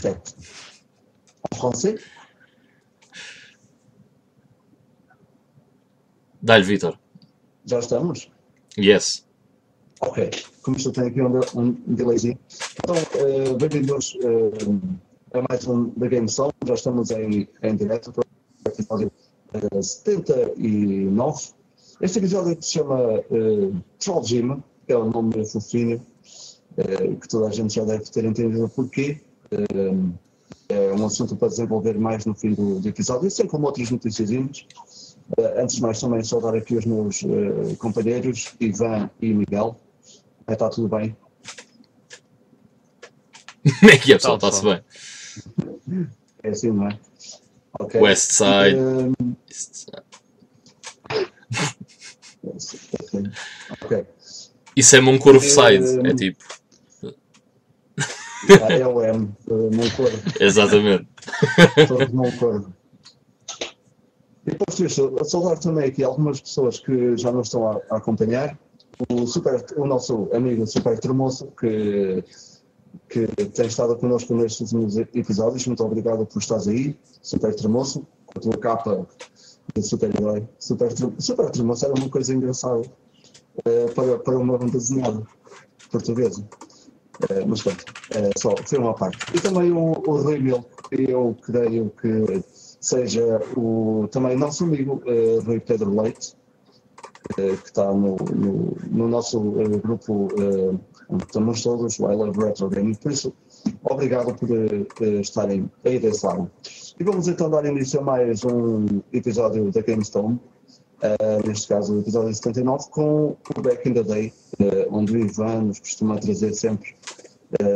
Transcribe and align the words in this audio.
Certo. 0.00 0.32
En 1.50 1.56
français? 1.56 2.00
Dá-lhe, 6.40 6.64
Vitor. 6.64 6.96
Já 7.64 7.80
estamos? 7.80 8.30
Yes. 8.78 9.26
Ok. 10.00 10.30
Como 10.62 10.76
isto 10.76 10.92
tem 10.92 11.08
aqui 11.08 11.20
um, 11.20 11.40
um 11.56 11.72
delayzinho. 11.94 12.38
Então, 12.78 12.94
uh, 12.94 13.56
bem-vindos 13.56 14.14
uh, 14.22 14.80
a 15.34 15.42
mais 15.48 15.66
um 15.66 15.90
da 15.96 16.06
Game 16.06 16.28
Song. 16.28 16.52
Já 16.64 16.74
estamos 16.74 17.10
em, 17.10 17.48
em 17.60 17.76
direto 17.76 18.12
para 18.12 18.24
o 18.24 18.68
episódio 18.68 19.10
uh, 19.52 19.82
79. 19.82 21.48
Este 22.00 22.18
episódio 22.20 22.56
se 22.62 22.74
chama 22.74 23.18
uh, 23.18 23.84
Troll 23.98 24.24
Gym, 24.24 24.62
que 24.86 24.92
é 24.92 24.96
o 24.96 25.10
nome 25.10 25.44
fofinho, 25.44 26.06
uh, 26.76 27.16
que 27.16 27.28
toda 27.28 27.48
a 27.48 27.50
gente 27.50 27.74
já 27.74 27.84
deve 27.84 28.04
ter 28.04 28.24
entendido 28.24 28.68
porquê. 28.68 29.20
É 30.68 30.92
um 30.92 31.06
assunto 31.06 31.34
para 31.36 31.48
desenvolver 31.48 31.98
mais 31.98 32.26
no 32.26 32.34
fim 32.34 32.52
do, 32.52 32.78
do 32.78 32.88
episódio, 32.88 33.26
assim 33.26 33.46
como 33.46 33.66
outras 33.66 33.90
notícias. 33.90 34.30
Uh, 34.30 35.60
antes 35.60 35.76
de 35.76 35.82
mais, 35.82 36.00
também 36.00 36.22
saudar 36.22 36.54
aqui 36.54 36.76
os 36.76 36.84
meus 36.84 37.22
uh, 37.22 37.76
companheiros, 37.78 38.54
Ivan 38.60 39.10
e 39.20 39.32
Miguel. 39.32 39.78
Uh, 40.46 40.52
está 40.52 40.68
tudo 40.68 40.88
bem? 40.88 41.16
Como 43.80 43.90
é 43.90 43.98
que 43.98 44.12
é, 44.12 44.16
pessoal? 44.16 44.36
Está-se 44.36 44.62
bem? 44.64 44.82
É 46.40 46.50
assim, 46.50 46.70
não 46.70 46.86
é? 46.86 46.96
Okay. 47.80 48.00
West 48.00 48.30
Side. 48.30 48.78
East 49.50 49.74
Side. 49.74 50.02
ok. 53.82 54.06
Isso 54.76 54.94
é 54.94 55.00
Moncorvo 55.00 55.40
Side, 55.40 56.06
é 56.06 56.14
tipo. 56.14 56.44
É 58.68 58.86
o 58.86 59.02
M, 59.02 59.30
Moncorvo. 59.48 60.22
Exatamente. 60.40 61.08
Todos 61.88 62.12
Moncorvo. 62.12 62.72
E 64.46 64.50
depois 64.50 64.76
disso, 64.76 65.12
saudar 65.24 65.58
também 65.58 65.88
aqui 65.88 66.02
algumas 66.02 66.40
pessoas 66.40 66.78
que 66.78 67.16
já 67.16 67.30
nos 67.30 67.48
estão 67.48 67.68
a, 67.68 67.80
a 67.90 67.96
acompanhar. 67.98 68.58
O, 69.08 69.26
super, 69.26 69.64
o 69.76 69.86
nosso 69.86 70.28
amigo 70.32 70.66
Super 70.66 70.98
Tremoço, 70.98 71.52
que, 71.58 72.24
que 73.08 73.26
tem 73.26 73.66
estado 73.66 73.96
connosco 73.96 74.34
nestes 74.34 74.72
últimos 74.72 74.96
episódios. 74.96 75.66
Muito 75.66 75.84
obrigado 75.84 76.24
por 76.24 76.38
estares 76.40 76.66
aí, 76.66 76.98
Super 77.20 77.54
Tremoço, 77.54 78.06
com 78.26 78.38
a 78.38 78.42
tua 78.42 78.58
capa 78.58 79.06
de 79.74 79.82
super-herói. 79.82 80.48
Super, 80.58 80.90
super 81.18 81.50
Tremoço 81.50 81.84
era 81.84 81.94
uma 81.94 82.08
coisa 82.08 82.34
engraçada 82.34 82.80
uh, 82.80 83.94
para, 83.94 84.18
para 84.18 84.38
uma 84.38 84.58
desenhada 84.58 85.22
portuguesa. 85.90 86.48
Uh, 87.18 87.48
mas 87.48 87.62
pronto, 87.62 87.80
uh, 87.82 88.38
só 88.38 88.54
foi 88.64 88.78
uma 88.78 88.94
parte. 88.94 89.18
E 89.34 89.40
também 89.40 89.72
o, 89.72 89.92
o 90.06 90.22
Rui 90.22 90.38
Mil, 90.38 90.64
eu 90.92 91.36
creio 91.42 91.90
que 92.00 92.42
seja 92.80 93.40
o 93.56 94.06
também 94.10 94.36
nosso 94.36 94.64
amigo 94.64 95.02
uh, 95.04 95.40
Rui 95.40 95.58
Pedro 95.60 96.00
Leite, 96.00 96.36
que 97.34 97.42
está 97.42 97.92
no, 97.92 98.16
no, 98.16 98.76
no 98.90 99.08
nosso 99.08 99.38
grupo 99.82 100.28
onde 101.10 101.24
estamos 101.24 101.62
todos, 101.62 101.98
o 101.98 102.10
I 102.10 102.16
Love 102.16 102.42
Retro 102.42 102.70
Gaming. 102.70 102.94
Por 102.94 103.12
isso, 103.12 103.34
obrigado 103.82 104.34
por 104.34 104.48
estarem 105.20 105.70
aí 105.84 105.98
desse 105.98 106.24
lado. 106.24 106.50
E 106.98 107.04
vamos 107.04 107.28
então 107.28 107.50
dar 107.50 107.66
início 107.66 108.00
a 108.00 108.02
mais 108.02 108.44
um 108.44 108.86
episódio 109.12 109.70
da 109.70 109.82
GameStone, 109.82 110.40
neste 111.46 111.68
caso 111.68 111.94
o 111.94 112.00
episódio 112.00 112.34
79, 112.34 112.90
com 112.90 113.36
o 113.56 113.62
Back 113.62 113.88
in 113.88 113.94
the 113.94 114.02
Day, 114.02 114.32
onde 114.90 115.12
o 115.12 115.18
Ivan 115.18 115.62
nos 115.62 115.80
costuma 115.80 116.16
trazer 116.18 116.52
sempre 116.54 116.94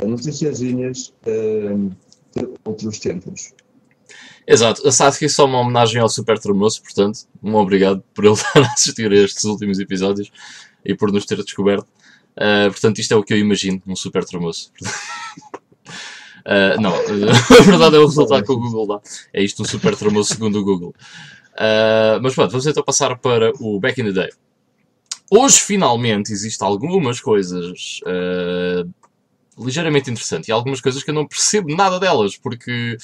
noticiazinhas 0.04 1.12
de 1.24 2.48
outros 2.64 2.98
tempos. 2.98 3.52
Exato, 4.46 4.86
a 4.86 4.90
Satsuki 4.90 5.26
é 5.26 5.28
só 5.28 5.44
uma 5.46 5.60
homenagem 5.60 6.00
ao 6.00 6.08
Super 6.08 6.38
Tremoço, 6.38 6.82
portanto, 6.82 7.20
um 7.42 7.54
obrigado 7.54 8.02
por 8.12 8.24
ele 8.24 8.34
estar 8.34 8.60
a 8.60 8.72
assistir 8.72 9.10
a 9.10 9.16
estes 9.16 9.44
últimos 9.44 9.78
episódios 9.78 10.30
e 10.84 10.94
por 10.94 11.12
nos 11.12 11.24
ter 11.24 11.36
descoberto. 11.42 11.86
Uh, 12.32 12.70
portanto, 12.70 12.98
isto 12.98 13.12
é 13.12 13.16
o 13.16 13.22
que 13.22 13.32
eu 13.32 13.38
imagino, 13.38 13.80
um 13.86 13.94
Super 13.94 14.24
Tremoço. 14.24 14.72
Uh, 16.44 16.80
não, 16.82 16.92
a 16.96 17.62
verdade 17.62 17.96
é 17.96 17.98
o 17.98 18.06
resultado 18.06 18.44
que 18.44 18.52
o 18.52 18.58
Google 18.58 18.86
dá. 18.86 19.00
É 19.32 19.42
isto 19.42 19.62
um 19.62 19.64
Super 19.64 19.96
Tremoço 19.96 20.34
segundo 20.34 20.58
o 20.58 20.64
Google. 20.64 20.94
Uh, 21.54 22.20
mas 22.22 22.34
pronto, 22.34 22.50
vamos 22.50 22.66
então 22.66 22.82
passar 22.82 23.16
para 23.18 23.52
o 23.60 23.78
Back 23.78 24.00
in 24.00 24.04
the 24.04 24.12
Day. 24.12 24.30
Hoje, 25.30 25.60
finalmente, 25.60 26.32
existem 26.32 26.66
algumas 26.66 27.20
coisas 27.20 28.00
ligeiramente 29.58 30.10
interessantes 30.10 30.48
e 30.48 30.52
algumas 30.52 30.80
coisas 30.80 31.02
que 31.02 31.10
eu 31.10 31.14
não 31.14 31.26
percebo 31.26 31.74
nada 31.74 31.98
delas, 31.98 32.36
porque 32.36 32.96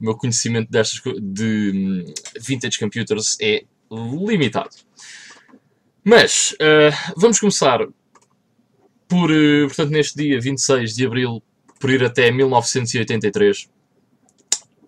o 0.00 0.04
meu 0.04 0.16
conhecimento 0.16 0.70
destas 0.70 1.00
de 1.20 1.72
hum, 1.74 2.14
vintage 2.40 2.78
computers 2.78 3.36
é 3.40 3.64
limitado. 3.90 4.70
Mas 6.04 6.52
uh, 6.52 7.12
vamos 7.16 7.38
começar 7.38 7.86
por, 9.08 9.30
uh, 9.30 9.66
portanto, 9.66 9.90
neste 9.90 10.16
dia 10.16 10.40
26 10.40 10.94
de 10.94 11.06
abril, 11.06 11.42
por 11.78 11.90
ir 11.90 12.02
até 12.02 12.30
1983. 12.30 13.68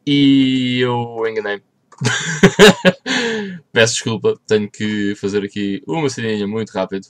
E 0.07 0.81
eu 0.81 1.23
enganei-me. 1.29 1.63
Peço 3.73 3.95
desculpa, 3.95 4.39
tenho 4.47 4.71
que 4.71 5.15
fazer 5.17 5.45
aqui 5.45 5.83
uma 5.87 6.09
ceninha 6.09 6.47
muito 6.47 6.71
rápido. 6.71 7.07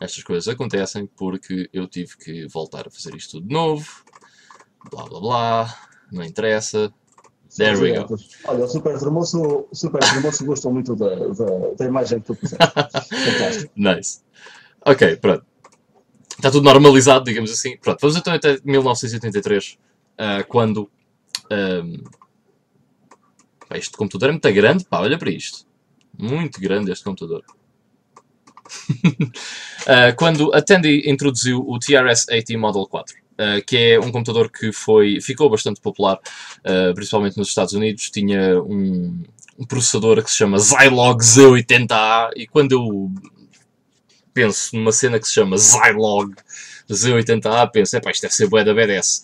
Estas 0.00 0.22
coisas 0.22 0.46
acontecem 0.46 1.06
porque 1.16 1.68
eu 1.72 1.86
tive 1.86 2.16
que 2.18 2.46
voltar 2.48 2.86
a 2.86 2.90
fazer 2.90 3.14
isto 3.14 3.38
tudo 3.38 3.48
de 3.48 3.54
novo. 3.54 4.04
Blá 4.90 5.04
blá 5.04 5.20
blá. 5.20 5.78
Não 6.12 6.22
interessa. 6.22 6.92
There 7.56 7.78
we 7.78 7.92
go. 7.92 8.16
Olha, 8.44 8.64
o 8.64 8.68
Super 8.68 8.98
Tremoço, 8.98 9.66
Super 9.72 10.00
gostou 10.44 10.72
muito 10.72 10.94
da, 10.94 11.08
da, 11.08 11.74
da 11.78 11.84
imagem 11.86 12.20
que 12.20 12.26
tu 12.26 12.34
puseste. 12.34 12.58
Fantástico. 12.68 13.72
Nice. 13.74 14.20
Ok, 14.84 15.16
pronto. 15.16 15.44
Está 16.36 16.50
tudo 16.50 16.64
normalizado, 16.64 17.24
digamos 17.24 17.50
assim. 17.50 17.78
Pronto, 17.78 17.98
vamos 18.00 18.16
então 18.16 18.34
até 18.34 18.58
1983, 18.62 19.72
uh, 19.72 19.76
ah, 20.18 20.44
quando. 20.44 20.90
Um, 21.50 22.04
este 23.74 23.96
computador 23.96 24.28
é 24.28 24.32
muito 24.32 24.52
grande, 24.52 24.84
pá, 24.84 25.00
olha 25.00 25.18
para 25.18 25.30
isto. 25.30 25.66
Muito 26.18 26.60
grande 26.60 26.90
este 26.90 27.04
computador. 27.04 27.42
uh, 28.90 30.14
quando 30.16 30.52
a 30.54 30.62
Tandy 30.62 31.08
introduziu 31.10 31.60
o 31.60 31.78
TRS-80 31.78 32.58
Model 32.58 32.86
4. 32.86 33.26
Uh, 33.36 33.62
que 33.66 33.76
é 33.76 34.00
um 34.00 34.10
computador 34.10 34.50
que 34.50 34.72
foi, 34.72 35.20
ficou 35.20 35.50
bastante 35.50 35.78
popular, 35.78 36.18
uh, 36.60 36.94
principalmente 36.94 37.36
nos 37.36 37.48
Estados 37.48 37.74
Unidos. 37.74 38.10
Tinha 38.10 38.62
um, 38.62 39.22
um, 39.58 39.66
processador 39.66 40.22
que 40.24 40.30
se 40.30 40.38
chama 40.38 40.58
Zilog 40.58 41.20
Z80A, 41.22 42.30
e 42.34 42.46
quando 42.46 42.72
eu 42.72 43.12
penso 44.32 44.74
numa 44.74 44.90
cena 44.90 45.20
que 45.20 45.26
se 45.26 45.34
chama 45.34 45.58
Zilog 45.58 46.34
Z80A, 46.90 47.70
penso, 47.70 47.96
é 47.96 48.00
pá, 48.00 48.10
isto 48.10 48.22
deve 48.22 48.34
ser 48.34 48.48
bué 48.48 48.64
da 48.64 48.72
BDS. 48.72 49.22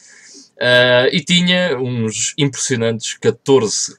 Uh, 0.56 1.09
e 1.10 1.24
tinha 1.24 1.78
uns 1.78 2.34
impressionantes 2.36 3.14
14, 3.14 3.97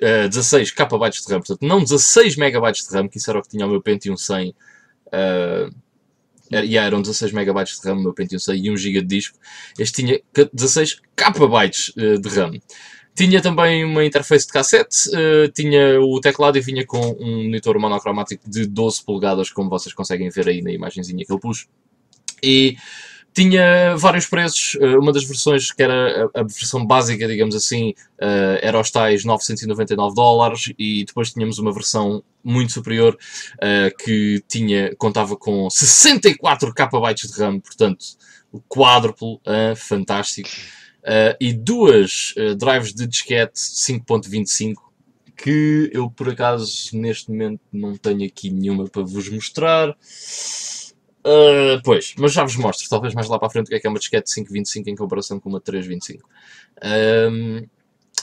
16 0.00 0.70
KB 0.70 1.10
de 1.10 1.32
RAM, 1.32 1.40
portanto, 1.40 1.62
não 1.62 1.80
16 1.80 2.36
MB 2.36 2.72
de 2.72 2.94
RAM, 2.94 3.08
que 3.08 3.18
isso 3.18 3.30
era 3.30 3.38
o 3.38 3.42
que 3.42 3.48
tinha 3.48 3.66
o 3.66 3.70
meu 3.70 3.82
Pentium 3.82 4.16
100 4.16 4.54
Uh, 5.10 5.74
yeah, 6.52 6.86
eram 6.86 7.02
16 7.02 7.32
MB 7.32 7.64
de 7.64 7.88
RAM 7.88 7.96
meu 7.96 8.12
Pentium 8.12 8.38
100 8.38 8.64
e 8.64 8.70
1 8.70 8.76
GB 8.76 9.00
de 9.02 9.06
disco. 9.06 9.38
Este 9.78 10.02
tinha 10.02 10.20
16 10.52 11.00
KB 11.16 12.20
de 12.20 12.28
RAM. 12.28 12.52
Tinha 13.14 13.42
também 13.42 13.84
uma 13.84 14.04
interface 14.04 14.46
de 14.46 14.52
cassete, 14.52 15.10
uh, 15.10 15.48
tinha 15.52 16.00
o 16.00 16.20
teclado 16.20 16.56
e 16.56 16.60
vinha 16.60 16.86
com 16.86 17.16
um 17.20 17.44
monitor 17.44 17.78
monocromático 17.78 18.48
de 18.48 18.66
12 18.66 19.04
polegadas, 19.04 19.50
como 19.50 19.68
vocês 19.68 19.92
conseguem 19.92 20.30
ver 20.30 20.48
aí 20.48 20.62
na 20.62 20.70
imagenzinha 20.70 21.24
que 21.24 21.32
eu 21.32 21.38
pus. 21.38 21.66
E 22.42 22.76
tinha 23.32 23.96
vários 23.96 24.26
preços. 24.26 24.76
Eh, 24.80 24.96
uma 24.96 25.12
das 25.12 25.24
versões, 25.24 25.72
que 25.72 25.82
era 25.82 26.30
a, 26.34 26.42
versão 26.42 26.84
básica, 26.84 27.26
digamos 27.26 27.54
assim, 27.54 27.90
uh, 28.20 28.58
era 28.60 28.80
os 28.80 28.90
tais 28.90 29.24
999 29.24 30.14
dólares 30.14 30.72
e 30.78 31.04
depois 31.04 31.32
tínhamos 31.32 31.58
uma 31.58 31.72
versão 31.72 32.22
muito 32.42 32.72
superior 32.72 33.16
uh, 33.56 34.04
que 34.04 34.42
tinha, 34.48 34.94
contava 34.96 35.36
com 35.36 35.68
64 35.70 36.74
KB 36.74 37.14
de 37.14 37.40
RAM, 37.40 37.60
portanto, 37.60 38.04
o 38.52 38.60
quádruplo, 38.60 39.40
fantástico. 39.76 40.48
e 41.40 41.52
duas 41.52 42.34
drives 42.58 42.92
de 42.92 43.06
disquete 43.06 43.52
5.25 43.54 44.74
que 45.36 45.88
eu 45.94 46.10
por 46.10 46.28
acaso 46.28 46.90
neste 46.94 47.30
momento 47.30 47.60
não 47.72 47.96
tenho 47.96 48.26
aqui 48.26 48.50
nenhuma 48.50 48.88
para 48.88 49.02
vos 49.02 49.28
mostrar. 49.28 49.96
Uh, 51.20 51.80
pois, 51.84 52.14
mas 52.18 52.32
já 52.32 52.42
vos 52.42 52.56
mostro, 52.56 52.88
talvez 52.88 53.14
mais 53.14 53.28
lá 53.28 53.38
para 53.38 53.48
a 53.48 53.50
frente, 53.50 53.66
o 53.66 53.68
que 53.68 53.74
é 53.74 53.80
que 53.80 53.86
é 53.86 53.90
uma 53.90 53.98
disquete 53.98 54.32
525 54.32 54.88
em 54.88 54.96
comparação 54.96 55.38
com 55.38 55.50
uma 55.50 55.60
325. 55.60 56.28
Um, 56.82 57.66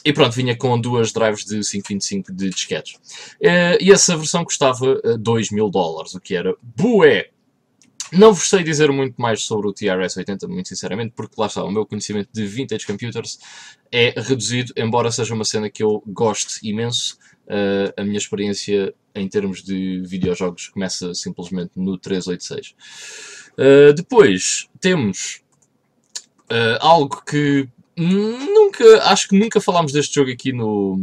e 0.03 0.13
pronto, 0.13 0.33
vinha 0.33 0.55
com 0.55 0.79
duas 0.79 1.11
drives 1.11 1.45
de 1.45 1.59
525 1.59 2.33
de 2.33 2.49
disquetes. 2.49 2.95
Uh, 3.41 3.77
e 3.79 3.91
essa 3.91 4.17
versão 4.17 4.43
custava 4.43 4.99
2 5.19 5.51
mil 5.51 5.69
dólares, 5.69 6.15
o 6.15 6.19
que 6.19 6.35
era 6.35 6.55
bué. 6.61 7.29
Não 8.11 8.33
vos 8.33 8.49
sei 8.49 8.63
dizer 8.63 8.89
muito 8.91 9.21
mais 9.21 9.43
sobre 9.43 9.67
o 9.67 9.73
TRS-80, 9.73 10.47
muito 10.47 10.69
sinceramente, 10.69 11.13
porque 11.15 11.35
lá 11.37 11.47
está, 11.47 11.63
o 11.63 11.71
meu 11.71 11.85
conhecimento 11.85 12.29
de 12.31 12.45
vintage 12.47 12.85
computers 12.85 13.37
é 13.91 14.13
reduzido, 14.17 14.71
embora 14.77 15.11
seja 15.11 15.33
uma 15.33 15.43
cena 15.43 15.69
que 15.69 15.83
eu 15.83 16.01
gosto 16.07 16.53
imenso. 16.63 17.17
Uh, 17.45 17.93
a 17.95 18.03
minha 18.03 18.17
experiência 18.17 18.93
em 19.17 19.27
termos 19.27 19.63
de 19.63 20.01
videojogos 20.05 20.69
começa 20.69 21.13
simplesmente 21.13 21.71
no 21.75 21.97
386. 21.97 22.75
Uh, 23.53 23.93
depois 23.93 24.69
temos 24.79 25.41
uh, 26.51 26.77
algo 26.79 27.23
que 27.25 27.67
nunca, 27.95 29.03
acho 29.03 29.27
que 29.27 29.37
nunca 29.37 29.59
falámos 29.59 29.91
deste 29.91 30.15
jogo 30.15 30.31
aqui 30.31 30.53
no, 30.53 30.99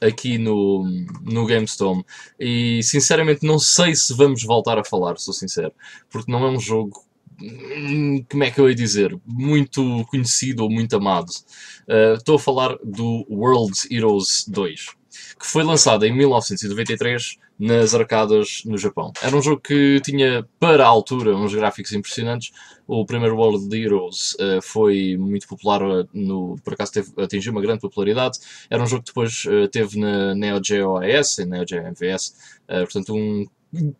aqui 0.00 0.38
no, 0.38 0.84
no 1.22 1.46
GameStone 1.46 2.04
e 2.38 2.82
sinceramente 2.82 3.46
não 3.46 3.58
sei 3.58 3.94
se 3.94 4.14
vamos 4.14 4.42
voltar 4.42 4.78
a 4.78 4.84
falar, 4.84 5.18
sou 5.18 5.34
sincero, 5.34 5.72
porque 6.10 6.30
não 6.30 6.44
é 6.44 6.50
um 6.50 6.60
jogo 6.60 7.02
hum, 7.40 8.24
como 8.30 8.44
é 8.44 8.50
que 8.50 8.60
eu 8.60 8.68
ia 8.68 8.74
dizer, 8.74 9.18
muito 9.24 10.04
conhecido 10.10 10.64
ou 10.64 10.70
muito 10.70 10.96
amado. 10.96 11.30
Uh, 11.88 12.14
estou 12.14 12.36
a 12.36 12.40
falar 12.40 12.76
do 12.84 13.26
World 13.30 13.72
Heroes 13.90 14.44
2, 14.48 14.97
que 15.38 15.46
foi 15.46 15.62
lançado 15.62 16.04
em 16.04 16.12
1993 16.12 17.38
nas 17.58 17.94
arcadas 17.94 18.62
no 18.64 18.78
Japão. 18.78 19.12
Era 19.20 19.36
um 19.36 19.42
jogo 19.42 19.60
que 19.60 20.00
tinha, 20.00 20.46
para 20.60 20.84
a 20.84 20.88
altura, 20.88 21.34
uns 21.34 21.54
gráficos 21.54 21.92
impressionantes. 21.92 22.52
O 22.86 23.04
primeiro 23.04 23.36
World 23.36 23.76
Heroes 23.76 24.34
uh, 24.34 24.62
foi 24.62 25.16
muito 25.18 25.46
popular, 25.46 25.82
eh, 25.82 26.06
no, 26.12 26.56
por 26.64 26.72
acaso 26.72 26.92
teve, 26.92 27.12
atingiu 27.18 27.52
uma 27.52 27.60
grande 27.60 27.80
popularidade. 27.80 28.38
Era 28.70 28.82
um 28.82 28.86
jogo 28.86 29.02
que 29.02 29.10
depois 29.10 29.44
uh, 29.44 29.68
teve 29.68 29.98
na 29.98 30.34
Neo 30.34 30.60
Geo 30.64 30.96
AS 30.96 31.38
e 31.38 31.44
Neo 31.44 31.66
Geo 31.68 31.86
MVS. 31.86 32.34
Uh, 32.68 32.84
portanto, 32.84 33.14
um 33.14 33.46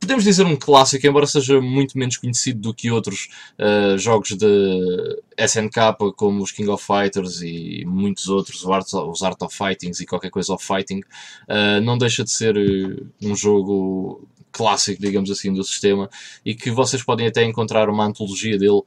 podemos 0.01 0.25
dizer 0.25 0.47
um 0.47 0.57
clássico, 0.57 1.07
embora 1.07 1.27
seja 1.27 1.61
muito 1.61 1.99
menos 1.99 2.17
conhecido 2.17 2.61
do 2.61 2.75
que 2.75 2.91
outros 2.91 3.29
uh, 3.59 3.99
jogos 3.99 4.31
de 4.31 5.23
SNK, 5.37 6.15
como 6.17 6.43
os 6.43 6.53
King 6.53 6.71
of 6.71 6.85
Fighters 6.85 7.43
e 7.43 7.85
muitos 7.87 8.29
outros, 8.29 8.65
os 8.65 9.23
Art 9.23 9.43
of 9.43 9.55
Fighting 9.55 9.91
e 10.01 10.07
qualquer 10.07 10.31
coisa 10.31 10.55
of 10.55 10.65
Fighting, 10.65 11.01
uh, 11.01 11.81
não 11.83 11.99
deixa 11.99 12.25
de 12.25 12.31
ser 12.31 12.57
uh, 12.57 13.07
um 13.23 13.37
jogo 13.37 14.27
clássico, 14.51 15.01
digamos 15.01 15.31
assim, 15.31 15.53
do 15.53 15.63
sistema 15.63 16.09
e 16.45 16.55
que 16.55 16.71
vocês 16.71 17.03
podem 17.03 17.27
até 17.27 17.45
encontrar 17.45 17.91
uma 17.91 18.05
antologia 18.05 18.59
dele 18.59 18.83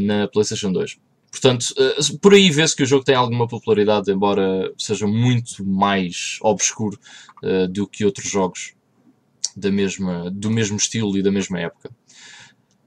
na 0.00 0.26
PlayStation 0.28 0.72
2. 0.72 0.98
Portanto, 1.30 1.66
por 2.20 2.34
aí 2.34 2.50
vê-se 2.50 2.74
que 2.74 2.82
o 2.82 2.86
jogo 2.86 3.04
tem 3.04 3.14
alguma 3.14 3.48
popularidade, 3.48 4.10
embora 4.12 4.70
seja 4.76 5.06
muito 5.06 5.64
mais 5.64 6.38
obscuro 6.42 6.98
do 7.70 7.86
que 7.86 8.04
outros 8.04 8.28
jogos 8.28 8.74
da 9.56 9.70
mesma, 9.70 10.30
do 10.30 10.50
mesmo 10.50 10.76
estilo 10.76 11.16
e 11.16 11.22
da 11.22 11.30
mesma 11.30 11.60
época. 11.60 11.90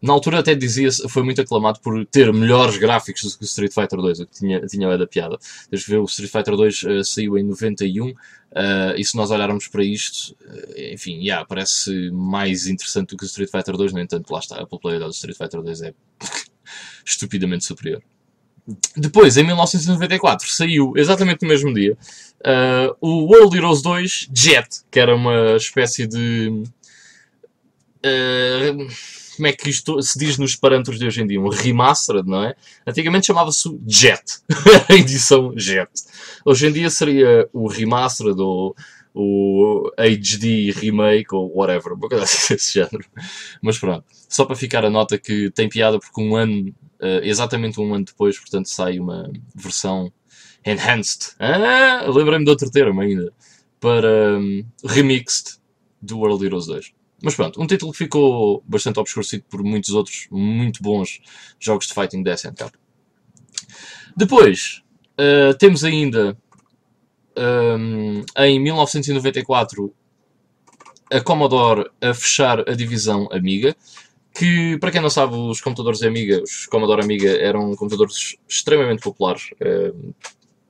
Na 0.01 0.13
altura 0.13 0.39
até 0.39 0.53
dizia 0.53 0.89
foi 1.09 1.23
muito 1.23 1.41
aclamado 1.41 1.79
por 1.79 2.05
ter 2.05 2.31
melhores 2.31 2.77
gráficos 2.77 3.23
do 3.23 3.37
que 3.37 3.43
o 3.43 3.45
Street 3.45 3.73
Fighter 3.73 3.99
2, 3.99 4.19
o 4.19 4.27
que 4.27 4.33
tinha, 4.39 4.61
tinha 4.61 4.87
é 4.87 4.97
da 4.97 5.07
piada. 5.07 5.37
Desde 5.69 5.89
ver 5.89 5.97
o 5.97 6.05
Street 6.05 6.31
Fighter 6.31 6.55
2 6.55 6.83
uh, 6.83 7.03
saiu 7.03 7.37
em 7.39 7.43
91, 7.43 8.09
uh, 8.09 8.13
eh, 8.53 8.95
e 8.97 9.03
se 9.03 9.15
nós 9.17 9.31
olharmos 9.31 9.67
para 9.67 9.83
isto, 9.83 10.35
uh, 10.45 10.93
enfim, 10.93 11.21
yeah, 11.23 11.43
parece 11.43 12.11
mais 12.11 12.67
interessante 12.67 13.09
do 13.09 13.17
que 13.17 13.23
o 13.23 13.25
Street 13.25 13.49
Fighter 13.49 13.75
2, 13.75 13.93
no 13.93 13.99
entanto, 13.99 14.31
lá 14.31 14.39
está, 14.39 14.61
a 14.61 14.67
popularidade 14.67 15.09
do 15.09 15.15
Street 15.15 15.37
Fighter 15.37 15.61
2 15.63 15.81
é 15.81 15.93
estupidamente 17.03 17.65
superior. 17.65 18.03
Depois, 18.97 19.37
em 19.37 19.43
1994, 19.43 20.49
saiu 20.49 20.93
exatamente 20.95 21.43
no 21.43 21.47
mesmo 21.47 21.73
dia 21.73 21.95
uh, 22.41 22.95
o 22.99 23.25
World 23.25 23.55
Heroes 23.55 23.81
2 23.81 24.29
Jet, 24.33 24.67
que 24.89 24.99
era 24.99 25.15
uma 25.15 25.55
espécie 25.55 26.07
de. 26.07 26.63
Uh, 28.05 28.87
como 29.35 29.47
é 29.47 29.53
que 29.53 29.69
isto 29.69 30.01
se 30.01 30.17
diz 30.17 30.37
nos 30.37 30.55
parâmetros 30.55 30.97
de 30.97 31.05
hoje 31.05 31.21
em 31.21 31.27
dia? 31.27 31.39
Um 31.39 31.49
remastered, 31.49 32.27
não 32.27 32.43
é? 32.43 32.55
Antigamente 32.87 33.27
chamava-se 33.27 33.77
Jet, 33.85 34.23
a 34.89 34.93
edição 34.93 35.53
Jet. 35.57 35.91
Hoje 36.45 36.67
em 36.67 36.71
dia 36.71 36.89
seria 36.89 37.47
o 37.51 37.67
remastered 37.67 38.39
ou 38.39 38.75
o 39.13 39.89
HD 39.97 40.71
remake 40.71 41.33
ou 41.33 41.49
whatever, 41.55 41.93
uma 41.93 42.09
coisa 42.09 42.25
desse 42.49 42.73
género. 42.73 43.05
Mas 43.61 43.77
pronto, 43.77 44.05
só 44.29 44.45
para 44.45 44.55
ficar 44.55 44.83
a 44.85 44.89
nota 44.89 45.17
que 45.17 45.49
tem 45.51 45.69
piada 45.69 45.99
porque 45.99 46.21
um 46.21 46.35
ano, 46.35 46.73
uh, 47.05 47.23
exatamente 47.23 47.79
um 47.79 47.93
ano 47.93 48.05
depois, 48.05 48.39
portanto, 48.39 48.67
sai 48.69 48.99
uma 48.99 49.31
versão 49.53 50.11
enhanced. 50.65 51.35
Ah, 51.39 52.03
lembrei-me 52.07 52.43
de 52.43 52.49
outro 52.49 52.69
termo 52.71 52.99
ainda. 53.01 53.31
Para 53.79 54.39
um, 54.39 54.65
remixed 54.83 55.59
do 56.01 56.17
World 56.17 56.43
Heroes 56.43 56.65
2. 56.65 56.93
Mas 57.21 57.35
pronto, 57.35 57.61
um 57.61 57.67
título 57.67 57.91
que 57.91 57.99
ficou 57.99 58.63
bastante 58.67 58.99
obscurecido 58.99 59.45
por 59.49 59.63
muitos 59.63 59.91
outros 59.91 60.27
muito 60.31 60.81
bons 60.81 61.21
jogos 61.59 61.87
de 61.87 61.93
fighting 61.93 62.23
da 62.23 62.33
SNK. 62.33 62.71
Depois, 64.17 64.81
uh, 65.19 65.55
temos 65.57 65.83
ainda 65.83 66.37
um, 67.37 68.23
em 68.37 68.59
1994 68.59 69.93
a 71.11 71.21
Commodore 71.21 71.89
a 72.01 72.13
fechar 72.13 72.67
a 72.67 72.73
divisão 72.73 73.27
Amiga, 73.31 73.75
que 74.35 74.77
para 74.79 74.91
quem 74.91 75.01
não 75.01 75.09
sabe, 75.09 75.35
os 75.35 75.61
computadores 75.61 76.03
Amiga, 76.03 76.43
os 76.43 76.65
Commodore 76.65 77.01
Amiga 77.01 77.29
eram 77.29 77.73
computadores 77.75 78.35
extremamente 78.47 79.01
populares, 79.01 79.49
uh, 79.61 80.13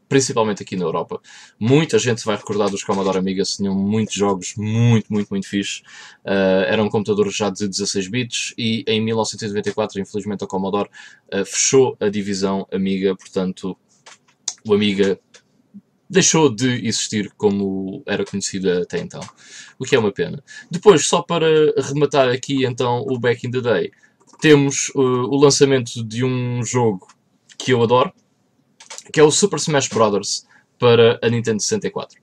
principalmente 0.08 0.62
aqui 0.62 0.76
na 0.76 0.86
Europa. 0.86 1.20
Muita 1.60 1.98
gente 1.98 2.24
vai 2.24 2.38
recordar 2.38 2.70
dos 2.70 2.84
Commodore 2.84 3.18
Amiga, 3.18 3.42
tinham 3.44 3.74
muitos 3.74 4.14
jogos 4.14 4.54
muito, 4.56 5.12
muito, 5.12 5.30
muito 5.30 5.48
fixe. 5.48 5.82
Uh, 6.24 6.64
eram 6.68 6.88
computadores 6.90 7.36
já 7.36 7.50
de 7.50 7.68
16 7.68 8.08
bits 8.08 8.54
e 8.56 8.84
em 8.88 9.02
1994, 9.02 10.00
infelizmente, 10.00 10.44
a 10.44 10.48
Commodore 10.48 10.90
uh, 11.34 11.44
fechou 11.44 11.98
a 12.00 12.08
divisão 12.08 12.68
Amiga, 12.72 13.16
portanto, 13.16 13.76
o 14.64 14.74
Amiga 14.76 15.20
deixou 16.10 16.54
de 16.54 16.88
existir 16.88 17.32
como 17.38 18.04
era 18.06 18.26
conhecida 18.26 18.82
até 18.82 19.00
então, 19.00 19.22
o 19.80 19.86
que 19.86 19.96
é 19.96 20.00
uma 20.00 20.12
pena. 20.12 20.44
Depois, 20.70 21.08
só 21.08 21.22
para 21.22 21.48
rematar 21.82 22.30
aqui 22.30 22.66
então 22.66 23.06
o 23.08 23.20
Back 23.20 23.46
in 23.46 23.52
the 23.52 23.62
Day, 23.62 23.92
temos 24.40 24.90
uh, 24.96 25.00
o 25.00 25.38
lançamento 25.38 26.04
de 26.04 26.24
um 26.24 26.64
jogo 26.64 27.08
que 27.58 27.72
eu 27.72 27.82
adoro, 27.82 28.14
que 29.12 29.20
é 29.20 29.24
o 29.24 29.32
Super 29.32 29.58
Smash 29.58 29.88
Bros. 29.88 30.46
para 30.78 31.20
a 31.22 31.30
Nintendo 31.30 31.62
64. 31.62 32.20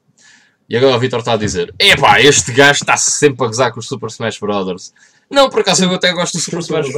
E 0.68 0.76
agora 0.76 0.96
o 0.96 1.00
Vitor 1.00 1.18
está 1.18 1.32
a 1.32 1.36
dizer: 1.36 1.74
Epá, 1.78 2.20
este 2.20 2.52
gajo 2.52 2.82
está 2.82 2.96
sempre 2.96 3.44
a 3.44 3.48
gozar 3.48 3.72
com 3.72 3.80
os 3.80 3.86
Super 3.86 4.08
Smash 4.08 4.38
Bros. 4.38 4.92
Não, 5.30 5.48
por 5.48 5.60
acaso 5.60 5.84
eu 5.84 5.94
até 5.94 6.12
gosto 6.12 6.34
do 6.34 6.40
Super 6.40 6.60
Smash. 6.60 6.88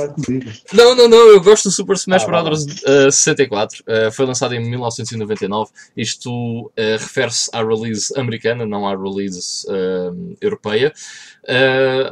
Não, 0.72 0.94
não, 0.96 1.08
não, 1.08 1.28
eu 1.28 1.40
gosto 1.40 1.68
do 1.68 1.70
Super 1.70 1.94
Smash 1.94 2.24
ah, 2.24 2.42
Bros. 2.42 2.64
Uh, 2.64 3.10
64. 3.10 3.82
Uh, 3.82 4.10
foi 4.12 4.26
lançado 4.26 4.54
em 4.54 4.60
1999. 4.60 5.70
Isto 5.96 6.66
uh, 6.66 6.72
refere-se 6.98 7.48
à 7.52 7.62
release 7.62 8.12
americana, 8.18 8.66
não 8.66 8.88
à 8.88 8.96
release 8.96 9.66
europeia. 10.40 10.92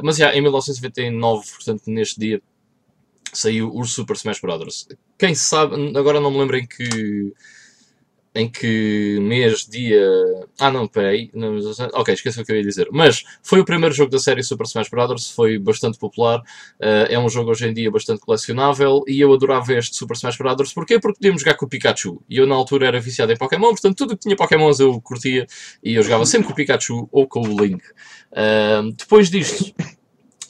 Mas 0.01 0.17
já, 0.17 0.33
em 0.33 0.41
1999, 0.41 1.45
portanto, 1.51 1.83
neste 1.87 2.19
dia, 2.19 2.41
saiu 3.33 3.75
o 3.75 3.83
Super 3.83 4.15
Smash 4.15 4.39
Bros. 4.39 4.87
Quem 5.17 5.35
sabe, 5.35 5.75
agora 5.97 6.19
não 6.19 6.31
me 6.31 6.39
lembro 6.39 6.57
em 6.57 6.65
que 6.65 7.33
em 8.35 8.49
que 8.49 9.19
mês, 9.21 9.65
dia. 9.67 10.03
Ah, 10.59 10.71
não, 10.71 10.87
peraí. 10.87 11.29
Não, 11.33 11.57
ok, 11.93 12.13
esqueci 12.13 12.41
o 12.41 12.45
que 12.45 12.51
eu 12.51 12.55
ia 12.55 12.63
dizer. 12.63 12.87
Mas 12.91 13.23
foi 13.43 13.59
o 13.59 13.65
primeiro 13.65 13.93
jogo 13.93 14.09
da 14.09 14.17
série 14.17 14.41
Super 14.43 14.65
Smash 14.65 14.89
Bros. 14.89 15.29
Foi 15.31 15.59
bastante 15.59 15.99
popular. 15.99 16.39
Uh, 16.79 17.05
é 17.09 17.19
um 17.19 17.29
jogo 17.29 17.51
hoje 17.51 17.67
em 17.67 17.73
dia 17.73 17.91
bastante 17.91 18.21
colecionável. 18.21 19.03
E 19.07 19.19
eu 19.19 19.31
adorava 19.31 19.73
este 19.73 19.95
Super 19.95 20.15
Smash 20.15 20.37
Bros. 20.37 20.73
Porquê? 20.73 20.99
Porque 20.99 21.17
podíamos 21.17 21.41
jogar 21.41 21.55
com 21.55 21.65
o 21.65 21.69
Pikachu. 21.69 22.21
E 22.27 22.37
eu 22.37 22.47
na 22.47 22.55
altura 22.55 22.87
era 22.87 22.99
viciado 22.99 23.31
em 23.31 23.37
Pokémon, 23.37 23.69
portanto 23.69 23.97
tudo 23.97 24.17
que 24.17 24.23
tinha 24.23 24.35
Pokémons 24.35 24.79
eu 24.79 24.99
curtia. 25.01 25.45
E 25.83 25.93
eu 25.93 26.01
jogava 26.01 26.25
sempre 26.25 26.47
com 26.47 26.53
o 26.53 26.55
Pikachu 26.55 27.07
ou 27.11 27.27
com 27.27 27.41
o 27.41 27.63
Link. 27.63 27.83
Uh, 28.31 28.91
depois 28.93 29.29
disto, 29.29 29.73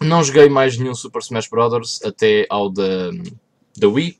não 0.01 0.23
joguei 0.23 0.47
mais 0.47 0.77
nenhum 0.77 0.95
Super 0.95 1.19
Smash 1.19 1.49
Bros. 1.49 2.01
até 2.03 2.45
ao 2.49 2.69
da, 2.69 3.11
da 3.77 3.89
Wii. 3.89 4.17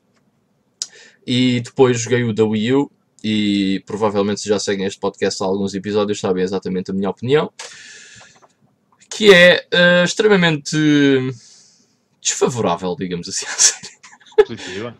E 1.26 1.60
depois 1.60 1.98
joguei 1.98 2.22
o 2.22 2.34
da 2.34 2.44
Wii 2.44 2.74
U 2.74 2.90
e 3.24 3.82
provavelmente 3.86 4.42
se 4.42 4.48
já 4.50 4.58
seguem 4.58 4.84
este 4.84 5.00
podcast 5.00 5.42
há 5.42 5.46
alguns 5.46 5.74
episódios 5.74 6.20
sabem 6.20 6.44
exatamente 6.44 6.90
a 6.90 6.94
minha 6.94 7.08
opinião, 7.08 7.50
que 9.08 9.32
é 9.32 9.66
uh, 9.72 10.04
extremamente 10.04 10.76
desfavorável, 12.20 12.94
digamos 12.94 13.26
assim, 13.26 13.46
à 13.48 13.56
série. 13.56 13.94
Positiva. 14.46 14.96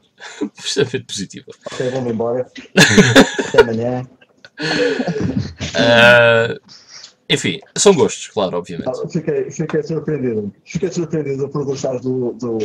extremamente 0.59 1.05
positiva. 1.05 1.47
Ok, 1.71 1.91
vamos 1.91 2.13
embora. 2.13 2.51
Até 3.47 3.61
amanhã. 3.61 4.09
Uh, 5.75 6.59
enfim, 7.29 7.59
são 7.77 7.95
gostos, 7.95 8.29
claro, 8.29 8.59
obviamente. 8.59 8.89
Ah, 8.89 9.09
fiquei, 9.09 9.51
fiquei 9.51 9.83
surpreendido. 9.83 10.53
Fiquei 10.65 10.91
surpreendido 10.91 11.49
por 11.49 11.65
gostar 11.65 11.99
do, 11.99 12.33
do, 12.35 12.59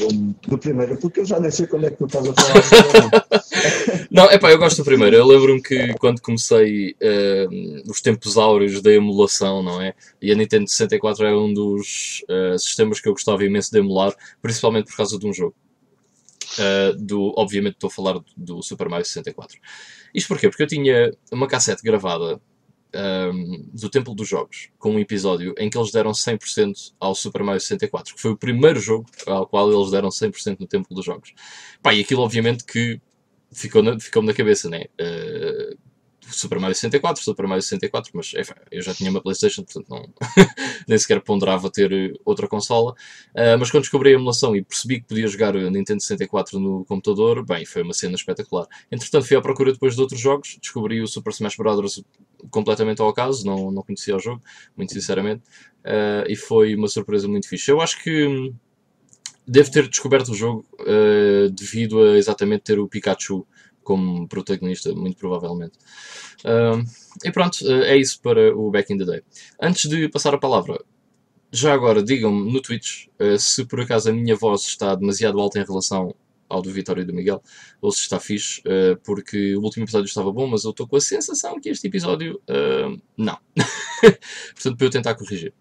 do 0.47 0.57
primeiro, 0.57 0.97
porque 0.97 1.21
eu 1.21 1.25
já 1.25 1.39
nem 1.39 1.49
sei 1.49 1.65
quando 1.67 1.87
é 1.87 1.91
que 1.91 1.97
tu 1.97 2.05
estás 2.05 2.27
a 2.27 2.33
falar. 2.33 3.25
Não, 4.19 4.29
é 4.29 4.37
eu 4.37 4.57
gosto 4.57 4.79
do 4.79 4.83
primeiro. 4.83 5.15
Eu 5.15 5.25
lembro-me 5.25 5.61
que 5.61 5.93
quando 5.93 6.19
comecei 6.19 6.91
uh, 6.91 7.89
os 7.89 8.01
tempos 8.01 8.37
áureos 8.37 8.81
da 8.81 8.91
emulação, 8.91 9.63
não 9.63 9.81
é? 9.81 9.93
E 10.21 10.29
a 10.29 10.35
Nintendo 10.35 10.69
64 10.69 11.25
é 11.25 11.33
um 11.33 11.53
dos 11.53 12.21
uh, 12.29 12.59
sistemas 12.59 12.99
que 12.99 13.07
eu 13.07 13.13
gostava 13.13 13.45
imenso 13.45 13.71
de 13.71 13.79
emular, 13.79 14.13
principalmente 14.41 14.87
por 14.87 14.97
causa 14.97 15.17
de 15.17 15.25
um 15.25 15.31
jogo. 15.31 15.55
Uh, 16.57 16.97
do, 16.97 17.33
obviamente 17.37 17.75
estou 17.75 17.87
a 17.87 17.91
falar 17.91 18.19
do 18.35 18.61
Super 18.61 18.89
Mario 18.89 19.05
64. 19.05 19.57
Isto 20.13 20.27
porquê? 20.27 20.49
Porque 20.49 20.63
eu 20.63 20.67
tinha 20.67 21.13
uma 21.31 21.47
cassete 21.47 21.81
gravada 21.81 22.41
um, 22.93 23.69
do 23.73 23.89
Templo 23.89 24.13
dos 24.13 24.27
Jogos, 24.27 24.69
com 24.77 24.95
um 24.95 24.99
episódio 24.99 25.55
em 25.57 25.69
que 25.69 25.77
eles 25.77 25.91
deram 25.91 26.11
100% 26.11 26.93
ao 26.99 27.15
Super 27.15 27.43
Mario 27.43 27.61
64, 27.61 28.15
que 28.15 28.21
foi 28.21 28.31
o 28.31 28.37
primeiro 28.37 28.81
jogo 28.81 29.05
ao 29.25 29.47
qual 29.47 29.71
eles 29.71 29.91
deram 29.91 30.09
100% 30.09 30.57
no 30.59 30.67
Templo 30.67 30.93
dos 30.93 31.05
Jogos. 31.05 31.33
Pá, 31.81 31.93
e 31.93 32.01
aquilo 32.01 32.21
obviamente 32.21 32.65
que 32.65 32.99
ficou-me 33.51 33.99
ficou 33.99 34.23
na 34.23 34.33
cabeça, 34.33 34.69
né? 34.69 34.85
Uh, 34.99 35.77
Super 36.31 36.59
Mario 36.59 36.75
64, 36.75 37.23
Super 37.23 37.47
Mario 37.47 37.61
64, 37.63 38.11
mas 38.13 38.33
enfim, 38.35 38.53
eu 38.71 38.81
já 38.81 38.93
tinha 38.93 39.09
uma 39.09 39.21
Playstation, 39.21 39.63
portanto 39.63 39.87
não, 39.89 40.13
nem 40.87 40.97
sequer 40.97 41.21
ponderava 41.21 41.69
ter 41.69 42.19
outra 42.23 42.47
consola. 42.47 42.91
Uh, 43.31 43.57
mas 43.59 43.71
quando 43.71 43.83
descobri 43.83 44.11
a 44.11 44.13
emulação 44.13 44.55
e 44.55 44.63
percebi 44.63 45.01
que 45.01 45.07
podia 45.07 45.27
jogar 45.27 45.53
Nintendo 45.53 46.01
64 46.01 46.59
no 46.59 46.85
computador, 46.85 47.43
bem, 47.43 47.65
foi 47.65 47.81
uma 47.81 47.93
cena 47.93 48.15
espetacular. 48.15 48.67
Entretanto, 48.91 49.25
fui 49.25 49.37
à 49.37 49.41
procura 49.41 49.73
depois 49.73 49.95
de 49.95 50.01
outros 50.01 50.19
jogos, 50.19 50.57
descobri 50.61 51.01
o 51.01 51.07
Super 51.07 51.31
Smash 51.31 51.55
Bros. 51.55 52.03
completamente 52.51 53.01
ao 53.01 53.09
acaso, 53.09 53.45
não, 53.45 53.71
não 53.71 53.81
conhecia 53.81 54.15
o 54.15 54.19
jogo, 54.19 54.41
muito 54.77 54.93
sinceramente, 54.93 55.41
uh, 55.85 56.27
e 56.27 56.35
foi 56.35 56.75
uma 56.75 56.87
surpresa 56.87 57.27
muito 57.27 57.47
fixe. 57.47 57.71
Eu 57.71 57.81
acho 57.81 58.01
que 58.03 58.27
hum, 58.27 58.53
devo 59.49 59.71
ter 59.71 59.87
descoberto 59.89 60.29
o 60.29 60.35
jogo 60.35 60.63
uh, 60.81 61.49
devido 61.49 62.03
a 62.03 62.17
exatamente 62.17 62.65
ter 62.65 62.79
o 62.79 62.87
Pikachu 62.87 63.47
como 63.83 64.27
protagonista, 64.27 64.93
muito 64.93 65.17
provavelmente. 65.17 65.75
Uh, 66.45 66.85
e 67.25 67.31
pronto, 67.31 67.55
uh, 67.63 67.81
é 67.81 67.97
isso 67.97 68.21
para 68.21 68.55
o 68.55 68.69
Back 68.69 68.93
in 68.93 68.99
the 68.99 69.05
Day. 69.05 69.23
Antes 69.59 69.89
de 69.89 70.07
passar 70.07 70.35
a 70.35 70.37
palavra, 70.37 70.79
já 71.51 71.73
agora 71.73 72.03
digam-me 72.03 72.53
no 72.53 72.61
Twitch 72.61 73.07
uh, 73.19 73.39
se 73.39 73.65
por 73.65 73.81
acaso 73.81 74.11
a 74.11 74.13
minha 74.13 74.35
voz 74.35 74.61
está 74.61 74.93
demasiado 74.93 75.39
alta 75.39 75.59
em 75.59 75.65
relação 75.65 76.13
ao 76.47 76.61
do 76.61 76.71
Vitório 76.71 77.01
e 77.01 77.05
do 77.05 77.13
Miguel, 77.13 77.41
ou 77.81 77.91
se 77.91 78.01
está 78.01 78.19
fixe, 78.19 78.63
porque 79.03 79.55
o 79.55 79.61
último 79.61 79.85
episódio 79.85 80.07
estava 80.07 80.31
bom, 80.31 80.47
mas 80.47 80.63
eu 80.63 80.71
estou 80.71 80.87
com 80.87 80.95
a 80.95 80.99
sensação 80.99 81.61
que 81.61 81.69
este 81.69 81.85
episódio 81.85 82.41
não. 83.15 83.37
Portanto, 84.55 84.75
para 84.75 84.87
eu 84.87 84.89
tentar 84.89 85.13
corrigir. 85.13 85.53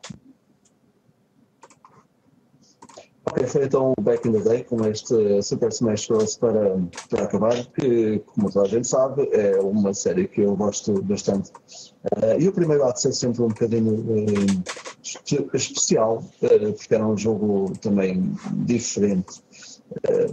Ok, 3.31 3.47
foi 3.47 3.65
então 3.67 3.93
o 3.99 4.01
Back 4.01 4.27
in 4.27 4.33
the 4.33 4.41
Day 4.41 4.65
com 4.65 4.83
este 4.87 5.43
Super 5.43 5.69
Smash 5.69 6.09
Bros. 6.09 6.37
para, 6.39 6.81
para 7.11 7.25
acabar, 7.25 7.67
que, 7.73 8.21
como 8.21 8.51
toda 8.51 8.65
a 8.65 8.69
gente 8.69 8.89
sabe, 8.89 9.29
é 9.33 9.61
uma 9.61 9.93
série 9.93 10.27
que 10.27 10.41
eu 10.41 10.57
gosto 10.57 11.03
bastante. 11.03 11.51
Uh, 11.51 12.41
e 12.41 12.49
o 12.49 12.53
primeiro 12.53 12.85
há 12.85 12.93
de 12.93 13.03
ser 13.03 13.13
sempre 13.13 13.43
um 13.43 13.49
bocadinho 13.49 13.97
uh, 13.97 15.51
especial, 15.53 16.25
uh, 16.43 16.73
porque 16.73 16.95
era 16.95 17.07
um 17.07 17.19
jogo 17.19 17.75
também 17.83 18.33
diferente 18.65 19.43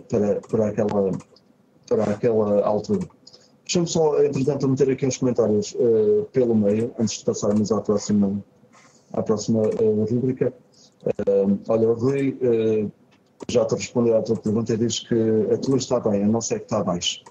para, 0.08 0.40
para, 0.48 0.68
aquela, 0.70 1.12
para 1.90 2.04
aquela 2.06 2.66
altura. 2.66 3.10
Deixa-me 3.66 3.88
só, 3.88 4.24
entretanto, 4.24 4.70
meter 4.70 4.90
aqui 4.90 5.06
uns 5.06 5.18
comentários 5.18 5.76
pelo 6.32 6.56
meio, 6.56 6.94
antes 6.98 7.18
de 7.18 7.26
passarmos 7.26 7.74
à 7.74 7.82
próxima, 7.82 8.42
à 9.12 9.22
próxima 9.22 9.64
rubrica. 10.10 10.54
Uh, 11.06 11.60
olha, 11.68 11.90
o 11.90 11.94
Rui 11.94 12.38
uh, 12.42 12.92
já 13.48 13.64
te 13.66 13.76
respondeu 13.76 14.18
à 14.18 14.22
tua 14.24 14.38
pergunta 14.38 14.74
e 14.74 14.78
diz 14.78 15.00
que 15.00 15.16
a 15.54 15.58
tua 15.58 15.78
está 15.78 16.00
bem, 16.00 16.24
a 16.24 16.28
nossa 16.28 16.56
é 16.56 16.58
que 16.58 16.66
está 16.66 16.80
abaixo. 16.80 17.22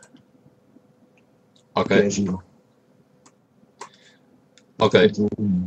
Ok. 1.75 1.97
É 1.97 2.09
ok. 4.79 5.11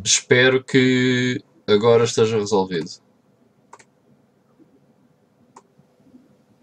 Espero 0.03 0.63
que 0.63 1.43
agora 1.67 2.05
esteja 2.05 2.37
resolvido. 2.37 2.89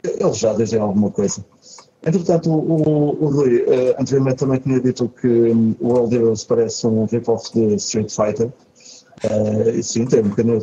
Eles 0.02 0.38
já 0.38 0.54
dizem 0.54 0.80
alguma 0.80 1.10
coisa. 1.10 1.44
Entretanto, 2.06 2.50
o, 2.50 3.24
o 3.24 3.28
Rui 3.28 3.62
uh, 3.62 4.00
anteriormente 4.00 4.36
também 4.36 4.60
tinha 4.60 4.80
dito 4.80 5.08
que 5.08 5.26
um, 5.26 5.74
o 5.80 5.88
World 5.88 6.14
Heroes 6.14 6.44
parece 6.44 6.86
um 6.86 7.06
rip-off 7.06 7.52
de 7.52 7.74
Street 7.76 8.10
Fighter. 8.10 8.52
Uh, 9.24 9.82
sim, 9.82 10.06
tem 10.06 10.20
um 10.20 10.28
bocadinho 10.28 10.60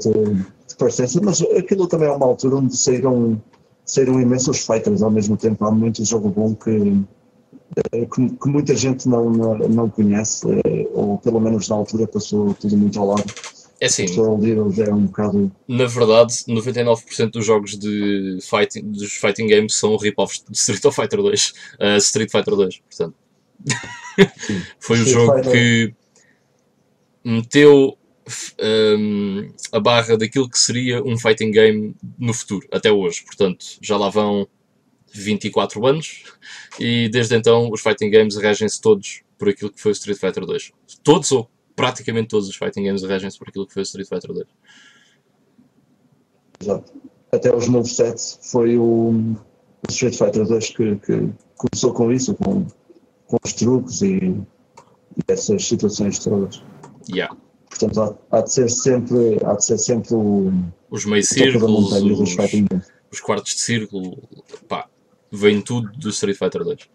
parecência, 0.82 1.22
mas 1.24 1.42
aquilo 1.42 1.88
também 1.88 2.08
é 2.08 2.12
uma 2.12 2.26
altura 2.26 2.56
onde 2.56 2.76
saíram, 2.76 3.40
saíram 3.86 4.20
imensos 4.20 4.66
fighters 4.66 5.04
ao 5.04 5.12
mesmo 5.12 5.38
tempo. 5.38 5.64
Há 5.64 5.72
muito 5.72 6.04
jogo 6.04 6.30
bom 6.30 6.56
que, 6.56 7.04
eh, 7.92 8.06
que, 8.06 8.30
que 8.30 8.50
muita 8.50 8.76
gente 8.76 9.08
não, 9.08 9.30
não 9.30 9.90
conhece, 9.90 10.48
eh, 10.66 10.88
ou 10.94 11.20
pelo 11.20 11.40
menos 11.40 11.70
na 11.70 11.76
altura 11.76 12.08
passou 12.08 12.56
tudo 12.56 12.76
muito 12.76 13.00
ao 13.00 13.08
lado. 13.08 13.32
É 13.80 13.86
assim, 13.88 14.06
é 14.06 14.94
um 14.94 15.06
bocado... 15.06 15.52
na 15.68 15.86
verdade, 15.88 16.34
99% 16.48 17.32
dos 17.32 17.46
jogos 17.46 17.78
de 17.80 18.38
fighting, 18.42 18.92
dos 18.92 19.14
fighting 19.14 19.48
games 19.48 19.76
são 19.76 19.98
rip-offs 19.98 20.44
de 20.48 20.56
Street 20.56 20.84
Fighter 20.94 21.20
2. 21.20 21.50
Uh, 21.50 21.54
eh, 21.80 21.98
Street 21.98 22.32
Fighter 22.32 22.56
2, 22.56 22.80
portanto. 22.80 23.16
Foi 24.80 25.00
o 25.00 25.06
jogo 25.06 25.34
Fighter. 25.34 25.52
que 25.52 25.94
meteu 27.24 27.98
um, 28.62 29.52
a 29.72 29.80
barra 29.80 30.18
daquilo 30.18 30.50
que 30.50 30.60
seria 30.60 31.04
um 31.04 31.18
fighting 31.18 31.52
game 31.52 31.96
no 32.18 32.34
futuro, 32.34 32.68
até 32.72 32.92
hoje. 32.92 33.24
Portanto, 33.26 33.66
já 33.82 33.98
lá 33.98 34.10
vão 34.10 34.48
24 35.14 35.86
anos 35.86 36.24
e 36.80 37.10
desde 37.10 37.36
então 37.36 37.70
os 37.72 37.82
fighting 37.82 38.10
games 38.10 38.36
regem-se 38.38 38.80
todos 38.80 39.24
por 39.38 39.50
aquilo 39.50 39.72
que 39.72 39.82
foi 39.82 39.92
o 39.92 39.94
Street 39.94 40.20
Fighter 40.20 40.46
2. 40.46 40.72
Todos 41.04 41.32
ou 41.32 41.50
praticamente 41.76 42.30
todos 42.30 42.48
os 42.48 42.56
fighting 42.56 42.84
games 42.84 43.04
regem-se 43.04 43.38
por 43.38 43.50
aquilo 43.50 43.68
que 43.68 43.74
foi 43.74 43.82
o 43.82 43.84
Street 43.84 44.08
Fighter 44.08 44.34
2. 44.34 44.48
Exato. 46.62 46.94
Até 47.32 47.56
os 47.56 47.68
novos 47.68 47.96
sets 47.96 48.40
foi 48.44 48.78
o, 48.78 49.10
o 49.10 49.90
Street 49.90 50.16
Fighter 50.16 50.46
2 50.46 50.70
que, 50.70 50.96
que, 50.98 51.30
começou 51.58 51.94
com 51.94 52.12
isso, 52.12 52.36
com, 52.36 52.66
com 53.26 53.38
os 53.44 53.54
truques 53.54 54.02
e, 54.02 54.18
e 54.18 55.22
essas 55.28 55.66
situações 55.66 56.20
todas. 56.20 56.62
Yeah. 57.10 57.36
Portanto, 57.72 58.20
há, 58.30 58.38
há, 58.38 58.42
de 58.42 58.52
ser 58.52 58.70
sempre, 58.70 59.40
há 59.46 59.54
de 59.54 59.66
ser 59.66 59.78
sempre 59.78 60.14
o, 60.14 60.52
os 60.90 61.06
meios 61.06 61.30
círculos, 61.30 61.94
os, 61.94 62.36
os, 63.12 63.20
quartos 63.22 63.56
de 63.56 63.62
círculo, 63.62 64.18
pá, 64.68 64.90
vem 65.32 65.62
tudo 65.62 65.90
do 65.98 66.10
Street 66.10 66.38
Fighter 66.38 66.66
2. 66.66 66.90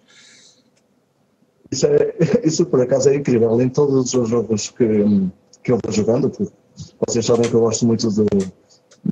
Isso, 1.73 1.87
é, 1.87 2.15
isso 2.45 2.67
por 2.67 2.81
acaso 2.83 3.09
é 3.09 3.17
incrível. 3.17 3.59
Em 3.61 3.71
todos 3.71 4.13
os 4.13 4.29
jogos 4.29 4.69
que, 4.69 4.87
que 5.63 5.73
eu 5.73 5.79
vou 5.83 5.93
jogando, 5.93 6.29
porque 6.29 6.53
vocês 7.07 7.25
sabem 7.25 7.49
que 7.49 7.55
eu 7.55 7.61
gosto 7.61 7.87
muito 7.87 8.11
de, 8.11 8.27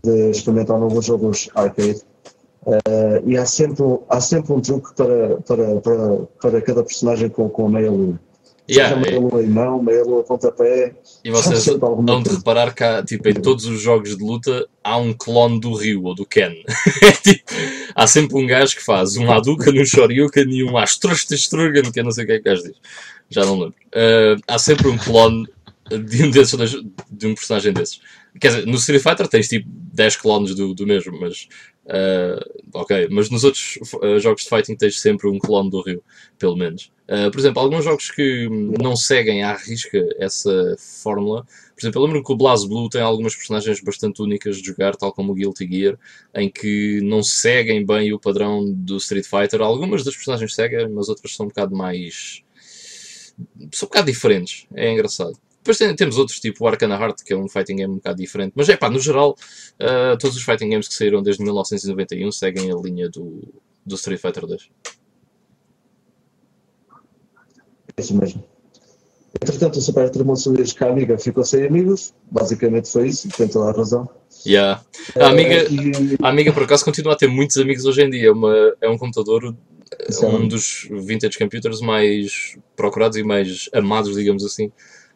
de 0.03 0.31
experimentar 0.31 0.79
novos 0.79 1.07
jogos 1.07 1.49
arcade. 1.55 2.03
Uh, 2.67 3.27
e 3.27 3.37
há 3.37 3.47
sempre, 3.47 3.85
há 4.09 4.21
sempre 4.21 4.53
um 4.53 4.61
truque 4.61 4.95
para, 4.95 5.37
para, 5.43 5.81
para, 5.81 6.19
para 6.41 6.63
cada 6.63 6.83
personagem 6.83 7.31
com, 7.31 7.49
com 7.49 7.67
a 7.67 7.71
meia 7.71 7.91
lua. 7.91 8.21
Yeah, 8.71 8.97
Seja 8.97 9.11
meia 9.11 9.21
lua 9.21 9.43
em 9.43 9.47
mão, 9.47 9.83
meia 9.83 10.03
lua 10.05 10.23
pontapé. 10.23 10.95
E 11.23 11.31
vocês 11.31 11.67
vão 11.67 12.23
de 12.23 12.31
reparar 12.31 12.75
que 12.75 12.83
há, 12.83 13.03
tipo, 13.03 13.29
em 13.29 13.35
todos 13.35 13.67
os 13.67 13.81
jogos 13.81 14.17
de 14.17 14.25
luta 14.25 14.67
há 14.83 14.97
um 14.97 15.13
clone 15.13 15.61
do 15.61 15.75
Ryu 15.75 16.03
ou 16.05 16.15
do 16.15 16.25
Ken. 16.25 16.55
tipo, 17.23 17.53
há 17.95 18.07
sempre 18.07 18.37
um 18.37 18.47
gajo 18.47 18.75
que 18.75 18.83
faz 18.83 19.17
um 19.17 19.31
Hadouken, 19.31 19.81
um 19.81 19.85
Shoryuken 19.85 20.51
e 20.51 20.65
um 20.65 20.79
Astrostestrugan, 20.79 21.93
que 21.93 22.01
eu 22.01 22.05
não 22.05 22.11
sei 22.11 22.25
o 22.25 22.27
que 22.27 22.33
é 22.33 22.37
que 22.37 22.49
o 22.49 22.53
gajo 22.53 22.63
diz. 22.63 22.77
Já 23.29 23.45
não 23.45 23.55
lembro. 23.55 23.75
Uh, 23.95 24.41
há 24.49 24.59
sempre 24.59 24.89
um 24.89 24.97
clone 24.97 25.47
de 25.91 26.25
um, 26.25 26.31
desses, 26.31 26.83
de 27.11 27.27
um 27.27 27.35
personagem 27.35 27.73
desses. 27.73 28.01
Quer 28.41 28.49
dizer, 28.49 28.67
no 28.67 28.75
Street 28.75 29.03
Fighter 29.03 29.29
tens 29.29 29.49
tipo 29.49 29.69
10 29.69 30.17
clones 30.17 30.55
do, 30.55 30.75
do 30.75 30.87
mesmo, 30.87 31.19
mas. 31.19 31.49
Uh, 31.85 32.41
ok, 32.75 33.09
mas 33.11 33.31
nos 33.31 33.45
outros 33.45 33.79
uh, 34.03 34.19
jogos 34.19 34.43
de 34.43 34.49
fighting 34.49 34.75
tens 34.75 35.01
sempre 35.01 35.29
um 35.29 35.39
clone 35.39 35.71
do 35.71 35.81
Ryu, 35.81 36.03
pelo 36.39 36.57
menos. 36.57 36.91
Uh, 37.09 37.31
por 37.31 37.39
exemplo, 37.39 37.61
alguns 37.61 37.85
jogos 37.85 38.11
que 38.11 38.49
não 38.81 38.97
seguem 38.97 39.45
à 39.45 39.55
risca 39.55 39.99
essa 40.19 40.75
fórmula. 40.79 41.47
Por 41.75 41.81
exemplo, 41.81 42.01
eu 42.01 42.07
lembro 42.07 42.25
que 42.25 42.33
o 42.33 42.37
BlazBlue 42.37 42.89
tem 42.89 43.03
algumas 43.03 43.37
personagens 43.37 43.81
bastante 43.81 44.23
únicas 44.23 44.57
de 44.57 44.67
jogar, 44.67 44.97
tal 44.97 45.13
como 45.13 45.33
o 45.33 45.35
Guilty 45.35 45.69
Gear, 45.71 45.99
em 46.35 46.49
que 46.51 47.01
não 47.03 47.23
seguem 47.23 47.85
bem 47.85 48.13
o 48.13 48.19
padrão 48.19 48.65
do 48.65 48.97
Street 48.97 49.27
Fighter. 49.27 49.61
Algumas 49.61 50.03
das 50.03 50.15
personagens 50.15 50.55
seguem, 50.55 50.89
mas 50.89 51.09
outras 51.09 51.35
são 51.37 51.47
um 51.47 51.49
bocado 51.51 51.77
mais. 51.77 52.43
são 53.73 53.87
um 53.87 53.91
bocado 53.91 54.07
diferentes. 54.11 54.67
É 54.75 54.91
engraçado. 54.91 55.44
Depois 55.65 55.79
temos 55.97 56.19
outros, 56.19 56.39
tipo 56.41 56.63
o 56.63 56.69
Arcana 56.69 56.95
Heart, 56.95 57.23
que 57.25 57.33
é 57.33 57.37
um 57.37 57.49
fighting 57.49 57.77
game 57.77 57.93
um 57.95 57.97
bocado 57.97 58.19
diferente. 58.19 58.53
Mas 58.55 58.69
é 58.69 58.77
pá, 58.77 58.91
no 58.91 59.01
geral, 59.01 59.35
uh, 59.81 60.19
todos 60.19 60.37
os 60.37 60.43
fighting 60.43 60.69
games 60.69 60.87
que 60.87 60.93
saíram 60.93 61.23
desde 61.23 61.43
1991 61.43 62.31
seguem 62.33 62.71
a 62.71 62.77
linha 62.77 63.09
do, 63.09 63.43
do 63.85 63.95
Street 63.95 64.21
Fighter 64.21 64.47
2. 64.47 64.69
É 67.97 68.01
isso 68.03 68.15
mesmo. 68.15 68.45
Entretanto, 69.41 69.79
o 69.79 69.81
Super 69.81 70.11
Tremoso 70.11 70.53
diz 70.53 70.75
que 70.75 70.85
a 70.85 70.89
amiga 70.89 71.17
ficou 71.17 71.43
sem 71.43 71.67
amigos. 71.67 72.13
Basicamente 72.31 72.91
foi 72.91 73.09
isso, 73.09 73.31
tem 73.31 73.49
toda 73.49 73.71
a 73.71 73.73
razão. 73.73 74.07
Yeah. 74.47 74.85
A, 75.19 75.29
amiga, 75.29 75.65
uh, 75.65 75.73
e... 75.73 76.19
a 76.23 76.29
amiga, 76.29 76.53
por 76.53 76.65
acaso, 76.65 76.85
continua 76.85 77.15
a 77.15 77.17
ter 77.17 77.29
muitos 77.29 77.57
amigos 77.57 77.87
hoje 77.87 78.03
em 78.03 78.11
dia. 78.11 78.29
É, 78.29 78.33
uma, 78.33 78.55
é 78.83 78.89
um 78.91 78.99
computador 78.99 79.57
é 79.99 80.27
um 80.27 80.47
dos 80.47 80.89
vintage 80.91 81.39
computers 81.39 81.81
mais 81.81 82.57
procurados 82.77 83.17
e 83.17 83.23
mais 83.23 83.69
amados, 83.73 84.15
digamos 84.15 84.45
assim, 84.45 84.71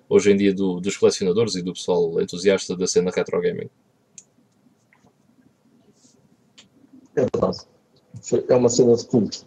hoje 0.09 0.33
em 0.33 0.37
dia 0.37 0.55
do, 0.55 0.81
dos 0.81 0.97
colecionadores 0.97 1.55
e 1.55 1.63
do 1.63 1.73
pessoal 1.73 2.21
entusiasta 2.21 2.77
da 2.77 2.87
cena 2.87 3.11
retro 3.15 3.41
gaming. 3.41 3.69
É 7.17 7.21
verdade. 7.21 7.59
É 8.49 8.55
uma 8.55 8.69
cena 8.69 8.97
de 8.97 9.05
culto. 9.07 9.47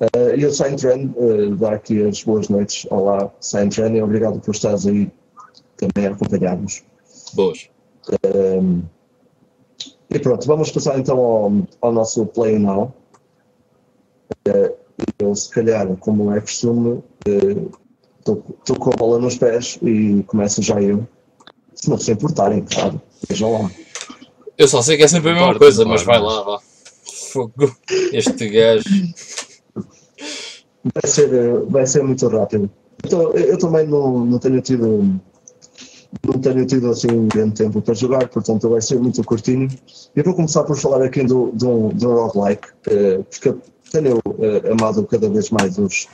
Uh, 0.00 0.36
e 0.36 0.46
o 0.46 0.52
Saintren 0.52 1.12
uh, 1.16 1.56
dá 1.56 1.72
aqui 1.72 2.02
as 2.02 2.22
boas 2.22 2.48
noites. 2.48 2.86
Olá, 2.90 3.32
Saintren, 3.40 3.96
e 3.96 4.02
obrigado 4.02 4.40
por 4.40 4.54
estares 4.54 4.86
aí 4.86 5.10
também 5.76 6.08
a 6.08 6.14
acompanhar-nos. 6.14 6.84
Boas. 7.34 7.68
Uh, 8.08 8.82
e 10.10 10.18
pronto, 10.18 10.46
vamos 10.46 10.70
passar 10.70 10.98
então 10.98 11.18
ao, 11.18 11.52
ao 11.80 11.92
nosso 11.92 12.24
Play 12.26 12.58
Now. 12.58 12.94
Uh, 14.46 14.74
eu, 15.18 15.34
se 15.34 15.50
calhar, 15.50 15.96
como 15.96 16.32
é 16.32 16.40
costume, 16.40 17.02
estou 18.34 18.76
com 18.76 18.90
a 18.90 18.96
bola 18.96 19.18
nos 19.18 19.36
pés 19.36 19.78
e 19.82 20.22
começo 20.26 20.62
já 20.62 20.80
eu. 20.80 21.06
Se 21.74 21.88
não 21.88 21.98
se 21.98 22.10
importarem, 22.12 22.64
claro. 22.64 23.00
Vejam 23.28 23.62
lá. 23.62 23.70
Eu 24.56 24.66
só 24.66 24.82
sei 24.82 24.96
que 24.96 25.04
é 25.04 25.08
sempre 25.08 25.30
a 25.30 25.34
mesma 25.34 25.58
coisa, 25.58 25.84
mas 25.84 26.02
vai 26.02 26.20
lá, 26.20 26.42
vá. 26.42 26.58
Fogo. 27.32 27.76
Este 28.12 28.48
gajo. 28.48 28.84
Vai 30.94 31.06
ser, 31.10 31.64
vai 31.66 31.86
ser 31.86 32.02
muito 32.02 32.26
rápido. 32.28 32.70
Então, 33.04 33.32
eu 33.32 33.56
também 33.58 33.86
não, 33.86 34.24
não 34.24 34.38
tenho 34.38 34.60
tido 34.60 35.20
não 36.26 36.40
tenho 36.40 36.64
tido 36.66 36.90
assim 36.90 37.28
grande 37.28 37.54
tempo 37.54 37.82
para 37.82 37.94
jogar, 37.94 38.28
portanto 38.28 38.68
vai 38.68 38.80
ser 38.80 38.98
muito 38.98 39.22
curtinho. 39.22 39.68
Eu 40.16 40.24
vou 40.24 40.34
começar 40.34 40.64
por 40.64 40.76
falar 40.76 41.02
aqui 41.04 41.22
do, 41.22 41.52
do, 41.52 41.90
do 41.90 42.12
roguelike, 42.12 42.68
eh, 42.88 43.20
porque 43.30 43.54
tenho 43.92 44.18
eh, 44.40 44.72
amado 44.72 45.06
cada 45.06 45.28
vez 45.28 45.50
mais 45.50 45.78
os, 45.78 46.08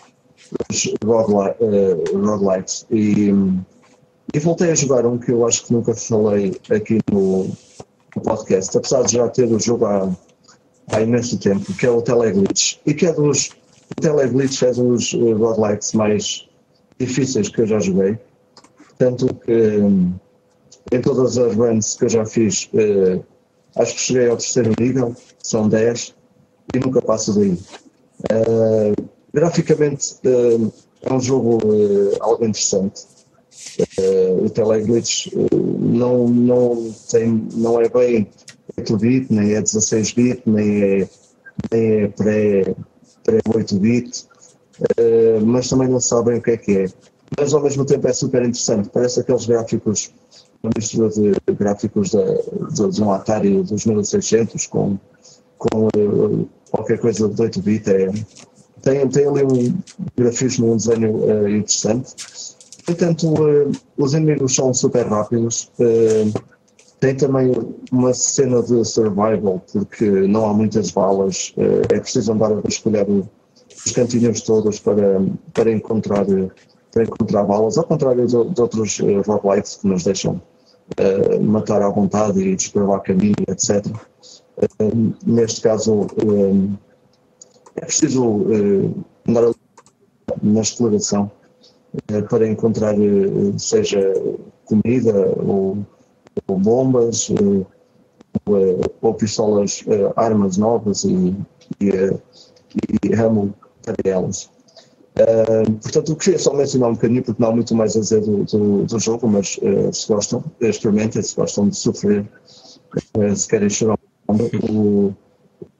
os 0.71 0.95
roguelikes 1.03 2.87
e, 2.91 3.33
e 4.33 4.39
voltei 4.39 4.71
a 4.71 4.75
jogar 4.75 5.07
um 5.07 5.19
que 5.19 5.33
eu 5.33 5.47
acho 5.47 5.67
que 5.67 5.73
nunca 5.73 5.95
falei 5.95 6.57
aqui 6.71 6.99
no, 7.11 7.45
no 8.17 8.23
podcast, 8.23 8.77
apesar 8.77 9.03
de 9.03 9.13
já 9.13 9.29
ter 9.29 9.51
o 9.51 9.59
jogo 9.59 9.87
há, 9.87 10.11
há 10.93 11.01
imenso 11.01 11.39
tempo, 11.39 11.73
que 11.75 11.87
é 11.87 11.91
o 11.91 12.03
Teleglitch. 12.03 12.77
E 12.87 12.95
que 12.95 13.07
é 13.07 13.13
dos. 13.13 13.51
O 13.97 14.01
Teleglitch 14.01 14.63
é 14.63 14.73
dos 14.73 15.13
uh, 15.13 15.37
roguelikes 15.37 15.93
mais 15.93 16.49
difíceis 16.99 17.49
que 17.49 17.61
eu 17.61 17.67
já 17.67 17.79
joguei. 17.79 18.19
Tanto 18.99 19.35
que 19.35 19.81
em 20.93 21.01
todas 21.01 21.37
as 21.39 21.55
runs 21.55 21.97
que 21.97 22.05
eu 22.05 22.09
já 22.09 22.25
fiz, 22.25 22.71
uh, 22.75 23.25
acho 23.77 23.95
que 23.95 24.01
cheguei 24.01 24.29
ao 24.29 24.37
terceiro 24.37 24.73
nível, 24.79 25.15
são 25.43 25.69
10, 25.69 26.15
e 26.75 26.79
nunca 26.79 27.03
passo 27.03 27.35
daí. 27.35 27.59
Uh, 28.31 29.04
graficamente 29.35 30.15
uh, 30.25 30.73
é 31.03 31.13
um 31.13 31.21
jogo 31.21 31.59
algo 32.21 32.45
interessante. 32.45 33.03
o 34.43 34.49
Teleglitch 34.49 35.29
não, 35.81 36.29
não, 36.29 36.95
tem, 37.11 37.47
não 37.55 37.81
é 37.81 37.89
bem 37.89 38.31
8-bit, 38.79 39.33
nem 39.33 39.55
é 39.55 39.63
16-bit, 39.63 40.43
nem 40.47 40.83
é, 40.83 41.09
nem 41.71 42.03
é 42.03 42.09
pré-8-bit, 43.25 44.27
pré 44.95 45.39
uh, 45.39 45.47
mas 45.47 45.69
também 45.69 45.89
não 45.89 46.01
sabem 46.01 46.39
o 46.39 46.43
que 46.43 46.51
é 46.53 46.57
que 46.57 46.79
é. 46.79 46.87
Mas 47.39 47.53
ao 47.53 47.63
mesmo 47.63 47.85
tempo 47.85 48.07
é 48.07 48.13
super 48.13 48.43
interessante, 48.43 48.89
parece 48.91 49.21
aqueles 49.21 49.47
gráficos, 49.47 50.13
uma 50.63 50.73
mistura 50.77 51.09
de 51.11 51.33
gráficos 51.55 52.11
de, 52.11 52.25
de, 52.73 52.89
de 52.91 53.03
um 53.03 53.13
Atari 53.13 53.63
2600 53.63 54.67
com, 54.67 54.99
com 55.59 55.89
uh, 55.89 56.49
qualquer 56.71 56.99
coisa 56.99 57.29
de 57.29 57.43
8-bit. 57.43 57.91
É, 57.91 58.11
tem, 58.85 59.09
tem 59.09 59.27
ali 59.27 59.45
um 59.45 59.79
grafismo, 60.17 60.73
um 60.73 60.77
desenho 60.77 61.17
uh, 61.17 61.49
interessante. 61.49 62.15
Entanto, 62.89 63.35
os 63.97 64.13
inimigos 64.13 64.55
são 64.55 64.75
super 64.75 65.07
rápidos. 65.07 65.71
Tem 67.01 67.15
também 67.17 67.51
uma 67.91 68.13
cena 68.13 68.63
de 68.63 68.85
survival, 68.85 69.63
porque 69.73 70.05
não 70.05 70.45
há 70.45 70.53
muitas 70.53 70.91
balas, 70.91 71.55
é 71.91 71.99
preciso 71.99 72.33
andar 72.33 72.53
a 72.53 72.69
escolher 72.69 73.07
os 73.85 73.93
cantinhos 73.93 74.41
todos 74.43 74.81
para, 74.81 75.21
para, 75.53 75.71
encontrar, 75.71 76.25
para 76.93 77.03
encontrar 77.03 77.45
balas, 77.45 77.77
ao 77.77 77.85
contrário 77.85 78.27
de, 78.27 78.51
de 78.51 78.61
outros 78.61 78.99
uh, 79.01 79.21
roguelites 79.23 79.77
que 79.77 79.87
nos 79.87 80.05
deixam 80.05 80.41
uh, 80.99 81.43
matar 81.43 81.83
à 81.83 81.89
vontade 81.91 82.41
e 82.41 82.57
desbravar 82.57 83.03
caminho, 83.03 83.35
etc. 83.49 83.85
Uh, 83.87 85.15
neste 85.27 85.61
caso, 85.61 86.07
é 87.77 87.85
preciso 87.85 88.47
andar 89.29 89.51
na 90.43 90.61
exploração 90.61 91.31
para 92.29 92.49
encontrar, 92.49 92.95
seja 93.57 94.01
comida 94.65 95.13
ou 95.37 95.79
ou 96.47 96.59
bombas, 96.59 97.31
ou, 97.31 97.67
ou 99.01 99.15
pistolas, 99.15 99.85
eh, 99.87 100.13
armas 100.17 100.57
novas 100.57 101.05
e, 101.05 101.35
e, 101.81 101.91
eh, 101.91 102.19
e 103.03 103.15
ramo 103.15 103.55
para 103.83 103.97
elas. 104.05 104.51
Uh, 105.17 105.73
portanto, 105.81 106.11
eu 106.11 106.17
queria 106.17 106.39
só 106.41 106.53
mencionar 106.53 106.91
um 106.91 106.95
bocadinho, 106.95 107.23
porque 107.23 107.41
não 107.41 107.51
há 107.51 107.55
muito 107.55 107.73
mais 107.73 107.97
a 107.97 108.01
dizer 108.01 108.21
do, 108.23 108.43
do, 108.45 108.85
do 108.85 108.99
jogo, 108.99 109.29
mas 109.29 109.57
uh, 109.59 109.93
se 109.93 110.09
gostam, 110.09 110.43
experimentem, 110.61 111.23
se 111.23 111.37
gostam 111.37 111.69
de 111.69 111.77
sofrer, 111.77 112.29
uh, 113.17 113.37
se 113.37 113.47
querem 113.47 113.71
chorar, 113.71 113.97
o, 114.69 115.15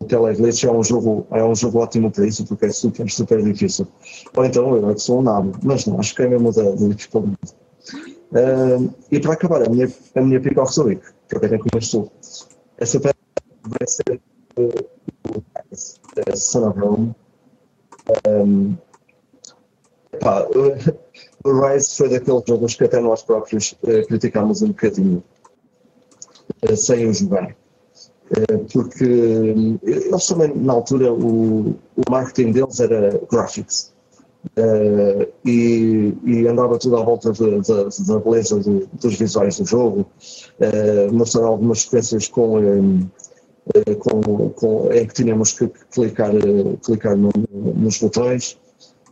o 0.05 0.07
Teleglitch 0.07 0.65
é 0.65 0.71
um 0.71 0.85
jogo 0.85 1.27
é 1.31 1.43
um 1.43 1.55
jogo 1.55 1.79
ótimo 1.79 2.11
para 2.11 2.27
isso, 2.27 2.45
porque 2.47 2.67
é 2.67 2.71
super, 2.71 3.11
super 3.11 3.43
difícil. 3.43 3.87
Ou 4.37 4.45
então 4.45 4.77
eu 4.77 4.91
é 4.91 4.95
que 4.95 5.01
sou 5.01 5.21
um 5.21 5.23
nabo, 5.23 5.59
mas 5.63 5.87
não, 5.87 5.99
acho 5.99 6.15
que 6.15 6.23
é 6.23 6.29
mesmo 6.29 6.53
da, 6.53 6.63
da 6.63 6.89
dificuldade. 6.89 7.37
Uh, 8.33 8.93
e 9.11 9.21
para 9.21 9.35
acabar, 9.35 9.67
a 9.67 9.71
minha, 9.71 9.91
a 10.15 10.21
minha 10.21 10.41
pick 10.41 10.59
of 10.59 10.75
the 10.75 10.83
week, 10.83 11.03
que 11.29 11.39
como 11.39 11.79
estou. 11.79 12.13
Essa 12.79 12.99
vai 12.99 13.13
ser 13.87 14.21
uh, 14.59 16.37
Son 16.37 16.69
of 16.69 16.79
Rome. 16.79 17.15
Um, 18.29 18.77
epá, 20.13 20.47
o 21.45 21.61
Rise 21.61 21.97
foi 21.97 22.09
daqueles 22.11 22.43
jogos 22.47 22.75
que 22.75 22.85
até 22.85 23.01
nós 23.01 23.23
próprios 23.23 23.73
uh, 23.83 24.07
criticámos 24.07 24.63
um 24.63 24.69
bocadinho, 24.69 25.23
uh, 26.69 26.77
sem 26.77 27.09
o 27.09 27.15
jogar. 27.15 27.57
Uh, 28.31 28.65
porque 28.73 29.05
eles 29.83 30.27
também, 30.27 30.55
na 30.55 30.73
altura, 30.73 31.13
o, 31.13 31.77
o 31.97 32.11
marketing 32.11 32.53
deles 32.53 32.81
era 32.81 33.21
graphics. 33.31 33.93
Uh, 34.59 35.27
e, 35.45 36.13
e, 36.25 36.47
andava 36.47 36.79
tudo 36.79 36.99
à 36.99 37.03
volta 37.03 37.33
da 37.33 38.19
beleza 38.19 38.61
do, 38.61 38.87
dos 39.01 39.17
visuais 39.17 39.59
do 39.59 39.67
jogo, 39.67 40.07
uh, 40.61 41.13
mostrar 41.13 41.45
algumas 41.45 41.83
sequências 41.83 42.29
com, 42.29 42.61
um, 42.61 43.09
uh, 43.75 43.97
com, 43.97 44.51
com, 44.51 44.93
em 44.93 45.07
que 45.07 45.15
tínhamos 45.15 45.53
que 45.53 45.67
clicar, 45.91 46.31
clicar 46.85 47.17
no, 47.17 47.31
nos 47.51 47.99
botões, 47.99 48.59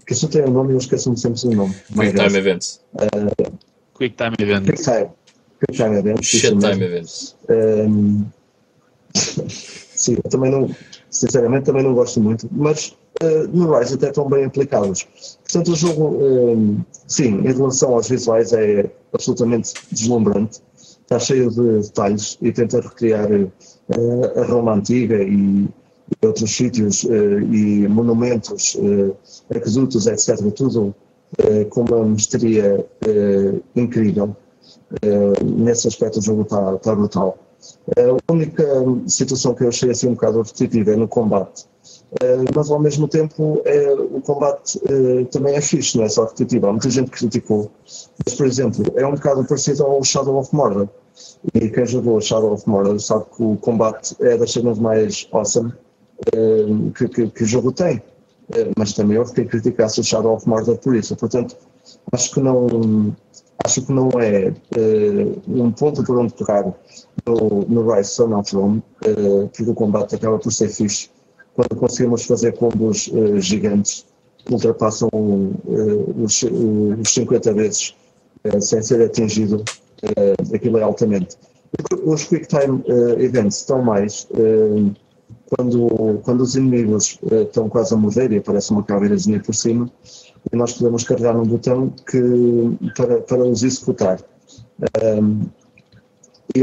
que 0.07 0.12
isso 0.12 0.29
tem 0.29 0.42
um 0.42 0.51
nome 0.51 0.72
e 0.72 0.75
eu 0.75 0.79
esqueço-me 0.79 1.16
sempre 1.16 1.40
do 1.40 1.57
nome. 1.57 1.75
Quick 1.94 2.14
Time 2.14 2.38
Events. 2.38 2.81
Quick 3.94 4.16
Time 4.16 4.35
Events. 4.38 4.66
Quick 4.66 4.83
Time, 4.83 5.11
Quick 5.61 5.77
time 5.77 5.98
Events. 5.98 6.27
Shit 6.27 6.59
Time 6.59 6.85
Events. 6.85 7.37
Um, 7.48 8.27
sim, 9.14 10.16
também 10.31 10.51
não, 10.51 10.68
sinceramente 11.11 11.66
também 11.66 11.83
não 11.83 11.94
gosto 11.94 12.20
muito, 12.20 12.48
mas 12.51 12.96
uh, 13.22 13.48
no 13.53 13.79
Rise 13.79 13.94
até 13.94 14.09
estão 14.09 14.29
bem 14.29 14.44
aplicados. 14.44 15.07
Portanto, 15.42 15.72
o 15.72 15.77
jogo, 15.77 16.16
um, 16.16 16.81
eh, 16.81 16.85
sim, 17.07 17.38
em 17.40 17.53
relação 17.53 17.94
aos 17.94 18.09
visuais 18.09 18.53
é 18.53 18.90
absolutamente 19.12 19.75
deslumbrante, 19.90 20.62
está 21.03 21.18
cheio 21.18 21.51
de 21.51 21.81
detalhes 21.83 22.38
e 22.40 22.51
tenta 22.51 22.81
recriar 22.81 23.31
uh, 23.31 24.40
a 24.40 24.44
Roma 24.46 24.75
Antiga 24.75 25.22
e, 25.22 25.68
outros 26.22 26.51
sítios 26.55 27.05
uh, 27.05 27.40
e 27.40 27.88
monumentos, 27.88 28.77
aquedutos, 29.55 30.07
etc. 30.07 30.38
Tudo 30.53 30.94
com 31.70 31.81
uma 31.81 32.05
mestria 32.05 32.85
incrível. 33.75 34.37
nesse 35.42 35.88
aspecto 35.88 36.18
o 36.18 36.22
jogo 36.22 36.42
está, 36.42 36.75
está 36.75 36.94
brutal. 36.94 37.38
A 37.96 38.33
única 38.33 38.64
situação 39.07 39.55
que 39.55 39.64
eu 39.64 39.68
achei 39.68 39.90
assim 39.90 40.09
um 40.09 40.14
bocado 40.14 40.38
repetitiva 40.38 40.92
é 40.92 40.96
no 40.96 41.09
combate. 41.09 41.66
Uh, 42.12 42.44
mas 42.55 42.70
ao 42.70 42.79
mesmo 42.79 43.09
tempo 43.09 43.62
é, 43.64 43.90
o 43.92 44.20
combate 44.20 44.79
uh, 44.79 45.25
também 45.27 45.55
é 45.55 45.61
fixe, 45.61 45.96
não 45.96 46.05
é 46.05 46.09
só 46.09 46.25
repetitivo. 46.25 46.66
Há 46.66 46.72
muita 46.72 46.90
gente 46.90 47.11
que 47.11 47.18
criticou. 47.18 47.70
Mas, 48.25 48.35
por 48.35 48.46
exemplo, 48.46 48.85
é 48.96 49.07
um 49.07 49.12
bocado 49.12 49.44
parecido 49.44 49.85
ao 49.85 50.03
Shadow 50.05 50.38
of 50.38 50.55
Mordor. 50.55 50.88
E 51.55 51.68
quem 51.68 51.87
jogou 51.87 52.20
Shadow 52.20 52.53
of 52.53 52.68
Mordor 52.68 52.98
sabe 53.01 53.25
que 53.37 53.42
o 53.42 53.57
combate 53.57 54.16
é 54.20 54.37
das 54.37 54.53
cenas 54.53 54.79
mais 54.79 55.29
awesome 55.33 55.72
que, 56.96 57.09
que, 57.09 57.27
que, 57.29 57.42
o 57.42 57.46
jogo 57.46 57.72
tem. 57.72 58.01
mas 58.77 58.92
também 58.92 59.18
houve 59.18 59.33
quem 59.33 59.46
criticasse 59.46 60.01
o 60.01 60.05
Shadow 60.05 60.35
of 60.35 60.48
Mordor 60.48 60.79
por 60.79 60.94
isso. 60.94 61.16
Portanto, 61.16 61.57
acho 62.12 62.33
que 62.33 62.40
não 62.40 63.14
acho 63.64 63.83
que 63.83 63.92
não 63.92 64.09
é 64.20 64.53
uh, 64.77 65.42
um 65.48 65.70
ponto 65.70 66.03
por 66.05 66.18
onde 66.18 66.35
tocar 66.35 66.64
no, 67.27 67.64
no 67.68 67.92
Rise 67.92 68.20
of 68.22 68.55
Rome, 68.55 68.83
uh, 69.07 69.48
porque 69.48 69.70
o 69.70 69.75
combate 69.75 70.14
acaba 70.14 70.38
por 70.38 70.53
ser 70.53 70.68
fixe 70.68 71.11
quando 71.55 71.77
conseguimos 71.77 72.25
fazer 72.25 72.53
combos 72.53 73.09
uh, 73.09 73.40
gigantes, 73.40 74.07
ultrapassam 74.51 75.09
uh, 75.12 76.25
os, 76.25 76.42
os 76.42 77.12
50 77.12 77.53
vezes 77.55 77.94
sem 78.61 78.83
ser 78.83 79.01
atingido, 79.01 79.62
aquilo 80.53 80.77
é 80.77 80.83
altamente. 80.83 81.37
Os 82.05 82.25
Quick 82.25 82.48
Time 82.48 82.83
Events 83.22 83.59
estão 83.59 83.81
mais 83.81 84.27
quando, 85.46 86.18
quando 86.25 86.40
os 86.40 86.57
inimigos 86.57 87.20
estão 87.31 87.68
quase 87.68 87.94
a 87.94 87.96
morrer 87.96 88.33
e 88.33 88.38
aparece 88.38 88.72
uma 88.72 88.83
caveirazinha 88.83 89.38
por 89.38 89.55
cima, 89.55 89.88
e 90.50 90.57
nós 90.57 90.72
podemos 90.72 91.05
carregar 91.05 91.37
um 91.37 91.44
botão 91.44 91.90
que, 91.90 92.92
para, 92.96 93.20
para 93.20 93.44
os 93.44 93.62
executar. 93.62 94.20
Um, 95.02 95.46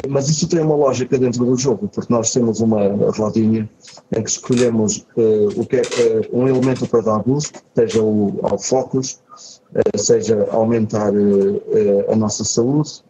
mas 0.07 0.29
isso 0.29 0.47
tem 0.47 0.59
uma 0.59 0.75
lógica 0.75 1.17
dentro 1.17 1.45
do 1.45 1.57
jogo, 1.57 1.87
porque 1.87 2.13
nós 2.13 2.31
temos 2.31 2.59
uma 2.59 2.87
rodinha 3.11 3.67
em 4.15 4.23
que 4.23 4.29
escolhemos 4.29 5.05
uh, 5.17 5.59
o 5.59 5.65
que 5.65 5.77
é, 5.77 5.81
uh, 5.81 6.37
um 6.37 6.47
elemento 6.47 6.85
para 6.87 7.01
dar 7.01 7.19
boost, 7.19 7.53
seja 7.75 8.01
o, 8.01 8.39
ao 8.43 8.59
focus, 8.59 9.19
uh, 9.73 9.97
seja 9.97 10.47
aumentar 10.51 11.11
a 12.07 12.15
nossa 12.15 12.43
saúde, 12.43 13.03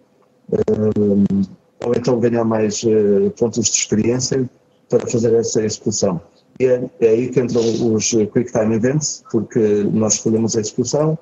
ou 1.85 1.93
então 1.95 2.19
ganhar 2.19 2.43
mais 2.43 2.83
pontos 3.37 3.65
de 3.65 3.77
experiência 3.77 4.49
para 4.89 5.05
fazer 5.07 5.33
essa 5.33 5.61
execução. 5.63 6.21
É, 6.61 6.89
é, 6.99 7.07
aí 7.07 7.29
que 7.29 7.39
entram 7.39 7.61
os 7.93 8.09
Quick 8.09 8.51
Time 8.51 8.75
Events, 8.75 9.23
porque 9.31 9.59
nós 9.93 10.15
escolhemos 10.15 10.57
a 10.57 10.59
execução 10.59 11.17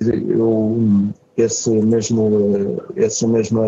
e 0.00 0.32
eu, 0.32 1.12
esse 1.36 1.70
mesmo, 1.70 2.82
essa 2.96 3.26
mesma 3.26 3.62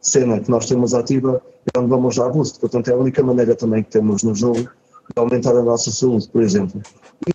cena 0.00 0.40
que 0.40 0.50
nós 0.50 0.66
temos 0.66 0.94
ativa 0.94 1.42
é 1.74 1.78
onde 1.78 1.88
vamos 1.88 2.16
dar 2.16 2.28
boost. 2.28 2.60
Portanto, 2.60 2.88
é 2.88 2.92
a 2.92 2.96
única 2.96 3.22
maneira 3.22 3.54
também 3.54 3.82
que 3.82 3.90
temos 3.90 4.22
no 4.22 4.34
jogo 4.34 4.60
de 4.60 4.68
aumentar 5.16 5.56
a 5.56 5.62
nossa 5.62 5.90
saúde, 5.90 6.28
por 6.28 6.42
exemplo. 6.42 6.80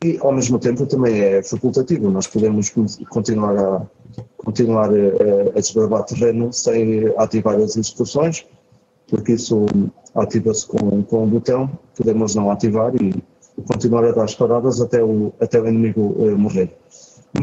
E, 0.03 0.17
ao 0.21 0.31
mesmo 0.31 0.59
tempo, 0.59 0.85
também 0.85 1.19
é 1.19 1.43
facultativo. 1.43 2.09
Nós 2.09 2.27
podemos 2.27 2.73
continuar 3.09 3.57
a, 3.57 3.81
continuar 4.37 4.89
a, 4.89 5.57
a 5.57 5.59
desbravar 5.59 6.03
terreno 6.03 6.51
sem 6.51 7.13
ativar 7.17 7.55
as 7.55 7.77
execuções, 7.77 8.45
porque 9.09 9.33
isso 9.33 9.65
ativa-se 10.17 10.67
com, 10.67 11.03
com 11.03 11.23
um 11.23 11.29
botão, 11.29 11.69
podemos 11.95 12.35
não 12.35 12.51
ativar 12.51 12.93
e 12.95 13.13
continuar 13.67 14.05
a 14.05 14.11
dar 14.11 14.23
as 14.23 14.35
paradas 14.35 14.81
até 14.81 15.03
o, 15.03 15.33
até 15.39 15.59
o 15.59 15.67
inimigo 15.67 16.15
uh, 16.17 16.37
morrer. 16.37 16.75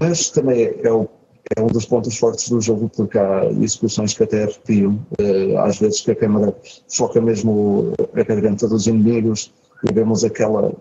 Mas 0.00 0.30
também 0.30 0.64
é, 0.64 0.86
é 0.86 0.92
o 0.92 1.08
é 1.56 1.60
um 1.60 1.66
dos 1.66 1.84
pontos 1.84 2.16
fortes 2.16 2.48
do 2.48 2.60
jogo, 2.60 2.90
porque 2.96 3.18
há 3.18 3.44
execuções 3.60 4.14
que 4.14 4.22
até 4.22 4.44
arrepiam, 4.44 4.98
eh, 5.18 5.54
às 5.58 5.78
vezes 5.78 6.00
que 6.00 6.10
a 6.10 6.16
câmera 6.16 6.54
foca 6.88 7.20
mesmo 7.20 7.92
a 8.14 8.22
garganta 8.22 8.66
dos 8.66 8.86
inimigos 8.86 9.52
e 9.86 9.92
vemos 9.92 10.24
aquela 10.24 10.72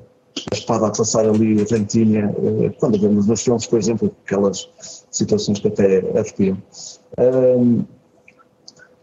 espada 0.54 0.88
a 0.88 0.92
passar 0.92 1.28
ali 1.28 1.64
rentinha, 1.66 2.34
eh, 2.38 2.70
quando 2.80 3.00
vemos 3.00 3.28
nos 3.28 3.44
filmes, 3.44 3.68
por 3.68 3.78
exemplo, 3.78 4.16
aquelas 4.26 4.70
situações 5.12 5.60
que 5.60 5.68
até 5.68 5.98
arrepiam. 6.18 6.58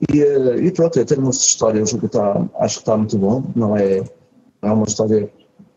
E, 0.08 0.22
eh, 0.22 0.56
e 0.64 0.70
pronto, 0.72 1.04
termos 1.04 1.38
de 1.38 1.44
história, 1.44 1.82
o 1.82 1.86
jogo 1.86 2.06
está, 2.06 2.48
acho 2.58 2.76
que 2.76 2.82
está 2.82 2.96
muito 2.96 3.18
bom, 3.18 3.44
não 3.54 3.76
é, 3.76 4.02
é 4.62 4.70
uma 4.70 4.86
história 4.86 5.30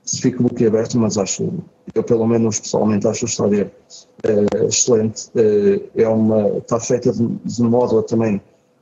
se 0.06 0.22
fica 0.22 0.44
boquiaberto, 0.44 0.98
mas 1.00 1.18
acho, 1.18 1.50
eu 1.96 2.04
pelo 2.04 2.28
menos 2.28 2.60
pessoalmente 2.60 3.08
acho 3.08 3.26
a 3.26 3.28
história 3.28 3.72
uh, 4.26 4.66
excelente. 4.66 5.30
Uh, 5.30 5.90
é 5.96 6.08
uma, 6.08 6.58
está 6.58 6.80
feita 6.80 7.12
de, 7.12 7.26
de 7.28 7.64
modo 7.64 8.00
a 8.00 8.04
também 8.04 8.42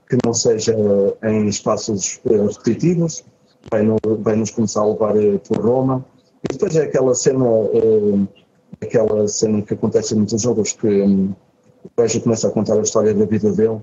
que 0.10 0.18
não 0.26 0.34
seja 0.34 0.76
em 1.24 1.48
espaços 1.48 2.20
repetitivos, 2.26 3.24
vai, 3.70 3.84
no, 3.84 3.98
vai 4.20 4.36
nos 4.36 4.52
começar 4.52 4.82
a 4.82 4.86
levar 4.86 5.14
por 5.48 5.58
Roma. 5.58 6.06
E 6.44 6.52
depois 6.52 6.76
é 6.76 6.84
aquela 6.84 7.14
cena, 7.16 7.46
aquela 8.82 9.28
cena 9.28 9.62
que 9.62 9.74
acontece 9.74 10.14
em 10.14 10.18
muitos 10.18 10.42
jogos 10.42 10.74
que 10.74 10.88
um, 10.88 11.34
o 11.86 11.90
gajo 11.96 12.20
começa 12.20 12.48
a 12.48 12.52
contar 12.52 12.78
a 12.78 12.82
história 12.82 13.14
da 13.14 13.26
vida 13.26 13.54
dele 13.54 13.80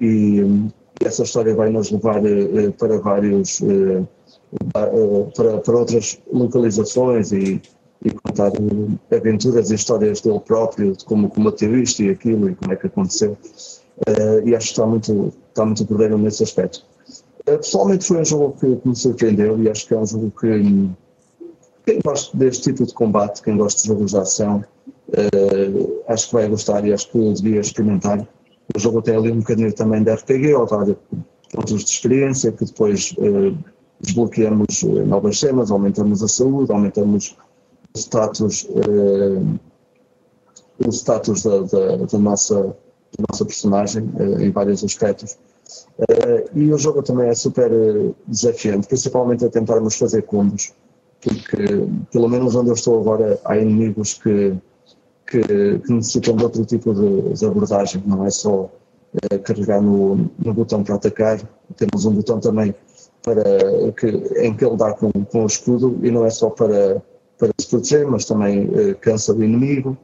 e, 0.00 0.42
um, 0.42 0.68
essa 1.04 1.24
história 1.24 1.54
vai 1.54 1.70
nos 1.70 1.90
levar 1.90 2.22
para 2.78 2.98
vários 2.98 3.60
para, 4.72 5.58
para 5.58 5.76
outras 5.76 6.18
localizações 6.32 7.32
e, 7.32 7.60
e 8.04 8.10
contar 8.10 8.52
aventuras 9.10 9.70
e 9.70 9.74
histórias 9.74 10.20
dele 10.20 10.40
próprio, 10.40 10.92
de 10.92 11.04
como 11.04 11.28
combateu 11.28 11.76
isto 11.78 12.02
e 12.02 12.10
aquilo 12.10 12.50
e 12.50 12.54
como 12.54 12.72
é 12.72 12.76
que 12.76 12.86
aconteceu. 12.86 13.36
Uh, 14.08 14.46
e 14.46 14.54
acho 14.54 14.66
que 14.66 14.72
está 14.72 14.86
muito, 14.86 15.32
está 15.48 15.64
muito 15.64 15.84
verdadeiro 15.86 16.18
nesse 16.18 16.42
aspecto. 16.42 16.84
Uh, 17.48 17.56
pessoalmente 17.56 18.04
foi 18.04 18.20
um 18.20 18.24
jogo 18.24 18.56
que, 18.60 18.88
me 18.88 18.94
surpreendeu 18.94 19.60
e 19.62 19.70
acho 19.70 19.86
que 19.86 19.94
é 19.94 19.98
um 19.98 20.06
jogo 20.06 20.32
que 20.38 20.90
quem 21.86 22.00
gosta 22.04 22.36
deste 22.36 22.64
tipo 22.64 22.84
de 22.84 22.92
combate, 22.92 23.42
quem 23.42 23.56
gosta 23.56 23.80
de 23.80 23.88
jogos 23.88 24.10
de 24.10 24.18
ação, 24.18 24.64
uh, 25.08 26.02
acho 26.08 26.28
que 26.28 26.34
vai 26.34 26.48
gostar 26.48 26.84
e 26.86 26.92
acho 26.92 27.10
que 27.10 27.32
devia 27.32 27.60
experimentar. 27.60 28.26
O 28.74 28.78
jogo 28.78 29.02
tem 29.02 29.16
ali 29.16 29.30
um 29.30 29.38
bocadinho 29.38 29.72
também 29.72 30.02
de 30.02 30.12
RPG, 30.12 30.54
ou 30.54 30.66
dar 30.66 30.86
pontos 31.52 31.84
de 31.84 31.90
experiência 31.90 32.52
que 32.52 32.64
depois 32.64 33.14
desbloqueamos 34.00 34.82
eh, 34.82 35.04
novas 35.04 35.38
cenas, 35.38 35.70
aumentamos 35.70 36.22
a 36.22 36.28
saúde, 36.28 36.72
aumentamos 36.72 37.36
o 37.94 37.98
status, 37.98 38.68
eh, 38.70 39.42
o 40.86 40.92
status 40.92 41.42
da, 41.42 41.60
da, 41.60 41.96
da, 41.96 42.18
nossa, 42.18 42.62
da 42.62 43.24
nossa 43.30 43.44
personagem 43.44 44.10
eh, 44.18 44.44
em 44.44 44.50
vários 44.50 44.84
aspectos. 44.84 45.38
e 46.54 46.72
o 46.72 46.78
jogo 46.78 47.02
também 47.02 47.28
é 47.28 47.34
super 47.34 47.70
desafiante, 48.26 48.86
principalmente 48.86 49.44
a 49.44 49.48
tentarmos 49.48 49.96
fazer 49.96 50.22
combos, 50.22 50.72
porque 51.20 51.56
pelo 52.12 52.28
menos 52.28 52.54
onde 52.54 52.70
eu 52.70 52.74
estou 52.74 53.00
agora 53.00 53.40
há 53.44 53.56
inimigos 53.56 54.14
que, 54.14 54.54
que, 55.26 55.40
que 55.40 55.92
necessitam 55.92 56.36
de 56.36 56.44
outro 56.44 56.64
tipo 56.64 56.94
de, 56.94 57.34
de 57.34 57.46
abordagem, 57.46 58.02
não 58.06 58.24
é 58.24 58.30
só 58.30 58.70
carregar 59.44 59.80
no, 59.80 60.30
no 60.38 60.54
botão 60.54 60.82
para 60.82 60.96
atacar, 60.96 61.40
temos 61.76 62.04
um 62.04 62.12
botão 62.12 62.38
também 62.38 62.74
para 63.22 63.92
que, 63.92 64.06
em 64.38 64.54
que 64.54 64.64
ele 64.64 64.76
dá 64.76 64.92
com, 64.92 65.10
com 65.10 65.42
o 65.42 65.46
escudo 65.46 65.98
e 66.02 66.10
não 66.10 66.24
é 66.24 66.30
só 66.30 66.50
para, 66.50 67.02
para 67.38 67.50
se 67.58 67.68
proteger, 67.68 68.06
mas 68.06 68.24
também 68.24 68.66
uh, 68.66 68.96
cansa 69.00 69.32
o 69.32 69.42
inimigo, 69.42 69.96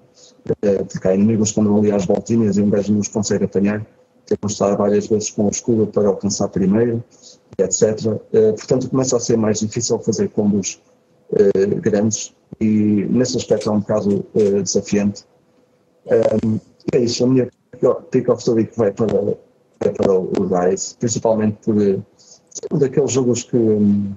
uh, 0.48 0.84
porque 0.86 1.06
há 1.06 1.14
inimigos 1.14 1.52
que 1.52 1.60
andam 1.60 1.76
ali 1.78 1.92
às 1.92 2.04
voltinhas 2.04 2.56
e 2.56 2.62
um 2.62 2.70
gajo 2.70 2.92
não 2.92 3.00
os 3.00 3.08
consegue 3.08 3.44
apanhar, 3.44 3.86
temos 4.26 4.40
de 4.46 4.52
estar 4.52 4.74
várias 4.76 5.06
vezes 5.06 5.30
com 5.30 5.46
o 5.46 5.50
escudo 5.50 5.86
para 5.86 6.08
alcançar 6.08 6.48
primeiro, 6.48 7.02
etc. 7.58 8.18
Portanto, 8.56 8.88
começa 8.88 9.16
a 9.16 9.20
ser 9.20 9.36
mais 9.36 9.60
difícil 9.60 9.98
fazer 9.98 10.28
combos 10.30 10.80
grandes 11.82 12.34
e 12.62 13.06
nesse 13.06 13.36
aspecto 13.36 13.68
é 13.68 13.72
um 13.72 13.80
bocado 13.80 14.24
desafiante. 14.62 15.24
Um, 16.06 16.60
é 16.92 16.98
isso, 16.98 17.24
a 17.24 17.26
minha 17.26 17.50
pick 18.10 18.28
of 18.28 18.44
the 18.44 18.50
week 18.52 18.76
vai 18.76 18.92
para, 18.92 19.06
vai 19.06 19.92
para 19.92 20.12
o 20.12 20.46
Rise, 20.46 20.94
principalmente 20.96 21.58
por 21.64 21.76
um 22.70 22.78
daqueles 22.78 23.12
jogos 23.12 23.42
que 23.44 23.56
hum, 23.56 24.14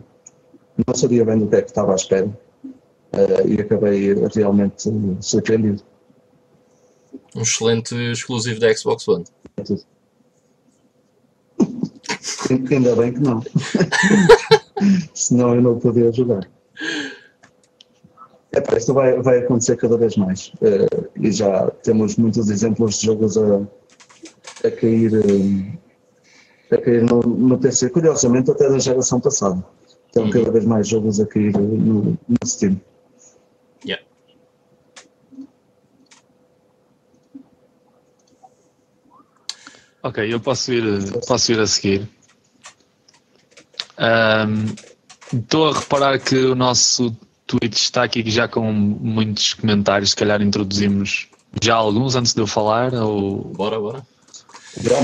não 0.85 0.93
sabia 0.93 1.25
bem 1.25 1.39
do 1.39 1.47
que 1.47 1.55
é 1.55 1.61
que 1.61 1.69
estava 1.69 1.93
à 1.93 1.95
espera 1.95 2.27
uh, 2.27 3.47
e 3.47 3.59
acabei 3.61 4.13
realmente 4.33 4.89
surpreendido. 5.21 5.83
Um 7.35 7.41
excelente 7.41 7.95
exclusivo 8.11 8.59
da 8.59 8.75
Xbox 8.75 9.07
One. 9.07 9.25
É 9.57 9.61
tudo. 9.63 9.83
Ainda 12.71 12.95
bem 12.95 13.13
que 13.13 13.19
não. 13.19 13.41
Senão 15.13 15.55
eu 15.55 15.61
não 15.61 15.79
podia 15.79 16.11
jogar. 16.11 16.47
É, 18.55 18.77
isto 18.77 18.93
vai, 18.93 19.21
vai 19.21 19.39
acontecer 19.39 19.75
cada 19.75 19.97
vez 19.97 20.15
mais. 20.15 20.47
Uh, 20.61 21.09
e 21.19 21.31
já 21.31 21.69
temos 21.83 22.15
muitos 22.15 22.49
exemplos 22.49 22.99
de 22.99 23.07
jogos 23.07 23.37
a, 23.37 23.61
a 24.65 24.71
cair. 24.71 25.13
Uh, 25.13 25.85
a 26.71 26.77
cair 26.77 27.03
no, 27.03 27.19
no 27.19 27.57
PC, 27.59 27.89
curiosamente 27.89 28.49
até 28.49 28.69
da 28.69 28.79
geração 28.79 29.19
passada. 29.19 29.63
Então 30.09 30.29
cada 30.29 30.49
vez 30.49 30.65
mais 30.65 30.87
jogos 30.87 31.19
a 31.19 31.25
cair 31.25 31.51
no, 31.51 32.17
no 32.27 32.37
Steam. 32.45 32.79
Yeah. 33.85 34.03
Ok, 40.01 40.33
eu 40.33 40.39
posso 40.39 40.71
ir, 40.71 40.83
posso 41.27 41.51
ir 41.51 41.59
a 41.59 41.67
seguir. 41.67 42.09
Estou 45.33 45.65
um, 45.65 45.69
a 45.69 45.79
reparar 45.79 46.19
que 46.19 46.37
o 46.37 46.55
nosso 46.55 47.15
Twitch 47.47 47.77
está 47.77 48.03
aqui 48.03 48.29
já 48.29 48.47
com 48.47 48.71
muitos 48.71 49.53
comentários, 49.53 50.11
se 50.11 50.15
calhar 50.15 50.41
introduzimos 50.41 51.27
já 51.61 51.75
alguns 51.75 52.15
antes 52.15 52.33
de 52.33 52.41
eu 52.41 52.47
falar. 52.47 52.93
Ou... 52.93 53.41
Bora, 53.41 53.79
bora. 53.79 54.05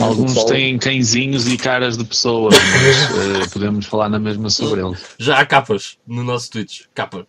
Alguns 0.01 0.43
têm 0.45 0.77
cãezinhos 0.77 1.47
e 1.47 1.58
caras 1.58 1.97
de 1.97 2.04
pessoas, 2.04 2.54
mas 2.56 3.47
uh, 3.47 3.49
podemos 3.54 3.86
falar 3.86 4.10
na 4.10 4.19
mesma 4.19 4.49
sobre 4.49 4.82
eles. 4.82 4.99
Já 5.17 5.39
há 5.39 5.45
capas 5.45 5.97
no 6.06 6.23
nosso 6.23 6.49
Twitch. 6.51 6.88
Capa. 6.93 7.25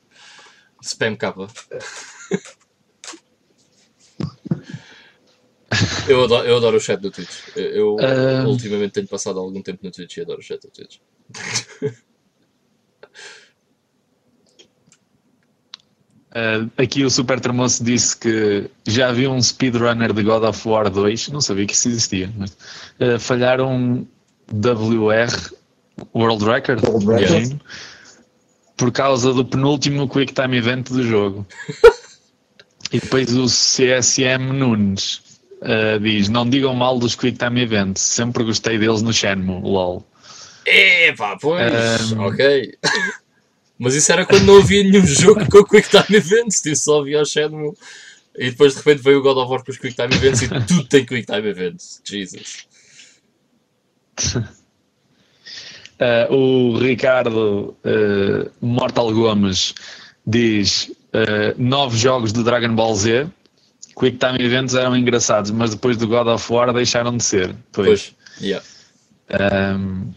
Spam 0.82 1.14
capa. 1.14 1.46
eu, 6.08 6.24
adoro, 6.24 6.48
eu 6.48 6.56
adoro 6.56 6.76
o 6.78 6.80
chat 6.80 7.00
do 7.00 7.12
Twitch. 7.12 7.30
Eu 7.54 7.94
uh... 7.94 8.48
ultimamente 8.48 8.92
tenho 8.92 9.06
passado 9.06 9.38
algum 9.38 9.62
tempo 9.62 9.78
no 9.84 9.92
Twitch 9.92 10.16
e 10.16 10.22
adoro 10.22 10.40
o 10.40 10.42
chat 10.42 10.60
do 10.60 10.70
Twitch. 10.70 10.96
Uh, 16.32 16.70
aqui 16.78 17.04
o 17.04 17.10
Super 17.10 17.38
Termoço 17.40 17.84
disse 17.84 18.16
que 18.16 18.70
já 18.86 19.12
viu 19.12 19.30
um 19.30 19.42
speedrunner 19.42 20.14
de 20.14 20.22
God 20.22 20.44
of 20.44 20.66
War 20.66 20.88
2, 20.88 21.28
não 21.28 21.42
sabia 21.42 21.66
que 21.66 21.74
isso 21.74 21.88
existia, 21.88 22.32
mas 22.38 22.56
uh, 22.98 23.18
falharam 23.18 24.06
WR 24.50 25.52
World 26.14 26.44
Record, 26.44 26.82
World 26.88 27.06
Record. 27.06 27.30
imagino, 27.30 27.60
por 28.78 28.90
causa 28.90 29.34
do 29.34 29.44
penúltimo 29.44 30.08
Quick 30.08 30.32
Time 30.32 30.56
Event 30.56 30.88
do 30.88 31.02
jogo. 31.02 31.46
e 32.90 32.98
depois 32.98 33.34
o 33.36 33.44
CSM 33.44 34.52
Nunes 34.54 35.20
uh, 35.60 36.00
diz: 36.00 36.30
Não 36.30 36.48
digam 36.48 36.74
mal 36.74 36.98
dos 36.98 37.14
Quick 37.14 37.36
Time 37.36 37.60
Events, 37.60 38.00
sempre 38.00 38.42
gostei 38.42 38.78
deles 38.78 39.02
no 39.02 39.12
Shenmue, 39.12 39.60
lol. 39.60 40.02
Epá, 40.64 41.36
pois, 41.40 42.12
Um, 42.12 42.20
ok. 42.20 42.74
Mas 43.82 43.96
isso 43.96 44.12
era 44.12 44.24
quando 44.24 44.44
não 44.44 44.58
havia 44.58 44.84
nenhum 44.84 45.04
jogo 45.04 45.44
com 45.50 45.64
Quick 45.64 45.88
Time 45.90 46.16
Events, 46.16 46.62
tipo, 46.62 46.76
só 46.76 47.00
havia 47.00 47.20
o 47.20 47.24
Shenmue. 47.24 47.72
E 48.38 48.50
depois 48.50 48.74
de 48.74 48.78
repente 48.78 49.02
veio 49.02 49.18
o 49.18 49.22
God 49.22 49.36
of 49.36 49.50
War 49.50 49.64
com 49.64 49.72
os 49.72 49.78
Quick 49.78 49.96
Time 49.96 50.14
Events 50.14 50.42
e 50.42 50.48
tudo 50.66 50.84
tem 50.84 51.04
Quick 51.04 51.26
Time 51.26 51.48
Events. 51.48 52.00
Jesus. 52.04 52.64
Uh, 55.98 56.32
o 56.32 56.78
Ricardo 56.78 57.76
uh, 57.84 58.50
Mortal 58.60 59.12
Gomes 59.12 59.74
diz 60.24 60.92
uh, 61.12 61.60
nove 61.60 61.98
jogos 61.98 62.32
de 62.32 62.44
Dragon 62.44 62.76
Ball 62.76 62.94
Z. 62.94 63.26
Quick 63.96 64.16
Time 64.16 64.40
Events 64.40 64.74
eram 64.74 64.96
engraçados, 64.96 65.50
mas 65.50 65.70
depois 65.70 65.96
do 65.96 66.06
God 66.06 66.28
of 66.28 66.52
War 66.52 66.72
deixaram 66.72 67.16
de 67.16 67.24
ser. 67.24 67.52
Pois. 67.72 67.86
Pois, 67.88 68.14
yeah. 68.40 68.64
Um, 69.76 70.12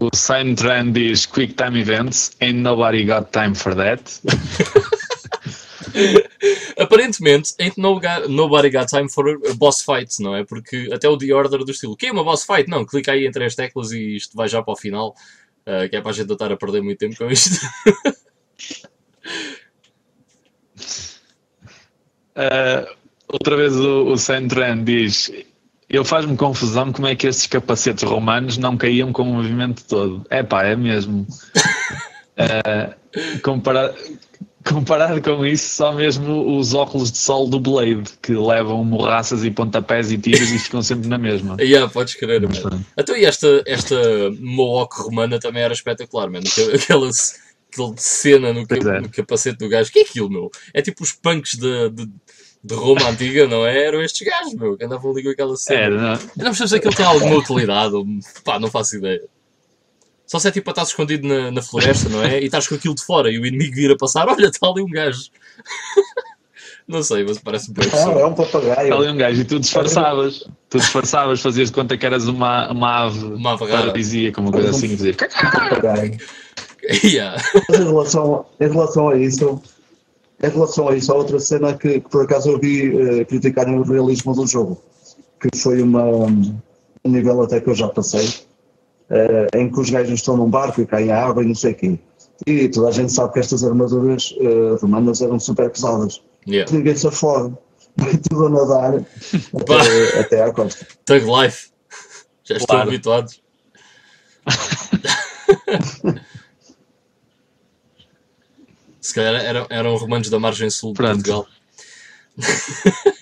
o 0.00 0.14
Sign 0.14 0.54
Trend 0.54 0.92
diz 0.92 1.26
Quick 1.26 1.54
Time 1.54 1.80
Events, 1.80 2.36
ain't 2.40 2.60
nobody 2.60 3.04
got 3.04 3.32
time 3.32 3.54
for 3.54 3.74
that. 3.74 4.20
Aparentemente, 6.78 7.54
ain't 7.58 7.76
no 7.76 7.98
ga- 7.98 8.28
nobody 8.28 8.70
got 8.70 8.88
time 8.88 9.08
for 9.08 9.38
boss 9.56 9.82
fight, 9.82 10.14
não 10.20 10.36
é? 10.36 10.44
Porque 10.44 10.88
até 10.92 11.08
o 11.08 11.18
The 11.18 11.32
Order 11.32 11.64
do 11.64 11.72
estilo, 11.72 11.96
que 11.96 12.06
é 12.06 12.12
uma 12.12 12.22
boss 12.22 12.44
fight? 12.44 12.68
Não, 12.68 12.84
clica 12.84 13.12
aí 13.12 13.26
em 13.26 13.30
três 13.30 13.54
teclas 13.54 13.90
e 13.90 14.16
isto 14.16 14.36
vai 14.36 14.48
já 14.48 14.62
para 14.62 14.72
o 14.72 14.76
final, 14.76 15.14
ah, 15.66 15.88
que 15.88 15.96
é 15.96 16.00
para 16.00 16.10
a 16.10 16.14
gente 16.14 16.28
não 16.28 16.34
estar 16.34 16.52
a 16.52 16.56
perder 16.56 16.82
muito 16.82 16.98
tempo 16.98 17.16
com 17.16 17.30
isto. 17.30 17.58
Uh, 22.36 22.86
outra 23.26 23.56
vez 23.56 23.74
o, 23.74 24.12
o 24.12 24.16
Trend 24.16 24.84
diz 24.84 25.32
eu 25.88 26.04
faz-me 26.04 26.36
confusão 26.36 26.92
como 26.92 27.06
é 27.06 27.16
que 27.16 27.26
estes 27.26 27.46
capacetes 27.46 28.04
romanos 28.04 28.58
não 28.58 28.76
caíam 28.76 29.12
com 29.12 29.22
o 29.22 29.34
movimento 29.34 29.82
todo. 29.84 30.24
É 30.30 30.42
pá, 30.42 30.64
é 30.64 30.76
mesmo. 30.76 31.26
Uh, 32.36 32.94
compara- 33.42 33.94
comparado 34.68 35.22
com 35.22 35.46
isso, 35.46 35.76
só 35.76 35.92
mesmo 35.92 36.58
os 36.58 36.74
óculos 36.74 37.10
de 37.10 37.18
sol 37.18 37.48
do 37.48 37.58
Blade, 37.58 38.04
que 38.22 38.32
levam 38.34 38.84
morraças 38.84 39.44
e 39.44 39.50
pontapés 39.50 40.12
e 40.12 40.18
tiros 40.18 40.50
e 40.50 40.58
ficam 40.58 40.82
sempre 40.82 41.08
na 41.08 41.16
mesma. 41.16 41.56
yeah, 41.60 41.90
podes 41.90 42.14
crer, 42.14 42.46
Mas 42.46 42.58
pronto. 42.58 42.84
Então, 42.96 43.16
e 43.16 43.24
esta, 43.24 43.62
esta 43.66 43.96
Mohawk 44.38 45.00
romana 45.00 45.38
também 45.38 45.62
era 45.62 45.72
espetacular, 45.72 46.28
mano. 46.30 46.44
Aquela, 46.46 47.08
aquela, 47.10 47.94
cena 47.96 48.52
no, 48.52 48.66
Pois 48.66 48.84
ca- 48.84 48.96
é. 48.96 49.00
no 49.00 49.08
capacete 49.08 49.58
do 49.58 49.68
gajo. 49.68 49.88
O 49.88 49.92
que 49.92 50.00
é 50.00 50.02
aquilo, 50.02 50.28
meu? 50.30 50.50
É 50.74 50.82
tipo 50.82 51.02
os 51.02 51.12
punks 51.12 51.54
de, 51.54 51.90
de, 51.90 52.08
de 52.62 52.74
Roma 52.74 53.08
antiga, 53.08 53.46
não 53.46 53.64
é? 53.66 53.86
Eram 53.86 54.02
estes 54.02 54.26
gajos, 54.26 54.54
meu, 54.54 54.76
que 54.76 54.84
andavam 54.84 55.10
ali 55.12 55.22
com 55.22 55.30
aquela 55.30 55.56
cena. 55.56 55.80
É, 55.80 55.90
não- 55.90 56.12
Eu 56.12 56.18
não 56.36 56.44
percebo 56.44 56.68
se 56.68 56.76
aquilo 56.76 56.94
tem 56.94 57.06
alguma 57.06 57.36
utilidade, 57.36 57.94
ou, 57.94 58.04
pá, 58.44 58.58
não 58.58 58.70
faço 58.70 58.96
ideia. 58.96 59.22
Só 60.26 60.38
se 60.38 60.48
é 60.48 60.50
tipo 60.50 60.64
para 60.64 60.72
estar 60.72 60.82
escondido 60.82 61.26
na, 61.26 61.50
na 61.50 61.62
floresta, 61.62 62.08
não 62.10 62.22
é? 62.22 62.40
E 62.40 62.44
estás 62.46 62.68
com 62.68 62.74
aquilo 62.74 62.94
de 62.94 63.02
fora 63.02 63.30
e 63.30 63.38
o 63.38 63.46
inimigo 63.46 63.74
vir 63.74 63.90
a 63.92 63.96
passar, 63.96 64.28
olha, 64.28 64.46
está 64.46 64.66
ali 64.68 64.82
um 64.82 64.90
gajo. 64.90 65.22
não 66.86 67.02
sei, 67.02 67.24
mas 67.24 67.38
parece 67.38 67.72
bem 67.72 67.88
Ah, 67.92 68.10
é 68.18 68.24
um 68.26 68.34
papagaio. 68.34 68.82
Está 68.90 68.96
ali 68.96 69.08
um 69.08 69.16
gajo 69.16 69.40
e 69.40 69.44
tu 69.44 69.58
disfarçavas. 69.58 70.44
Tu 70.68 70.78
disfarçavas, 70.78 71.40
fazias 71.40 71.70
conta 71.70 71.96
que 71.96 72.04
eras 72.04 72.26
uma, 72.28 72.70
uma 72.70 73.04
ave 73.06 73.24
Uma 73.24 73.52
ave 73.54 73.64
rara. 73.66 73.78
paradisíaca, 73.86 74.40
uma 74.40 74.52
coisa 74.52 74.70
assim, 74.70 74.86
e 74.88 74.96
fazias. 74.96 75.16
Um 75.16 75.50
papagaio. 75.50 76.16
Yeah. 77.04 77.42
Mas 77.68 77.80
em 77.80 77.84
relação, 77.84 78.46
em 78.58 78.68
relação 78.70 79.08
a 79.10 79.16
isso, 79.18 79.60
em 80.42 80.48
relação 80.50 80.88
a 80.88 80.94
isso, 80.94 81.12
há 81.12 81.16
outra 81.16 81.38
cena 81.40 81.74
que, 81.76 82.00
que 82.00 82.08
por 82.08 82.24
acaso 82.24 82.50
eu 82.50 82.58
vi 82.58 82.96
eh, 82.96 83.24
criticarem 83.24 83.76
o 83.78 83.82
realismo 83.82 84.34
do 84.34 84.46
jogo, 84.46 84.80
que 85.40 85.56
foi 85.58 85.82
uma, 85.82 86.04
um 86.04 86.54
nível 87.04 87.42
até 87.42 87.60
que 87.60 87.68
eu 87.68 87.74
já 87.74 87.88
passei, 87.88 88.28
eh, 89.10 89.48
em 89.54 89.70
que 89.70 89.80
os 89.80 89.90
gajos 89.90 90.14
estão 90.14 90.36
num 90.36 90.48
barco 90.48 90.80
e 90.80 90.86
caem 90.86 91.10
à 91.10 91.24
água 91.24 91.42
e 91.42 91.46
não 91.46 91.54
sei 91.54 91.72
o 91.72 91.74
quê. 91.74 91.98
E 92.46 92.68
toda 92.68 92.88
a 92.88 92.92
gente 92.92 93.12
sabe 93.12 93.32
que 93.32 93.40
estas 93.40 93.64
armaduras 93.64 94.32
eh, 94.40 94.76
romanas 94.80 95.20
eram 95.20 95.40
super 95.40 95.70
pesadas. 95.70 96.22
Yeah. 96.46 96.70
Ninguém 96.72 96.94
se 96.96 97.06
afoga. 97.08 97.58
Vai 97.96 98.16
tudo 98.16 98.46
a 98.46 98.50
nadar 98.50 98.94
até, 99.60 100.20
até 100.20 100.42
à 100.44 100.52
costa. 100.52 100.86
Thug 101.04 101.24
Life. 101.26 101.70
Já 102.44 102.56
estão 102.56 102.76
Claro. 102.76 102.88
habituados. 102.90 103.42
Se 109.08 109.14
calhar 109.14 109.42
eram, 109.42 109.66
eram 109.70 109.96
romanos 109.96 110.28
da 110.28 110.38
margem 110.38 110.68
sul 110.68 110.92
de 110.92 110.98
Pronto. 110.98 111.14
Portugal. 111.14 111.46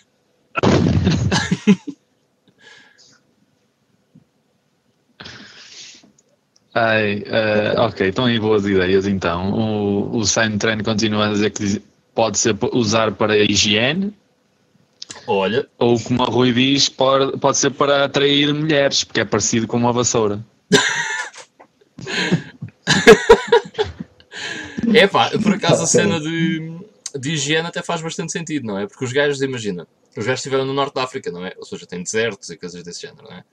Ai, 6.75 7.23
eh, 7.25 7.75
ok, 7.79 8.09
estão 8.09 8.25
aí 8.25 8.41
boas 8.41 8.67
ideias 8.67 9.07
então. 9.07 9.53
O, 9.53 10.17
o 10.17 10.25
Sign 10.25 10.59
Train 10.59 10.83
continua 10.83 11.29
a 11.29 11.31
dizer 11.31 11.51
que 11.51 11.81
pode 12.13 12.37
ser 12.37 12.57
usar 12.73 13.13
para 13.13 13.39
higiene, 13.39 14.13
Olha, 15.25 15.69
ou 15.79 16.01
como 16.01 16.25
a 16.25 16.27
Rui 16.27 16.53
diz, 16.53 16.89
pode, 16.89 17.39
pode 17.39 17.59
ser 17.59 17.71
para 17.71 18.07
atrair 18.07 18.53
mulheres, 18.53 19.05
porque 19.05 19.21
é 19.21 19.25
parecido 19.25 19.69
com 19.69 19.77
uma 19.77 19.93
vassoura. 19.93 20.45
é 24.95 25.07
pá, 25.07 25.31
por 25.43 25.55
acaso 25.55 25.83
a 25.83 25.87
cena 25.87 26.21
de, 26.21 26.79
de 27.19 27.33
higiene 27.33 27.67
até 27.67 27.83
faz 27.83 28.01
bastante 28.01 28.33
sentido, 28.33 28.67
não 28.67 28.79
é? 28.79 28.87
Porque 28.87 29.05
os 29.05 29.13
gajos, 29.13 29.41
imagina, 29.43 29.87
os 30.17 30.25
gajos 30.25 30.41
estiveram 30.41 30.65
no 30.65 30.73
norte 30.73 30.95
da 30.95 31.05
África, 31.05 31.31
não 31.31 31.45
é? 31.45 31.53
Ou 31.57 31.65
seja, 31.65 31.87
tem 31.87 32.03
desertos 32.03 32.51
e 32.51 32.57
coisas 32.57 32.83
desse 32.83 33.03
género, 33.03 33.25
não 33.25 33.37
é? 33.37 33.45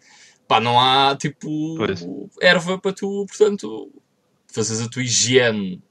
Pá, 0.47 0.59
não 0.59 0.79
há 0.79 1.15
tipo 1.15 1.75
Pois. 1.77 2.05
erva 2.41 2.77
para 2.77 2.93
tu, 2.93 3.25
portanto, 3.27 3.91
fazeres 4.47 4.81
a 4.81 4.89
tua 4.89 5.03
higiene 5.03 5.81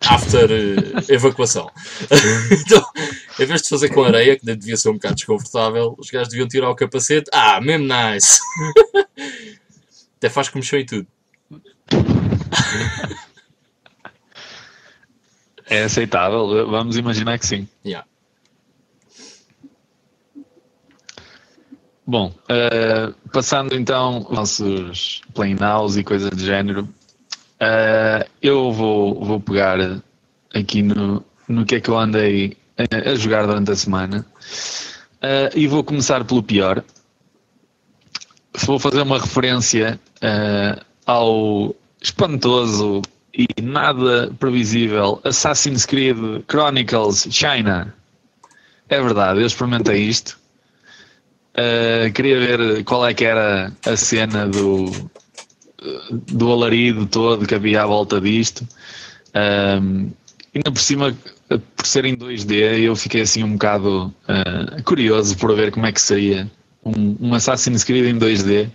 after 0.00 0.50
eh, 0.50 1.14
evacuação. 1.14 1.70
então, 2.66 2.84
em 3.38 3.46
vez 3.46 3.62
de 3.62 3.68
fazer 3.68 3.90
com 3.90 4.02
areia, 4.02 4.38
que 4.38 4.44
devia 4.44 4.76
ser 4.76 4.88
um 4.88 4.94
bocado 4.94 5.14
desconfortável, 5.14 5.94
os 5.98 6.10
gajos 6.10 6.28
deviam 6.28 6.48
tirar 6.48 6.70
o 6.70 6.74
capacete. 6.74 7.30
Ah, 7.32 7.60
mesmo 7.60 7.86
nice! 7.86 8.40
Até 10.16 10.28
faz 10.28 10.48
comichão 10.48 10.78
e 10.78 10.84
tudo. 10.84 11.06
É 15.70 15.84
aceitável, 15.84 16.68
vamos 16.68 16.96
imaginar 16.96 17.38
que 17.38 17.46
sim. 17.46 17.68
Yeah. 17.86 18.04
Bom, 22.04 22.34
eh, 22.48 23.14
passando 23.32 23.72
então 23.72 24.16
aos 24.16 24.30
nossos 24.30 25.20
play 25.32 25.54
nows 25.54 25.96
e 25.96 26.02
coisas 26.02 26.30
de 26.30 26.44
género, 26.44 26.88
eh, 27.60 28.26
eu 28.42 28.72
vou, 28.72 29.24
vou 29.24 29.38
pegar 29.38 29.78
aqui 30.52 30.82
no, 30.82 31.24
no 31.46 31.64
que 31.64 31.76
é 31.76 31.80
que 31.80 31.88
eu 31.88 31.96
andei 31.96 32.56
a, 32.76 33.10
a 33.12 33.14
jogar 33.14 33.46
durante 33.46 33.70
a 33.70 33.76
semana 33.76 34.26
eh, 35.22 35.50
e 35.54 35.68
vou 35.68 35.84
começar 35.84 36.24
pelo 36.24 36.42
pior. 36.42 36.82
Vou 38.66 38.80
fazer 38.80 39.02
uma 39.02 39.20
referência 39.20 40.00
ao 41.06 41.76
espantoso 42.02 43.02
e 43.32 43.46
nada 43.62 44.32
previsível 44.38 45.20
Assassin's 45.24 45.86
Creed 45.86 46.16
Chronicles 46.48 47.26
China. 47.30 47.94
É 48.88 49.00
verdade, 49.00 49.40
eu 49.40 49.46
experimentei 49.46 50.02
isto. 50.02 50.38
Uh, 51.54 52.12
queria 52.12 52.38
ver 52.38 52.84
qual 52.84 53.06
é 53.06 53.14
que 53.14 53.24
era 53.24 53.72
a 53.86 53.96
cena 53.96 54.48
do, 54.48 54.90
do 56.10 56.52
alarido 56.52 57.06
todo 57.06 57.46
que 57.46 57.54
havia 57.54 57.82
à 57.82 57.86
volta 57.86 58.20
disto. 58.20 58.66
Um, 59.34 60.10
ainda 60.54 60.72
por 60.72 60.80
cima, 60.80 61.16
por 61.48 61.86
ser 61.86 62.04
em 62.04 62.16
2D, 62.16 62.80
eu 62.80 62.96
fiquei 62.96 63.22
assim 63.22 63.44
um 63.44 63.52
bocado 63.52 64.12
uh, 64.28 64.82
curioso 64.82 65.36
por 65.36 65.54
ver 65.54 65.70
como 65.70 65.86
é 65.86 65.92
que 65.92 66.00
seria 66.00 66.50
um, 66.84 67.16
um 67.20 67.34
Assassin's 67.34 67.84
Creed 67.84 68.06
em 68.06 68.18
2D. 68.18 68.70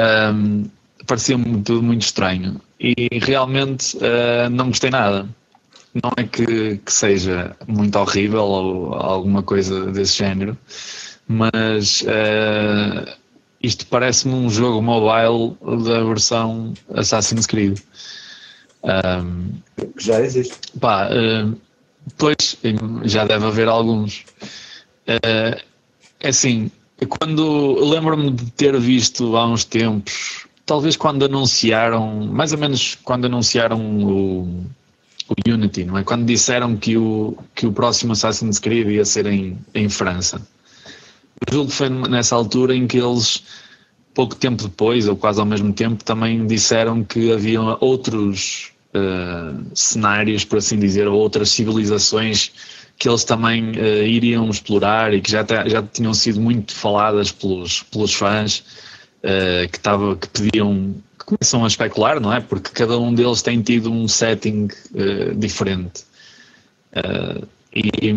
Um, 0.00 0.64
Parecia-me 1.06 1.62
tudo 1.62 1.82
muito 1.82 2.02
estranho 2.02 2.60
e 2.78 3.08
realmente 3.20 3.96
uh, 3.96 4.48
não 4.50 4.68
gostei 4.68 4.90
nada. 4.90 5.28
Não 5.94 6.10
é 6.16 6.24
que, 6.24 6.78
que 6.78 6.92
seja 6.92 7.54
muito 7.66 7.98
horrível 7.98 8.44
ou 8.44 8.94
alguma 8.94 9.42
coisa 9.42 9.90
desse 9.92 10.16
género, 10.16 10.56
mas 11.28 12.02
eh, 12.06 13.14
isto 13.62 13.86
parece-me 13.88 14.32
um 14.32 14.48
jogo 14.48 14.80
mobile 14.80 15.54
da 15.84 16.02
versão 16.02 16.72
Assassin's 16.94 17.44
Creed. 17.44 17.78
Um, 18.82 19.50
Que 19.76 20.02
já 20.02 20.18
existe. 20.22 20.56
pá, 20.80 21.10
eh, 21.10 21.46
Pois, 22.16 22.56
já 23.04 23.24
deve 23.24 23.46
haver 23.46 23.68
alguns. 23.68 24.24
Uh, 25.06 25.60
assim, 26.22 26.70
quando 27.08 27.78
lembro-me 27.88 28.30
de 28.30 28.50
ter 28.52 28.78
visto 28.78 29.36
há 29.36 29.46
uns 29.46 29.64
tempos, 29.64 30.46
talvez 30.64 30.96
quando 30.96 31.24
anunciaram, 31.24 32.26
mais 32.26 32.52
ou 32.52 32.58
menos 32.58 32.98
quando 33.02 33.26
anunciaram 33.26 33.80
o, 33.80 34.66
o 35.28 35.52
Unity, 35.52 35.84
não 35.84 35.98
é? 35.98 36.04
Quando 36.04 36.24
disseram 36.24 36.76
que 36.76 36.96
o, 36.96 37.36
que 37.54 37.66
o 37.66 37.72
próximo 37.72 38.12
Assassin's 38.12 38.58
Creed 38.58 38.88
ia 38.88 39.04
ser 39.04 39.26
em, 39.26 39.58
em 39.74 39.88
França. 39.88 40.40
Eu 41.46 41.54
julgo 41.54 41.70
que 41.70 41.76
foi 41.76 41.88
nessa 41.88 42.36
altura 42.36 42.74
em 42.74 42.86
que 42.86 42.98
eles, 42.98 43.42
pouco 44.14 44.36
tempo 44.36 44.62
depois, 44.62 45.08
ou 45.08 45.16
quase 45.16 45.40
ao 45.40 45.46
mesmo 45.46 45.72
tempo, 45.72 46.04
também 46.04 46.46
disseram 46.46 47.02
que 47.02 47.32
havia 47.32 47.60
outros 47.80 48.70
uh, 48.94 49.64
cenários, 49.74 50.44
por 50.44 50.58
assim 50.58 50.78
dizer, 50.78 51.08
ou 51.08 51.18
outras 51.18 51.50
civilizações 51.50 52.52
que 52.96 53.08
eles 53.08 53.24
também 53.24 53.70
uh, 53.70 54.06
iriam 54.06 54.48
explorar 54.48 55.12
e 55.12 55.20
que 55.20 55.30
já, 55.30 55.44
já 55.66 55.82
tinham 55.82 56.14
sido 56.14 56.40
muito 56.40 56.72
faladas 56.72 57.32
pelos, 57.32 57.82
pelos 57.82 58.14
fãs, 58.14 58.62
uh, 59.24 59.68
que, 59.70 59.80
tava, 59.80 60.16
que 60.16 60.28
pediam, 60.28 60.94
que 61.18 61.24
começam 61.24 61.64
a 61.64 61.66
especular, 61.68 62.20
não 62.20 62.32
é? 62.32 62.40
Porque 62.40 62.70
cada 62.70 62.98
um 62.98 63.14
deles 63.14 63.42
tem 63.42 63.62
tido 63.62 63.90
um 63.90 64.06
setting 64.08 64.68
uh, 64.94 65.34
diferente. 65.34 66.04
e 67.74 68.12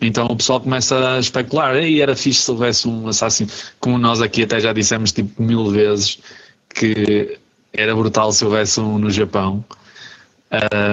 então 0.00 0.26
o 0.26 0.36
pessoal 0.36 0.60
começa 0.60 1.14
a 1.14 1.18
especular, 1.18 1.76
e 1.82 2.02
era 2.02 2.14
fixe 2.14 2.42
se 2.42 2.50
houvesse 2.50 2.86
um 2.86 3.08
assassino, 3.08 3.50
como 3.80 3.96
nós 3.96 4.20
aqui 4.20 4.42
até 4.42 4.60
já 4.60 4.72
dissemos 4.72 5.10
tipo 5.10 5.42
mil 5.42 5.70
vezes, 5.70 6.18
que 6.68 7.38
era 7.72 7.94
brutal 7.94 8.32
se 8.32 8.44
houvesse 8.44 8.80
um 8.80 8.98
no 8.98 9.10
Japão. 9.10 9.64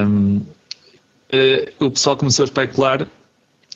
Um, 0.08 0.38
uh, 0.38 1.86
o 1.86 1.91
pessoal 1.91 2.17
começou 2.17 2.43
a 2.43 2.45
especular 2.45 3.08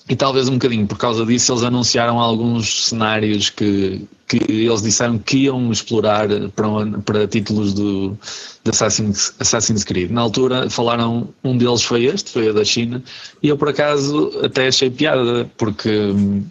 e 0.10 0.16
talvez 0.16 0.48
um 0.48 0.54
bocadinho 0.54 0.88
por 0.88 0.98
causa 0.98 1.26
disso 1.26 1.52
eles 1.52 1.64
anunciaram 1.64 2.20
alguns 2.20 2.88
cenários 2.88 3.50
que, 3.50 4.08
que 4.28 4.38
eles 4.48 4.82
disseram 4.82 5.18
que 5.18 5.38
iam 5.40 5.72
explorar 5.72 6.28
para, 6.56 6.68
para 7.04 7.28
títulos 7.28 7.74
do, 7.74 8.18
de 8.64 8.72
Assassin's, 8.72 9.34
Assassin's 9.40 9.84
Creed. 9.84 10.12
Na 10.12 10.22
altura 10.22 10.70
falaram, 10.70 11.30
um 11.44 11.58
deles 11.58 11.84
foi 11.84 12.06
este, 12.06 12.32
foi 12.32 12.50
a 12.50 12.54
da 12.54 12.64
China, 12.64 13.04
e 13.42 13.50
eu 13.50 13.58
por 13.58 13.70
acaso 13.70 14.32
até 14.44 14.68
achei 14.68 14.90
piada, 14.90 15.50
porque 15.58 15.90
hum, 15.90 16.46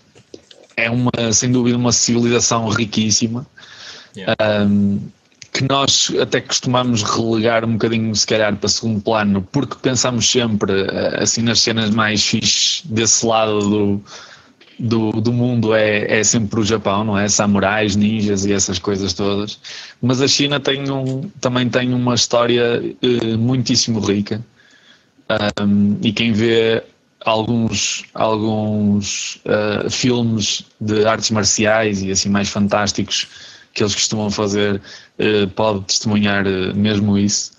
é 0.76 0.90
uma, 0.90 1.32
sem 1.32 1.50
dúvida 1.50 1.76
uma 1.76 1.92
civilização 1.92 2.68
riquíssima. 2.68 3.46
Yeah. 4.14 4.34
Um, 4.64 5.00
que 5.56 5.64
nós 5.66 6.12
até 6.20 6.38
costumamos 6.38 7.02
relegar 7.02 7.64
um 7.64 7.72
bocadinho, 7.72 8.14
se 8.14 8.26
calhar, 8.26 8.54
para 8.54 8.68
segundo 8.68 9.00
plano, 9.00 9.40
porque 9.50 9.76
pensamos 9.80 10.30
sempre 10.30 10.82
eh, 10.82 11.22
assim 11.22 11.40
nas 11.40 11.60
cenas 11.60 11.88
mais 11.88 12.22
fixes 12.22 12.82
desse 12.84 13.24
lado 13.24 13.60
do, 13.60 14.04
do, 14.78 15.12
do 15.22 15.32
mundo 15.32 15.74
é, 15.74 16.18
é 16.18 16.22
sempre 16.22 16.60
o 16.60 16.64
Japão, 16.64 17.04
não 17.04 17.18
é? 17.18 17.26
Samurais, 17.26 17.96
ninjas 17.96 18.44
e 18.44 18.52
essas 18.52 18.78
coisas 18.78 19.14
todas. 19.14 19.58
Mas 20.02 20.20
a 20.20 20.28
China 20.28 20.60
tem 20.60 20.90
um, 20.90 21.22
também 21.40 21.70
tem 21.70 21.94
uma 21.94 22.14
história 22.14 22.82
uh, 22.82 23.38
muitíssimo 23.38 23.98
rica. 24.00 24.44
Um, 25.58 25.96
e 26.02 26.12
quem 26.12 26.32
vê 26.32 26.84
alguns, 27.24 28.04
alguns 28.12 29.36
uh, 29.36 29.88
filmes 29.88 30.66
de 30.78 31.06
artes 31.06 31.30
marciais 31.30 32.02
e 32.02 32.10
assim 32.10 32.28
mais 32.28 32.50
fantásticos 32.50 33.55
que 33.76 33.82
eles 33.82 33.94
costumam 33.94 34.30
fazer 34.30 34.80
uh, 35.18 35.48
pode 35.54 35.82
testemunhar 35.84 36.46
uh, 36.46 36.74
mesmo 36.74 37.18
isso. 37.18 37.52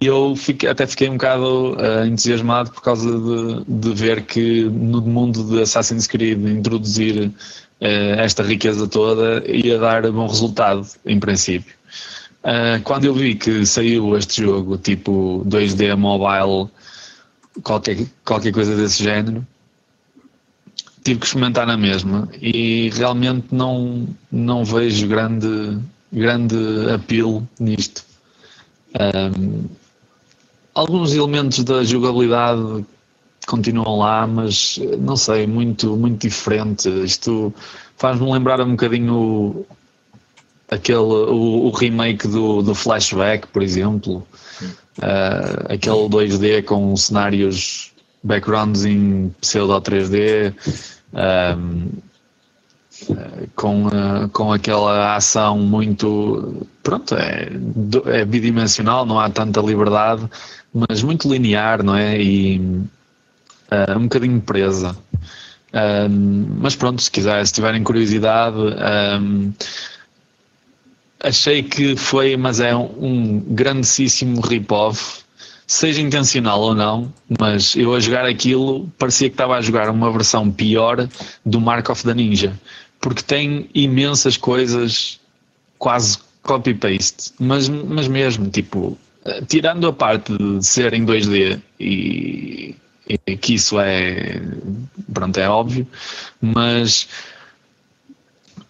E 0.00 0.06
eu 0.06 0.34
fiquei, 0.36 0.68
até 0.68 0.86
fiquei 0.86 1.08
um 1.08 1.14
bocado 1.14 1.72
uh, 1.74 2.06
entusiasmado 2.06 2.70
por 2.70 2.80
causa 2.80 3.10
de, 3.10 3.64
de, 3.66 3.92
ver 3.92 4.22
que 4.22 4.64
no 4.64 5.02
mundo 5.02 5.42
de 5.44 5.62
Assassin's 5.62 6.06
Creed 6.06 6.38
introduzir 6.46 7.30
esta 7.80 8.42
riqueza 8.42 8.86
toda 8.88 9.44
ia 9.46 9.78
dar 9.78 10.10
bom 10.10 10.26
resultado, 10.26 10.86
em 11.04 11.20
princípio. 11.20 11.74
quando 12.82 13.04
eu 13.04 13.12
vi 13.12 13.34
que 13.34 13.66
saiu 13.66 14.16
este 14.16 14.42
jogo, 14.42 14.78
tipo 14.78 15.44
2D 15.46 15.94
mobile, 15.94 16.70
qualquer, 17.62 18.06
qualquer 18.24 18.52
coisa 18.52 18.74
desse 18.74 19.02
género, 19.02 19.46
tive 21.04 21.20
que 21.20 21.26
experimentar 21.26 21.66
na 21.66 21.76
mesma 21.76 22.28
e 22.40 22.90
realmente 22.94 23.48
não, 23.52 24.08
não 24.32 24.64
vejo 24.64 25.06
grande, 25.06 25.78
grande 26.10 26.56
apelo 26.92 27.46
nisto. 27.60 28.02
Um, 28.98 29.66
alguns 30.74 31.12
elementos 31.12 31.62
da 31.62 31.84
jogabilidade 31.84 32.86
continuam 33.46 33.98
lá, 33.98 34.26
mas 34.26 34.80
não 34.98 35.14
sei, 35.14 35.46
muito, 35.46 35.94
muito 35.94 36.22
diferente. 36.26 36.88
Isto 37.04 37.52
faz-me 37.98 38.32
lembrar 38.32 38.62
um 38.62 38.70
bocadinho 38.70 39.66
aquele, 40.70 40.96
o, 40.96 41.66
o 41.66 41.70
remake 41.70 42.26
do, 42.26 42.62
do 42.62 42.74
Flashback, 42.74 43.46
por 43.48 43.62
exemplo. 43.62 44.26
Uh, 44.98 45.72
aquele 45.72 46.08
2D 46.08 46.64
com 46.64 46.96
cenários 46.96 47.92
backgrounds 48.22 48.86
em 48.86 49.34
pseudo 49.40 49.78
3D 49.82 50.54
um, 51.14 51.88
com, 53.54 53.86
uh, 53.86 54.28
com 54.32 54.52
aquela 54.52 55.16
ação 55.16 55.58
muito 55.58 56.66
pronto, 56.82 57.14
é, 57.14 57.48
é 58.06 58.24
bidimensional, 58.24 59.04
não 59.04 59.18
há 59.18 59.28
tanta 59.30 59.60
liberdade, 59.60 60.28
mas 60.72 61.02
muito 61.02 61.32
linear, 61.32 61.82
não 61.82 61.96
é? 61.96 62.20
E 62.20 62.58
uh, 62.58 63.98
um 63.98 64.02
bocadinho 64.02 64.40
presa. 64.40 64.96
Um, 65.72 66.58
mas 66.60 66.76
pronto, 66.76 67.02
se 67.02 67.10
quiser, 67.10 67.44
se 67.44 67.52
tiverem 67.52 67.82
curiosidade, 67.82 68.56
um, 68.56 69.52
achei 71.20 71.62
que 71.64 71.96
foi, 71.96 72.36
mas 72.36 72.60
é 72.60 72.76
um, 72.76 72.84
um 73.00 73.40
grandíssimo 73.40 74.40
rip-off 74.40 75.23
seja 75.66 76.00
intencional 76.00 76.60
ou 76.60 76.74
não, 76.74 77.12
mas 77.38 77.74
eu 77.74 77.94
a 77.94 78.00
jogar 78.00 78.26
aquilo 78.26 78.88
parecia 78.98 79.28
que 79.28 79.34
estava 79.34 79.56
a 79.56 79.60
jogar 79.62 79.88
uma 79.88 80.12
versão 80.12 80.50
pior 80.50 81.08
do 81.44 81.60
Mark 81.60 81.88
of 81.88 82.02
the 82.04 82.14
Ninja, 82.14 82.58
porque 83.00 83.22
tem 83.22 83.68
imensas 83.74 84.36
coisas 84.36 85.18
quase 85.78 86.18
copy-paste, 86.42 87.32
mas, 87.38 87.68
mas 87.68 88.06
mesmo, 88.06 88.50
tipo, 88.50 88.98
tirando 89.48 89.86
a 89.86 89.92
parte 89.92 90.36
de 90.36 90.64
ser 90.64 90.92
em 90.92 91.04
2D 91.04 91.60
e, 91.80 92.76
e 93.26 93.36
que 93.36 93.54
isso 93.54 93.80
é, 93.80 94.40
pronto, 95.12 95.38
é 95.38 95.48
óbvio, 95.48 95.86
mas 96.40 97.08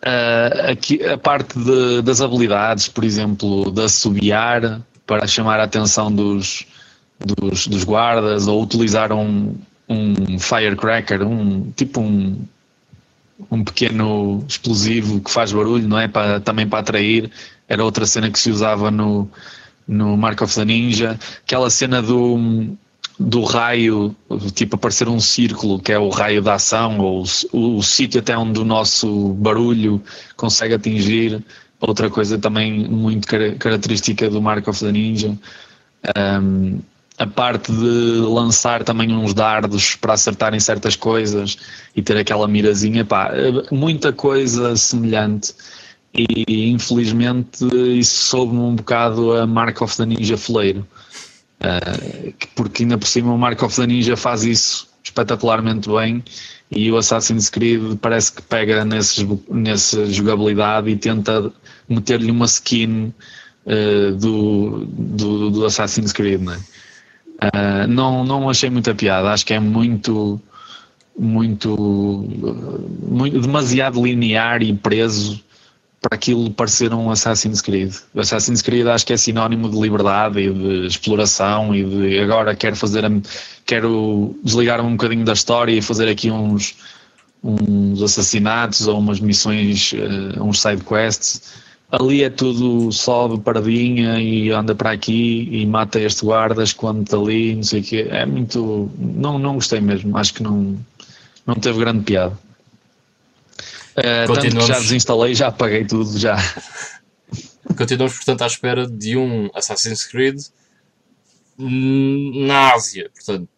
uh, 0.03 0.71
aqui, 0.71 1.05
a 1.05 1.19
parte 1.19 1.59
de, 1.59 2.03
das 2.03 2.21
habilidades, 2.21 2.89
por 2.89 3.03
exemplo, 3.03 3.71
de 3.73 3.83
assobiar 3.83 4.81
para 5.05 5.27
chamar 5.27 5.59
a 5.59 5.65
atenção 5.65 6.13
dos, 6.13 6.65
dos, 7.25 7.67
dos 7.67 7.85
guardas 7.85 8.47
ou 8.47 8.63
utilizaram 8.63 9.55
um, 9.89 10.39
firecracker, 10.39 11.27
um 11.27 11.71
tipo 11.73 12.01
um, 12.01 12.39
um 13.51 13.65
pequeno 13.65 14.45
explosivo 14.49 15.21
que 15.21 15.31
faz 15.31 15.53
barulho, 15.53 15.87
não 15.87 15.99
é? 15.99 16.09
Para, 16.09 16.41
também 16.41 16.69
para 16.69 16.81
atrair. 16.81 17.31
Era 17.69 17.85
outra 17.85 18.07
cena 18.07 18.31
que 18.31 18.39
se 18.39 18.51
usava 18.51 18.91
no, 18.91 19.29
no 19.87 20.17
Mark 20.17 20.41
of 20.43 20.55
the 20.55 20.65
Ninja. 20.65 21.19
Aquela 21.45 21.71
cena 21.71 22.03
do, 22.03 22.77
do 23.19 23.43
raio, 23.43 24.15
tipo 24.55 24.77
aparecer 24.77 25.09
um 25.09 25.21
círculo, 25.21 25.79
que 25.81 25.93
é 25.93 25.99
o 25.99 26.09
raio 26.09 26.43
da 26.43 26.55
ação, 26.55 26.99
ou 26.99 27.25
o, 27.53 27.77
o 27.79 27.83
sítio 27.83 28.21
até 28.21 28.37
onde 28.37 28.61
o 28.61 28.65
nosso 28.65 29.31
barulho 29.35 30.03
consegue 30.37 30.75
atingir. 30.75 31.43
Outra 31.81 32.09
coisa 32.09 32.39
também 32.39 32.89
muito 32.89 33.27
característica 33.27 34.31
do 34.31 34.41
Mark 34.41 34.67
of 34.69 34.81
the 34.81 34.93
Ninja. 34.93 35.37
Um, 36.17 36.81
a 37.17 37.27
parte 37.27 37.73
de 37.73 38.21
lançar 38.21 38.83
também 38.83 39.13
uns 39.13 39.33
dardos 39.33 39.95
para 39.95 40.15
acertarem 40.15 40.59
certas 40.59 40.97
coisas 40.97 41.57
e 41.95 42.03
ter 42.03 42.17
aquela 42.17 42.49
mirazinha, 42.49 43.05
pá, 43.05 43.31
muita 43.71 44.13
coisa 44.13 44.77
semelhante. 44.77 45.55
E 46.13 46.71
infelizmente 46.71 47.65
isso 47.99 48.27
soube-me 48.27 48.61
um 48.61 48.77
bocado 48.77 49.33
a 49.33 49.47
Mark 49.47 49.81
of 49.83 49.97
the 49.97 50.07
Ninja 50.07 50.37
Fleiro, 50.37 50.87
uh, 51.61 52.35
porque 52.55 52.85
ainda 52.85 52.97
por 52.99 53.07
cima 53.07 53.33
o 53.33 53.39
Mark 53.39 53.61
of 53.63 53.75
the 53.75 53.87
Ninja 53.87 54.17
faz 54.17 54.45
isso 54.45 54.89
espetacularmente 55.03 55.89
bem 55.89 56.23
e 56.71 56.91
o 56.91 56.97
Assassin's 56.97 57.51
Creed 57.51 57.99
parece 58.01 58.33
que 58.33 58.43
pega 58.43 58.85
nesses, 58.85 59.27
nessa 59.49 60.07
jogabilidade 60.07 60.91
e 60.91 60.97
tenta 60.97 61.53
meter-lhe 61.89 62.31
uma 62.31 62.47
skin 62.47 63.13
uh, 63.67 64.13
do, 64.15 64.87
do, 64.87 65.51
do 65.51 65.67
Assassin's 65.67 66.13
Creed, 66.13 66.41
não 66.41 66.55
é? 66.55 66.59
Uh, 67.45 67.87
não, 67.89 68.25
não 68.25 68.49
achei 68.49 68.71
muita 68.71 68.95
piada, 68.95 69.31
acho 69.31 69.45
que 69.45 69.53
é 69.53 69.61
muito, 69.61 70.41
muito, 71.19 71.77
muito 73.07 73.41
demasiado 73.41 74.03
linear 74.03 74.63
e 74.63 74.73
preso 74.73 75.43
para 76.01 76.17
aquilo 76.17 76.51
parecer 76.51 76.93
um 76.93 77.11
Assassin's 77.11 77.61
Creed. 77.61 77.95
Assassin's 78.17 78.63
Creed 78.63 78.87
acho 78.87 79.07
que 79.07 79.13
é 79.13 79.17
sinónimo 79.17 79.71
de 79.71 79.79
liberdade 79.79 80.39
e 80.41 80.53
de 80.53 80.87
exploração 80.87 81.75
e 81.75 81.85
de 81.85 82.19
agora 82.19 82.55
quero 82.55 82.77
fazer, 82.77 83.05
quero 83.65 84.35
desligar-me 84.43 84.87
um 84.87 84.97
bocadinho 84.97 85.25
da 85.25 85.33
história 85.33 85.73
e 85.73 85.81
fazer 85.81 86.09
aqui 86.09 86.31
uns, 86.31 86.77
uns 87.43 88.03
assassinatos 88.03 88.87
ou 88.87 88.99
umas 88.99 89.19
missões, 89.19 89.93
uh, 89.93 90.43
uns 90.43 90.61
side 90.61 90.85
quests. 90.85 91.64
Ali 92.01 92.25
é 92.25 92.31
tudo 92.31 92.91
sobe 92.91 93.41
paradinha 93.41 94.21
e 94.21 94.51
anda 94.51 94.75
para 94.75 94.91
aqui 94.91 95.49
e 95.51 95.65
mata 95.65 96.01
este 96.01 96.25
guarda, 96.25 96.63
esconde 96.63 97.15
ali, 97.15 97.55
não 97.55 97.63
sei 97.63 97.81
o 97.81 97.85
quê. 97.85 98.09
É 98.11 98.27
muito. 98.27 98.91
Não, 98.99 99.39
não 99.39 99.55
gostei 99.55 99.81
mesmo. 99.81 100.17
Acho 100.17 100.35
que 100.35 100.43
não, 100.43 100.77
não 101.47 101.55
teve 101.55 101.79
grande 101.79 102.05
piada. 102.05 102.37
Uh, 103.97 104.27
tanto 104.27 104.41
que 104.41 104.67
já 104.67 104.79
desinstalei, 104.81 105.35
já 105.35 105.49
apaguei 105.49 105.85
tudo, 105.85 106.19
já. 106.19 106.37
Continuamos, 107.77 108.15
portanto, 108.17 108.43
à 108.43 108.47
espera 108.47 108.87
de 108.87 109.17
um 109.17 109.49
Assassin's 109.55 110.05
Creed 110.05 110.41
na 111.57 112.75
Ásia. 112.75 113.11
Portanto, 113.15 113.49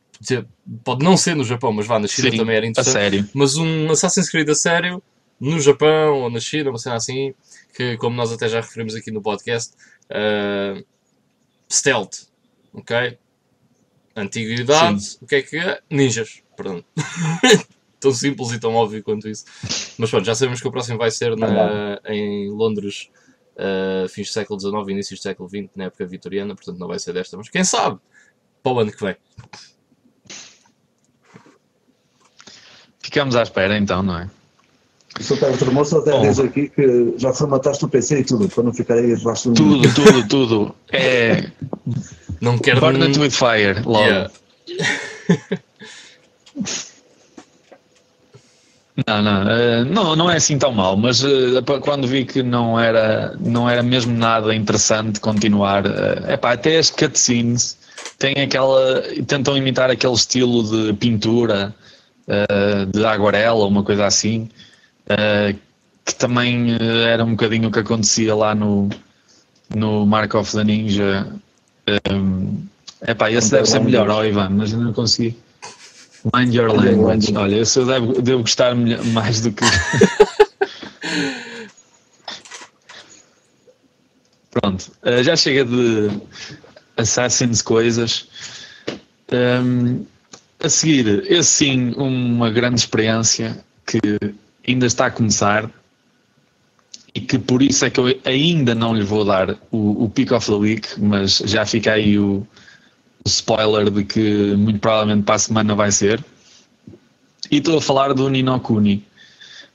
pode 0.85 1.05
não 1.05 1.17
ser 1.17 1.35
no 1.35 1.45
Japão, 1.45 1.73
mas 1.73 1.87
vá, 1.87 1.99
na 1.99 2.07
China 2.07 2.31
Sim, 2.31 2.37
também 2.37 2.57
era 2.57 2.67
interessante. 2.67 2.97
A 2.97 3.01
sério. 3.01 3.29
Mas 3.33 3.57
um 3.57 3.91
Assassin's 3.91 4.29
Creed 4.29 4.49
a 4.51 4.55
sério, 4.55 5.03
no 5.41 5.59
Japão 5.59 6.23
ou 6.23 6.31
na 6.31 6.41
China, 6.41 6.71
uma 6.71 6.79
cena 6.79 6.97
assim, 6.97 7.35
que 7.77 7.97
como 7.99 8.17
nós 8.17 8.33
até 8.33 8.49
já 8.49 8.61
referimos 8.61 8.95
aqui 8.95 9.11
no 9.11 9.21
podcast, 9.21 9.75
uh, 10.11 10.85
stealth, 11.71 12.29
ok? 12.73 13.19
Antiguidade, 14.17 15.03
Sim. 15.03 15.19
o 15.21 15.27
que 15.27 15.35
é 15.35 15.43
que 15.43 15.57
é? 15.59 15.81
Ninjas, 15.91 16.43
perdão. 16.57 16.83
tão 18.01 18.13
simples 18.13 18.53
e 18.53 18.59
tão 18.59 18.75
óbvio 18.75 19.03
quanto 19.03 19.29
isso. 19.29 19.45
Mas 19.99 20.09
pronto, 20.09 20.25
já 20.25 20.35
sabemos 20.35 20.61
que 20.61 20.69
o 20.69 20.73
próximo 20.73 20.97
vai 20.97 21.11
ser 21.11 21.37
na, 21.37 22.01
em 22.07 22.51
Londres, 22.51 23.11
uh, 23.57 24.09
fins 24.09 24.29
do 24.29 24.33
século 24.33 24.59
XIX 24.59 24.89
início 24.89 25.17
do 25.17 25.21
século 25.21 25.49
XX, 25.49 25.69
na 25.77 25.85
época 25.85 26.07
vitoriana, 26.07 26.55
portanto 26.55 26.79
não 26.79 26.89
vai 26.89 26.99
ser 26.99 27.13
desta, 27.13 27.37
mas 27.37 27.51
quem 27.51 27.63
sabe 27.63 28.01
para 28.63 28.73
o 28.73 28.79
ano 28.79 28.91
que 28.91 29.05
vem. 29.05 29.17
Ficamos 33.01 33.37
à 33.37 33.43
espera 33.43 33.77
então, 33.77 34.03
não 34.03 34.19
é? 34.19 34.31
Super 35.21 35.53
Formoso 35.55 35.99
até 35.99 36.19
diz 36.21 36.39
aqui 36.39 36.69
que 36.69 37.15
já 37.17 37.33
formataste 37.33 37.85
o 37.85 37.89
PC 37.89 38.21
e 38.21 38.25
tudo, 38.25 38.49
para 38.49 38.65
não 38.65 38.73
ficar 38.73 38.95
aí 38.95 39.15
debaixo 39.15 39.51
do 39.51 39.55
Tudo, 39.55 39.95
tudo, 39.95 40.29
tudo. 40.29 40.75
É. 40.93 41.51
Não 42.41 42.59
quero. 42.59 42.81
Burn 42.81 43.03
it 43.03 43.19
with 43.19 43.31
fire, 43.31 43.81
logo. 43.83 44.05
Yeah. 44.05 44.31
Não, 49.07 49.21
não, 49.23 49.51
eh, 49.51 49.85
não, 49.85 50.17
não 50.17 50.31
é 50.31 50.37
assim 50.37 50.57
tão 50.57 50.73
mal, 50.73 50.97
mas 50.97 51.23
eh, 51.23 51.29
quando 51.83 52.07
vi 52.07 52.25
que 52.25 52.43
não 52.43 52.81
era, 52.81 53.37
não 53.39 53.69
era 53.69 53.83
mesmo 53.83 54.17
nada 54.17 54.55
interessante 54.55 55.21
continuar, 55.21 55.85
é 55.85 56.33
eh, 56.33 56.37
pá, 56.39 56.53
até 56.53 56.79
as 56.79 56.89
cutscenes 56.89 57.77
têm 58.19 58.37
aquela, 58.41 59.03
tentam 59.27 59.55
imitar 59.55 59.91
aquele 59.91 60.15
estilo 60.15 60.63
de 60.63 60.95
pintura, 60.95 61.75
de 62.91 63.05
aguarela, 63.05 63.67
uma 63.67 63.85
coisa 63.85 64.07
assim, 64.07 64.49
que 66.05 66.15
também 66.15 66.77
era 67.07 67.25
um 67.25 67.33
bocadinho 67.33 67.69
o 67.69 67.73
que 67.73 67.81
acontecia 67.81 68.35
lá 68.35 68.55
no, 68.55 68.89
no 69.75 70.07
Mark 70.07 70.35
of 70.35 70.53
the 70.53 70.65
Ninja. 70.65 71.27
É 73.01 73.15
pá, 73.15 73.31
esse 73.31 73.51
deve 73.51 73.67
ser 73.67 73.81
melhor, 73.81 74.09
ó 74.09 74.25
Ivan, 74.25 74.51
mas 74.51 74.73
eu 74.73 74.81
não 74.81 74.93
consegui. 74.93 75.37
Mind 76.35 76.53
your 76.55 76.73
language. 76.75 77.37
Olha, 77.37 77.57
eu 77.57 77.87
devo, 77.87 78.21
devo 78.21 78.41
gostar 78.41 78.75
mais 78.75 79.41
do 79.41 79.53
que. 79.53 79.65
Pronto, 84.51 84.91
uh, 85.05 85.23
já 85.23 85.37
chega 85.37 85.65
de 85.65 86.11
Assassin's 86.97 87.63
coisas. 87.63 88.27
Um, 89.33 90.05
a 90.59 90.69
seguir, 90.69 91.25
esse 91.31 91.51
sim, 91.51 91.93
uma 91.97 92.51
grande 92.51 92.81
experiência 92.81 93.63
que 93.87 94.01
ainda 94.67 94.87
está 94.87 95.07
a 95.07 95.11
começar 95.11 95.71
e 97.15 97.21
que 97.21 97.39
por 97.39 97.63
isso 97.63 97.85
é 97.85 97.91
que 97.91 97.99
eu 97.99 98.21
ainda 98.25 98.75
não 98.75 98.95
lhe 98.95 99.05
vou 99.05 99.25
dar 99.25 99.57
o, 99.71 100.05
o 100.05 100.11
Pick 100.11 100.33
of 100.33 100.47
the 100.47 100.53
Week, 100.53 101.01
mas 101.01 101.39
já 101.39 101.65
fica 101.65 101.93
aí 101.93 102.19
o, 102.19 102.47
spoiler 103.27 103.91
de 103.91 104.05
que 104.05 104.55
muito 104.57 104.79
provavelmente 104.79 105.25
para 105.25 105.35
a 105.35 105.39
semana 105.39 105.75
vai 105.75 105.91
ser. 105.91 106.25
E 107.51 107.59
estou 107.59 107.79
a 107.79 107.81
falar 107.81 108.13
do 108.15 108.29
Nino 108.29 108.59
Kuni, 108.61 109.05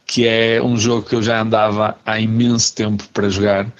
que 0.05 0.27
é 0.27 0.61
um 0.61 0.77
jogo 0.77 1.07
que 1.07 1.15
eu 1.15 1.21
já 1.21 1.41
andava 1.41 1.97
há 2.05 2.19
imenso 2.19 2.73
tempo 2.73 3.07
para 3.13 3.29
jogar, 3.29 3.71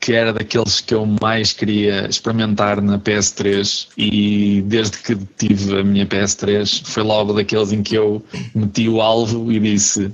que 0.00 0.12
era 0.12 0.32
daqueles 0.32 0.80
que 0.80 0.94
eu 0.94 1.04
mais 1.20 1.52
queria 1.52 2.06
experimentar 2.08 2.80
na 2.80 2.98
PS3 2.98 3.88
e 3.96 4.62
desde 4.62 4.98
que 4.98 5.16
tive 5.36 5.80
a 5.80 5.84
minha 5.84 6.06
PS3 6.06 6.86
foi 6.86 7.02
logo 7.02 7.32
daqueles 7.32 7.72
em 7.72 7.82
que 7.82 7.96
eu 7.96 8.24
meti 8.54 8.88
o 8.88 9.00
alvo 9.00 9.50
e 9.50 9.58
disse 9.58 10.10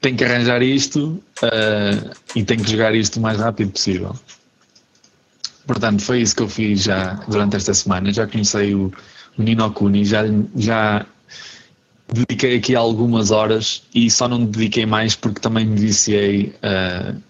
tenho 0.00 0.16
que 0.16 0.24
arranjar 0.24 0.62
isto 0.62 1.22
uh, 1.42 2.10
e 2.34 2.44
tenho 2.44 2.62
que 2.62 2.70
jogar 2.70 2.94
isto 2.94 3.18
o 3.18 3.22
mais 3.22 3.38
rápido 3.38 3.72
possível. 3.72 4.14
Portanto, 5.66 6.02
foi 6.02 6.22
isso 6.22 6.34
que 6.34 6.42
eu 6.42 6.48
fiz 6.48 6.82
já 6.82 7.14
durante 7.28 7.56
esta 7.56 7.74
semana. 7.74 8.12
Já 8.12 8.26
conheci 8.26 8.74
o, 8.74 8.92
o 9.36 9.42
Nino 9.42 9.70
Kuni, 9.72 10.04
já, 10.04 10.22
já 10.56 11.04
dediquei 12.12 12.56
aqui 12.56 12.74
algumas 12.74 13.30
horas 13.30 13.82
e 13.94 14.10
só 14.10 14.28
não 14.28 14.44
dediquei 14.44 14.86
mais 14.86 15.14
porque 15.14 15.40
também 15.40 15.66
me 15.66 15.78
viciei, 15.78 16.54
uh, 16.62 17.20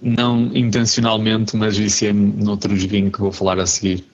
não 0.00 0.50
intencionalmente, 0.54 1.56
mas 1.56 1.76
viciei-me 1.76 2.42
noutro 2.42 2.74
joguinho 2.76 3.10
que 3.10 3.20
vou 3.20 3.32
falar 3.32 3.58
a 3.58 3.66
seguir. 3.66 4.04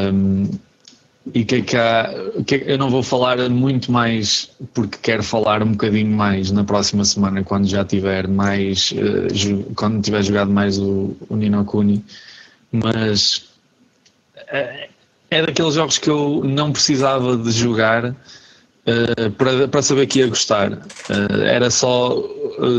Um, 0.00 0.50
e 1.34 1.44
que 1.44 1.56
é 1.56 1.60
que 1.60 1.76
há, 1.76 2.10
que 2.46 2.54
é, 2.54 2.72
eu 2.72 2.78
não 2.78 2.90
vou 2.90 3.02
falar 3.02 3.36
muito 3.50 3.92
mais 3.92 4.50
porque 4.72 4.98
quero 5.02 5.22
falar 5.22 5.62
um 5.62 5.72
bocadinho 5.72 6.10
mais 6.10 6.50
na 6.50 6.64
próxima 6.64 7.04
semana 7.04 7.44
quando 7.44 7.66
já 7.66 7.84
tiver 7.84 8.26
mais 8.26 8.92
uh, 8.92 9.74
quando 9.74 10.02
tiver 10.02 10.22
jogado 10.22 10.50
mais 10.50 10.78
o, 10.78 11.14
o 11.28 11.36
Nino 11.36 11.66
mas 12.72 13.50
é, 14.48 14.88
é 15.30 15.46
daqueles 15.46 15.74
jogos 15.74 15.98
que 15.98 16.08
eu 16.08 16.42
não 16.44 16.72
precisava 16.72 17.36
de 17.36 17.50
jogar 17.50 18.06
uh, 18.06 19.30
para, 19.36 19.68
para 19.68 19.82
saber 19.82 20.06
que 20.06 20.20
ia 20.20 20.26
gostar. 20.26 20.78
Era 21.44 21.70
só 21.70 22.16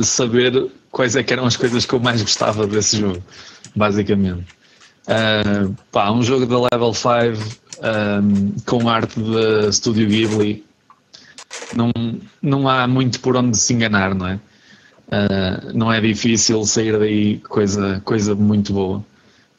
saber 0.03 0.71
quais 0.91 1.15
é 1.15 1.23
que 1.23 1.33
eram 1.33 1.45
as 1.45 1.57
coisas 1.57 1.85
que 1.85 1.93
eu 1.93 1.99
mais 1.99 2.21
gostava 2.21 2.65
desse 2.65 2.97
jogo 2.97 3.21
basicamente. 3.75 4.45
Pá, 5.91 6.11
um 6.11 6.23
jogo 6.23 6.45
da 6.45 6.67
Level 6.71 6.93
5 6.93 7.60
um, 7.81 8.53
com 8.65 8.87
arte 8.87 9.19
de 9.19 9.71
Studio 9.71 10.07
Ghibli, 10.07 10.63
não, 11.75 11.91
não 12.41 12.67
há 12.67 12.87
muito 12.87 13.19
por 13.19 13.35
onde 13.35 13.57
se 13.57 13.73
enganar, 13.73 14.13
não 14.15 14.27
é? 14.27 14.35
Uh, 15.07 15.77
não 15.77 15.91
é 15.91 15.99
difícil 15.99 16.63
sair 16.63 16.97
daí 16.97 17.39
coisa, 17.39 18.01
coisa 18.05 18.33
muito 18.35 18.71
boa. 18.71 19.03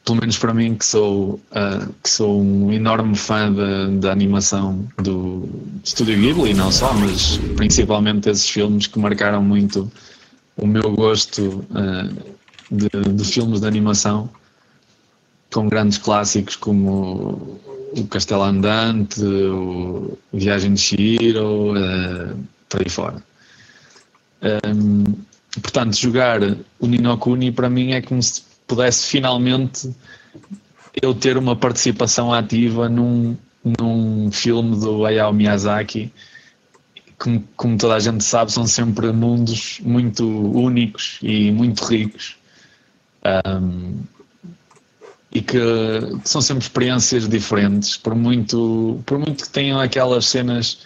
Pelo 0.03 0.19
menos 0.19 0.37
para 0.37 0.53
mim, 0.53 0.75
que 0.75 0.85
sou, 0.85 1.39
uh, 1.51 1.93
que 2.01 2.09
sou 2.09 2.41
um 2.41 2.73
enorme 2.73 3.15
fã 3.15 3.53
da, 3.99 4.11
animação 4.11 4.85
do 5.01 5.47
Studio 5.85 6.19
Ghibli, 6.19 6.53
não 6.53 6.71
só, 6.71 6.93
mas 6.93 7.37
principalmente 7.55 8.29
esses 8.29 8.49
filmes 8.49 8.87
que 8.87 8.99
marcaram 8.99 9.41
muito 9.41 9.89
o 10.57 10.67
meu 10.67 10.91
gosto 10.91 11.63
uh, 11.69 12.35
de, 12.69 12.89
de 12.89 13.23
filmes 13.23 13.61
de 13.61 13.67
animação, 13.67 14.29
com 15.53 15.69
grandes 15.69 15.99
clássicos 15.99 16.55
como 16.55 17.59
o 17.95 18.07
Castelo 18.07 18.43
Andante, 18.43 19.23
o 19.23 20.17
Viagem 20.31 20.73
de 20.73 20.81
Shiro, 20.81 21.73
uh, 21.73 22.37
por 22.69 22.81
aí 22.81 22.89
fora. 22.89 23.23
Um, 24.65 25.03
portanto, 25.61 25.95
jogar 25.95 26.41
o 26.79 26.87
Nino 26.87 27.17
Kuni 27.17 27.51
para 27.51 27.69
mim 27.69 27.91
é 27.91 28.01
como 28.01 28.21
se 28.21 28.41
pudesse 28.67 29.07
finalmente 29.07 29.93
eu 31.01 31.13
ter 31.13 31.37
uma 31.37 31.55
participação 31.55 32.33
ativa 32.33 32.89
num, 32.89 33.37
num 33.63 34.31
filme 34.31 34.79
do 34.79 35.05
Hayao 35.05 35.33
Miyazaki. 35.33 36.11
Como, 37.17 37.43
como 37.55 37.77
toda 37.77 37.95
a 37.95 37.99
gente 37.99 38.23
sabe, 38.23 38.51
são 38.51 38.67
sempre 38.67 39.11
mundos 39.11 39.79
muito 39.81 40.25
únicos 40.25 41.19
e 41.21 41.51
muito 41.51 41.83
ricos. 41.85 42.35
Um, 43.23 44.01
e 45.33 45.41
que 45.41 45.59
são 46.23 46.41
sempre 46.41 46.63
experiências 46.63 47.27
diferentes, 47.27 47.97
por 47.97 48.13
muito, 48.13 49.01
por 49.05 49.17
muito 49.17 49.45
que 49.45 49.49
tenham 49.49 49.79
aquelas 49.79 50.27
cenas, 50.27 50.79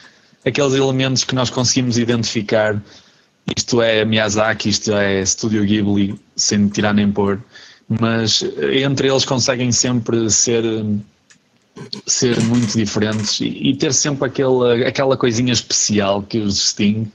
aqueles 0.45 0.73
elementos 0.73 1.25
que 1.25 1.35
nós 1.35 1.49
conseguimos 1.49 1.97
identificar. 1.97 2.81
Isto 3.55 3.81
é 3.81 4.05
Miyazaki, 4.05 4.69
isto 4.69 4.93
é 4.93 5.23
Studio 5.25 5.65
Ghibli, 5.65 6.19
sem 6.35 6.69
tirar 6.69 6.93
nem 6.93 7.11
pôr, 7.11 7.41
mas 7.87 8.43
entre 8.73 9.09
eles 9.09 9.25
conseguem 9.25 9.71
sempre 9.71 10.29
ser 10.29 10.63
ser 12.05 12.39
muito 12.41 12.75
diferentes 12.75 13.39
e, 13.39 13.69
e 13.69 13.75
ter 13.75 13.93
sempre 13.93 14.27
aquela, 14.27 14.87
aquela 14.87 15.15
coisinha 15.15 15.53
especial 15.53 16.23
que 16.23 16.39
os 16.39 16.55
distingue. 16.55 17.11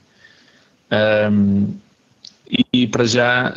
Um, 1.31 1.75
e, 2.49 2.83
e 2.83 2.87
para 2.87 3.05
já 3.05 3.55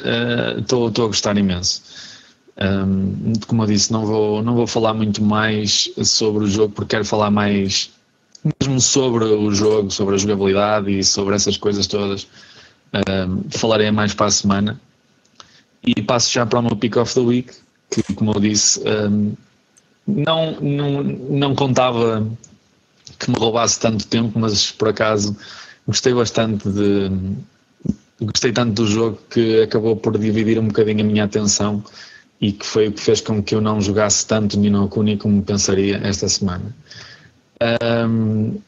estou 0.57 0.87
uh, 0.87 1.03
a 1.03 1.07
gostar 1.07 1.37
imenso. 1.37 1.83
Um, 2.57 3.33
como 3.47 3.63
eu 3.63 3.67
disse, 3.67 3.91
não 3.91 4.05
vou, 4.05 4.41
não 4.41 4.55
vou 4.55 4.65
falar 4.65 4.93
muito 4.93 5.21
mais 5.21 5.89
sobre 6.03 6.45
o 6.45 6.47
jogo 6.47 6.73
porque 6.73 6.95
quero 6.95 7.05
falar 7.05 7.29
mais 7.29 7.91
mesmo 8.61 8.79
sobre 8.79 9.25
o 9.25 9.51
jogo, 9.51 9.91
sobre 9.91 10.15
a 10.15 10.17
jogabilidade 10.17 10.99
e 10.99 11.03
sobre 11.03 11.35
essas 11.35 11.57
coisas 11.57 11.87
todas. 11.87 12.27
Um, 12.93 13.43
falarei 13.49 13.91
mais 13.91 14.13
para 14.13 14.27
a 14.27 14.31
semana. 14.31 14.79
E 15.85 16.01
passo 16.01 16.31
já 16.31 16.45
para 16.45 16.59
o 16.59 16.61
meu 16.61 16.75
pick 16.75 16.95
of 16.95 17.13
the 17.13 17.19
week, 17.19 17.53
que 17.89 18.13
como 18.13 18.31
eu 18.31 18.39
disse, 18.39 18.81
um, 18.87 19.33
não, 20.07 20.59
não, 20.61 21.03
não 21.03 21.55
contava 21.55 22.27
que 23.19 23.29
me 23.29 23.37
roubasse 23.37 23.79
tanto 23.79 24.07
tempo, 24.07 24.39
mas 24.39 24.71
por 24.71 24.89
acaso 24.89 25.35
gostei 25.87 26.13
bastante 26.13 26.69
de. 26.69 27.11
Gostei 28.21 28.53
tanto 28.53 28.83
do 28.83 28.87
jogo 28.87 29.19
que 29.29 29.61
acabou 29.61 29.97
por 29.97 30.17
dividir 30.17 30.57
um 30.57 30.67
bocadinho 30.67 31.01
a 31.01 31.03
minha 31.03 31.25
atenção 31.25 31.83
e 32.39 32.51
que 32.51 32.65
foi 32.65 32.87
o 32.87 32.91
que 32.91 33.01
fez 33.01 33.21
com 33.21 33.41
que 33.41 33.55
eu 33.55 33.61
não 33.61 33.79
jogasse 33.79 34.25
tanto 34.25 34.59
Nino 34.59 34.87
Kuni 34.87 35.17
como 35.17 35.41
pensaria 35.41 35.99
esta 36.03 36.27
semana. 36.27 36.75
Um, 38.07 38.59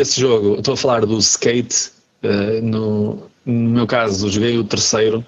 esse 0.00 0.20
jogo, 0.20 0.56
estou 0.58 0.74
a 0.74 0.76
falar 0.76 1.04
do 1.04 1.18
Skate, 1.18 1.90
uh, 2.24 2.62
no, 2.62 3.30
no 3.44 3.70
meu 3.70 3.86
caso 3.86 4.30
joguei 4.30 4.56
o 4.56 4.64
terceiro, 4.64 5.24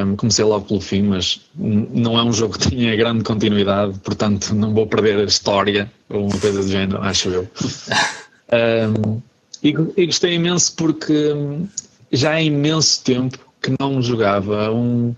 um, 0.00 0.16
comecei 0.16 0.44
logo 0.44 0.66
pelo 0.66 0.80
fim, 0.80 1.02
mas 1.02 1.40
não 1.54 2.18
é 2.18 2.22
um 2.22 2.32
jogo 2.32 2.58
que 2.58 2.70
tenha 2.70 2.94
grande 2.96 3.24
continuidade, 3.24 3.98
portanto 4.00 4.54
não 4.54 4.74
vou 4.74 4.86
perder 4.86 5.18
a 5.18 5.24
história 5.24 5.90
ou 6.10 6.26
uma 6.26 6.38
coisa 6.38 6.60
do 6.62 6.68
género, 6.68 7.02
acho 7.02 7.28
eu. 7.28 7.48
Um, 8.52 9.22
e, 9.62 9.74
e, 9.96 10.04
gostei 10.04 10.34
imenso 10.34 10.74
porque 10.76 11.34
já 12.12 12.32
há 12.32 12.42
imenso 12.42 13.02
tempo 13.02 13.38
que 13.62 13.74
não 13.78 14.02
jogava 14.02 14.72
um, 14.72 15.14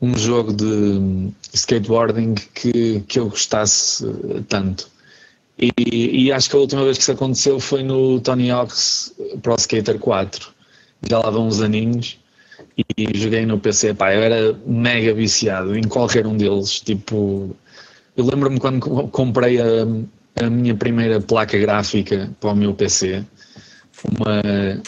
um 0.00 0.16
jogo 0.16 0.52
de 0.52 1.32
skateboarding 1.54 2.34
que, 2.54 3.00
que 3.08 3.18
eu 3.18 3.28
gostasse 3.28 4.04
tanto. 4.48 4.90
E, 5.58 6.24
e, 6.24 6.32
acho 6.32 6.50
que 6.50 6.56
a 6.56 6.58
última 6.58 6.84
vez 6.84 6.96
que 6.96 7.02
isso 7.02 7.12
aconteceu 7.12 7.60
foi 7.60 7.82
no 7.82 8.20
Tony 8.20 8.50
Hawk's 8.50 9.14
Pro 9.42 9.54
Skater 9.56 9.98
4. 9.98 10.50
Já 11.08 11.18
lá 11.18 11.30
vão 11.30 11.46
uns 11.46 11.60
aninhos 11.60 12.18
e 12.96 13.18
joguei 13.18 13.46
no 13.46 13.58
PC. 13.58 13.94
Pá, 13.94 14.14
eu 14.14 14.22
era 14.22 14.58
mega 14.66 15.12
viciado 15.14 15.76
em 15.76 15.84
qualquer 15.84 16.26
um 16.26 16.36
deles. 16.36 16.80
Tipo, 16.80 17.54
eu 18.16 18.24
lembro-me 18.24 18.58
quando 18.58 18.80
comprei 19.08 19.60
a, 19.60 19.86
a 20.44 20.50
minha 20.50 20.74
primeira 20.74 21.20
placa 21.20 21.58
gráfica 21.58 22.30
para 22.40 22.50
o 22.50 22.56
meu 22.56 22.74
PC, 22.74 23.24
uma, 24.04 24.82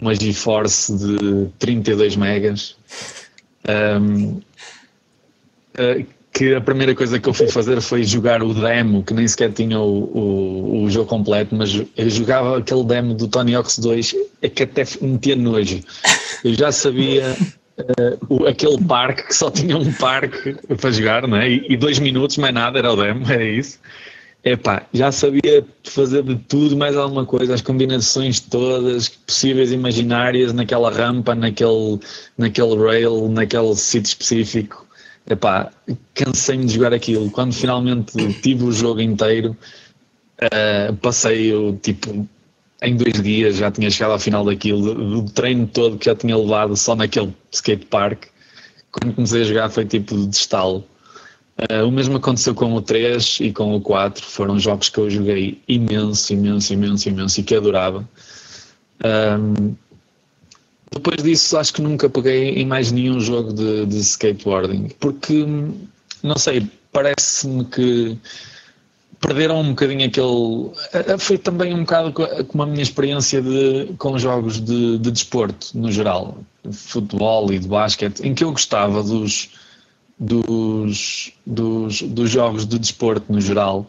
uma 0.00 0.14
GeForce 0.14 0.96
de 0.96 1.48
32 1.58 2.16
megas. 2.16 2.76
Um, 3.68 4.40
uh, 5.78 6.18
que 6.38 6.54
a 6.54 6.60
primeira 6.60 6.94
coisa 6.94 7.18
que 7.18 7.28
eu 7.28 7.34
fui 7.34 7.48
fazer 7.48 7.80
foi 7.80 8.04
jogar 8.04 8.44
o 8.44 8.54
demo, 8.54 9.02
que 9.02 9.12
nem 9.12 9.26
sequer 9.26 9.50
tinha 9.52 9.80
o, 9.80 10.04
o, 10.04 10.82
o 10.84 10.90
jogo 10.90 11.08
completo, 11.08 11.52
mas 11.52 11.74
eu 11.74 12.10
jogava 12.10 12.58
aquele 12.58 12.84
demo 12.84 13.12
do 13.12 13.26
Tony 13.26 13.56
Hawk's 13.56 13.78
2 13.78 14.14
é 14.42 14.48
que 14.48 14.62
até 14.62 14.84
metia 15.00 15.34
nojo. 15.34 15.80
Eu 16.44 16.54
já 16.54 16.70
sabia 16.70 17.36
uh, 17.76 18.26
o, 18.28 18.46
aquele 18.46 18.78
parque 18.84 19.26
que 19.26 19.34
só 19.34 19.50
tinha 19.50 19.76
um 19.76 19.92
parque 19.94 20.54
para 20.76 20.90
jogar, 20.92 21.26
não 21.26 21.38
é? 21.38 21.50
E, 21.50 21.66
e, 21.70 21.76
dois 21.76 21.98
minutos, 21.98 22.36
mais 22.36 22.54
nada, 22.54 22.78
era 22.78 22.92
o 22.92 22.96
demo, 22.96 23.28
era 23.28 23.44
isso. 23.44 23.80
Epá, 24.44 24.86
já 24.94 25.10
sabia 25.10 25.66
fazer 25.84 26.22
de 26.22 26.36
tudo, 26.36 26.76
mais 26.76 26.96
alguma 26.96 27.26
coisa, 27.26 27.54
as 27.54 27.60
combinações 27.60 28.40
todas 28.40 29.08
possíveis, 29.08 29.72
imaginárias, 29.72 30.52
naquela 30.52 30.90
rampa, 30.90 31.34
naquele, 31.34 31.98
naquele 32.36 32.76
rail, 32.76 33.28
naquele 33.28 33.74
sítio 33.74 34.08
específico 34.08 34.88
epá, 35.28 35.70
cansei-me 36.14 36.64
de 36.64 36.74
jogar 36.74 36.92
aquilo. 36.92 37.30
Quando 37.30 37.52
finalmente 37.52 38.12
tive 38.40 38.64
o 38.64 38.72
jogo 38.72 39.00
inteiro, 39.00 39.56
uh, 40.42 40.96
passei 40.96 41.54
o 41.54 41.76
tipo 41.76 42.26
em 42.80 42.96
dois 42.96 43.20
dias 43.20 43.56
já 43.56 43.70
tinha 43.70 43.90
chegado 43.90 44.12
ao 44.12 44.18
final 44.20 44.44
daquilo, 44.44 44.94
do, 44.94 45.22
do 45.22 45.30
treino 45.30 45.66
todo 45.66 45.98
que 45.98 46.06
já 46.06 46.14
tinha 46.14 46.36
levado 46.36 46.76
só 46.76 46.94
naquele 46.94 47.34
skatepark. 47.52 48.26
Quando 48.90 49.14
comecei 49.14 49.42
a 49.42 49.44
jogar 49.44 49.68
foi 49.68 49.84
tipo 49.84 50.16
de 50.16 50.34
estalo. 50.34 50.84
Uh, 51.58 51.84
o 51.86 51.90
mesmo 51.90 52.16
aconteceu 52.16 52.54
com 52.54 52.72
o 52.74 52.80
3 52.80 53.38
e 53.40 53.52
com 53.52 53.74
o 53.74 53.80
4, 53.80 54.24
foram 54.24 54.58
jogos 54.58 54.88
que 54.88 54.98
eu 54.98 55.10
joguei 55.10 55.60
imenso, 55.66 56.32
imenso, 56.32 56.72
imenso, 56.72 57.08
imenso 57.08 57.40
e 57.40 57.42
que 57.42 57.54
adorava. 57.54 58.08
Depois 60.90 61.22
disso, 61.22 61.56
acho 61.56 61.74
que 61.74 61.82
nunca 61.82 62.08
peguei 62.08 62.50
em 62.50 62.66
mais 62.66 62.90
nenhum 62.90 63.20
jogo 63.20 63.52
de, 63.52 63.86
de 63.86 63.98
skateboarding, 63.98 64.88
porque, 64.98 65.44
não 66.22 66.36
sei, 66.36 66.66
parece-me 66.92 67.64
que 67.64 68.18
perderam 69.20 69.60
um 69.60 69.70
bocadinho 69.70 70.06
aquele. 70.06 70.70
Eh, 70.92 71.12
eh, 71.12 71.18
foi 71.18 71.38
também 71.38 71.74
um 71.74 71.80
bocado 71.80 72.12
como 72.12 72.62
a 72.62 72.66
minha 72.66 72.82
experiência 72.82 73.42
de, 73.42 73.92
com 73.98 74.18
jogos 74.18 74.60
de, 74.60 74.98
de 74.98 75.10
desporto, 75.10 75.70
no 75.74 75.90
geral, 75.92 76.38
futebol 76.72 77.52
e 77.52 77.58
de 77.58 77.68
basquete, 77.68 78.20
em 78.20 78.34
que 78.34 78.44
eu 78.44 78.52
gostava 78.52 79.02
dos, 79.02 79.50
dos, 80.18 81.32
dos, 81.46 82.02
dos 82.02 82.30
jogos 82.30 82.66
de 82.66 82.78
desporto, 82.78 83.32
no 83.32 83.40
geral, 83.40 83.86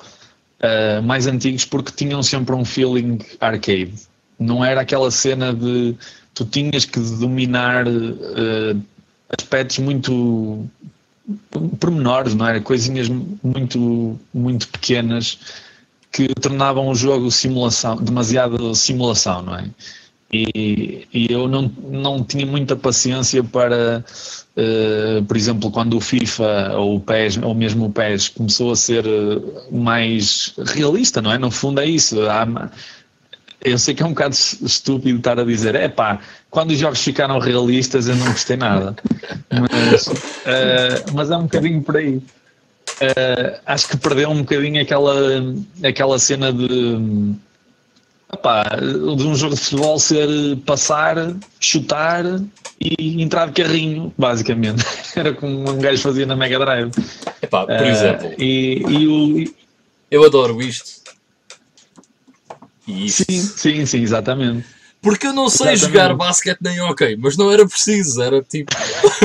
uh, 0.59 1.01
mais 1.03 1.27
antigos, 1.27 1.65
porque 1.65 1.91
tinham 1.91 2.21
sempre 2.21 2.55
um 2.55 2.63
feeling 2.63 3.19
arcade. 3.39 3.93
Não 4.38 4.63
era 4.63 4.82
aquela 4.82 5.11
cena 5.11 5.53
de 5.53 5.95
tu 6.34 6.45
tinhas 6.45 6.86
que 6.86 6.99
dominar 6.99 7.88
uh, 7.88 8.82
aspectos 9.38 9.80
muito 9.80 10.65
pormenores, 11.80 12.34
não 12.34 12.47
era? 12.47 12.61
Coisinhas 12.61 13.09
muito, 13.43 14.19
muito 14.34 14.67
pequenas 14.67 15.39
que 16.11 16.27
tornavam 16.36 16.88
o 16.88 16.95
jogo 16.95 17.30
simulação, 17.30 17.97
demasiado 17.97 18.73
simulação, 18.73 19.41
não 19.43 19.55
é? 19.55 19.69
E, 20.32 21.07
e 21.11 21.27
eu 21.32 21.47
não, 21.47 21.71
não 21.89 22.23
tinha 22.23 22.45
muita 22.45 22.75
paciência 22.75 23.43
para, 23.43 24.03
uh, 24.60 25.24
por 25.26 25.38
exemplo, 25.38 25.72
quando 25.72 25.95
o 25.95 26.01
FIFA 26.01 26.74
ou 26.76 26.97
o 26.97 26.99
PES, 26.99 27.38
ou 27.38 27.55
mesmo 27.55 27.86
o 27.86 27.91
PES 27.91 28.30
começou 28.30 28.72
a 28.72 28.76
ser 28.76 29.05
eh, 29.05 29.72
mais 29.72 30.53
realista, 30.66 31.22
não 31.22 31.32
é? 31.32 31.38
No 31.38 31.49
fundo 31.49 31.80
é 31.80 31.86
isso. 31.86 32.22
Há, 32.30 32.70
eu 33.62 33.78
sei 33.78 33.93
que 33.93 34.03
é 34.03 34.05
um 34.05 34.10
bocado 34.10 34.36
estúpido 34.36 35.18
estar 35.18 35.39
a 35.39 35.43
dizer, 35.43 35.76
é 35.76 35.88
pá, 35.88 36.20
quando 36.49 36.72
os 36.72 36.80
jogos 36.80 37.01
ficaram 37.01 37.39
realistas 37.39 38.07
eu 38.07 38.16
não 38.16 38.28
gostei 38.28 38.57
nada. 38.57 38.95
Mas, 39.51 40.07
uh, 40.07 41.14
mas 41.14 41.32
é 41.32 41.38
um 41.38 41.43
bocadinho 41.43 41.82
por 41.82 41.97
aí. 41.97 42.18
Uh, 42.18 43.60
acho 43.66 43.88
que 43.88 43.97
perdeu 43.97 44.30
um 44.30 44.39
bocadinho 44.39 44.82
aquela, 44.82 45.16
aquela 45.84 46.20
cena 46.20 46.53
de, 46.53 47.36
opá, 48.32 48.63
de 48.63 49.27
um 49.27 49.36
jogo 49.36 49.55
de 49.55 49.61
futebol 49.61 49.99
ser 49.99 50.30
passar, 50.65 51.15
chutar 51.59 52.23
e 52.80 53.21
entrar 53.21 53.47
de 53.47 53.61
carrinho, 53.61 54.13
basicamente. 54.17 54.86
Era 55.15 55.34
como 55.34 55.69
um 55.69 55.80
gajo 55.80 56.01
fazia 56.01 56.25
na 56.25 56.36
Mega 56.36 56.59
Drive. 56.59 56.91
Epá, 57.41 57.65
por 57.65 57.75
uh, 57.75 57.86
exemplo, 57.86 58.34
e, 58.38 58.84
e 58.88 59.07
o, 59.07 59.53
eu 60.11 60.23
adoro 60.23 60.61
isto 60.61 60.99
isso. 62.89 63.23
Sim, 63.30 63.41
sim, 63.41 63.86
sim, 63.86 64.01
exatamente. 64.01 64.65
Porque 65.01 65.27
eu 65.27 65.34
não 65.34 65.49
sei 65.49 65.73
exatamente. 65.73 66.01
jogar 66.01 66.15
basquete 66.15 66.59
nem 66.61 66.82
ok, 66.82 67.15
mas 67.17 67.38
não 67.38 67.51
era 67.51 67.65
preciso, 67.67 68.21
era 68.21 68.41
tipo. 68.41 68.73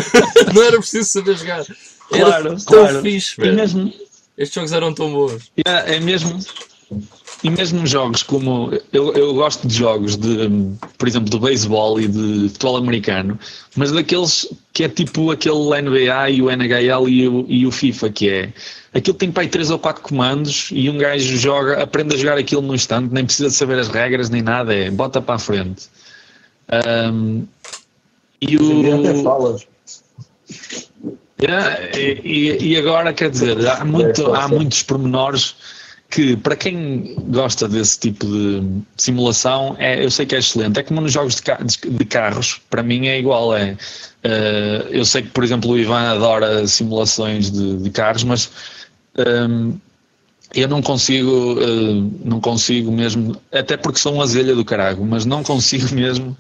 não 0.54 0.62
era 0.62 0.78
preciso 0.78 1.08
saber 1.08 1.36
jogar. 1.36 1.64
Era 2.12 2.24
claro, 2.24 2.56
tão 2.56 2.64
claro. 2.64 3.02
fixe, 3.02 3.36
velho. 3.36 3.54
Mesmo... 3.54 3.92
Estes 4.36 4.54
jogos 4.54 4.72
eram 4.72 4.92
tão 4.92 5.12
bons. 5.12 5.50
É, 5.64 5.96
é 5.96 6.00
mesmo. 6.00 6.38
E 7.44 7.50
mesmo 7.50 7.86
jogos 7.86 8.22
como. 8.22 8.72
Eu, 8.90 9.12
eu 9.12 9.34
gosto 9.34 9.68
de 9.68 9.74
jogos 9.74 10.16
de, 10.16 10.48
por 10.96 11.06
exemplo, 11.06 11.28
de 11.28 11.38
beisebol 11.38 12.00
e 12.00 12.08
de 12.08 12.48
futebol 12.48 12.78
americano, 12.78 13.38
mas 13.76 13.92
daqueles 13.92 14.48
que 14.72 14.84
é 14.84 14.88
tipo 14.88 15.30
aquele 15.30 15.82
NBA 15.82 16.30
e 16.30 16.40
o 16.40 16.50
NHL 16.50 17.06
e 17.06 17.28
o, 17.28 17.44
e 17.46 17.66
o 17.66 17.70
FIFA, 17.70 18.08
que 18.08 18.30
é 18.30 18.52
aquilo 18.94 19.14
tem 19.14 19.30
para 19.30 19.42
aí 19.42 19.48
três 19.50 19.70
ou 19.70 19.78
quatro 19.78 20.02
comandos 20.02 20.70
e 20.72 20.88
um 20.88 20.96
gajo 20.96 21.36
joga, 21.36 21.82
aprende 21.82 22.14
a 22.14 22.18
jogar 22.18 22.38
aquilo 22.38 22.62
num 22.62 22.74
instante, 22.74 23.12
nem 23.12 23.26
precisa 23.26 23.50
de 23.50 23.54
saber 23.54 23.78
as 23.78 23.88
regras 23.88 24.30
nem 24.30 24.40
nada, 24.40 24.74
é 24.74 24.90
bota 24.90 25.20
para 25.20 25.34
a 25.34 25.38
frente. 25.38 25.86
Um, 27.12 27.46
e 28.40 28.56
o. 28.56 29.58
Yeah, 31.42 31.98
e, 31.98 32.72
e, 32.72 32.76
agora, 32.78 33.12
quer 33.12 33.28
dizer, 33.28 33.68
há, 33.68 33.84
muito, 33.84 34.32
há 34.34 34.48
muitos 34.48 34.82
pormenores 34.82 35.56
que, 36.14 36.36
para 36.36 36.54
quem 36.54 37.16
gosta 37.28 37.68
desse 37.68 37.98
tipo 37.98 38.24
de 38.24 38.62
simulação, 38.96 39.74
é, 39.80 40.04
eu 40.04 40.08
sei 40.12 40.24
que 40.24 40.36
é 40.36 40.38
excelente. 40.38 40.78
É 40.78 40.82
como 40.84 41.00
nos 41.00 41.12
jogos 41.12 41.34
de, 41.34 41.90
de 41.90 42.04
carros, 42.04 42.60
para 42.70 42.84
mim 42.84 43.08
é 43.08 43.18
igual. 43.18 43.52
É, 43.52 43.72
uh, 43.72 44.88
eu 44.90 45.04
sei 45.04 45.22
que, 45.22 45.30
por 45.30 45.42
exemplo, 45.42 45.72
o 45.72 45.76
Ivan 45.76 46.12
adora 46.12 46.68
simulações 46.68 47.50
de, 47.50 47.78
de 47.78 47.90
carros, 47.90 48.22
mas 48.22 48.48
um, 49.18 49.76
eu 50.54 50.68
não 50.68 50.80
consigo, 50.80 51.54
uh, 51.54 52.12
não 52.24 52.40
consigo 52.40 52.92
mesmo, 52.92 53.36
até 53.50 53.76
porque 53.76 53.98
sou 53.98 54.14
uma 54.14 54.22
azelha 54.22 54.54
do 54.54 54.64
caralho, 54.64 55.04
mas 55.04 55.24
não 55.24 55.42
consigo 55.42 55.92
mesmo 55.96 56.36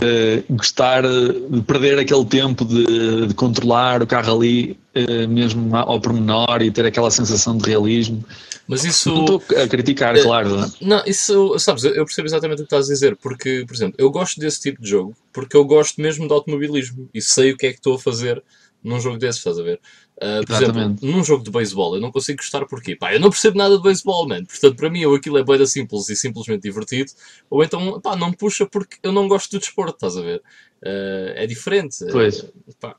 uh, 0.00 0.54
gostar 0.54 1.02
de 1.02 1.62
perder 1.62 1.98
aquele 1.98 2.24
tempo 2.24 2.64
de, 2.64 3.26
de 3.26 3.34
controlar 3.34 4.02
o 4.02 4.06
carro 4.06 4.36
ali, 4.36 4.78
uh, 4.96 5.28
mesmo 5.28 5.74
ao 5.76 6.00
pormenor, 6.00 6.62
e 6.62 6.70
ter 6.70 6.86
aquela 6.86 7.10
sensação 7.10 7.56
de 7.56 7.68
realismo. 7.68 8.24
Mas 8.66 8.84
isso. 8.84 9.10
Não 9.10 9.24
estou 9.24 9.42
a 9.62 9.68
criticar, 9.68 10.18
claro. 10.22 10.56
Não, 10.56 10.72
não, 10.80 11.02
isso, 11.06 11.58
sabes, 11.58 11.84
eu 11.84 12.04
percebo 12.04 12.26
exatamente 12.26 12.62
o 12.62 12.66
que 12.66 12.74
estás 12.74 12.88
a 12.88 12.92
dizer, 12.92 13.16
porque, 13.16 13.64
por 13.66 13.74
exemplo, 13.74 13.94
eu 13.98 14.10
gosto 14.10 14.40
desse 14.40 14.60
tipo 14.60 14.80
de 14.80 14.88
jogo, 14.88 15.14
porque 15.32 15.56
eu 15.56 15.64
gosto 15.64 16.00
mesmo 16.00 16.26
de 16.26 16.32
automobilismo 16.32 17.08
e 17.12 17.20
sei 17.20 17.52
o 17.52 17.56
que 17.56 17.66
é 17.66 17.70
que 17.70 17.78
estou 17.78 17.96
a 17.96 17.98
fazer 17.98 18.42
num 18.82 19.00
jogo 19.00 19.18
desses, 19.18 19.38
estás 19.38 19.58
a 19.58 19.62
ver? 19.62 19.80
Uh, 20.16 20.46
por 20.46 20.54
Exatamente. 20.54 21.04
exemplo, 21.04 21.10
num 21.10 21.24
jogo 21.24 21.42
de 21.42 21.50
beisebol, 21.50 21.96
eu 21.96 22.00
não 22.00 22.12
consigo 22.12 22.38
gostar 22.38 22.64
porquê? 22.66 22.94
Pá, 22.94 23.12
eu 23.12 23.18
não 23.18 23.30
percebo 23.30 23.58
nada 23.58 23.76
de 23.76 23.82
beisebol, 23.82 24.28
mano. 24.28 24.46
Portanto, 24.46 24.76
para 24.76 24.88
mim, 24.88 25.04
ou 25.04 25.16
aquilo 25.16 25.38
é 25.38 25.44
bem 25.44 25.66
simples 25.66 26.08
e 26.08 26.14
simplesmente 26.14 26.62
divertido, 26.62 27.10
ou 27.50 27.64
então, 27.64 28.00
pá, 28.00 28.14
não 28.14 28.30
me 28.30 28.36
puxa 28.36 28.64
porque 28.64 28.98
eu 29.02 29.10
não 29.10 29.26
gosto 29.26 29.50
do 29.50 29.58
desporto, 29.58 29.94
estás 29.94 30.16
a 30.16 30.22
ver? 30.22 30.38
Uh, 30.82 31.34
é 31.34 31.46
diferente. 31.46 31.96
Pois. 32.12 32.40
Uh, 32.40 32.52
pá. 32.78 32.96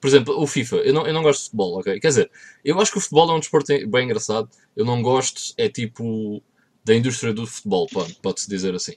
Por 0.00 0.06
exemplo, 0.06 0.40
o 0.40 0.46
FIFA, 0.46 0.76
eu 0.76 0.94
não, 0.94 1.06
eu 1.06 1.12
não 1.12 1.22
gosto 1.22 1.40
de 1.40 1.44
futebol, 1.46 1.78
ok? 1.78 2.00
Quer 2.00 2.08
dizer, 2.08 2.30
eu 2.64 2.80
acho 2.80 2.92
que 2.92 2.98
o 2.98 3.00
futebol 3.00 3.30
é 3.30 3.34
um 3.34 3.40
desporto 3.40 3.66
bem 3.88 4.04
engraçado. 4.04 4.48
Eu 4.76 4.84
não 4.84 5.02
gosto, 5.02 5.52
é 5.58 5.68
tipo 5.68 6.42
da 6.84 6.94
indústria 6.94 7.34
do 7.34 7.46
futebol, 7.46 7.88
pode-se 8.22 8.48
dizer 8.48 8.74
assim. 8.74 8.94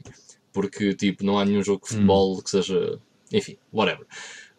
Porque, 0.54 0.94
tipo, 0.94 1.26
não 1.26 1.40
há 1.40 1.44
nenhum 1.44 1.64
jogo 1.64 1.86
de 1.86 1.94
hum. 1.94 1.98
futebol 1.98 2.38
hum. 2.38 2.42
que 2.42 2.50
seja. 2.52 3.00
Enfim, 3.32 3.58
whatever 3.74 4.06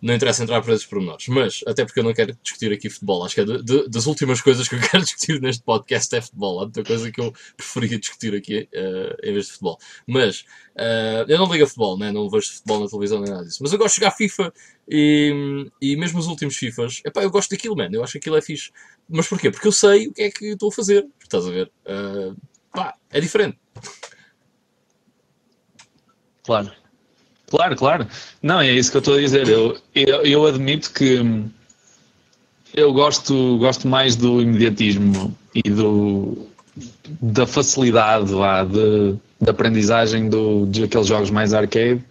não 0.05 0.13
interessa 0.13 0.43
entrar 0.43 0.61
por 0.61 0.71
esses 0.75 0.85
pormenores, 0.85 1.27
mas 1.29 1.65
até 1.67 1.83
porque 1.83 1.99
eu 1.99 2.05
não 2.05 2.13
quero 2.13 2.37
discutir 2.43 2.71
aqui 2.71 2.91
futebol, 2.91 3.25
acho 3.25 3.35
que 3.37 3.41
é 3.41 3.45
de, 3.47 3.63
de, 3.63 3.89
das 3.89 4.05
últimas 4.05 4.43
coisas 4.43 4.69
que 4.69 4.75
eu 4.75 4.81
quero 4.91 5.03
discutir 5.03 5.41
neste 5.41 5.63
podcast 5.63 6.15
é 6.15 6.21
futebol, 6.21 6.61
há 6.61 6.65
muita 6.65 6.85
coisa 6.85 7.11
que 7.11 7.19
eu 7.23 7.33
preferia 7.57 7.99
discutir 7.99 8.35
aqui 8.35 8.69
uh, 8.75 9.17
em 9.27 9.33
vez 9.33 9.47
de 9.47 9.53
futebol. 9.53 9.79
Mas 10.07 10.41
uh, 10.77 11.25
eu 11.27 11.39
não 11.39 11.51
ligo 11.51 11.65
a 11.65 11.67
futebol, 11.67 11.99
né? 11.99 12.13
não 12.13 12.29
vejo 12.29 12.53
futebol 12.53 12.81
na 12.81 12.87
televisão 12.87 13.23
nem 13.23 13.31
nada 13.31 13.47
disso, 13.47 13.63
mas 13.63 13.73
eu 13.73 13.79
gosto 13.79 13.95
de 13.95 14.01
jogar 14.03 14.11
FIFA 14.15 14.53
e, 14.87 15.71
e 15.81 15.97
mesmo 15.97 16.19
os 16.19 16.27
últimos 16.27 16.55
FIFAs, 16.55 17.01
epá, 17.03 17.23
eu 17.23 17.31
gosto 17.31 17.49
daquilo, 17.49 17.75
man, 17.75 17.89
eu 17.91 18.05
acho 18.05 18.13
que 18.13 18.19
aquilo 18.19 18.37
é 18.37 18.43
fixe. 18.43 18.71
Mas 19.09 19.27
porquê? 19.27 19.51
Porque 19.51 19.67
eu 19.67 19.73
sei 19.73 20.09
o 20.09 20.13
que 20.13 20.23
é 20.23 20.31
que 20.31 20.49
estou 20.49 20.69
a 20.69 20.73
fazer, 20.73 21.07
estás 21.23 21.47
a 21.47 21.51
ver? 21.51 21.73
Uh, 21.87 22.37
pá, 22.71 22.95
é 23.09 23.21
diferente. 23.21 23.59
Claro. 26.45 26.84
Claro, 27.55 27.77
claro. 27.77 28.09
Não, 28.43 28.61
é 28.61 28.73
isso 28.73 28.91
que 28.91 28.97
eu 28.97 28.99
estou 28.99 29.15
a 29.15 29.21
dizer. 29.21 29.49
Eu, 29.49 29.79
eu, 29.95 30.23
eu 30.23 30.45
admito 30.45 30.93
que 30.93 31.23
eu 32.75 32.93
gosto, 32.93 33.59
gosto 33.59 33.87
mais 33.87 34.17
do 34.17 34.43
imediatismo 34.43 35.33
e 35.55 35.63
do, 35.63 36.49
da 37.23 37.47
facilidade 37.47 38.33
lá, 38.33 38.65
de, 38.65 39.15
de 39.41 39.49
aprendizagem 39.49 40.29
do, 40.29 40.67
de 40.67 40.83
aqueles 40.83 41.07
jogos 41.07 41.31
mais 41.31 41.55
arcade, 41.55 42.05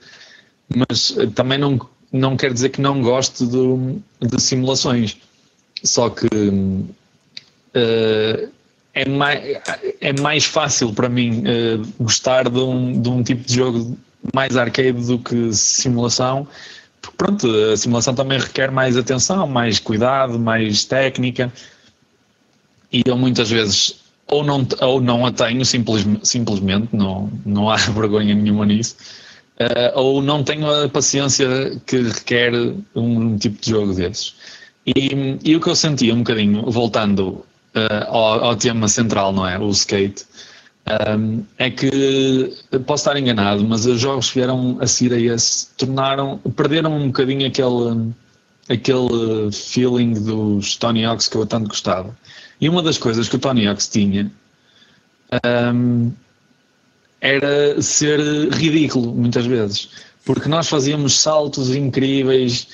mas 0.73 1.13
também 1.35 1.57
não, 1.57 1.77
não 2.09 2.37
quer 2.37 2.53
dizer 2.53 2.69
que 2.69 2.79
não 2.79 3.01
gosto 3.01 3.45
do, 3.45 4.01
de 4.21 4.41
simulações. 4.41 5.17
Só 5.83 6.09
que 6.09 6.25
uh, 6.25 6.87
é, 8.93 9.09
mais, 9.09 9.41
é 9.99 10.21
mais 10.21 10.45
fácil 10.45 10.93
para 10.93 11.09
mim 11.09 11.41
uh, 11.41 11.85
gostar 11.99 12.49
de 12.49 12.59
um, 12.59 13.01
de 13.01 13.09
um 13.09 13.21
tipo 13.21 13.45
de 13.45 13.53
jogo 13.53 13.97
mais 14.33 14.55
arcade 14.55 15.05
do 15.05 15.19
que 15.19 15.53
simulação. 15.53 16.47
Porque, 17.01 17.17
pronto, 17.17 17.47
a 17.73 17.75
simulação 17.75 18.13
também 18.13 18.39
requer 18.39 18.71
mais 18.71 18.95
atenção, 18.95 19.47
mais 19.47 19.79
cuidado, 19.79 20.39
mais 20.39 20.85
técnica. 20.85 21.51
E 22.91 23.01
eu 23.05 23.17
muitas 23.17 23.49
vezes 23.49 24.03
ou 24.27 24.43
não, 24.43 24.67
ou 24.81 25.01
não 25.01 25.25
a 25.25 25.31
tenho 25.31 25.63
simples, 25.65 26.05
simplesmente, 26.23 26.89
não, 26.93 27.31
não 27.45 27.69
há 27.69 27.75
vergonha 27.91 28.33
nenhuma 28.33 28.65
nisso, 28.65 28.95
uh, 29.59 29.99
ou 29.99 30.21
não 30.21 30.43
tenho 30.43 30.69
a 30.69 30.89
paciência 30.89 31.79
que 31.85 32.01
requer 32.01 32.53
um 32.95 33.37
tipo 33.37 33.61
de 33.61 33.69
jogo 33.69 33.93
desses. 33.93 34.35
E, 34.85 35.37
e 35.43 35.55
o 35.55 35.61
que 35.61 35.69
eu 35.69 35.75
sentia 35.75 36.13
um 36.13 36.19
bocadinho, 36.19 36.69
voltando 36.69 37.29
uh, 37.29 38.05
ao, 38.07 38.45
ao, 38.45 38.55
tema 38.55 38.87
central, 38.87 39.31
não 39.31 39.47
é? 39.47 39.57
O 39.57 39.69
skate, 39.69 40.25
um, 41.17 41.45
é 41.57 41.69
que 41.69 42.53
posso 42.85 43.07
estar 43.07 43.17
enganado, 43.17 43.63
mas 43.63 43.85
os 43.85 43.99
jogos 43.99 44.29
que 44.29 44.35
vieram 44.35 44.77
a 44.81 44.87
seguir 44.87 45.13
a 45.13 45.19
esse 45.19 45.67
tornaram, 45.77 46.37
perderam 46.55 46.95
um 46.97 47.07
bocadinho 47.07 47.47
aquele, 47.47 48.11
aquele 48.69 49.51
feeling 49.51 50.13
dos 50.13 50.75
Tony 50.75 51.05
Hawks 51.05 51.29
que 51.29 51.37
eu 51.37 51.45
tanto 51.45 51.69
gostava. 51.69 52.15
E 52.59 52.67
uma 52.67 52.83
das 52.83 52.97
coisas 52.97 53.29
que 53.29 53.35
o 53.35 53.39
Tony 53.39 53.67
Hawks 53.67 53.87
tinha 53.87 54.31
um, 55.73 56.11
era 57.21 57.81
ser 57.81 58.19
ridículo, 58.51 59.13
muitas 59.13 59.45
vezes, 59.45 59.89
porque 60.25 60.49
nós 60.49 60.67
fazíamos 60.67 61.19
saltos 61.19 61.73
incríveis 61.73 62.67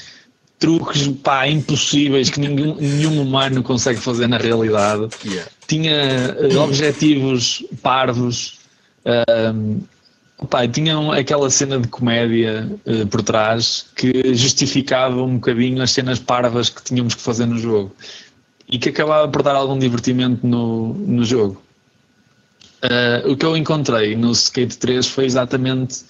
truques 0.60 1.08
pá, 1.24 1.48
impossíveis 1.48 2.30
que 2.30 2.40
nenhum, 2.40 2.76
nenhum 2.76 3.22
humano 3.22 3.64
consegue 3.64 4.00
fazer 4.00 4.28
na 4.28 4.38
realidade. 4.38 5.08
Yeah. 5.26 5.52
Tinha 5.66 6.38
uh, 6.38 6.60
objetivos 6.60 7.66
parvos. 7.82 8.60
Um, 9.54 9.82
pá, 10.48 10.68
tinha 10.68 10.96
aquela 11.14 11.50
cena 11.50 11.80
de 11.80 11.88
comédia 11.88 12.70
uh, 12.86 13.08
por 13.08 13.24
trás 13.24 13.86
que 13.96 14.34
justificava 14.36 15.24
um 15.24 15.36
bocadinho 15.36 15.82
as 15.82 15.92
cenas 15.92 16.20
parvas 16.20 16.70
que 16.70 16.84
tínhamos 16.84 17.16
que 17.16 17.22
fazer 17.22 17.46
no 17.46 17.58
jogo 17.58 17.96
e 18.68 18.78
que 18.78 18.90
acabava 18.90 19.28
por 19.30 19.42
dar 19.42 19.56
algum 19.56 19.80
divertimento 19.80 20.46
no, 20.46 20.94
no 20.94 21.24
jogo. 21.24 21.62
Uh, 22.84 23.32
o 23.32 23.38
que 23.38 23.46
eu 23.46 23.58
encontrei 23.58 24.16
no 24.16 24.32
Skate 24.32 24.78
3 24.78 25.08
foi 25.08 25.26
exatamente 25.26 26.04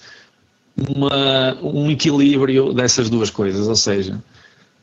uma, 0.76 1.56
um 1.62 1.90
equilíbrio 1.90 2.72
dessas 2.72 3.10
duas 3.10 3.30
coisas, 3.30 3.66
ou 3.66 3.74
seja, 3.74 4.22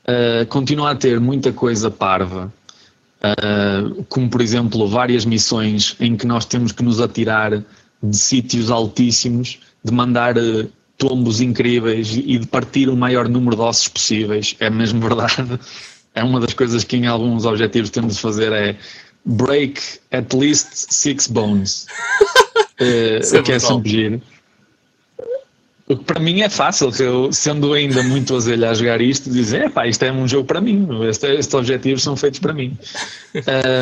uh, 0.10 0.46
continua 0.48 0.92
a 0.92 0.96
ter 0.96 1.20
muita 1.20 1.52
coisa 1.52 1.92
parva, 1.92 2.52
uh, 3.22 4.04
como 4.06 4.30
por 4.30 4.42
exemplo 4.42 4.88
várias 4.88 5.26
missões 5.26 5.96
em 6.00 6.16
que 6.16 6.26
nós 6.26 6.46
temos 6.46 6.72
que 6.72 6.84
nos 6.84 7.00
atirar 7.00 7.64
de 8.02 8.18
sítios 8.18 8.72
altíssimos, 8.72 9.60
de 9.84 9.92
mandar 9.92 10.38
uh, 10.38 10.70
tombos 10.98 11.42
incríveis 11.42 12.16
e 12.16 12.38
de 12.38 12.48
partir 12.48 12.90
o 12.90 12.96
maior 12.96 13.28
número 13.30 13.56
de 13.56 13.62
ossos 13.62 13.88
possíveis, 13.88 14.56
é 14.60 14.70
mesmo 14.70 15.02
verdade. 15.08 15.60
É 16.16 16.24
uma 16.24 16.40
das 16.40 16.54
coisas 16.54 16.84
que 16.84 16.98
em 16.98 17.06
alguns 17.06 17.46
objetivos 17.46 17.92
temos 17.92 18.16
de 18.16 18.22
fazer 18.22 18.52
é 18.52 18.76
break 19.24 19.80
at 20.12 20.34
least 20.34 20.70
six 20.74 21.28
bones. 21.28 21.86
uh, 22.82 23.44
que 23.44 23.52
é 23.52 23.60
sempre 23.60 23.90
giro. 23.90 24.22
O 25.88 25.96
que 25.96 26.04
para 26.04 26.20
mim 26.20 26.42
é 26.42 26.50
fácil, 26.50 26.92
eu, 27.00 27.32
sendo 27.32 27.74
ainda 27.74 28.04
muito 28.04 28.36
azelha 28.36 28.72
a 28.72 28.74
jogar 28.74 29.00
isto, 29.00 29.30
dizer, 29.30 29.72
pá, 29.72 29.88
isto 29.88 30.04
é 30.04 30.12
um 30.12 30.28
jogo 30.28 30.46
para 30.46 30.60
mim, 30.60 30.86
este, 31.08 31.28
estes 31.28 31.54
objetivos 31.54 32.04
são 32.04 32.18
feitos 32.18 32.42
para 32.42 32.54
mim. 32.54 32.78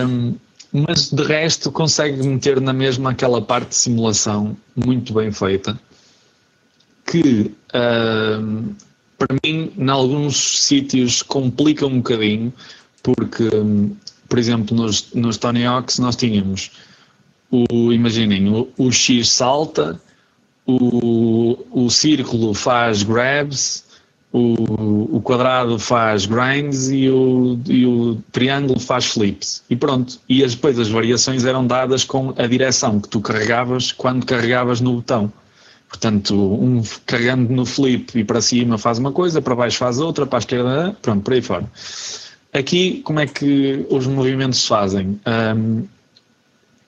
Um, 0.08 0.36
mas 0.72 1.10
de 1.10 1.24
resto 1.24 1.72
consegue 1.72 2.22
meter 2.28 2.62
na 2.62 2.74
mesma 2.74 3.12
aquela 3.12 3.42
parte 3.42 3.70
de 3.70 3.76
simulação 3.76 4.56
muito 4.76 5.14
bem 5.14 5.32
feita, 5.32 5.80
que 7.08 7.52
um, 7.74 8.76
para 9.18 9.36
mim, 9.44 9.72
em 9.76 9.90
alguns 9.90 10.64
sítios, 10.64 11.24
complica 11.24 11.88
um 11.88 11.98
bocadinho, 11.98 12.54
porque, 13.02 13.50
por 14.30 14.38
exemplo, 14.38 14.78
nos, 14.78 15.12
nos 15.14 15.38
Tony 15.38 15.66
Hawks 15.66 15.98
nós 15.98 16.16
tínhamos 16.16 16.72
o, 17.50 17.92
imaginem, 17.92 18.50
o, 18.50 18.68
o 18.78 18.92
X 18.92 19.30
salta 19.30 20.00
o, 20.66 21.58
o 21.72 21.90
círculo 21.90 22.54
faz 22.54 23.04
grabs, 23.04 23.86
o, 24.32 25.18
o 25.18 25.22
quadrado 25.22 25.80
faz 25.80 26.26
grinds 26.26 26.90
e 26.90 27.10
o, 27.10 27.58
e 27.68 27.86
o 27.86 28.18
triângulo 28.32 28.80
faz 28.80 29.06
flips. 29.06 29.64
E 29.70 29.76
pronto. 29.76 30.20
E 30.28 30.44
as, 30.44 30.56
depois 30.56 30.78
as 30.78 30.90
variações 30.90 31.46
eram 31.46 31.66
dadas 31.66 32.04
com 32.04 32.34
a 32.38 32.46
direção 32.46 33.00
que 33.00 33.08
tu 33.08 33.22
carregavas 33.22 33.92
quando 33.92 34.26
carregavas 34.26 34.82
no 34.82 34.96
botão. 34.96 35.32
Portanto, 35.88 36.36
um 36.36 36.82
carregando 37.06 37.54
no 37.54 37.66
flip 37.66 38.20
e 38.20 38.24
para 38.26 38.42
cima 38.42 38.78
faz 38.78 38.98
uma 38.98 39.14
coisa, 39.14 39.42
para 39.42 39.56
baixo 39.56 39.78
faz 39.78 40.00
outra, 40.00 40.26
para 40.26 40.40
a 40.40 40.40
esquerda, 40.40 40.98
pronto, 41.02 41.24
por 41.24 41.34
aí 41.34 41.42
fora. 41.42 41.66
Aqui, 42.52 43.02
como 43.04 43.20
é 43.20 43.28
que 43.28 43.86
os 43.90 44.08
movimentos 44.08 44.62
se 44.62 44.68
fazem? 44.68 45.20
Um, 45.26 45.86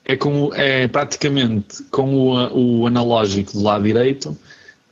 é, 0.08 0.16
com, 0.16 0.50
é 0.54 0.88
praticamente 0.88 1.82
com 1.90 2.14
o, 2.14 2.80
o 2.80 2.86
analógico 2.86 3.52
do 3.52 3.62
lado 3.62 3.84
direito, 3.84 4.36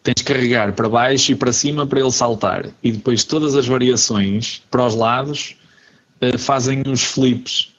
tens 0.03 0.17
de 0.17 0.25
carregar 0.25 0.75
para 0.75 0.89
baixo 0.89 1.33
e 1.33 1.35
para 1.35 1.53
cima 1.53 1.87
para 1.87 1.99
ele 1.99 2.13
saltar. 2.13 2.67
E 2.83 2.93
depois 2.93 3.25
todas 3.25 3.57
as 3.57 3.67
variações 3.67 4.63
para 4.71 4.87
os 4.87 4.95
lados 4.95 5.57
uh, 6.21 6.39
fazem 6.39 6.83
os 6.87 7.03
flips, 7.03 7.73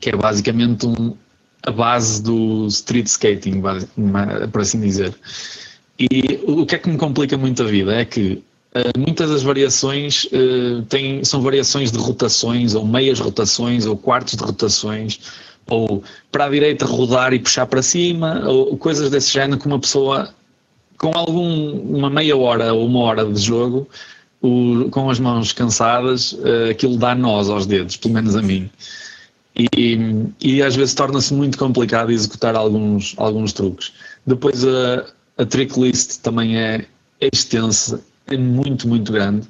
que 0.00 0.10
é 0.10 0.16
basicamente 0.16 0.86
um, 0.86 1.14
a 1.62 1.70
base 1.70 2.20
do 2.20 2.66
street 2.66 3.06
skating, 3.06 3.62
por 4.50 4.60
assim 4.60 4.80
dizer. 4.80 5.14
E 5.98 6.40
o 6.46 6.66
que 6.66 6.74
é 6.74 6.78
que 6.78 6.88
me 6.88 6.96
complica 6.98 7.38
muito 7.38 7.62
a 7.62 7.66
vida 7.66 7.94
é 7.94 8.04
que 8.04 8.42
uh, 8.74 8.98
muitas 8.98 9.30
das 9.30 9.42
variações 9.44 10.24
uh, 10.24 10.82
têm, 10.88 11.22
são 11.22 11.42
variações 11.42 11.92
de 11.92 11.98
rotações, 11.98 12.74
ou 12.74 12.84
meias 12.84 13.20
rotações, 13.20 13.86
ou 13.86 13.96
quartos 13.96 14.34
de 14.34 14.42
rotações 14.42 15.20
ou 15.70 16.02
para 16.30 16.44
a 16.44 16.48
direita 16.48 16.84
rodar 16.84 17.32
e 17.32 17.38
puxar 17.38 17.66
para 17.66 17.82
cima, 17.82 18.42
ou 18.46 18.76
coisas 18.76 19.08
desse 19.10 19.32
género 19.32 19.58
que 19.58 19.66
uma 19.66 19.78
pessoa 19.78 20.34
com 20.98 21.16
algum, 21.16 21.96
uma 21.96 22.10
meia 22.10 22.36
hora 22.36 22.74
ou 22.74 22.86
uma 22.86 23.00
hora 23.00 23.24
de 23.24 23.40
jogo, 23.40 23.88
o, 24.42 24.88
com 24.90 25.08
as 25.08 25.18
mãos 25.18 25.52
cansadas, 25.52 26.32
uh, 26.32 26.70
aquilo 26.70 26.98
dá 26.98 27.14
nós 27.14 27.48
aos 27.48 27.66
dedos, 27.66 27.96
pelo 27.96 28.14
menos 28.14 28.36
a 28.36 28.42
mim. 28.42 28.70
E, 29.56 29.98
e 30.40 30.62
às 30.62 30.76
vezes 30.76 30.94
torna-se 30.94 31.32
muito 31.32 31.56
complicado 31.58 32.10
executar 32.10 32.54
alguns, 32.54 33.14
alguns 33.16 33.52
truques. 33.52 33.92
Depois 34.26 34.64
a, 34.64 35.06
a 35.38 35.46
também 36.22 36.58
é, 36.58 36.86
é 37.20 37.28
extensa, 37.32 38.00
é 38.26 38.36
muito, 38.36 38.86
muito 38.86 39.10
grande. 39.10 39.46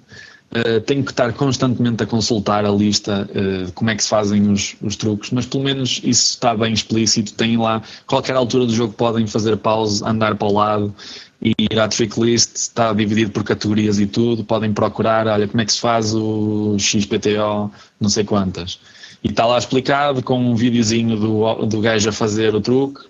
Uh, 0.51 0.81
tenho 0.81 1.05
que 1.05 1.13
estar 1.13 1.33
constantemente 1.33 2.03
a 2.03 2.07
consultar 2.07 2.65
a 2.65 2.71
lista 2.71 3.29
uh, 3.31 3.71
como 3.73 3.89
é 3.89 3.95
que 3.95 4.03
se 4.03 4.09
fazem 4.09 4.51
os, 4.51 4.75
os, 4.83 4.97
truques, 4.97 5.31
mas 5.31 5.47
pelo 5.47 5.63
menos 5.63 6.01
isso 6.03 6.31
está 6.31 6.57
bem 6.57 6.73
explícito. 6.73 7.35
Tem 7.35 7.57
lá, 7.57 7.81
qualquer 8.05 8.35
altura 8.35 8.67
do 8.67 8.75
jogo 8.75 8.93
podem 8.93 9.29
fazer 9.29 9.57
pause, 9.59 10.05
andar 10.05 10.35
para 10.35 10.49
o 10.49 10.53
lado 10.53 10.93
e 11.41 11.53
ir 11.57 11.79
à 11.79 11.87
trick 11.87 12.21
list, 12.21 12.57
está 12.57 12.93
dividido 12.93 13.31
por 13.31 13.45
categorias 13.45 14.01
e 14.01 14.07
tudo. 14.07 14.43
Podem 14.43 14.73
procurar, 14.73 15.29
olha, 15.29 15.47
como 15.47 15.61
é 15.61 15.65
que 15.65 15.73
se 15.73 15.81
faz 15.81 16.13
o 16.15 16.77
XPTO, 16.77 17.71
não 18.01 18.11
sei 18.11 18.25
quantas. 18.25 18.81
E 19.23 19.29
está 19.29 19.47
lá 19.47 19.57
explicado 19.57 20.21
com 20.21 20.39
um 20.39 20.57
videozinho 20.57 21.17
do, 21.17 21.67
do 21.67 21.81
gajo 21.81 22.09
a 22.09 22.13
fazer 22.13 22.57
o 22.57 22.61
truque 22.61 23.05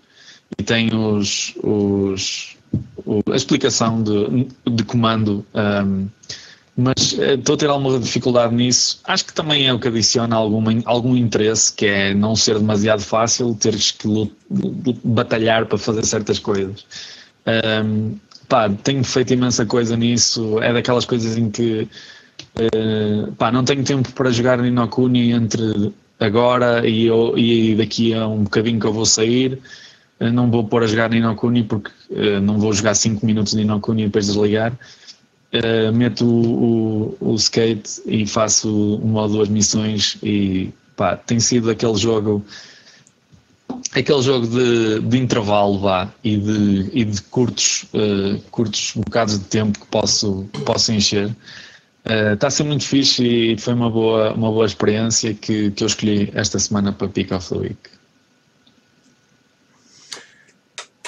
e 0.58 0.62
tem 0.62 0.94
os, 0.94 1.54
os, 1.62 2.56
a 3.32 3.36
explicação 3.36 4.02
de, 4.02 4.46
de 4.70 4.84
comando. 4.84 5.44
Um, 5.54 6.08
mas 6.80 7.18
eh, 7.18 7.34
estou 7.34 7.54
a 7.54 7.58
ter 7.58 7.68
alguma 7.68 7.98
dificuldade 7.98 8.54
nisso. 8.54 9.00
Acho 9.04 9.26
que 9.26 9.32
também 9.32 9.66
é 9.66 9.72
o 9.72 9.78
que 9.78 9.88
adiciona 9.88 10.34
alguma, 10.34 10.72
algum 10.84 11.16
interesse, 11.16 11.72
que 11.72 11.86
é 11.86 12.14
não 12.14 12.34
ser 12.34 12.58
demasiado 12.58 13.02
fácil, 13.02 13.54
teres 13.54 13.90
que 13.90 14.30
batalhar 15.04 15.66
para 15.66 15.78
fazer 15.78 16.04
certas 16.04 16.38
coisas. 16.38 16.84
Um, 17.84 18.16
pá, 18.48 18.68
tenho 18.68 19.04
feito 19.04 19.32
imensa 19.32 19.66
coisa 19.66 19.96
nisso. 19.96 20.60
É 20.62 20.72
daquelas 20.72 21.04
coisas 21.04 21.36
em 21.36 21.50
que 21.50 21.88
uh, 22.56 23.32
pá, 23.32 23.52
não 23.52 23.64
tenho 23.64 23.84
tempo 23.84 24.10
para 24.12 24.30
jogar 24.30 24.58
Ninokuni 24.58 25.32
entre 25.32 25.92
agora 26.18 26.86
e, 26.86 27.06
eu, 27.06 27.36
e 27.36 27.74
daqui 27.74 28.14
a 28.14 28.26
um 28.26 28.44
bocadinho 28.44 28.80
que 28.80 28.86
eu 28.86 28.92
vou 28.92 29.06
sair. 29.06 29.60
Uh, 30.18 30.30
não 30.32 30.50
vou 30.50 30.64
pôr 30.64 30.82
a 30.82 30.86
jogar 30.86 31.10
Ninokuni 31.10 31.62
porque 31.64 31.90
uh, 32.10 32.40
não 32.40 32.58
vou 32.58 32.72
jogar 32.72 32.94
5 32.94 33.24
minutos 33.24 33.52
de 33.52 33.58
Ninokuni 33.58 34.02
e 34.02 34.06
depois 34.06 34.26
desligar 34.26 34.72
uh, 35.54 35.92
meto 35.92 36.24
o, 36.24 37.16
o, 37.20 37.32
o, 37.32 37.34
skate 37.34 38.02
e 38.06 38.26
faço 38.26 38.96
uma 38.96 39.22
ou 39.22 39.28
duas 39.28 39.48
missões 39.48 40.16
e 40.22 40.70
pá, 40.96 41.16
tem 41.16 41.40
sido 41.40 41.70
aquele 41.70 41.96
jogo 41.96 42.44
aquele 43.92 44.22
jogo 44.22 44.46
de, 44.46 45.00
de 45.00 45.18
intervalo 45.18 45.78
vá 45.78 46.12
e 46.22 46.36
de, 46.36 46.90
e 46.92 47.04
de 47.04 47.22
curtos, 47.22 47.84
uh, 47.94 48.40
curtos 48.50 48.92
bocados 48.94 49.38
de 49.38 49.44
tempo 49.46 49.78
que 49.78 49.86
posso, 49.86 50.48
que 50.52 50.60
posso 50.60 50.92
encher. 50.92 51.34
Está 52.04 52.46
uh, 52.46 52.48
a 52.48 52.50
ser 52.50 52.64
muito 52.64 52.84
fixe 52.84 53.24
e 53.24 53.58
foi 53.58 53.74
uma 53.74 53.90
boa, 53.90 54.32
uma 54.32 54.50
boa 54.50 54.66
experiência 54.66 55.34
que, 55.34 55.70
que 55.70 55.82
eu 55.82 55.86
escolhi 55.86 56.30
esta 56.34 56.58
semana 56.58 56.92
para 56.92 57.08
Pick 57.08 57.32
of 57.32 57.48
the 57.48 57.58
Week. 57.58 57.78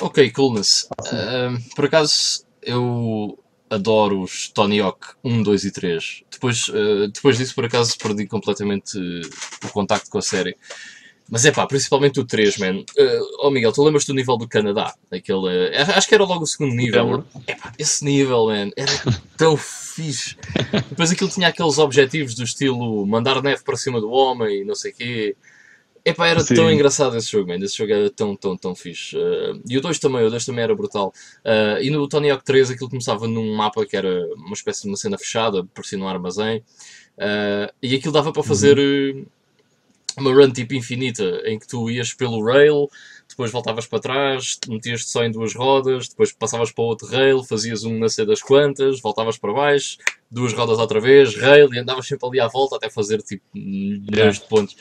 Ok, 0.00 0.30
coolness. 0.32 0.88
Uh, 1.00 1.56
por 1.74 1.84
acaso, 1.84 2.44
eu 2.60 3.38
adoro 3.72 4.20
os 4.20 4.48
Tony 4.48 4.80
Hawk 4.80 5.14
1, 5.24 5.42
2 5.42 5.64
e 5.64 5.70
3. 5.70 6.22
Depois, 6.30 6.68
uh, 6.68 7.08
depois 7.08 7.38
disso, 7.38 7.54
por 7.54 7.64
acaso, 7.64 7.96
perdi 7.98 8.26
completamente 8.26 8.98
uh, 8.98 9.66
o 9.66 9.68
contacto 9.70 10.10
com 10.10 10.18
a 10.18 10.22
série. 10.22 10.56
Mas 11.30 11.46
é 11.46 11.50
pá, 11.50 11.66
principalmente 11.66 12.20
o 12.20 12.24
3, 12.26 12.58
man. 12.58 12.80
Uh, 12.80 13.26
oh 13.40 13.50
Miguel, 13.50 13.72
tu 13.72 13.82
lembras 13.82 14.04
do 14.04 14.12
nível 14.12 14.36
do 14.36 14.46
Canadá? 14.46 14.92
Aquele, 15.10 15.70
uh, 15.70 15.96
acho 15.96 16.06
que 16.06 16.14
era 16.14 16.24
logo 16.24 16.44
o 16.44 16.46
segundo 16.46 16.74
nível. 16.74 17.24
É 17.46 17.54
pá, 17.54 17.72
esse 17.78 18.04
nível, 18.04 18.46
man, 18.46 18.70
era 18.76 18.92
tão 19.38 19.56
fixe. 19.56 20.36
Depois 20.90 21.10
aquilo 21.10 21.30
tinha 21.30 21.48
aqueles 21.48 21.78
objetivos 21.78 22.34
do 22.34 22.44
estilo 22.44 23.06
mandar 23.06 23.42
neve 23.42 23.62
para 23.62 23.76
cima 23.76 24.00
do 24.00 24.10
homem 24.10 24.60
e 24.60 24.64
não 24.64 24.74
sei 24.74 24.92
o 24.92 24.94
quê. 24.94 25.36
Epá, 26.04 26.26
era 26.26 26.40
Sim. 26.40 26.54
tão 26.54 26.70
engraçado 26.70 27.16
esse 27.16 27.30
jogo, 27.30 27.48
man. 27.48 27.64
Esse 27.64 27.76
jogo 27.76 27.92
era 27.92 28.10
tão, 28.10 28.34
tão, 28.34 28.56
tão 28.56 28.74
fixe. 28.74 29.16
Uh, 29.16 29.60
e 29.68 29.78
o 29.78 29.80
2 29.80 29.98
também, 30.00 30.24
o 30.24 30.30
2 30.30 30.44
também 30.44 30.64
era 30.64 30.74
brutal. 30.74 31.12
Uh, 31.44 31.80
e 31.80 31.90
no 31.90 32.08
Tony 32.08 32.30
Hawk 32.30 32.44
3 32.44 32.72
aquilo 32.72 32.90
começava 32.90 33.28
num 33.28 33.54
mapa 33.54 33.86
que 33.86 33.96
era 33.96 34.26
uma 34.34 34.54
espécie 34.54 34.82
de 34.82 34.88
uma 34.88 34.96
cena 34.96 35.16
fechada, 35.16 35.64
parecia 35.72 35.96
num 35.96 36.08
armazém. 36.08 36.58
Uh, 37.16 37.72
e 37.80 37.94
aquilo 37.94 38.12
dava 38.12 38.32
para 38.32 38.42
fazer 38.42 38.78
uhum. 38.78 39.26
uma 40.18 40.34
run 40.34 40.50
tipo 40.50 40.74
infinita, 40.74 41.42
em 41.44 41.56
que 41.56 41.68
tu 41.68 41.88
ias 41.88 42.12
pelo 42.12 42.44
rail, 42.44 42.88
depois 43.28 43.52
voltavas 43.52 43.86
para 43.86 44.00
trás, 44.00 44.58
metias-te 44.68 45.08
só 45.08 45.22
em 45.22 45.30
duas 45.30 45.54
rodas, 45.54 46.08
depois 46.08 46.32
passavas 46.32 46.72
para 46.72 46.84
outro 46.84 47.06
rail, 47.06 47.44
fazias 47.44 47.84
um 47.84 47.98
nascer 47.98 48.26
das 48.26 48.42
quantas, 48.42 49.00
voltavas 49.00 49.38
para 49.38 49.52
baixo, 49.52 49.98
duas 50.28 50.52
rodas 50.52 50.78
outra 50.78 51.00
vez, 51.00 51.36
rail, 51.36 51.72
e 51.72 51.78
andavas 51.78 52.06
sempre 52.06 52.26
ali 52.26 52.40
à 52.40 52.48
volta 52.48 52.76
até 52.76 52.90
fazer 52.90 53.22
tipo 53.22 53.44
milhões 53.54 54.08
yeah. 54.16 54.32
de 54.32 54.48
pontos. 54.48 54.76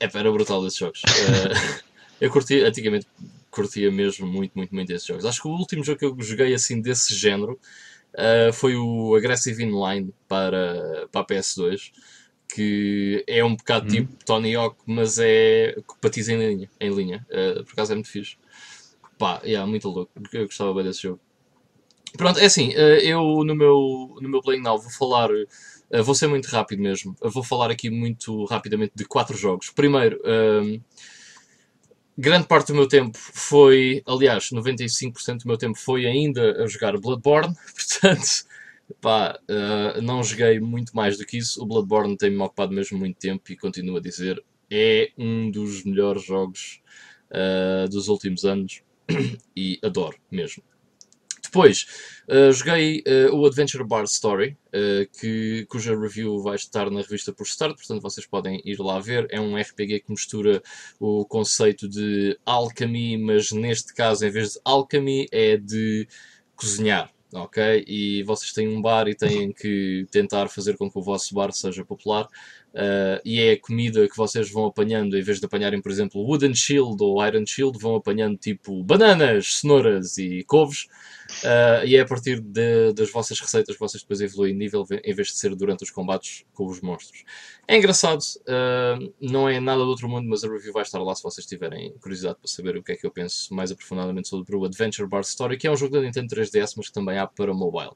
É, 0.00 0.08
era 0.12 0.30
brutal 0.32 0.66
esses 0.66 0.78
jogos. 0.78 1.02
Uh, 1.02 1.82
eu 2.20 2.30
curti, 2.30 2.60
antigamente 2.62 3.06
curtia 3.50 3.90
mesmo 3.90 4.26
muito, 4.26 4.52
muito, 4.54 4.74
muito 4.74 4.92
esses 4.92 5.06
jogos. 5.06 5.24
Acho 5.24 5.42
que 5.42 5.48
o 5.48 5.52
último 5.52 5.82
jogo 5.82 5.98
que 5.98 6.04
eu 6.04 6.16
joguei 6.20 6.52
assim 6.54 6.80
desse 6.80 7.14
género 7.14 7.58
uh, 8.14 8.52
foi 8.52 8.76
o 8.76 9.14
Aggressive 9.14 9.62
Inline 9.62 10.12
para, 10.28 11.08
para 11.10 11.20
a 11.22 11.26
PS2, 11.26 11.92
que 12.48 13.24
é 13.26 13.44
um 13.44 13.56
bocado 13.56 13.86
hum. 13.86 13.88
tipo 13.88 14.24
Tony 14.24 14.54
Hawk, 14.54 14.76
mas 14.86 15.18
é 15.18 15.76
patins 16.00 16.28
em 16.28 16.38
linha. 16.38 16.70
Em 16.80 16.90
linha. 16.90 17.26
Uh, 17.30 17.64
por 17.64 17.72
acaso 17.72 17.92
é 17.92 17.94
muito 17.94 18.10
fixe. 18.10 18.36
Pá, 19.18 19.40
yeah, 19.42 19.66
muito 19.66 19.88
louco, 19.88 20.12
eu 20.34 20.44
gostava 20.44 20.74
bem 20.74 20.84
desse 20.84 21.02
jogo. 21.02 21.18
Pronto, 22.18 22.38
é 22.38 22.44
assim, 22.44 22.70
eu 22.72 23.44
no 23.44 23.54
meu, 23.54 24.18
no 24.20 24.28
meu 24.28 24.42
Playing 24.42 24.62
Now 24.62 24.78
vou 24.78 24.90
falar 24.90 25.30
Uh, 25.90 26.02
vou 26.02 26.14
ser 26.14 26.26
muito 26.26 26.46
rápido 26.46 26.82
mesmo. 26.82 27.16
Eu 27.22 27.30
vou 27.30 27.42
falar 27.42 27.70
aqui 27.70 27.90
muito 27.90 28.44
rapidamente 28.44 28.92
de 28.94 29.04
quatro 29.04 29.36
jogos. 29.36 29.70
Primeiro, 29.70 30.20
um, 30.24 30.80
grande 32.16 32.46
parte 32.46 32.68
do 32.68 32.74
meu 32.74 32.88
tempo 32.88 33.16
foi, 33.18 34.02
aliás, 34.06 34.50
95% 34.50 35.42
do 35.42 35.48
meu 35.48 35.58
tempo 35.58 35.78
foi 35.78 36.06
ainda 36.06 36.62
a 36.62 36.66
jogar 36.66 36.98
Bloodborne, 36.98 37.54
portanto, 37.74 38.46
pá, 39.00 39.38
uh, 39.50 40.00
não 40.00 40.22
joguei 40.22 40.58
muito 40.60 40.94
mais 40.96 41.18
do 41.18 41.26
que 41.26 41.38
isso. 41.38 41.62
O 41.62 41.66
Bloodborne 41.66 42.16
tem-me 42.16 42.38
ocupado 42.38 42.72
mesmo 42.72 42.98
muito 42.98 43.18
tempo 43.18 43.42
e 43.50 43.56
continuo 43.56 43.98
a 43.98 44.00
dizer, 44.00 44.42
é 44.70 45.10
um 45.18 45.50
dos 45.50 45.84
melhores 45.84 46.24
jogos 46.24 46.80
uh, 47.30 47.88
dos 47.88 48.08
últimos 48.08 48.44
anos 48.44 48.82
e 49.54 49.78
adoro 49.82 50.16
mesmo. 50.30 50.62
Depois, 51.46 51.86
uh, 52.28 52.52
joguei 52.52 53.02
uh, 53.06 53.34
o 53.34 53.46
Adventure 53.46 53.84
Bar 53.84 54.04
Story, 54.04 54.56
uh, 54.68 55.08
que, 55.18 55.64
cuja 55.68 55.98
review 55.98 56.38
vai 56.40 56.56
estar 56.56 56.90
na 56.90 57.00
revista 57.00 57.32
por 57.32 57.46
Start, 57.46 57.76
portanto 57.76 58.02
vocês 58.02 58.26
podem 58.26 58.60
ir 58.64 58.78
lá 58.78 58.98
ver. 59.00 59.26
É 59.30 59.40
um 59.40 59.56
RPG 59.56 60.00
que 60.00 60.10
mistura 60.10 60.62
o 61.00 61.24
conceito 61.24 61.88
de 61.88 62.38
alchemy, 62.44 63.16
mas 63.16 63.52
neste 63.52 63.94
caso, 63.94 64.26
em 64.26 64.30
vez 64.30 64.52
de 64.52 64.60
alchemy, 64.64 65.26
é 65.30 65.56
de 65.56 66.06
cozinhar 66.54 67.10
ok? 67.32 67.84
E 67.86 68.22
vocês 68.22 68.52
têm 68.52 68.68
um 68.68 68.80
bar 68.80 69.08
e 69.08 69.14
têm 69.14 69.52
que 69.52 70.06
tentar 70.10 70.48
fazer 70.48 70.76
com 70.76 70.90
que 70.90 70.98
o 70.98 71.02
vosso 71.02 71.34
bar 71.34 71.52
seja 71.52 71.84
popular. 71.84 72.28
Uh, 72.76 73.16
e 73.24 73.40
é 73.40 73.52
a 73.52 73.58
comida 73.58 74.06
que 74.06 74.14
vocês 74.14 74.50
vão 74.50 74.66
apanhando, 74.66 75.16
em 75.16 75.22
vez 75.22 75.40
de 75.40 75.46
apanharem, 75.46 75.80
por 75.80 75.90
exemplo, 75.90 76.20
Wooden 76.20 76.54
Shield 76.54 77.02
ou 77.02 77.26
Iron 77.26 77.46
Shield, 77.46 77.78
vão 77.78 77.96
apanhando 77.96 78.36
tipo 78.36 78.84
bananas, 78.84 79.60
cenouras 79.60 80.18
e 80.18 80.44
couves. 80.44 80.86
Uh, 81.42 81.86
e 81.86 81.96
é 81.96 82.00
a 82.00 82.04
partir 82.04 82.38
de, 82.38 82.92
das 82.92 83.10
vossas 83.10 83.40
receitas 83.40 83.74
que 83.74 83.80
vocês 83.80 84.02
depois 84.02 84.20
evoluem 84.20 84.54
nível, 84.54 84.86
em 85.02 85.14
vez 85.14 85.28
de 85.28 85.38
ser 85.38 85.56
durante 85.56 85.84
os 85.84 85.90
combates 85.90 86.44
com 86.52 86.66
os 86.66 86.82
monstros. 86.82 87.24
É 87.66 87.78
engraçado, 87.78 88.20
uh, 88.20 89.14
não 89.22 89.48
é 89.48 89.58
nada 89.58 89.82
do 89.82 89.88
outro 89.88 90.06
mundo, 90.06 90.28
mas 90.28 90.44
a 90.44 90.48
review 90.48 90.74
vai 90.74 90.82
estar 90.82 90.98
lá 90.98 91.14
se 91.14 91.22
vocês 91.22 91.46
tiverem 91.46 91.94
curiosidade 91.98 92.36
para 92.38 92.48
saber 92.48 92.76
o 92.76 92.82
que 92.82 92.92
é 92.92 92.96
que 92.96 93.06
eu 93.06 93.10
penso 93.10 93.54
mais 93.54 93.72
aprofundadamente 93.72 94.28
sobre 94.28 94.54
o 94.54 94.66
Adventure 94.66 95.08
Bar 95.08 95.22
Story, 95.22 95.56
que 95.56 95.66
é 95.66 95.70
um 95.70 95.76
jogo 95.76 95.94
da 95.94 96.02
Nintendo 96.02 96.28
3DS, 96.28 96.74
mas 96.76 96.88
que 96.88 96.92
também 96.92 97.16
há 97.16 97.26
para 97.26 97.54
mobile. 97.54 97.92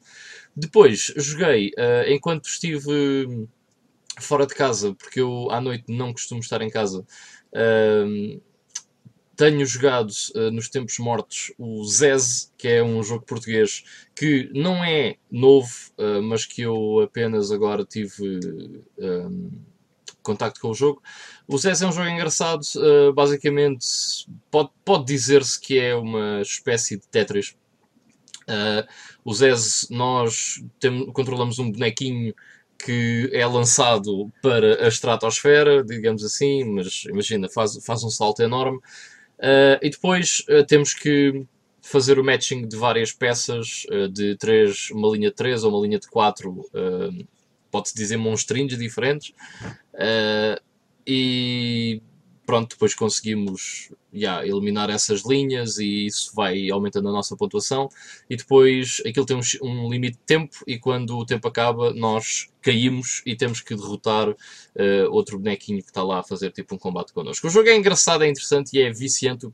Depois, 0.57 1.13
joguei, 1.17 1.71
enquanto 2.09 2.47
estive 2.47 3.47
fora 4.19 4.47
de 4.47 4.55
casa, 4.55 4.95
porque 4.95 5.21
eu 5.21 5.51
à 5.51 5.61
noite 5.61 5.85
não 5.89 6.13
costumo 6.13 6.41
estar 6.41 6.61
em 6.63 6.71
casa, 6.71 7.05
tenho 9.41 9.65
jogado 9.65 10.11
uh, 10.35 10.51
nos 10.51 10.69
tempos 10.69 10.99
mortos 10.99 11.51
o 11.57 11.83
Zez, 11.87 12.53
que 12.59 12.69
é 12.69 12.83
um 12.83 13.03
jogo 13.03 13.25
português 13.25 13.83
que 14.15 14.51
não 14.53 14.85
é 14.85 15.17
novo, 15.31 15.71
uh, 15.97 16.21
mas 16.23 16.45
que 16.45 16.61
eu 16.61 17.01
apenas 17.01 17.51
agora 17.51 17.83
tive 17.83 18.39
um, 18.99 19.51
contacto 20.23 20.61
com 20.61 20.69
o 20.69 20.75
jogo. 20.75 21.03
O 21.49 21.57
Zez 21.57 21.81
é 21.81 21.87
um 21.87 21.93
jogo 21.93 22.07
engraçado, 22.07 22.61
uh, 22.77 23.15
basicamente 23.15 23.87
pode, 24.51 24.69
pode 24.85 25.07
dizer-se 25.07 25.59
que 25.59 25.79
é 25.79 25.95
uma 25.95 26.43
espécie 26.43 26.99
de 26.99 27.09
Tetris. 27.09 27.57
o 29.25 29.33
Zez, 29.33 29.87
nós 29.89 30.63
tem, 30.79 31.11
controlamos 31.13 31.59
um 31.59 31.73
bonequinho 31.73 32.35
que 32.83 33.31
é 33.33 33.47
lançado 33.47 34.31
para 34.43 34.85
a 34.85 34.89
estratosfera, 34.89 35.83
digamos 35.85 36.25
assim, 36.25 36.65
mas 36.65 37.05
imagina, 37.07 37.49
faz, 37.49 37.79
faz 37.85 38.03
um 38.05 38.11
salto 38.11 38.43
enorme. 38.43 38.79
Uh, 39.39 39.81
e 39.81 39.91
depois 39.91 40.45
uh, 40.49 40.65
temos 40.67 40.93
que 40.93 41.47
fazer 41.81 42.19
o 42.19 42.25
matching 42.25 42.69
de 42.69 42.77
várias 42.77 43.13
peças, 43.13 43.87
uh, 43.91 44.09
de 44.09 44.37
três, 44.37 44.91
uma 44.91 45.09
linha 45.09 45.31
de 45.31 45.37
3 45.37 45.65
ou 45.65 45.73
uma 45.73 45.87
linha 45.87 45.99
de 45.99 46.09
4, 46.09 46.51
uh, 46.51 47.27
pode-se 47.71 47.95
dizer 47.95 48.17
monstrinhos 48.17 48.77
diferentes. 48.77 49.33
E 51.07 52.03
pronto, 52.45 52.71
depois 52.71 52.95
conseguimos 52.95 53.93
yeah, 54.13 54.47
eliminar 54.47 54.91
essas 54.91 55.25
linhas 55.25 55.79
e 55.79 56.07
isso 56.07 56.33
vai 56.35 56.71
aumentando 56.71 57.09
a 57.09 57.13
nossa 57.13 57.37
pontuação. 57.37 57.89
E 58.29 58.37
depois 58.37 59.03
aquilo 59.07 59.27
tem 59.27 59.39
um, 59.63 59.91
limite 59.91 60.19
de 60.19 60.25
tempo 60.25 60.57
e 60.67 60.79
quando 60.79 61.17
o 61.17 61.27
tempo 61.27 61.47
acaba 61.49 61.93
nós 61.93 62.49
caímos 62.63 63.23
e 63.25 63.35
temos 63.35 63.61
que 63.61 63.75
derrotar 63.75 64.29
uh, 64.29 64.37
outro 65.11 65.39
bonequinho 65.39 65.83
que 65.83 65.89
está 65.89 66.03
lá 66.03 66.21
a 66.21 66.23
fazer 66.23 66.51
tipo 66.53 66.75
um 66.75 66.79
combate 66.79 67.13
connosco. 67.13 67.47
O 67.47 67.51
jogo 67.51 67.69
é 67.69 67.77
engraçado, 67.77 68.23
é 68.23 68.29
interessante 68.29 68.77
e 68.77 68.83
é 68.83 68.93
viciante, 68.93 69.49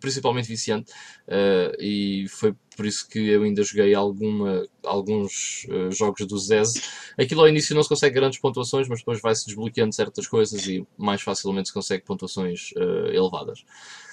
principalmente 0.00 0.46
viciante, 0.46 0.92
uh, 1.26 1.74
e 1.80 2.26
foi 2.28 2.54
por 2.76 2.86
isso 2.86 3.08
que 3.08 3.18
eu 3.18 3.42
ainda 3.42 3.62
joguei 3.64 3.92
alguma, 3.92 4.64
alguns 4.84 5.66
uh, 5.68 5.90
jogos 5.90 6.26
do 6.26 6.38
Zez. 6.38 6.74
Aquilo 7.18 7.40
ao 7.40 7.48
início 7.48 7.74
não 7.74 7.82
se 7.82 7.88
consegue 7.88 8.14
grandes 8.14 8.38
pontuações, 8.38 8.88
mas 8.88 9.00
depois 9.00 9.20
vai-se 9.20 9.46
desbloqueando 9.46 9.92
certas 9.92 10.26
coisas 10.28 10.64
e 10.68 10.86
mais 10.96 11.20
facilmente 11.22 11.68
se 11.68 11.74
consegue 11.74 12.04
pontuações 12.04 12.70
elevadas. 13.12 13.64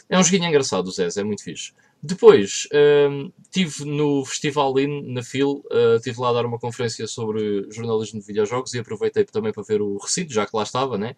É 0.09 0.19
um 0.19 0.23
joguinho 0.23 0.45
engraçado, 0.45 0.87
o 0.87 0.91
Zez, 0.91 1.17
é 1.17 1.23
muito 1.23 1.43
fixe. 1.43 1.73
Depois, 2.01 2.67
uh, 2.71 3.33
tive 3.49 3.85
no 3.85 4.23
Festival 4.25 4.77
In, 4.79 5.11
na 5.11 5.23
FIL, 5.23 5.63
uh, 5.71 5.99
tive 6.01 6.19
lá 6.21 6.29
a 6.29 6.33
dar 6.33 6.45
uma 6.45 6.59
conferência 6.59 7.07
sobre 7.07 7.65
jornalismo 7.71 8.19
de 8.19 8.27
videojogos 8.27 8.73
e 8.73 8.79
aproveitei 8.79 9.25
também 9.25 9.51
para 9.51 9.63
ver 9.63 9.81
o 9.81 9.97
recinto, 9.97 10.31
já 10.31 10.45
que 10.45 10.55
lá 10.55 10.61
estava, 10.61 10.97
né? 10.97 11.15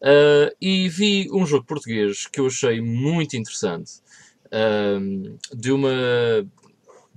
Uh, 0.00 0.54
e 0.60 0.88
vi 0.88 1.28
um 1.30 1.44
jogo 1.44 1.66
português 1.66 2.26
que 2.26 2.40
eu 2.40 2.46
achei 2.46 2.80
muito 2.80 3.36
interessante, 3.36 4.00
de 5.54 5.70
uma 5.70 5.90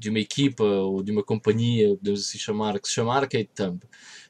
de 0.04 0.10
uma 0.10 0.20
equipa 0.20 0.64
ou 0.64 1.02
de 1.02 1.12
uma 1.12 1.24
companhia, 1.24 1.96
podemos 1.96 2.22
assim 2.22 2.38
chamar, 2.38 2.80
que 2.80 2.88
se 2.88 2.96
chama 2.96 3.16
Arcade 3.16 3.50
Thumb, 3.56 3.80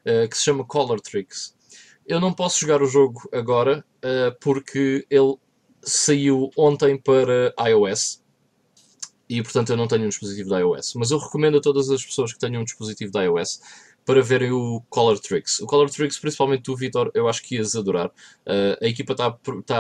uh, 0.06 0.30
que 0.30 0.38
se 0.38 0.44
chama 0.44 0.66
Color 0.66 1.02
Tricks. 1.02 1.56
Eu 2.06 2.20
não 2.20 2.34
posso 2.34 2.60
jogar 2.60 2.82
o 2.82 2.86
jogo 2.86 3.28
agora 3.32 3.84
uh, 4.04 4.38
porque 4.40 5.06
ele 5.10 5.36
saiu 5.84 6.50
ontem 6.58 6.98
para 6.98 7.54
iOS 7.70 8.22
e 9.30 9.42
portanto 9.42 9.72
eu 9.72 9.78
não 9.78 9.88
tenho 9.88 10.06
um 10.06 10.10
dispositivo 10.10 10.50
da 10.50 10.60
iOS. 10.60 10.94
Mas 10.96 11.12
eu 11.12 11.18
recomendo 11.18 11.58
a 11.58 11.62
todas 11.62 11.90
as 11.90 12.04
pessoas 12.04 12.34
que 12.34 12.40
tenham 12.40 12.62
um 12.62 12.66
dispositivo 12.66 13.12
da 13.12 13.24
iOS 13.24 13.60
para 14.06 14.22
verem 14.22 14.52
o 14.52 14.82
Color 14.90 15.20
Tricks. 15.20 15.60
O 15.60 15.66
Color 15.66 15.90
Tricks, 15.90 16.20
principalmente 16.20 16.64
tu, 16.64 16.76
Vitor, 16.76 17.10
eu 17.14 17.28
acho 17.28 17.42
que 17.42 17.56
ias 17.56 17.76
adorar. 17.76 18.08
Uh, 18.46 18.78
a 18.82 18.88
equipa 18.88 19.14
está 19.14 19.32
tá 19.66 19.80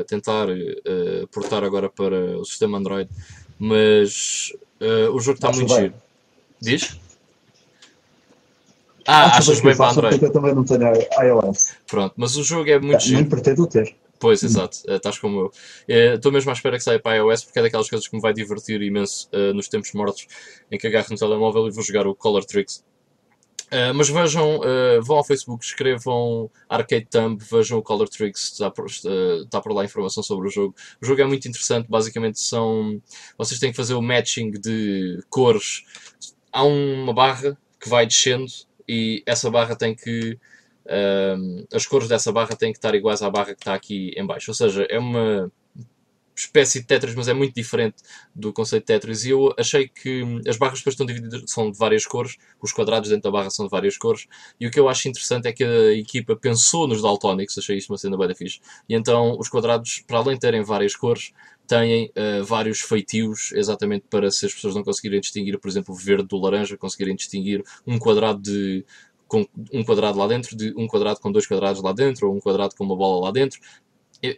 a 0.00 0.04
tentar 0.04 0.48
uh, 0.48 1.26
portar 1.32 1.64
agora 1.64 1.90
para 1.90 2.38
o 2.38 2.44
sistema 2.44 2.78
Android, 2.78 3.10
mas 3.58 4.52
uh, 4.80 5.10
o 5.12 5.20
jogo 5.20 5.38
está 5.38 5.52
muito 5.52 5.74
bem. 5.74 5.82
giro. 5.82 5.94
Diz? 6.60 7.00
Ah, 9.06 9.26
acho 9.26 9.50
achas 9.50 9.60
bem 9.60 9.76
para 9.76 9.90
Android. 9.90 10.22
Eu 10.22 10.32
também 10.32 10.54
não 10.54 10.64
tenho 10.64 10.92
iOS. 11.20 11.74
Pronto, 11.86 12.14
mas 12.16 12.36
o 12.36 12.44
jogo 12.44 12.70
é 12.70 12.78
muito 12.78 13.02
giro. 13.02 13.20
Nem 13.20 13.28
pretendo 13.28 13.66
ter. 13.66 13.94
Pois, 14.24 14.42
exato, 14.42 14.78
uh, 14.88 14.94
estás 14.94 15.18
como 15.18 15.38
eu. 15.38 15.50
Eh, 15.86 16.14
estou 16.14 16.30
uh, 16.30 16.32
mesmo 16.32 16.48
à 16.48 16.54
espera 16.54 16.78
que 16.78 16.82
saia 16.82 16.98
para 16.98 17.12
a 17.12 17.16
iOS 17.16 17.44
porque 17.44 17.58
é 17.58 17.62
daquelas 17.62 17.90
coisas 17.90 18.08
que 18.08 18.16
me 18.16 18.22
vai 18.22 18.32
divertir 18.32 18.80
imenso 18.80 19.28
uh, 19.34 19.52
nos 19.52 19.68
tempos 19.68 19.92
mortos 19.92 20.26
em 20.70 20.78
que 20.78 20.86
agarro 20.86 21.08
no 21.10 21.18
telemóvel 21.18 21.68
e 21.68 21.70
vou 21.70 21.84
jogar 21.84 22.06
o 22.06 22.14
Color 22.14 22.42
Tricks. 22.46 22.82
mas 23.94 24.08
vejam, 24.08 24.60
vão 25.02 25.18
ao 25.18 25.24
Facebook, 25.24 25.62
escrevam 25.62 26.50
Arcade 26.70 27.06
Thumb, 27.10 27.38
vejam 27.38 27.78
o 27.78 27.82
Color 27.82 28.08
Tricks, 28.08 28.52
está 28.52 28.70
por, 28.70 28.86
está 28.86 29.60
por 29.60 29.72
lá 29.74 29.84
informação 29.84 30.22
sobre 30.22 30.48
o 30.48 30.50
jogo. 30.50 30.74
O 31.02 31.04
jogo 31.04 31.20
é 31.20 31.26
muito 31.26 31.46
interessante, 31.46 31.86
basicamente 31.86 32.40
são. 32.40 33.02
Vocês 33.36 33.60
têm 33.60 33.72
que 33.72 33.76
fazer 33.76 33.92
o 33.92 34.00
matching 34.00 34.52
de 34.52 35.22
cores. 35.28 35.82
Há 36.50 36.64
uma 36.64 37.12
barra 37.12 37.58
que 37.78 37.90
vai 37.90 38.06
descendo 38.06 38.50
e 38.88 39.22
essa 39.26 39.50
barra 39.50 39.76
tem 39.76 39.94
que 39.94 40.38
as 41.72 41.86
cores 41.86 42.08
dessa 42.08 42.32
barra 42.32 42.56
têm 42.56 42.72
que 42.72 42.78
estar 42.78 42.94
iguais 42.94 43.22
à 43.22 43.30
barra 43.30 43.54
que 43.54 43.60
está 43.60 43.74
aqui 43.74 44.12
em 44.16 44.26
baixo. 44.26 44.50
Ou 44.50 44.54
seja, 44.54 44.86
é 44.88 44.98
uma 44.98 45.50
espécie 46.36 46.80
de 46.80 46.86
Tetris, 46.86 47.14
mas 47.14 47.28
é 47.28 47.34
muito 47.34 47.54
diferente 47.54 47.96
do 48.34 48.52
conceito 48.52 48.82
de 48.82 48.86
Tetris. 48.86 49.24
E 49.24 49.30
eu 49.30 49.54
achei 49.58 49.88
que 49.88 50.22
as 50.48 50.56
barras 50.56 50.78
depois 50.78 50.94
estão 50.94 51.06
divididas, 51.06 51.42
são 51.46 51.70
de 51.70 51.78
várias 51.78 52.04
cores, 52.06 52.36
os 52.60 52.72
quadrados 52.72 53.08
dentro 53.08 53.24
da 53.24 53.30
barra 53.30 53.50
são 53.50 53.66
de 53.66 53.70
várias 53.70 53.96
cores. 53.96 54.26
E 54.58 54.66
o 54.66 54.70
que 54.70 54.78
eu 54.80 54.88
acho 54.88 55.08
interessante 55.08 55.46
é 55.46 55.52
que 55.52 55.62
a 55.62 55.92
equipa 55.92 56.36
pensou 56.36 56.88
nos 56.88 57.02
Daltonics, 57.02 57.56
achei 57.56 57.76
isto 57.76 57.90
uma 57.90 57.98
cena 57.98 58.16
bem 58.16 58.34
fixe. 58.34 58.60
E 58.88 58.94
então 58.94 59.38
os 59.38 59.48
quadrados, 59.48 60.02
para 60.06 60.18
além 60.18 60.34
de 60.34 60.40
terem 60.40 60.62
várias 60.62 60.96
cores, 60.96 61.32
têm 61.66 62.10
uh, 62.10 62.44
vários 62.44 62.80
feitios, 62.80 63.52
exatamente 63.52 64.04
para 64.10 64.30
se 64.30 64.46
as 64.46 64.52
pessoas 64.52 64.74
não 64.74 64.82
conseguirem 64.82 65.20
distinguir, 65.20 65.58
por 65.58 65.68
exemplo, 65.68 65.94
o 65.94 65.96
verde 65.96 66.26
do 66.28 66.36
laranja, 66.36 66.76
conseguirem 66.76 67.16
distinguir 67.16 67.62
um 67.86 67.98
quadrado 67.98 68.42
de 68.42 68.84
com 69.26 69.46
um 69.72 69.84
quadrado 69.84 70.18
lá 70.18 70.26
dentro, 70.26 70.56
de 70.56 70.74
um 70.76 70.86
quadrado 70.86 71.20
com 71.20 71.32
dois 71.32 71.46
quadrados 71.46 71.82
lá 71.82 71.92
dentro, 71.92 72.28
ou 72.28 72.36
um 72.36 72.40
quadrado 72.40 72.74
com 72.76 72.84
uma 72.84 72.96
bola 72.96 73.26
lá 73.26 73.30
dentro, 73.30 73.58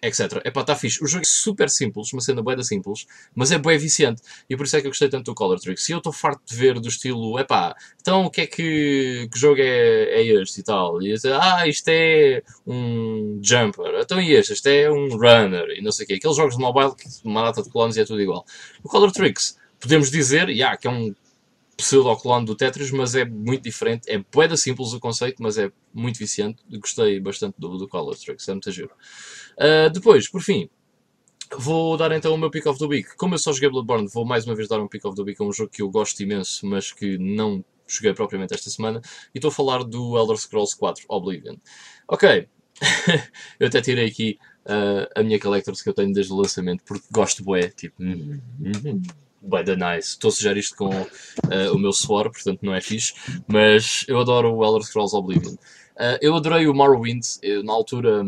etc. 0.03 0.41
Epá, 0.45 0.63
está 0.63 0.75
fixe. 0.75 1.03
O 1.03 1.07
jogo 1.07 1.23
é 1.23 1.27
super 1.27 1.69
simples, 1.71 2.13
uma 2.13 2.21
cena 2.21 2.43
bem 2.43 2.61
simples, 2.63 3.07
mas 3.35 3.53
é 3.53 3.59
bem 3.59 3.79
viciante. 3.79 4.23
E 4.49 4.57
por 4.57 4.67
isso 4.67 4.77
é 4.77 4.81
que 4.81 4.87
eu 4.87 4.91
gostei 4.91 5.09
tanto 5.09 5.27
do 5.27 5.35
Color 5.35 5.61
Tricks. 5.61 5.89
E 5.89 5.93
eu 5.93 5.99
estou 5.99 6.13
farto 6.13 6.43
de 6.47 6.57
ver 6.57 6.81
do 6.81 6.89
estilo, 6.89 7.39
epá, 7.39 7.75
então 8.01 8.25
o 8.27 8.31
que 8.31 8.43
é 8.43 8.47
que, 8.47 9.29
que 9.33 9.39
jogo 9.39 9.61
é, 9.61 10.21
é 10.21 10.23
este 10.23 10.61
e 10.61 10.63
tal? 10.65 11.01
E 11.03 11.15
ah, 11.41 11.67
isto 11.69 11.89
é 11.89 12.43
um 12.67 13.39
jumper, 13.43 14.01
então 14.01 14.21
e 14.21 14.33
este? 14.33 14.55
Este 14.55 14.83
é 14.83 14.91
um 14.91 15.09
runner, 15.09 15.69
e 15.71 15.83
não 15.83 15.93
sei 15.93 16.05
o 16.05 16.09
quê. 16.09 16.15
Aqueles 16.15 16.37
jogos 16.37 16.57
de 16.57 16.63
mobile, 16.63 16.93
uma 17.25 17.43
data 17.43 17.63
de 17.63 17.71
clones 17.71 17.97
e 17.97 18.01
é 18.01 18.05
tudo 18.05 18.21
igual. 18.21 18.45
O 18.83 18.89
Color 18.89 19.13
Tricks, 19.13 19.57
podemos 19.79 20.11
dizer, 20.11 20.49
yeah, 20.49 20.77
que 20.77 20.87
é 20.89 20.91
um 20.91 21.15
pseudo-clone 21.77 22.47
do 22.47 22.57
Tetris, 22.57 22.91
mas 22.91 23.15
é 23.15 23.25
muito 23.25 23.65
diferente. 23.65 24.11
É 24.11 24.19
boeda 24.19 24.57
simples 24.57 24.93
o 24.93 25.01
conceito, 25.01 25.43
mas 25.43 25.59
é 25.59 25.71
muito 25.93 26.19
viciante. 26.19 26.63
Gostei 26.79 27.21
bastante 27.21 27.55
do, 27.59 27.77
do 27.77 27.87
Color 27.87 28.17
Tricks, 28.17 28.49
é 28.49 28.53
muito 28.53 28.71
giro. 28.71 28.91
Uh, 29.59 29.91
depois, 29.91 30.29
por 30.29 30.41
fim, 30.43 30.71
vou 31.59 31.97
dar 31.97 32.13
então 32.13 32.35
o 32.35 32.39
meu 32.39 32.51
Pick 32.51 32.67
of 32.67 32.79
the 32.79 32.87
Week. 32.87 33.17
Como 33.17 33.35
eu 33.35 33.39
só 33.39 33.53
joguei 33.53 33.69
Bloodborne, 33.69 34.09
vou 34.09 34.25
mais 34.25 34.47
uma 34.47 34.55
vez 34.55 34.69
dar 34.69 34.81
um 34.81 34.89
Pick 34.89 35.05
of 35.05 35.15
the 35.15 35.23
Week 35.23 35.41
a 35.41 35.45
um 35.45 35.53
jogo 35.53 35.71
que 35.71 35.83
eu 35.83 35.91
gosto 35.91 36.21
imenso, 36.23 36.67
mas 36.67 36.93
que 36.93 37.19
não 37.19 37.65
joguei 37.87 38.15
propriamente 38.15 38.55
esta 38.55 38.71
semana. 38.71 39.01
E 39.35 39.39
estou 39.39 39.51
a 39.51 39.53
falar 39.53 39.85
do 39.85 40.17
Elder 40.17 40.37
Scrolls 40.39 40.77
4 40.77 41.05
Oblivion. 41.09 41.57
Ok, 42.09 42.49
eu 43.61 43.69
até 43.69 43.81
tirei 43.81 44.07
aqui 44.07 44.39
uh, 44.65 45.09
a 45.15 45.23
minha 45.23 45.39
Collectors 45.39 45.83
que 45.83 45.89
eu 45.89 45.95
tenho 45.95 46.13
desde 46.13 46.33
o 46.33 46.37
lançamento, 46.37 46.83
porque 46.85 47.07
gosto 47.11 47.45
bué, 47.45 47.69
tipo... 47.69 48.03
By 49.47 49.65
the 49.65 49.77
nice. 49.77 50.11
Estou 50.11 50.29
a 50.29 50.33
sujar 50.33 50.57
isto 50.57 50.77
com 50.77 50.89
uh, 50.89 51.73
o 51.75 51.79
meu 51.79 51.93
suor, 51.93 52.31
portanto 52.31 52.61
não 52.63 52.75
é 52.75 52.81
fixe, 52.81 53.15
mas 53.47 54.05
eu 54.09 54.19
adoro 54.19 54.55
o 54.55 54.65
Elder 54.65 54.83
Scrolls 54.83 55.17
Oblivion. 55.17 55.53
Uh, 55.53 56.19
eu 56.21 56.35
adorei 56.35 56.67
o 56.67 56.75
Morrowind, 56.75 57.25
eu, 57.43 57.63
na 57.63 57.73
altura 57.73 58.25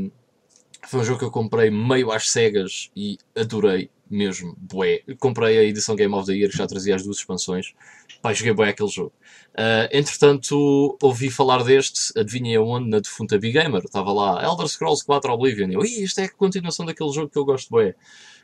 foi 0.86 1.00
um 1.00 1.04
jogo 1.04 1.18
que 1.18 1.24
eu 1.24 1.30
comprei 1.30 1.70
meio 1.70 2.10
às 2.10 2.30
cegas 2.30 2.90
e 2.96 3.18
adorei 3.36 3.90
mesmo, 4.10 4.56
bué. 4.58 5.02
Comprei 5.18 5.58
a 5.58 5.62
edição 5.62 5.94
Game 5.94 6.14
of 6.14 6.26
the 6.26 6.32
Year 6.32 6.50
que 6.50 6.56
já 6.56 6.66
trazia 6.66 6.94
as 6.94 7.02
duas 7.02 7.18
expansões. 7.18 7.74
Pai, 8.22 8.34
joguei 8.34 8.54
bué 8.54 8.70
aquele 8.70 8.88
jogo. 8.88 9.12
Uh, 9.52 9.88
entretanto, 9.92 10.96
ouvi 11.02 11.30
falar 11.30 11.62
deste, 11.62 12.18
adivinhei 12.18 12.56
aonde, 12.56 12.88
na 12.88 13.00
defunta 13.00 13.38
Big 13.38 13.52
Gamer. 13.52 13.82
Estava 13.84 14.12
lá, 14.12 14.42
Elder 14.42 14.66
Scrolls 14.66 15.04
4 15.04 15.32
Oblivion. 15.32 15.70
Eu, 15.70 15.82
isto 15.82 16.20
é 16.20 16.24
a 16.24 16.32
continuação 16.32 16.86
daquele 16.86 17.12
jogo 17.12 17.28
que 17.28 17.38
eu 17.38 17.44
gosto 17.44 17.68
bué. 17.68 17.94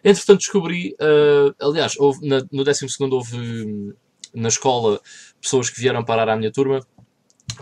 Entretanto, 0.05 0.41
descobri, 0.41 0.95
uh, 1.01 1.55
aliás, 1.59 1.99
houve, 1.99 2.29
na, 2.29 2.47
no 2.53 2.63
12 2.63 2.87
houve 3.11 3.37
hum, 3.37 3.95
na 4.35 4.49
escola 4.49 5.01
pessoas 5.41 5.71
que 5.71 5.81
vieram 5.81 6.05
parar 6.05 6.29
à 6.29 6.37
minha 6.37 6.53
turma 6.53 6.87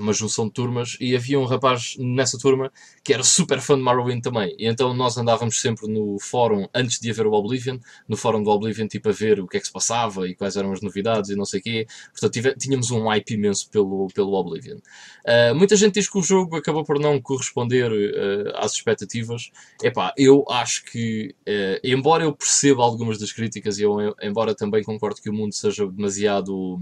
uma 0.00 0.12
junção 0.12 0.46
de 0.46 0.52
turmas 0.52 0.96
e 1.00 1.14
havia 1.14 1.38
um 1.38 1.44
rapaz 1.44 1.96
nessa 1.98 2.38
turma 2.38 2.72
que 3.02 3.12
era 3.12 3.22
super 3.22 3.60
fã 3.60 3.76
de 3.76 3.82
Morrowind 3.82 4.22
também. 4.22 4.54
E 4.58 4.66
então 4.66 4.94
nós 4.94 5.16
andávamos 5.16 5.60
sempre 5.60 5.88
no 5.88 6.18
fórum, 6.20 6.66
antes 6.74 7.00
de 7.00 7.10
haver 7.10 7.26
o 7.26 7.32
Oblivion, 7.32 7.78
no 8.08 8.16
fórum 8.16 8.42
do 8.42 8.50
Oblivion, 8.50 8.86
tipo 8.86 9.08
a 9.08 9.12
ver 9.12 9.40
o 9.40 9.46
que 9.46 9.56
é 9.56 9.60
que 9.60 9.66
se 9.66 9.72
passava 9.72 10.28
e 10.28 10.34
quais 10.34 10.56
eram 10.56 10.72
as 10.72 10.80
novidades 10.80 11.30
e 11.30 11.36
não 11.36 11.44
sei 11.44 11.60
o 11.60 11.62
quê. 11.62 11.86
Portanto, 12.12 12.58
tínhamos 12.58 12.90
um 12.90 13.08
hype 13.08 13.34
imenso 13.34 13.68
pelo, 13.70 14.08
pelo 14.14 14.32
Oblivion. 14.34 14.76
Uh, 14.76 15.54
muita 15.54 15.76
gente 15.76 15.94
diz 15.94 16.08
que 16.08 16.18
o 16.18 16.22
jogo 16.22 16.56
acabou 16.56 16.84
por 16.84 16.98
não 16.98 17.20
corresponder 17.20 17.90
uh, 17.90 18.52
às 18.56 18.72
expectativas. 18.72 19.50
Epá, 19.82 20.12
eu 20.16 20.44
acho 20.48 20.84
que, 20.84 21.34
uh, 21.48 21.80
embora 21.82 22.24
eu 22.24 22.32
perceba 22.32 22.82
algumas 22.82 23.18
das 23.18 23.32
críticas 23.32 23.78
e 23.78 23.82
eu, 23.82 24.14
embora 24.22 24.54
também 24.54 24.82
concordo 24.82 25.20
que 25.20 25.30
o 25.30 25.32
mundo 25.32 25.54
seja 25.54 25.86
demasiado 25.86 26.78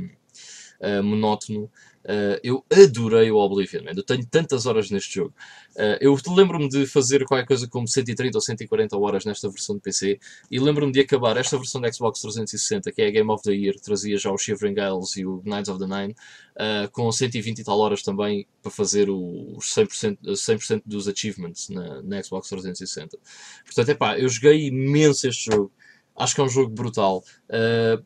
monótono, 1.04 1.70
Uh, 2.02 2.40
eu 2.42 2.64
adorei 2.70 3.30
o 3.30 3.36
Oblivion, 3.36 3.84
man. 3.84 3.92
eu 3.94 4.02
tenho 4.02 4.24
tantas 4.24 4.64
horas 4.64 4.90
neste 4.90 5.16
jogo. 5.16 5.34
Uh, 5.76 5.98
eu 6.00 6.16
lembro-me 6.28 6.68
de 6.68 6.86
fazer 6.86 7.24
qualquer 7.26 7.46
coisa 7.46 7.68
como 7.68 7.86
130 7.86 8.38
ou 8.38 8.40
140 8.40 8.96
horas 8.96 9.24
nesta 9.26 9.50
versão 9.50 9.76
de 9.76 9.82
PC 9.82 10.18
e 10.50 10.58
lembro-me 10.58 10.92
de 10.92 11.00
acabar 11.00 11.36
esta 11.36 11.58
versão 11.58 11.80
da 11.80 11.92
Xbox 11.92 12.20
360, 12.22 12.90
que 12.92 13.02
é 13.02 13.08
a 13.08 13.10
Game 13.10 13.30
of 13.30 13.42
the 13.42 13.52
Year, 13.52 13.78
trazia 13.78 14.16
já 14.16 14.30
o 14.30 14.38
Shivering 14.38 14.76
Isles 14.80 15.16
e 15.16 15.26
o 15.26 15.42
Knights 15.44 15.68
of 15.68 15.78
the 15.78 15.86
Nine, 15.86 16.14
uh, 16.56 16.90
com 16.90 17.12
120 17.12 17.58
e 17.58 17.64
tal 17.64 17.78
horas 17.78 18.02
também 18.02 18.46
para 18.62 18.70
fazer 18.70 19.10
os 19.10 19.66
100%, 19.74 20.36
100 20.36 20.82
dos 20.86 21.06
achievements 21.06 21.68
na, 21.68 22.02
na 22.02 22.22
Xbox 22.22 22.48
360. 22.48 23.18
Portanto, 23.64 23.88
é 23.90 23.94
pá, 23.94 24.18
eu 24.18 24.28
joguei 24.28 24.68
imenso 24.68 25.28
este 25.28 25.50
jogo, 25.50 25.70
acho 26.16 26.34
que 26.34 26.40
é 26.40 26.44
um 26.44 26.48
jogo 26.48 26.70
brutal. 26.70 27.22
Uh, 27.48 28.02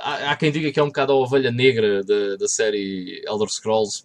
há, 0.00 0.32
há 0.32 0.36
quem 0.36 0.50
diga 0.50 0.72
que 0.72 0.80
é 0.80 0.82
um 0.82 0.88
bocado 0.88 1.12
a 1.12 1.16
ovelha 1.16 1.50
negra 1.50 2.02
da, 2.02 2.36
da 2.36 2.48
série 2.48 3.22
Elder 3.26 3.48
Scrolls, 3.48 4.04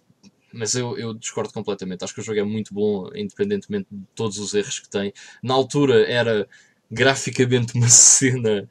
mas 0.52 0.74
eu, 0.74 0.96
eu, 0.96 1.14
discordo 1.14 1.52
completamente. 1.52 2.04
Acho 2.04 2.14
que 2.14 2.20
o 2.20 2.24
jogo 2.24 2.38
é 2.38 2.44
muito 2.44 2.72
bom, 2.72 3.10
independentemente 3.14 3.88
de 3.90 4.04
todos 4.14 4.38
os 4.38 4.54
erros 4.54 4.78
que 4.78 4.88
tem. 4.88 5.12
Na 5.42 5.54
altura 5.54 6.06
era 6.08 6.48
graficamente 6.90 7.74
uma 7.76 7.88
cena. 7.90 8.68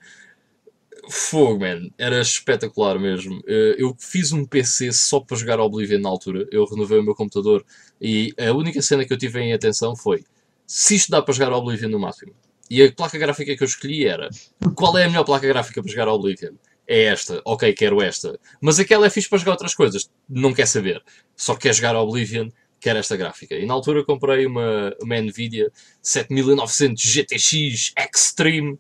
Fogo, 1.10 1.60
man. 1.60 1.90
Era 1.98 2.22
espetacular 2.22 2.98
mesmo. 2.98 3.42
Eh, 3.46 3.76
eu 3.78 3.94
fiz 4.00 4.32
um 4.32 4.46
PC 4.46 4.94
só 4.94 5.20
para 5.20 5.36
jogar 5.36 5.60
Oblivion 5.60 6.00
na 6.00 6.08
altura. 6.08 6.48
Eu 6.50 6.66
renovei 6.66 6.98
o 7.00 7.04
meu 7.04 7.14
computador 7.14 7.66
e 8.00 8.34
a 8.40 8.54
única 8.54 8.82
cena 8.82 9.04
que 9.06 9.12
eu 9.12 9.18
tive 9.18 9.42
em 9.42 9.54
atenção 9.54 9.96
foi 9.98 10.24
se 10.66 10.96
isto 10.96 11.12
dá 11.12 11.22
para 11.22 11.34
jogar 11.34 11.52
Oblivion 11.52 11.90
no 11.90 12.00
máximo. 12.00 12.34
E 12.70 12.82
a 12.84 12.91
placa 12.91 13.18
gráfica 13.18 13.55
que 13.55 13.64
eu 13.64 13.68
escolhi 13.68 14.05
era 14.05 14.30
qual 14.76 14.97
é 14.97 15.05
a 15.05 15.07
melhor 15.07 15.24
placa 15.24 15.47
gráfica 15.47 15.82
para 15.82 15.91
jogar 15.91 16.07
Oblivion? 16.07 16.53
é 16.88 17.03
esta, 17.03 17.41
ok, 17.45 17.74
quero 17.74 18.01
esta. 18.01 18.39
Mas 18.61 18.80
aquela 18.80 19.05
é 19.05 19.09
fixe 19.09 19.30
para 19.30 19.38
jogar 19.38 19.53
outras 19.53 19.76
coisas, 19.76 20.09
não 20.28 20.53
quer 20.53 20.68
saber. 20.68 21.03
Só 21.36 21.55
quer 21.55 21.74
jogar 21.74 21.95
Oblivion, 21.95 22.49
quer 22.80 22.95
esta 22.95 23.16
gráfica. 23.16 23.55
E 23.55 23.66
na 23.66 23.74
altura 23.74 24.03
comprei 24.03 24.45
uma, 24.45 24.93
uma 25.01 25.22
Nvidia 25.22 25.72
7900 26.01 27.01
GTX 27.01 27.93
Extreme, 27.97 28.78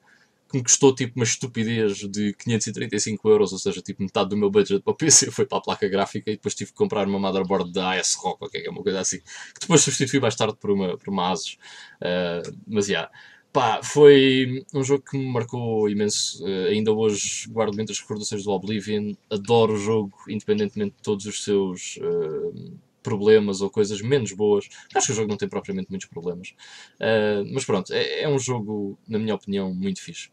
que 0.51 0.57
me 0.57 0.63
custou 0.63 0.93
tipo 0.93 1.13
uma 1.15 1.23
estupidez 1.23 1.97
de 2.09 2.33
535 2.33 3.27
euros, 3.29 3.53
ou 3.53 3.57
seja, 3.57 3.81
tipo 3.81 4.03
metade 4.03 4.29
do 4.29 4.37
meu 4.37 4.51
budget 4.51 4.81
para 4.83 4.91
o 4.91 4.95
PC 4.95 5.31
foi 5.31 5.45
para 5.45 5.57
a 5.57 5.61
placa 5.61 5.87
gráfica 5.87 6.29
e 6.29 6.35
depois 6.35 6.53
tive 6.53 6.71
que 6.71 6.77
comprar 6.77 7.07
uma 7.07 7.17
motherboard 7.17 7.71
da 7.71 7.91
AS 7.93 8.13
ROG, 8.15 8.49
que 8.51 8.57
é 8.57 8.69
uma 8.69 8.83
coisa 8.83 8.99
assim, 8.99 9.19
que 9.19 9.61
depois 9.61 9.81
substituí 9.81 10.19
mais 10.19 10.35
tarde 10.35 10.55
por 10.59 10.69
uma, 10.69 10.97
por 10.97 11.09
uma 11.09 11.31
ASUS. 11.31 11.57
Uh, 12.01 12.55
mas. 12.67 12.87
Yeah. 12.89 13.09
Pá, 13.53 13.81
foi 13.83 14.65
um 14.73 14.83
jogo 14.83 15.03
que 15.03 15.15
me 15.15 15.31
marcou 15.31 15.87
imenso. 15.87 16.43
Uh, 16.43 16.69
ainda 16.69 16.91
hoje 16.91 17.47
guardo 17.49 17.75
muitas 17.75 17.99
recordações 17.99 18.43
do 18.43 18.49
Oblivion. 18.49 19.13
Adoro 19.29 19.73
o 19.73 19.77
jogo, 19.77 20.11
independentemente 20.27 20.95
de 20.95 21.03
todos 21.03 21.27
os 21.27 21.43
seus 21.43 21.97
uh, 21.97 22.79
problemas 23.03 23.61
ou 23.61 23.69
coisas 23.69 24.01
menos 24.01 24.31
boas. 24.31 24.67
Acho 24.95 25.05
que 25.05 25.13
o 25.13 25.15
jogo 25.15 25.29
não 25.29 25.37
tem 25.37 25.47
propriamente 25.47 25.91
muitos 25.91 26.07
problemas. 26.07 26.55
Uh, 26.95 27.45
mas 27.53 27.63
pronto, 27.63 27.93
é, 27.93 28.23
é, 28.23 28.27
um 28.27 28.39
jogo, 28.39 28.97
na 29.07 29.19
minha 29.19 29.35
opinião, 29.35 29.71
muito 29.71 30.01
fixe. 30.01 30.31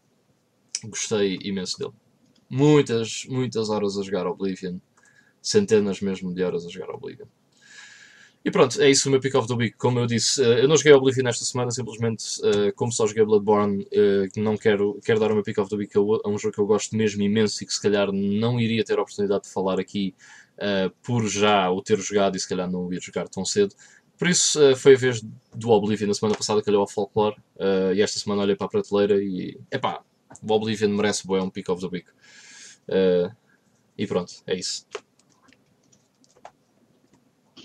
Gostei 0.83 1.37
imenso 1.43 1.77
dele. 1.77 1.93
Muitas, 2.49 3.25
muitas 3.29 3.69
horas 3.69 3.99
a 3.99 4.03
jogar 4.03 4.25
Oblivion. 4.25 4.79
Centenas 5.43 6.01
mesmo 6.01 6.33
de 6.33 6.41
horas 6.43 6.65
a 6.65 6.69
jogar 6.69 6.89
Oblivion. 6.89 7.27
E 8.43 8.49
pronto, 8.49 8.81
é 8.81 8.89
isso 8.89 9.07
o 9.07 9.11
meu 9.11 9.19
pick 9.19 9.35
of 9.35 9.47
the 9.47 9.53
week. 9.53 9.77
Como 9.77 9.99
eu 9.99 10.07
disse, 10.07 10.43
eh, 10.43 10.63
eu 10.63 10.67
não 10.67 10.75
joguei 10.75 10.91
Oblivion 10.93 11.27
esta 11.27 11.45
semana, 11.45 11.69
simplesmente 11.69 12.23
uh, 12.41 12.73
como 12.75 12.91
só 12.91 13.05
joguei 13.05 13.23
Bloodborne, 13.23 13.83
uh, 13.83 14.41
não 14.41 14.57
quero, 14.57 14.99
quero 15.05 15.19
dar 15.19 15.31
o 15.31 15.35
meu 15.35 15.43
pick 15.43 15.59
of 15.59 15.69
the 15.69 15.75
week 15.75 15.95
a 15.95 16.01
um 16.27 16.39
jogo 16.39 16.55
que 16.55 16.59
eu 16.59 16.65
gosto 16.65 16.95
mesmo 16.95 17.21
imenso 17.21 17.63
e 17.63 17.67
que 17.67 17.73
se 17.73 17.79
calhar 17.79 18.11
não 18.11 18.59
iria 18.59 18.83
ter 18.83 18.97
a 18.97 19.01
oportunidade 19.03 19.43
de 19.43 19.53
falar 19.53 19.79
aqui 19.79 20.15
por 21.01 21.27
já 21.27 21.71
o 21.71 21.81
ter 21.81 21.97
jogado 21.97 22.35
e 22.35 22.39
se 22.39 22.47
calhar 22.47 22.69
não 22.69 22.85
o 22.85 22.93
ir 22.93 23.01
jogar 23.01 23.27
tão 23.27 23.43
cedo. 23.43 23.73
Por 24.15 24.27
isso 24.27 24.59
foi 24.75 24.93
a 24.93 24.97
vez 24.97 25.23
do 25.55 25.71
Oblivion 25.71 26.07
na 26.07 26.13
semana 26.13 26.37
passada 26.37 26.61
que 26.61 26.69
olhou 26.69 26.81
ao 26.81 26.87
Folklore 26.87 27.35
e 27.95 27.99
esta 27.99 28.19
semana 28.19 28.43
olhei 28.43 28.55
para 28.55 28.67
a 28.67 28.69
prateleira 28.69 29.19
e 29.19 29.59
epá, 29.71 30.03
o 30.39 30.53
Oblivion 30.53 30.89
merece 30.89 31.25
boa, 31.25 31.39
é 31.39 31.41
um 31.41 31.49
pick 31.49 31.67
of 31.69 31.81
the 31.81 31.87
week. 31.91 32.11
e 33.97 34.05
pronto, 34.05 34.33
é 34.45 34.55
isso. 34.55 34.85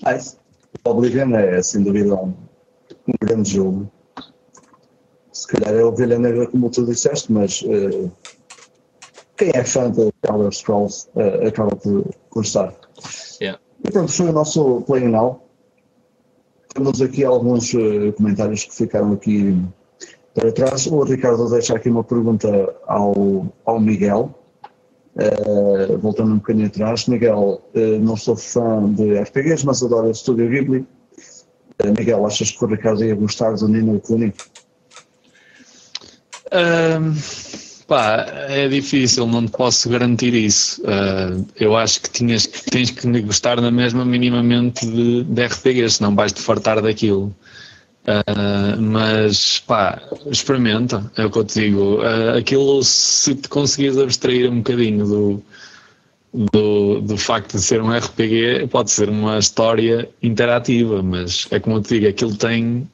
Nice. 0.03 0.46
Oblivion 0.85 1.35
é, 1.35 1.62
sem 1.62 1.83
dúvida, 1.83 2.14
um, 2.14 2.35
um 3.09 3.14
grande 3.20 3.51
jogo. 3.51 3.91
Se 5.33 5.47
calhar 5.47 5.74
é 5.74 5.85
ovelha 5.85 6.18
negra, 6.18 6.47
como 6.47 6.70
tu 6.70 6.85
disseste, 6.85 7.31
mas 7.31 7.62
uh, 7.62 8.11
quem 9.37 9.51
é 9.55 9.64
fã 9.64 9.91
de 9.91 10.11
Elder 10.29 10.53
Scrolls 10.53 11.09
uh, 11.14 11.47
acaba 11.47 11.77
por 11.77 12.05
gostar. 12.31 12.74
Yeah. 13.41 13.61
E 13.85 13.91
pronto, 13.91 14.11
foi 14.11 14.31
o 14.31 14.33
nosso 14.33 14.81
Play 14.83 15.07
Now. 15.07 15.43
Temos 16.74 17.01
aqui 17.03 17.24
alguns 17.24 17.72
uh, 17.74 18.12
comentários 18.16 18.64
que 18.64 18.74
ficaram 18.74 19.12
aqui 19.12 19.62
para 20.35 20.53
trás. 20.53 20.87
O 20.87 21.03
Ricardo 21.03 21.49
deixa 21.51 21.74
aqui 21.77 21.91
uma 21.91 22.05
pergunta 22.05 22.74
ao, 22.87 23.47
ao 23.64 23.81
Miguel. 23.81 24.35
Uh, 25.17 25.97
voltando 25.97 26.33
um 26.33 26.37
bocadinho 26.37 26.67
atrás, 26.67 27.07
Miguel, 27.07 27.62
uh, 27.75 27.99
não 28.01 28.19
sou 28.19 28.37
fã 28.37 28.93
de 28.93 29.19
RPGs, 29.19 29.64
mas 29.64 29.83
adoro 29.83 30.11
o 30.11 30.14
Studio 30.14 30.47
Ghibli. 30.47 30.87
Uh, 31.83 31.89
Miguel, 31.99 32.27
achas 32.27 32.51
que 32.51 32.62
o 32.62 32.69
Ricardo 32.69 33.03
ia 33.03 33.14
gostar 33.14 33.55
do 33.55 33.67
Nino 33.67 33.99
Kuni? 33.99 34.35
pá, 37.89 38.27
é 38.49 38.69
difícil, 38.69 39.27
não 39.27 39.47
te 39.47 39.53
posso 39.53 39.89
garantir 39.89 40.35
isso. 40.35 40.83
eu 41.59 41.77
acho 41.77 42.03
que 42.03 42.11
tinhas, 42.11 42.47
tens 42.47 42.91
que 42.91 43.21
gostar 43.23 43.61
na 43.61 43.71
mesma 43.71 44.05
minimamente 44.05 44.87
de, 44.87 45.25
de 45.25 45.47
RPGs, 45.47 45.97
senão 45.97 46.14
vais-te 46.14 46.43
fartar 46.43 46.83
daquilo. 46.83 47.35
Uh, 48.07 48.81
mas 48.81 49.59
pá, 49.59 50.01
experimenta, 50.31 51.11
é 51.17 51.25
o 51.25 51.31
que 51.31 51.39
eu 51.39 51.45
te 51.45 51.61
digo. 51.61 51.97
Uh, 51.97 52.39
aquilo, 52.39 52.83
se 52.85 53.35
te 53.35 53.49
conseguires 53.49 53.99
abstrair 53.99 54.49
um 54.49 54.59
bocadinho 54.59 55.05
do, 55.05 55.43
do, 56.53 57.01
do 57.01 57.17
facto 57.17 57.57
de 57.57 57.63
ser 57.63 57.83
um 57.83 57.91
RPG, 57.91 58.69
pode 58.71 58.93
ser 58.93 59.09
uma 59.09 59.39
história 59.39 60.09
interativa, 60.23 61.03
mas 61.03 61.49
é 61.51 61.59
como 61.59 61.77
eu 61.77 61.83
te 61.83 61.95
digo, 61.95 62.09
aquilo 62.09 62.37
tem. 62.37 62.89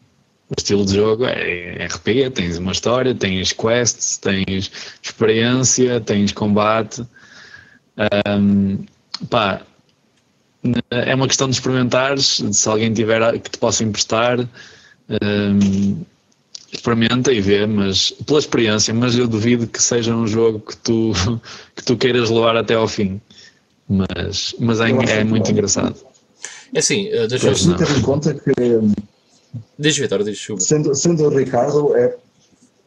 O 0.49 0.55
estilo 0.59 0.85
de 0.85 0.97
jogo 0.97 1.25
é 1.25 1.87
RPG, 1.87 2.31
tens 2.31 2.59
uma 2.59 2.73
história, 2.73 3.15
tens 3.15 3.53
quests, 3.55 4.19
tens 4.19 4.71
experiência, 5.03 5.99
tens 5.99 6.31
combate. 6.33 7.03
Um, 8.29 8.85
pá, 9.31 9.63
é 10.91 11.15
uma 11.15 11.27
questão 11.27 11.49
de 11.49 11.55
experimentares, 11.55 12.43
se 12.53 12.69
alguém 12.69 12.93
tiver 12.93 13.39
que 13.39 13.51
te 13.51 13.59
possa 13.59 13.83
emprestar, 13.83 14.47
um, 15.09 16.03
experimenta 16.73 17.33
e 17.33 17.41
vê, 17.41 17.67
mas 17.67 18.11
pela 18.11 18.39
experiência, 18.39 18.95
mas 18.95 19.17
eu 19.17 19.29
duvido 19.29 19.67
que 19.67 19.83
seja 19.83 20.15
um 20.15 20.27
jogo 20.27 20.61
que 20.61 20.77
tu, 20.77 21.13
que 21.77 21.85
tu 21.85 21.97
queiras 21.97 22.31
levar 22.31 22.57
até 22.57 22.75
ao 22.75 22.89
fim. 22.89 23.21
Mas, 23.89 24.55
mas 24.59 24.81
é, 24.81 24.91
é 24.91 25.25
muito 25.25 25.51
engraçado. 25.51 25.97
É 26.75 26.79
assim, 26.79 27.09
uh, 27.09 27.29
deixa 27.29 27.51
eu 27.51 27.77
ter 27.77 27.99
em 27.99 28.01
conta 28.01 28.33
que. 28.33 28.53
Diz 29.79 29.99
Vitor, 29.99 30.25
diz 30.25 30.39
chuva. 30.39 30.61
Sendo, 30.61 30.95
sendo 30.95 31.25
o 31.25 31.29
Ricardo, 31.29 31.95
é, 31.95 32.17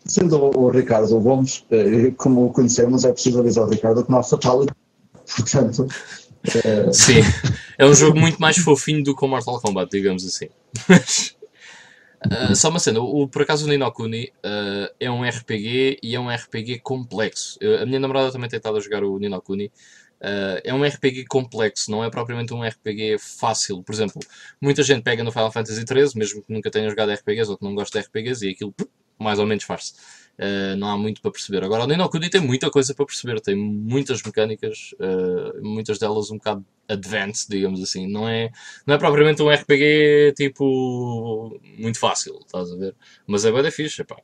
sendo 0.03 0.37
o 0.57 0.69
Ricardo 0.69 1.19
Gomes, 1.19 1.63
eh, 1.69 2.11
como 2.17 2.45
o 2.45 2.49
conhecemos, 2.51 3.05
é 3.05 3.11
preciso 3.11 3.39
avisar 3.39 3.65
o 3.65 3.69
Ricardo 3.69 4.03
que 4.03 4.11
nossa 4.11 4.37
paleta, 4.37 4.75
portanto. 5.35 5.87
É... 6.63 6.91
Sim, 6.91 7.21
é 7.77 7.85
um 7.85 7.93
jogo 7.93 8.19
muito 8.19 8.39
mais 8.39 8.57
fofinho 8.57 9.03
do 9.03 9.15
que 9.15 9.25
o 9.25 9.27
Mortal 9.27 9.59
Kombat, 9.59 9.91
digamos 9.91 10.25
assim. 10.25 10.47
Uh, 12.25 12.55
só 12.55 12.69
uma 12.69 12.79
cena, 12.79 12.99
o, 12.99 13.27
por 13.27 13.41
acaso 13.41 13.65
o 13.65 13.69
Ninokuni 13.69 14.31
uh, 14.43 14.93
é 14.99 15.11
um 15.11 15.23
RPG 15.23 15.99
e 16.01 16.15
é 16.15 16.19
um 16.19 16.29
RPG 16.29 16.79
complexo. 16.79 17.57
Eu, 17.61 17.81
a 17.81 17.85
minha 17.85 17.99
namorada 17.99 18.31
também 18.31 18.49
tem 18.49 18.57
estado 18.57 18.77
a 18.77 18.79
jogar 18.79 19.03
o 19.03 19.19
Ninokuni. 19.19 19.71
Uh, 20.21 20.57
é 20.63 20.73
um 20.73 20.83
RPG 20.83 21.25
complexo, 21.25 21.91
não 21.91 22.03
é 22.03 22.09
propriamente 22.09 22.53
um 22.53 22.63
RPG 22.63 23.17
fácil. 23.19 23.83
Por 23.83 23.93
exemplo, 23.93 24.19
muita 24.59 24.81
gente 24.81 25.03
pega 25.03 25.23
no 25.23 25.31
Final 25.31 25.51
Fantasy 25.51 25.81
XIII, 25.81 26.11
mesmo 26.15 26.41
que 26.41 26.51
nunca 26.51 26.71
tenha 26.71 26.89
jogado 26.89 27.11
RPGs 27.11 27.51
ou 27.51 27.57
que 27.57 27.63
não 27.63 27.75
goste 27.75 27.97
de 27.97 28.05
RPGs, 28.05 28.47
e 28.47 28.51
aquilo 28.51 28.73
mais 29.19 29.39
ou 29.39 29.45
menos 29.45 29.63
faz-se. 29.63 29.93
Uh, 30.37 30.75
não 30.75 30.89
há 30.89 30.97
muito 30.97 31.21
para 31.21 31.31
perceber. 31.31 31.63
Agora, 31.63 31.83
o 31.83 31.87
Ninokuni 31.87 32.29
tem 32.29 32.41
muita 32.41 32.69
coisa 32.69 32.93
para 32.93 33.05
perceber, 33.05 33.39
tem 33.39 33.55
muitas 33.55 34.21
mecânicas, 34.21 34.93
uh, 34.99 35.63
muitas 35.63 35.97
delas 35.97 36.29
um 36.29 36.37
bocado 36.37 36.65
advanced, 36.89 37.49
digamos 37.49 37.81
assim. 37.81 38.07
Não 38.07 38.27
é, 38.27 38.51
não 38.85 38.95
é 38.95 38.97
propriamente 38.97 39.41
um 39.41 39.49
RPG 39.49 40.33
tipo 40.35 41.57
muito 41.77 41.99
fácil, 41.99 42.39
estás 42.45 42.69
a 42.71 42.75
ver? 42.75 42.95
Mas 43.25 43.45
é 43.45 43.51
bem 43.51 43.63
da 43.63 43.71
fixe, 43.71 44.01
epá. 44.01 44.17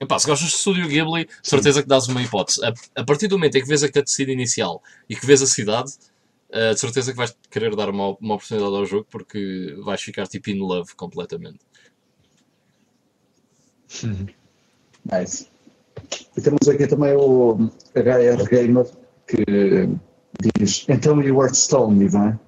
Epá, 0.00 0.18
se 0.18 0.26
gostas 0.26 0.50
de 0.50 0.56
Studio 0.56 0.88
Ghibli, 0.88 1.28
certeza 1.42 1.82
que 1.82 1.88
dás 1.88 2.06
uma 2.08 2.22
hipótese. 2.22 2.64
A, 2.64 2.72
a, 3.00 3.04
partir 3.04 3.26
do 3.26 3.36
momento 3.36 3.56
em 3.56 3.62
que 3.62 3.68
vês 3.68 3.82
a 3.82 3.90
cutscene 3.90 4.32
inicial 4.32 4.82
e 5.08 5.16
que 5.16 5.26
vês 5.26 5.42
a 5.42 5.46
cidade, 5.46 5.92
uh, 6.50 6.74
de 6.74 6.80
certeza 6.80 7.10
que 7.10 7.16
vais 7.16 7.36
querer 7.50 7.74
dar 7.74 7.90
uma, 7.90 8.16
uma 8.20 8.34
oportunidade 8.34 8.74
ao 8.74 8.86
jogo 8.86 9.06
porque 9.10 9.74
vais 9.82 10.00
ficar 10.00 10.26
tipo 10.28 10.50
in 10.50 10.58
love 10.58 10.94
completamente. 10.94 11.58
Nice. 15.10 15.46
E 16.36 16.40
temos 16.40 16.68
aqui 16.68 16.86
também 16.86 17.14
o 17.14 17.70
HR 17.94 18.48
Gamer 18.48 18.86
que 19.26 19.44
diz: 20.58 20.84
Então 20.88 21.22
e 21.22 21.30
o 21.30 21.42
Hearthstone, 21.42 22.04
Ivan? 22.04 22.38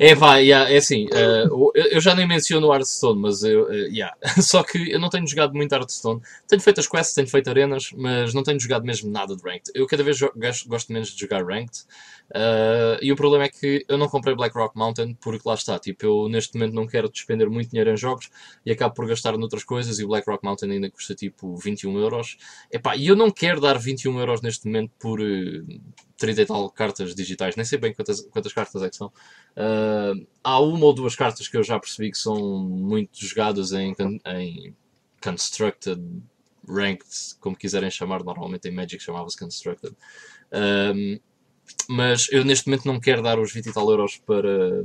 É, 0.00 0.14
vai, 0.14 0.44
yeah, 0.44 0.72
é 0.72 0.76
assim, 0.76 1.06
uh, 1.06 1.72
eu 1.74 2.00
já 2.00 2.14
nem 2.14 2.26
menciono 2.26 2.68
o 2.68 2.72
Hearthstone, 2.72 3.20
mas 3.20 3.42
eu, 3.42 3.64
uh, 3.64 3.72
yeah. 3.72 4.16
só 4.40 4.62
que 4.62 4.92
eu 4.92 5.00
não 5.00 5.08
tenho 5.08 5.26
jogado 5.26 5.54
muito 5.54 5.72
Hearthstone. 5.72 6.20
Tenho 6.46 6.62
feito 6.62 6.78
as 6.78 6.86
quests, 6.86 7.14
tenho 7.14 7.26
feito 7.26 7.50
arenas, 7.50 7.90
mas 7.96 8.32
não 8.32 8.44
tenho 8.44 8.60
jogado 8.60 8.84
mesmo 8.84 9.10
nada 9.10 9.34
de 9.34 9.42
Ranked. 9.42 9.72
Eu 9.74 9.88
cada 9.88 10.04
vez 10.04 10.20
gosto 10.66 10.92
menos 10.92 11.08
de 11.08 11.20
jogar 11.20 11.44
Ranked. 11.44 11.80
Uh, 12.30 13.00
e 13.00 13.10
o 13.10 13.16
problema 13.16 13.44
é 13.44 13.48
que 13.48 13.84
eu 13.88 13.96
não 13.96 14.06
comprei 14.08 14.34
Black 14.34 14.54
Rock 14.54 14.76
Mountain 14.76 15.14
porque 15.14 15.48
lá 15.48 15.54
está, 15.54 15.78
tipo, 15.78 16.04
eu 16.04 16.28
neste 16.28 16.54
momento 16.54 16.74
não 16.74 16.86
quero 16.86 17.08
despender 17.08 17.48
muito 17.48 17.70
dinheiro 17.70 17.90
em 17.90 17.96
jogos 17.96 18.28
e 18.66 18.70
acabo 18.70 18.94
por 18.94 19.06
gastar 19.06 19.36
noutras 19.38 19.64
coisas 19.64 19.98
e 19.98 20.06
Black 20.06 20.28
Rock 20.28 20.44
Mountain 20.44 20.72
ainda 20.72 20.90
custa 20.90 21.14
tipo 21.14 21.56
21 21.56 21.98
euros. 21.98 22.36
Epá, 22.70 22.96
e 22.96 23.06
eu 23.06 23.16
não 23.16 23.30
quero 23.30 23.60
dar 23.60 23.78
21 23.78 24.18
euros 24.18 24.42
neste 24.42 24.66
momento 24.66 24.92
por 24.98 25.20
uh, 25.20 25.80
30 26.18 26.42
e 26.42 26.46
tal 26.46 26.70
cartas 26.70 27.14
digitais, 27.14 27.56
nem 27.56 27.64
sei 27.64 27.78
bem 27.78 27.94
quantas, 27.94 28.20
quantas 28.20 28.52
cartas 28.52 28.82
é 28.82 28.90
que 28.90 28.96
são. 28.96 29.06
Uh, 29.08 30.26
há 30.44 30.60
uma 30.60 30.84
ou 30.84 30.92
duas 30.92 31.16
cartas 31.16 31.48
que 31.48 31.56
eu 31.56 31.62
já 31.62 31.78
percebi 31.78 32.10
que 32.10 32.18
são 32.18 32.36
muito 32.58 33.24
jogadas 33.24 33.72
em, 33.72 33.94
em 34.26 34.74
Constructed, 35.22 36.02
Ranked, 36.68 37.36
como 37.40 37.56
quiserem 37.56 37.90
chamar, 37.90 38.22
normalmente 38.22 38.68
em 38.68 38.72
Magic 38.72 39.02
chamava-se 39.02 39.38
Constructed. 39.38 39.96
Um, 40.52 41.18
mas 41.88 42.28
eu 42.30 42.44
neste 42.44 42.66
momento 42.66 42.86
não 42.86 43.00
quero 43.00 43.22
dar 43.22 43.38
os 43.38 43.52
20 43.52 43.66
e 43.66 43.72
tal 43.72 43.90
euros 43.90 44.16
para, 44.18 44.84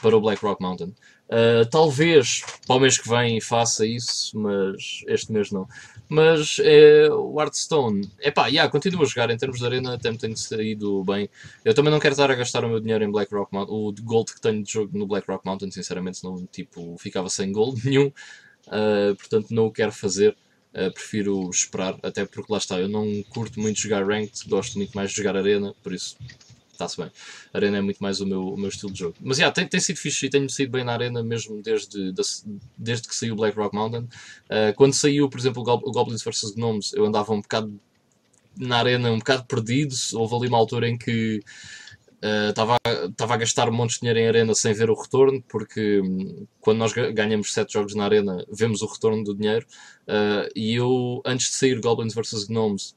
para 0.00 0.16
o 0.16 0.20
Black 0.20 0.44
Rock 0.44 0.62
Mountain. 0.62 0.94
Uh, 1.26 1.64
talvez 1.70 2.42
para 2.66 2.76
o 2.76 2.80
mês 2.80 2.98
que 2.98 3.08
vem 3.08 3.40
faça 3.40 3.86
isso, 3.86 4.38
mas 4.38 5.02
este 5.06 5.32
mês 5.32 5.50
não. 5.50 5.66
Mas 6.08 6.58
é, 6.60 7.08
o 7.10 7.40
Hearthstone, 7.40 8.10
é 8.20 8.30
pá, 8.30 8.46
yeah, 8.48 8.70
continuo 8.70 9.02
a 9.02 9.06
jogar 9.06 9.30
em 9.30 9.36
termos 9.36 9.58
de 9.58 9.64
arena, 9.64 9.94
até 9.94 10.10
me 10.10 10.18
tenho 10.18 10.36
saído 10.36 11.02
bem. 11.02 11.28
Eu 11.64 11.74
também 11.74 11.90
não 11.90 11.98
quero 11.98 12.12
estar 12.12 12.30
a 12.30 12.34
gastar 12.34 12.64
o 12.64 12.68
meu 12.68 12.78
dinheiro 12.78 13.04
em 13.04 13.10
Black 13.10 13.34
Rock 13.34 13.52
Mountain. 13.54 13.74
O 13.74 13.92
gold 14.02 14.34
que 14.34 14.40
tenho 14.40 14.62
de 14.62 14.70
jogo 14.70 14.96
no 14.96 15.06
Black 15.06 15.26
Rock 15.30 15.46
Mountain, 15.46 15.70
sinceramente, 15.70 16.22
não 16.22 16.46
tipo, 16.46 16.96
ficava 16.98 17.30
sem 17.30 17.50
gold 17.50 17.80
nenhum. 17.88 18.12
Uh, 18.68 19.16
portanto, 19.16 19.48
não 19.50 19.66
o 19.66 19.72
quero 19.72 19.92
fazer. 19.92 20.36
Uh, 20.74 20.92
prefiro 20.92 21.48
esperar, 21.50 21.96
até 22.02 22.24
porque 22.24 22.52
lá 22.52 22.58
está, 22.58 22.80
eu 22.80 22.88
não 22.88 23.22
curto 23.30 23.60
muito 23.60 23.80
jogar 23.80 24.04
ranked, 24.04 24.48
gosto 24.48 24.76
muito 24.76 24.92
mais 24.92 25.10
de 25.10 25.16
jogar 25.16 25.36
arena, 25.36 25.72
por 25.82 25.92
isso 25.92 26.16
está-se 26.74 26.96
bem. 26.96 27.10
Arena 27.52 27.78
é 27.78 27.80
muito 27.80 27.98
mais 28.02 28.20
o 28.20 28.26
meu, 28.26 28.48
o 28.48 28.56
meu 28.56 28.68
estilo 28.68 28.92
de 28.92 28.98
jogo. 28.98 29.14
Mas 29.20 29.38
yeah, 29.38 29.54
tem, 29.54 29.66
tem 29.66 29.80
sido 29.80 29.96
fixe 29.96 30.26
e 30.26 30.30
tenho 30.30 30.50
saído 30.50 30.72
bem 30.72 30.84
na 30.84 30.92
arena 30.92 31.22
mesmo 31.22 31.62
desde, 31.62 32.12
desde 32.76 33.08
que 33.08 33.14
saiu 33.14 33.36
Black 33.36 33.56
Rock 33.56 33.74
Mountain. 33.74 34.02
Uh, 34.02 34.74
quando 34.76 34.92
saiu, 34.94 35.28
por 35.28 35.38
exemplo, 35.38 35.62
o 35.62 35.92
Goblins 35.92 36.22
vs 36.22 36.54
Gnomes, 36.56 36.92
eu 36.92 37.04
andava 37.06 37.32
um 37.32 37.40
bocado 37.40 37.80
na 38.56 38.78
arena, 38.78 39.10
um 39.10 39.18
bocado 39.18 39.44
perdido. 39.44 39.94
Houve 40.14 40.34
ali 40.34 40.48
uma 40.48 40.58
altura 40.58 40.88
em 40.88 40.98
que 40.98 41.42
estava 42.48 42.76
uh, 42.76 43.32
a 43.32 43.36
gastar 43.36 43.68
um 43.68 43.72
monte 43.72 43.94
de 43.94 44.00
dinheiro 44.00 44.18
em 44.18 44.28
arena 44.28 44.54
sem 44.54 44.72
ver 44.72 44.90
o 44.90 44.94
retorno, 44.94 45.42
porque 45.48 46.00
um, 46.00 46.46
quando 46.60 46.78
nós 46.78 46.92
ganhamos 46.92 47.52
7 47.52 47.72
jogos 47.72 47.94
na 47.94 48.04
arena, 48.04 48.44
vemos 48.50 48.82
o 48.82 48.86
retorno 48.86 49.22
do 49.22 49.34
dinheiro. 49.34 49.66
Uh, 50.08 50.48
e 50.54 50.74
eu, 50.74 51.20
antes 51.24 51.48
de 51.50 51.54
sair 51.56 51.80
Goblins 51.80 52.14
vs 52.14 52.46
Gnomes, 52.48 52.94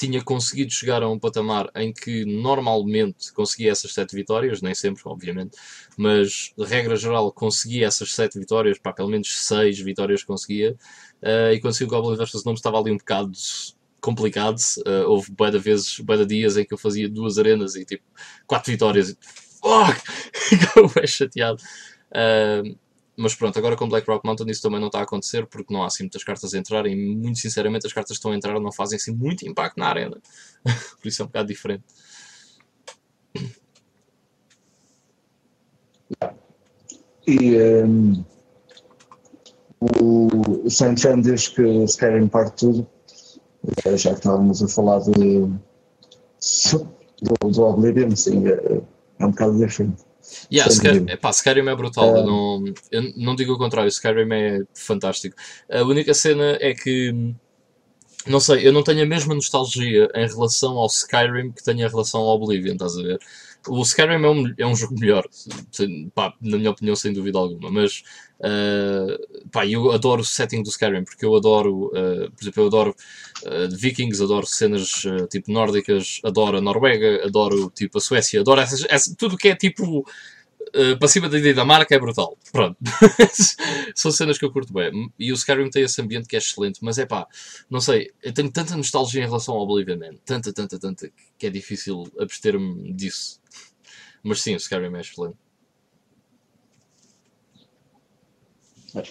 tinha 0.00 0.22
conseguido 0.24 0.72
chegar 0.72 1.02
a 1.02 1.08
um 1.10 1.18
patamar 1.18 1.70
em 1.74 1.92
que 1.92 2.24
normalmente 2.24 3.30
conseguia 3.34 3.70
essas 3.72 3.92
7 3.92 4.14
vitórias, 4.14 4.62
nem 4.62 4.74
sempre, 4.74 5.02
obviamente, 5.04 5.58
mas 5.98 6.54
de 6.56 6.64
regra 6.64 6.96
geral 6.96 7.30
conseguia 7.30 7.86
essas 7.86 8.14
7 8.14 8.38
vitórias, 8.38 8.78
pá, 8.78 8.94
pelo 8.94 9.10
menos 9.10 9.46
6 9.46 9.78
vitórias 9.80 10.24
conseguia. 10.24 10.74
Uh, 11.22 11.52
e 11.52 11.60
quando 11.60 11.74
saiu 11.74 11.88
Goblins 11.88 12.16
vs 12.16 12.42
Gnomes 12.42 12.60
estava 12.60 12.78
ali 12.78 12.90
um 12.90 12.96
bocado 12.96 13.32
complicado. 14.00 14.58
Uh, 14.86 15.08
houve 15.08 15.30
de 15.30 15.58
vezes, 15.58 15.96
de 16.00 16.26
dias 16.26 16.56
em 16.56 16.64
que 16.64 16.74
eu 16.74 16.78
fazia 16.78 17.08
duas 17.08 17.38
arenas 17.38 17.74
e 17.76 17.84
tipo 17.84 18.04
quatro 18.46 18.72
vitórias. 18.72 19.10
E, 19.10 19.18
fuck! 19.60 20.00
Ficava 20.34 20.88
bem 20.88 21.06
chateado. 21.06 21.62
Uh, 22.10 22.76
mas 23.16 23.34
pronto, 23.34 23.58
agora 23.58 23.76
com 23.76 23.88
Black 23.88 24.08
Rock 24.08 24.24
Mountain 24.24 24.50
isso 24.50 24.62
também 24.62 24.80
não 24.80 24.86
está 24.86 25.00
a 25.00 25.02
acontecer 25.02 25.46
porque 25.46 25.74
não 25.74 25.82
há 25.82 25.86
assim 25.86 26.04
muitas 26.04 26.24
cartas 26.24 26.54
a 26.54 26.58
entrar 26.58 26.86
e 26.86 26.96
muito 26.96 27.38
sinceramente 27.38 27.86
as 27.86 27.92
cartas 27.92 28.12
que 28.12 28.18
estão 28.18 28.32
a 28.32 28.34
entrar 28.34 28.58
não 28.58 28.72
fazem 28.72 28.96
assim 28.96 29.14
muito 29.14 29.46
impacto 29.46 29.78
na 29.78 29.88
arena. 29.88 30.16
Por 31.00 31.06
isso 31.08 31.20
é 31.20 31.24
um 31.24 31.28
bocado 31.28 31.48
diferente. 31.48 31.84
E 37.26 37.56
um, 37.84 38.24
o 39.80 40.68
Saint 40.70 40.98
diz 41.22 41.48
que 41.48 41.62
Skyrim 41.84 42.28
parte 42.28 42.60
tudo 42.60 42.86
é, 42.86 42.99
já 43.96 44.10
que 44.10 44.18
estávamos 44.18 44.62
a 44.62 44.68
falar 44.68 45.00
de, 45.00 45.46
do, 47.22 47.50
do 47.50 47.62
Oblivion, 47.62 48.14
sim, 48.16 48.46
é, 48.48 48.82
é 49.18 49.26
um 49.26 49.30
bocado 49.30 49.58
diferente. 49.58 50.02
Yeah, 50.52 50.70
Skyrim, 50.72 51.10
epá, 51.10 51.30
Skyrim 51.30 51.68
é 51.68 51.74
brutal, 51.74 52.16
eu, 52.16 52.26
não, 52.26 52.64
eu 52.90 53.12
não 53.16 53.34
digo 53.34 53.54
o 53.54 53.58
contrário, 53.58 53.88
Skyrim 53.88 54.32
é 54.32 54.62
fantástico. 54.74 55.36
A 55.70 55.82
única 55.82 56.14
cena 56.14 56.56
é 56.60 56.74
que, 56.74 57.34
não 58.26 58.38
sei, 58.38 58.66
eu 58.66 58.72
não 58.72 58.82
tenho 58.82 59.02
a 59.02 59.06
mesma 59.06 59.34
nostalgia 59.34 60.08
em 60.14 60.26
relação 60.26 60.76
ao 60.76 60.86
Skyrim 60.86 61.52
que 61.52 61.64
tenho 61.64 61.80
em 61.80 61.88
relação 61.88 62.20
ao 62.20 62.36
Oblivion, 62.36 62.74
estás 62.74 62.96
a 62.96 63.02
ver? 63.02 63.18
O 63.68 63.82
Skyrim 63.82 64.24
é 64.24 64.28
um, 64.28 64.54
é 64.58 64.66
um 64.66 64.74
jogo 64.74 64.94
melhor, 64.98 65.26
pá, 66.14 66.34
na 66.40 66.56
minha 66.56 66.70
opinião, 66.70 66.96
sem 66.96 67.12
dúvida 67.12 67.38
alguma, 67.38 67.70
mas 67.70 68.02
uh, 68.38 69.48
pá, 69.50 69.66
eu 69.66 69.92
adoro 69.92 70.22
o 70.22 70.24
setting 70.24 70.62
do 70.62 70.70
Skyrim, 70.70 71.04
porque 71.04 71.24
eu 71.24 71.36
adoro, 71.36 71.88
uh, 71.88 72.30
por 72.30 72.42
exemplo, 72.42 72.62
eu 72.62 72.66
adoro 72.68 72.96
uh, 73.44 73.76
Vikings, 73.76 74.22
adoro 74.22 74.46
cenas 74.46 75.02
tipo 75.30 75.52
nórdicas, 75.52 76.20
adoro 76.24 76.56
a 76.58 76.60
Noruega, 76.60 77.26
adoro 77.26 77.70
tipo 77.70 77.98
a 77.98 78.00
Suécia, 78.00 78.40
adoro 78.40 78.60
essas, 78.60 79.14
tudo 79.16 79.36
que 79.36 79.48
é 79.48 79.54
tipo 79.54 80.04
Uh, 80.74 80.96
para 80.98 81.08
cima 81.08 81.28
da 81.28 81.38
Dinamarca 81.38 81.94
é 81.94 81.98
brutal. 81.98 82.36
Pronto. 82.52 82.76
São 83.94 84.12
cenas 84.12 84.38
que 84.38 84.44
eu 84.44 84.52
curto 84.52 84.72
bem. 84.72 85.10
E 85.18 85.32
o 85.32 85.34
Skyrim 85.34 85.68
tem 85.68 85.82
esse 85.82 86.00
ambiente 86.00 86.28
que 86.28 86.36
é 86.36 86.38
excelente, 86.38 86.78
mas 86.82 86.98
é 86.98 87.06
pá, 87.06 87.26
não 87.68 87.80
sei, 87.80 88.10
eu 88.22 88.32
tenho 88.32 88.52
tanta 88.52 88.76
nostalgia 88.76 89.22
em 89.22 89.26
relação 89.26 89.54
ao 89.54 89.62
Oblivion, 89.62 89.98
man. 89.98 90.16
Tanta, 90.24 90.52
tanta, 90.52 90.78
tanta, 90.78 91.10
que 91.38 91.46
é 91.46 91.50
difícil 91.50 92.04
abster-me 92.20 92.92
disso. 92.92 93.39
Mas 94.22 94.42
sim, 94.42 94.54
o 94.54 94.56
Skyrim 94.56 94.94
é 94.96 95.00
excelente. 95.00 95.36
É. 98.94 99.02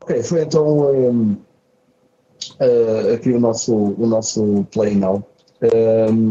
Ok, 0.00 0.22
foi 0.22 0.42
então 0.42 0.66
um, 0.66 1.32
uh, 1.32 3.14
aqui 3.14 3.30
o 3.32 3.40
nosso, 3.40 3.74
o 3.74 4.06
nosso 4.06 4.64
Play 4.72 4.94
Now. 4.94 5.22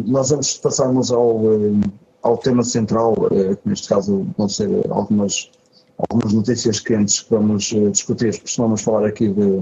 Nós 0.06 0.32
antes 0.32 0.54
de 0.54 0.62
passarmos 0.62 1.12
ao, 1.12 1.38
um, 1.38 1.82
ao 2.22 2.38
tema 2.38 2.64
central, 2.64 3.14
uh, 3.14 3.56
que 3.56 3.70
neste 3.70 3.90
caso 3.90 4.26
vão 4.38 4.48
ser 4.50 4.70
algumas, 4.90 5.52
algumas 5.98 6.34
notícias 6.34 6.80
quentes 6.80 7.22
que 7.22 7.30
vamos 7.30 7.72
uh, 7.74 7.92
discutir, 7.92 8.42
vamos 8.58 8.82
falar 8.82 9.06
aqui 9.06 9.28
de, 9.28 9.60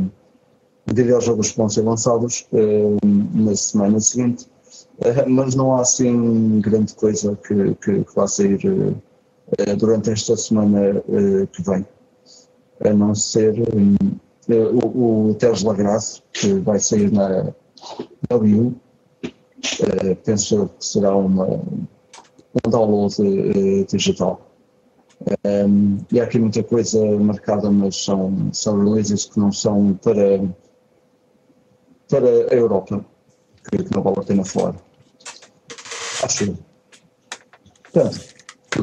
de 0.86 1.04
videojogos 1.04 1.52
que 1.52 1.58
vão 1.58 1.68
ser 1.68 1.82
lançados 1.82 2.48
na 3.34 3.56
semana 3.56 4.00
seguinte. 4.00 4.48
Eh, 5.02 5.26
mas 5.26 5.56
não 5.56 5.76
há 5.76 5.82
assim 5.82 6.60
grande 6.62 6.94
coisa 6.96 7.38
que, 7.46 7.76
que, 7.76 8.04
que 8.04 8.16
vá 8.16 8.28
sair 8.28 8.60
uh, 8.66 9.76
durante 9.78 10.12
esta 10.12 10.36
semana 10.38 11.04
que 11.52 11.62
vem. 11.62 11.86
A 12.84 12.94
não 12.94 13.16
ser 13.16 13.56
o, 14.50 15.30
o 15.30 15.36
Tesla 15.36 15.74
Graça, 15.74 16.22
que 16.34 16.54
vai 16.56 16.80
sair 16.80 17.12
na, 17.12 17.54
na 18.30 18.38
Wii 18.38 18.76
penso 20.24 20.70
que 20.78 20.86
será 20.86 21.16
uma, 21.16 21.46
um 21.48 22.70
download 22.70 23.16
digital. 23.86 24.42
Um, 25.46 25.98
e 26.12 26.20
há 26.20 26.26
aqui 26.26 26.38
muita 26.38 26.62
coisa 26.62 27.04
marcada, 27.20 27.72
mas 27.72 27.96
são, 27.96 28.50
são 28.52 28.78
releases 28.78 29.26
que 29.26 29.40
não 29.40 29.52
são 29.52 29.94
para, 30.04 30.42
para 32.10 32.28
a 32.52 32.56
Europa 32.56 33.04
que, 33.70 33.84
que 33.84 33.96
não 33.96 34.04
vale 34.04 34.20
a 34.20 34.24
pena 34.24 34.44
falar. 34.44 34.76
Acho. 36.26 36.58
Portanto, 37.84 38.20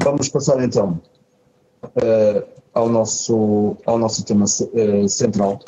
vamos 0.01 0.29
passar 0.29 0.63
então 0.63 1.03
uh, 1.83 2.45
ao, 2.73 2.89
nosso, 2.89 3.77
ao 3.85 3.99
nosso 3.99 4.25
tema 4.25 4.45
uh, 4.45 5.09
central. 5.09 5.59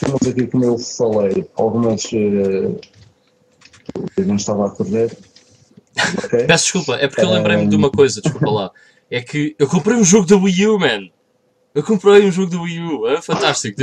Temos 0.00 0.26
aqui, 0.26 0.48
como 0.48 0.64
eu 0.64 0.76
falei, 0.76 1.48
algumas. 1.54 2.04
Uh, 2.06 2.80
eu 4.16 4.26
não 4.26 4.34
estava 4.34 4.66
a 4.66 4.70
correr. 4.70 5.16
Okay. 6.24 6.46
Peço 6.46 6.64
desculpa, 6.64 6.96
é 6.96 7.06
porque 7.06 7.22
eu 7.22 7.30
lembrei-me 7.30 7.64
um... 7.64 7.68
de 7.68 7.76
uma 7.76 7.90
coisa, 7.90 8.20
desculpa 8.20 8.50
lá. 8.50 8.72
É 9.08 9.20
que 9.20 9.54
eu 9.56 9.68
comprei 9.68 9.96
um 9.96 10.02
jogo 10.02 10.26
da 10.26 10.36
Wii 10.36 10.66
U, 10.66 10.78
man. 10.80 11.08
Eu 11.72 11.84
comprei 11.84 12.26
um 12.26 12.32
jogo 12.32 12.50
da 12.50 12.60
Wii 12.60 12.80
U, 12.80 13.08
é 13.08 13.22
fantástico. 13.22 13.80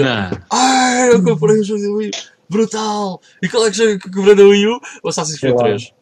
Ah, 0.49 1.07
eu 1.11 1.23
comprei 1.23 1.61
um 1.61 1.63
jogo 1.63 1.81
da 1.81 1.91
Wii 1.91 2.09
U 2.09 2.41
brutal! 2.51 3.21
E 3.41 3.47
qual 3.47 3.65
é 3.65 3.71
que 3.71 3.77
jogo 3.77 3.97
que 3.97 4.11
comprei 4.11 4.35
da 4.35 4.43
Wii 4.43 4.67
U? 4.67 4.79
O 5.03 5.09
Assassin's 5.09 5.39
Creed 5.39 5.55
3. 5.55 5.93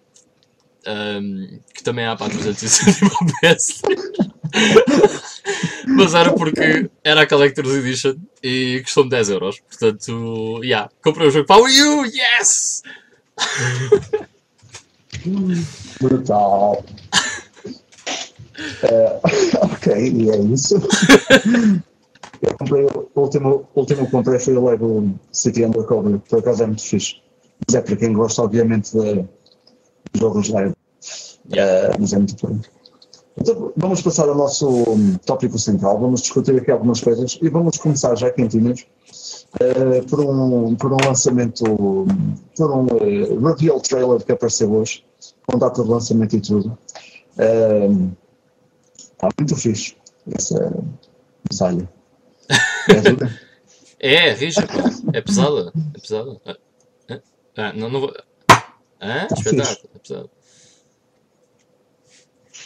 Um, 0.90 1.60
que 1.74 1.84
também 1.84 2.06
há 2.06 2.16
para 2.16 2.30
360 2.30 3.16
PS. 3.42 3.82
Mas 5.86 6.16
era 6.16 6.34
porque 6.34 6.90
era 7.04 7.22
a 7.22 7.28
Collector's 7.28 7.76
Edition 7.76 8.16
e 8.42 8.82
custou-me 8.84 9.10
10 9.10 9.30
euros. 9.30 9.60
Portanto, 9.60 10.62
yeah, 10.64 10.90
comprei 11.04 11.28
o 11.28 11.32
jogo 11.32 11.46
para 11.46 11.62
Wii 11.62 11.84
U, 11.84 12.06
yes! 12.06 12.82
Brutal. 16.02 16.84
Eh, 18.84 19.20
ok, 19.62 19.88
e 19.96 20.30
é 20.30 20.38
isso. 20.38 20.76
Eu 22.42 22.58
comprei, 22.58 22.84
o 22.84 23.10
último, 23.16 23.68
o 23.74 23.80
último 23.80 24.06
que 24.06 24.12
comprei 24.12 24.40
foi 24.40 24.56
o 24.56 24.66
Lego 24.66 25.20
City 25.32 25.66
Undercover, 25.66 26.20
por 26.20 26.40
acaso 26.40 26.64
é 26.64 26.68
muito 26.68 26.84
fixe. 26.84 27.22
Mas 27.66 27.76
é 27.76 27.82
para 27.82 27.96
quem 27.96 28.14
gosta, 28.14 28.42
obviamente, 28.42 28.92
de 28.92 29.26
jogos 30.14 30.50
Lego. 30.50 30.76
Eh, 31.52 31.92
mas 32.00 32.14
é 32.14 32.18
muito 32.18 32.36
bom. 32.48 32.60
Então, 33.38 33.72
vamos 33.76 34.02
passar 34.02 34.28
ao 34.28 34.36
nosso 34.36 34.68
hum, 34.68 35.16
tópico 35.26 35.58
central, 35.58 35.98
vamos 35.98 36.22
discutir 36.22 36.58
aqui 36.58 36.70
algumas 36.70 37.00
coisas 37.00 37.40
e 37.42 37.50
vamos 37.50 37.78
começar 37.78 38.14
já 38.16 38.30
quentinhos 38.30 38.86
uh, 39.56 40.06
por, 40.10 40.20
um, 40.20 40.76
por 40.76 40.92
um 40.92 40.98
lançamento, 41.06 41.64
por 42.58 42.72
um 42.72 42.86
uh, 42.86 43.48
reveal 43.48 43.80
trailer 43.80 44.22
que 44.24 44.34
apareceu 44.34 44.74
hoje, 44.74 45.06
com 45.48 45.58
data 45.58 45.82
de 45.82 45.90
lançamento 45.90 46.36
e 46.36 46.42
tudo. 46.42 46.78
Uh, 47.38 48.12
está 48.98 49.30
muito 49.40 49.56
fixe 49.56 49.96
essa 50.36 50.74
batalha. 51.50 51.90
É 52.90 53.02
dura. 53.02 53.40
É, 54.02 54.32
rija. 54.32 54.62
É 55.12 55.20
pesada. 55.20 55.74
É 55.94 56.00
pesada. 56.00 56.40
Ah, 56.46 56.56
ah, 57.10 57.20
ah, 57.58 57.74
não, 57.74 57.90
não 57.90 58.00
vou. 58.00 58.14
Ah, 58.98 59.28
espetáculo. 59.30 59.90
É 59.94 60.00
pesado. 60.00 60.30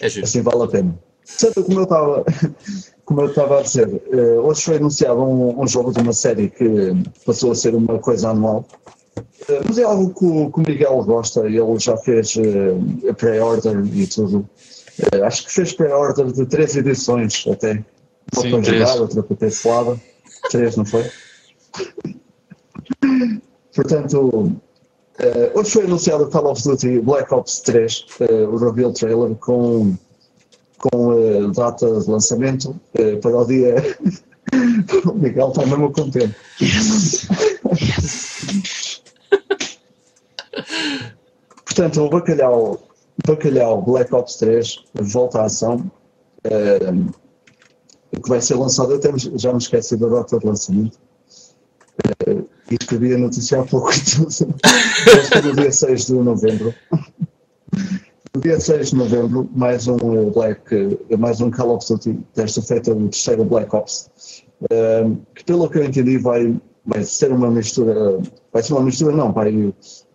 É 0.01 0.09
justo. 0.09 0.23
assim 0.25 0.41
vale 0.41 0.63
a 0.63 0.67
pena. 0.67 0.95
Sabe 1.25 1.53
como 1.63 1.79
eu 1.79 1.83
estava, 1.83 2.25
como 3.05 3.21
eu 3.21 3.27
estava 3.27 3.59
a 3.59 3.61
dizer, 3.61 4.01
eh, 4.11 4.39
hoje 4.39 4.61
foi 4.63 4.75
anunciado 4.77 5.21
um, 5.23 5.61
um 5.61 5.67
jogo 5.67 5.91
de 5.93 5.99
uma 6.01 6.11
série 6.13 6.49
que 6.49 6.67
passou 7.25 7.51
a 7.51 7.55
ser 7.55 7.73
uma 7.75 7.99
coisa 7.99 8.29
anual, 8.29 8.65
Eh, 9.47 9.61
mas 9.67 9.77
é 9.77 9.83
algo 9.83 10.13
que, 10.13 10.25
o- 10.25 10.51
que 10.51 10.59
o 10.59 10.63
Miguel 10.67 11.03
gosta, 11.03 11.41
ele 11.45 11.59
já 11.79 11.95
fez 11.97 12.35
a 13.09 13.13
pré-order 13.13 13.83
e 13.93 14.07
tudo. 14.07 14.47
Eh, 15.11 15.21
acho 15.21 15.45
que 15.45 15.51
fez 15.51 15.73
pré-order 15.73 16.31
de 16.31 16.45
três 16.45 16.75
edições 16.75 17.45
até. 17.51 17.83
Uma 18.33 18.41
Sim, 18.41 18.51
para 18.51 18.61
três. 18.61 18.79
jogar, 18.89 19.01
outra 19.01 19.23
para 19.23 19.35
ter 19.37 19.51
suada. 19.51 19.99
Três, 20.49 20.75
não 20.77 20.85
foi? 20.85 21.05
Portanto, 23.75 24.51
eh, 25.19 25.51
hoje 25.53 25.69
foi 25.71 25.83
anunciado 25.83 26.23
o 26.23 26.29
Call 26.29 26.47
of 26.47 26.63
Duty 26.63 26.99
Black 27.01 27.31
Ops 27.33 27.59
3, 27.61 28.05
eh, 28.21 28.47
o 28.47 28.57
reveal 28.57 28.91
trailer 28.91 29.35
com, 29.35 29.95
com 30.79 31.13
eh, 31.13 31.47
data 31.53 31.99
de 31.99 32.09
lançamento 32.09 32.75
para 33.21 33.37
o 33.37 33.45
dia. 33.45 33.75
o 35.05 35.13
Miguel 35.13 35.49
está 35.49 35.65
mesmo 35.65 35.91
contente. 35.91 36.35
Portanto, 41.65 42.01
o 42.01 42.09
Bacalhau, 42.09 42.79
Bacalhau 43.25 43.81
Black 43.81 44.13
Ops 44.13 44.35
3 44.37 44.83
volta 44.93 45.41
à 45.41 45.45
ação. 45.45 45.91
que 46.43 48.29
vai 48.29 48.41
ser 48.41 48.55
lançado, 48.55 48.93
até 48.95 49.11
já 49.17 49.51
me 49.51 49.59
esqueci 49.59 49.95
da 49.97 50.07
data 50.07 50.39
de 50.39 50.45
lançamento. 50.45 50.97
E 52.71 52.75
escrevi 52.79 53.13
a 53.13 53.17
notícia 53.17 53.59
há 53.59 53.65
pouco 53.65 53.91
e 53.91 53.95
foi 53.95 55.41
no 55.41 55.55
dia 55.55 55.71
6 55.71 56.05
de 56.05 56.13
novembro. 56.13 56.73
No 58.33 58.41
dia 58.41 58.59
6 58.59 58.91
de 58.91 58.95
novembro, 58.95 59.49
mais 59.53 59.87
um 59.87 60.31
Black, 60.31 60.99
mais 61.17 61.41
um 61.41 61.51
Call 61.51 61.75
of 61.75 61.87
Duty, 61.87 62.19
desta 62.35 62.61
feita 62.61 62.93
o 62.93 63.09
terceiro 63.09 63.43
Black 63.43 63.75
Ops, 63.75 64.09
eh, 64.71 65.05
que 65.35 65.43
pelo 65.43 65.69
que 65.69 65.77
eu 65.77 65.83
entendi 65.83 66.17
vai, 66.17 66.55
vai 66.85 67.03
ser 67.03 67.31
uma 67.31 67.51
mistura, 67.51 68.19
vai 68.51 68.63
ser 68.63 68.73
uma 68.73 68.83
mistura 68.83 69.15
não, 69.15 69.31
vai, 69.31 69.73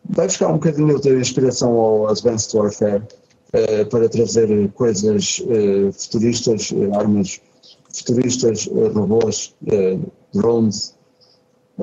vai 0.09 0.27
buscar 0.27 0.49
um 0.49 0.55
bocadinho 0.55 0.99
de 1.01 1.17
inspiração 1.17 1.73
ao 1.73 2.09
Advanced 2.09 2.55
Warfare 2.55 3.03
eh, 3.53 3.85
para 3.85 4.09
trazer 4.09 4.71
coisas 4.73 5.43
eh, 5.49 5.93
futuristas, 5.93 6.73
armas 6.95 7.41
futuristas, 7.93 8.69
eh, 8.69 8.89
robôs, 8.89 9.55
eh, 9.67 9.99
drones, 10.35 10.95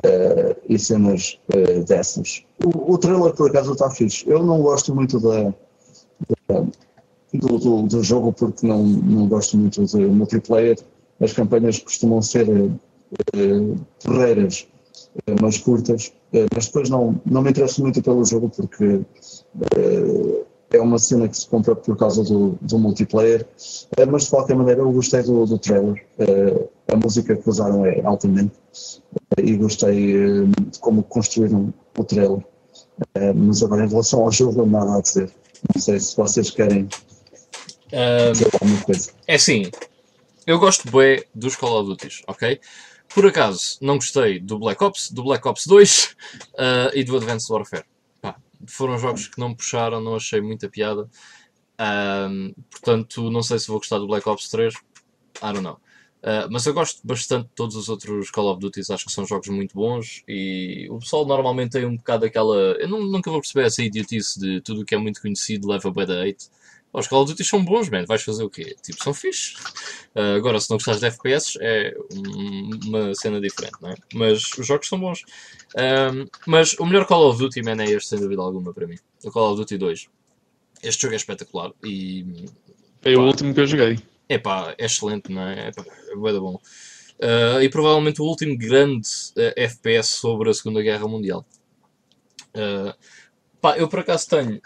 eh, 0.04 0.56
e 0.68 0.78
cenas 0.78 1.38
eh, 1.52 1.80
dessas. 1.80 2.44
O, 2.64 2.92
o 2.94 2.98
trailer, 2.98 3.34
por 3.34 3.50
acaso, 3.50 3.72
está 3.72 3.90
fixe. 3.90 4.24
Eu 4.28 4.42
não 4.42 4.60
gosto 4.62 4.94
muito 4.94 5.20
da, 5.20 5.54
da- 6.48 6.66
do, 7.34 7.58
do, 7.58 7.82
do 7.82 8.02
jogo 8.02 8.32
porque 8.32 8.66
não, 8.66 8.82
não 8.84 9.28
gosto 9.28 9.56
muito 9.58 9.84
de 9.84 9.98
multiplayer. 10.06 10.78
As 11.20 11.32
campanhas 11.32 11.78
costumam 11.78 12.22
ser 12.22 12.48
eh, 12.48 12.70
eh, 13.34 13.74
eh, 15.26 15.34
mas 15.40 15.58
curtas. 15.58 16.12
Eh, 16.32 16.46
mas 16.54 16.66
depois 16.66 16.88
não, 16.90 17.20
não 17.26 17.42
me 17.42 17.50
interesso 17.50 17.82
muito 17.82 18.02
pelo 18.02 18.24
jogo 18.24 18.48
porque 18.50 19.00
é 20.70 20.80
uma 20.80 20.98
cena 20.98 21.28
que 21.28 21.36
se 21.36 21.46
compra 21.46 21.74
por 21.74 21.96
causa 21.96 22.22
do, 22.24 22.58
do 22.60 22.78
multiplayer. 22.78 23.46
Mas 24.10 24.24
de 24.24 24.30
qualquer 24.30 24.56
maneira, 24.56 24.80
eu 24.80 24.92
gostei 24.92 25.22
do, 25.22 25.46
do 25.46 25.58
trailer. 25.58 26.04
Eh, 26.86 26.92
a 26.92 26.96
música 26.96 27.36
que 27.36 27.48
usaram 27.48 27.84
é 27.86 28.04
altamente 28.04 28.54
e 29.38 29.56
gostei 29.56 30.16
eh, 30.16 30.44
de 30.70 30.78
como 30.78 31.02
construíram 31.02 31.72
o 31.96 32.04
trailer. 32.04 32.44
Eh, 33.14 33.32
mas 33.32 33.62
agora 33.62 33.84
em 33.84 33.88
relação 33.88 34.22
ao 34.22 34.32
jogo, 34.32 34.64
não 34.66 34.82
há 34.82 34.84
nada 34.84 34.98
a 34.98 35.02
dizer. 35.02 35.30
Não 35.74 35.80
sei 35.80 35.98
se 36.00 36.16
vocês 36.16 36.50
querem 36.50 36.88
Ah, 37.92 38.30
dizer 38.32 38.48
alguma 38.52 38.80
coisa. 38.82 39.10
É 39.26 39.34
assim, 39.36 39.70
eu 40.46 40.58
gosto 40.58 40.90
bem 40.90 41.24
dos 41.34 41.56
Call 41.56 41.80
of 41.80 41.88
Duty, 41.88 42.24
ok? 42.26 42.60
Por 43.14 43.26
acaso, 43.26 43.78
não 43.80 43.94
gostei 43.96 44.40
do 44.40 44.58
Black 44.58 44.82
Ops, 44.82 45.10
do 45.10 45.22
Black 45.22 45.46
Ops 45.46 45.66
2 45.66 46.16
ah, 46.58 46.90
e 46.94 47.04
do 47.04 47.16
Advanced 47.16 47.50
Warfare. 47.50 47.84
Pá, 48.20 48.36
foram 48.66 48.98
jogos 48.98 49.28
que 49.28 49.38
não 49.40 49.50
me 49.50 49.56
puxaram, 49.56 50.00
não 50.00 50.16
achei 50.16 50.40
muita 50.40 50.68
piada. 50.68 51.08
Portanto, 52.70 53.30
não 53.30 53.42
sei 53.42 53.58
se 53.58 53.68
vou 53.68 53.78
gostar 53.78 53.98
do 53.98 54.06
Black 54.06 54.28
Ops 54.28 54.48
3. 54.48 54.74
I 54.74 55.52
don't 55.52 55.60
know. 55.60 55.78
Ah, 56.28 56.48
mas 56.50 56.66
eu 56.66 56.74
gosto 56.74 56.98
bastante 57.06 57.44
de 57.46 57.54
todos 57.54 57.76
os 57.76 57.88
outros 57.88 58.30
Call 58.32 58.50
of 58.50 58.58
Duty, 58.60 58.80
acho 58.90 59.06
que 59.06 59.12
são 59.12 59.24
jogos 59.24 59.46
muito 59.48 59.74
bons 59.76 60.24
e 60.26 60.88
o 60.90 60.98
pessoal 60.98 61.24
normalmente 61.24 61.70
tem 61.72 61.86
um 61.86 61.96
bocado 61.96 62.26
aquela. 62.26 62.56
Eu 62.80 62.88
nu- 62.88 63.06
nunca 63.06 63.30
vou 63.30 63.40
perceber 63.40 63.66
essa 63.66 63.80
idiotice 63.80 64.40
de 64.40 64.60
tudo 64.60 64.80
o 64.80 64.84
que 64.84 64.96
é 64.96 64.98
muito 64.98 65.22
conhecido 65.22 65.68
leva 65.68 65.88
bué 65.90 66.04
da 66.04 66.20
hate. 66.24 66.48
Os 66.92 67.06
Call 67.06 67.22
of 67.22 67.30
Duty 67.30 67.44
são 67.44 67.62
bons, 67.64 67.88
man. 67.90 68.04
Vais 68.06 68.22
fazer 68.24 68.42
o 68.42 68.50
quê? 68.50 68.74
Tipo, 68.82 69.04
são 69.04 69.14
fixe. 69.14 69.54
Ah, 70.16 70.34
agora, 70.34 70.58
se 70.58 70.68
não 70.68 70.78
gostares 70.78 70.98
de 71.00 71.06
FPS, 71.06 71.58
é 71.60 71.94
um- 72.12 72.70
uma 72.86 73.14
cena 73.14 73.40
diferente, 73.40 73.74
não 73.80 73.90
é? 73.90 73.94
Mas 74.14 74.42
os 74.58 74.66
jogos 74.66 74.88
são 74.88 74.98
bons. 74.98 75.22
Ahm, 75.76 76.26
mas 76.46 76.72
o 76.78 76.86
melhor 76.86 77.06
Call 77.06 77.28
of 77.28 77.38
Duty, 77.38 77.62
man, 77.62 77.80
é 77.82 77.90
este, 77.90 78.08
sem 78.08 78.18
dúvida 78.18 78.42
alguma, 78.42 78.72
para 78.74 78.86
mim. 78.88 78.96
O 79.24 79.30
Call 79.30 79.52
of 79.52 79.60
Duty 79.60 79.76
2. 79.78 80.08
Este 80.82 81.02
jogo 81.02 81.12
é 81.14 81.16
espetacular 81.18 81.70
e 81.84 82.46
Foi 83.02 83.14
o 83.14 83.22
último 83.26 83.54
que 83.54 83.60
eu 83.60 83.66
joguei. 83.66 83.98
Epá, 84.28 84.74
é 84.76 84.86
excelente, 84.86 85.30
não 85.30 85.42
é? 85.42 85.68
É 85.68 86.32
da 86.32 86.40
bom. 86.40 86.60
Ah, 87.20 87.62
e 87.62 87.68
provavelmente 87.68 88.20
o 88.20 88.24
último 88.24 88.56
grande 88.56 89.08
ah, 89.38 89.52
FPS 89.56 90.08
sobre 90.08 90.50
a 90.50 90.54
Segunda 90.54 90.82
Guerra 90.82 91.06
Mundial. 91.06 91.46
Ah, 92.54 92.96
pá, 93.60 93.78
eu 93.78 93.88
por 93.88 94.00
acaso 94.00 94.28
tenho 94.28 94.60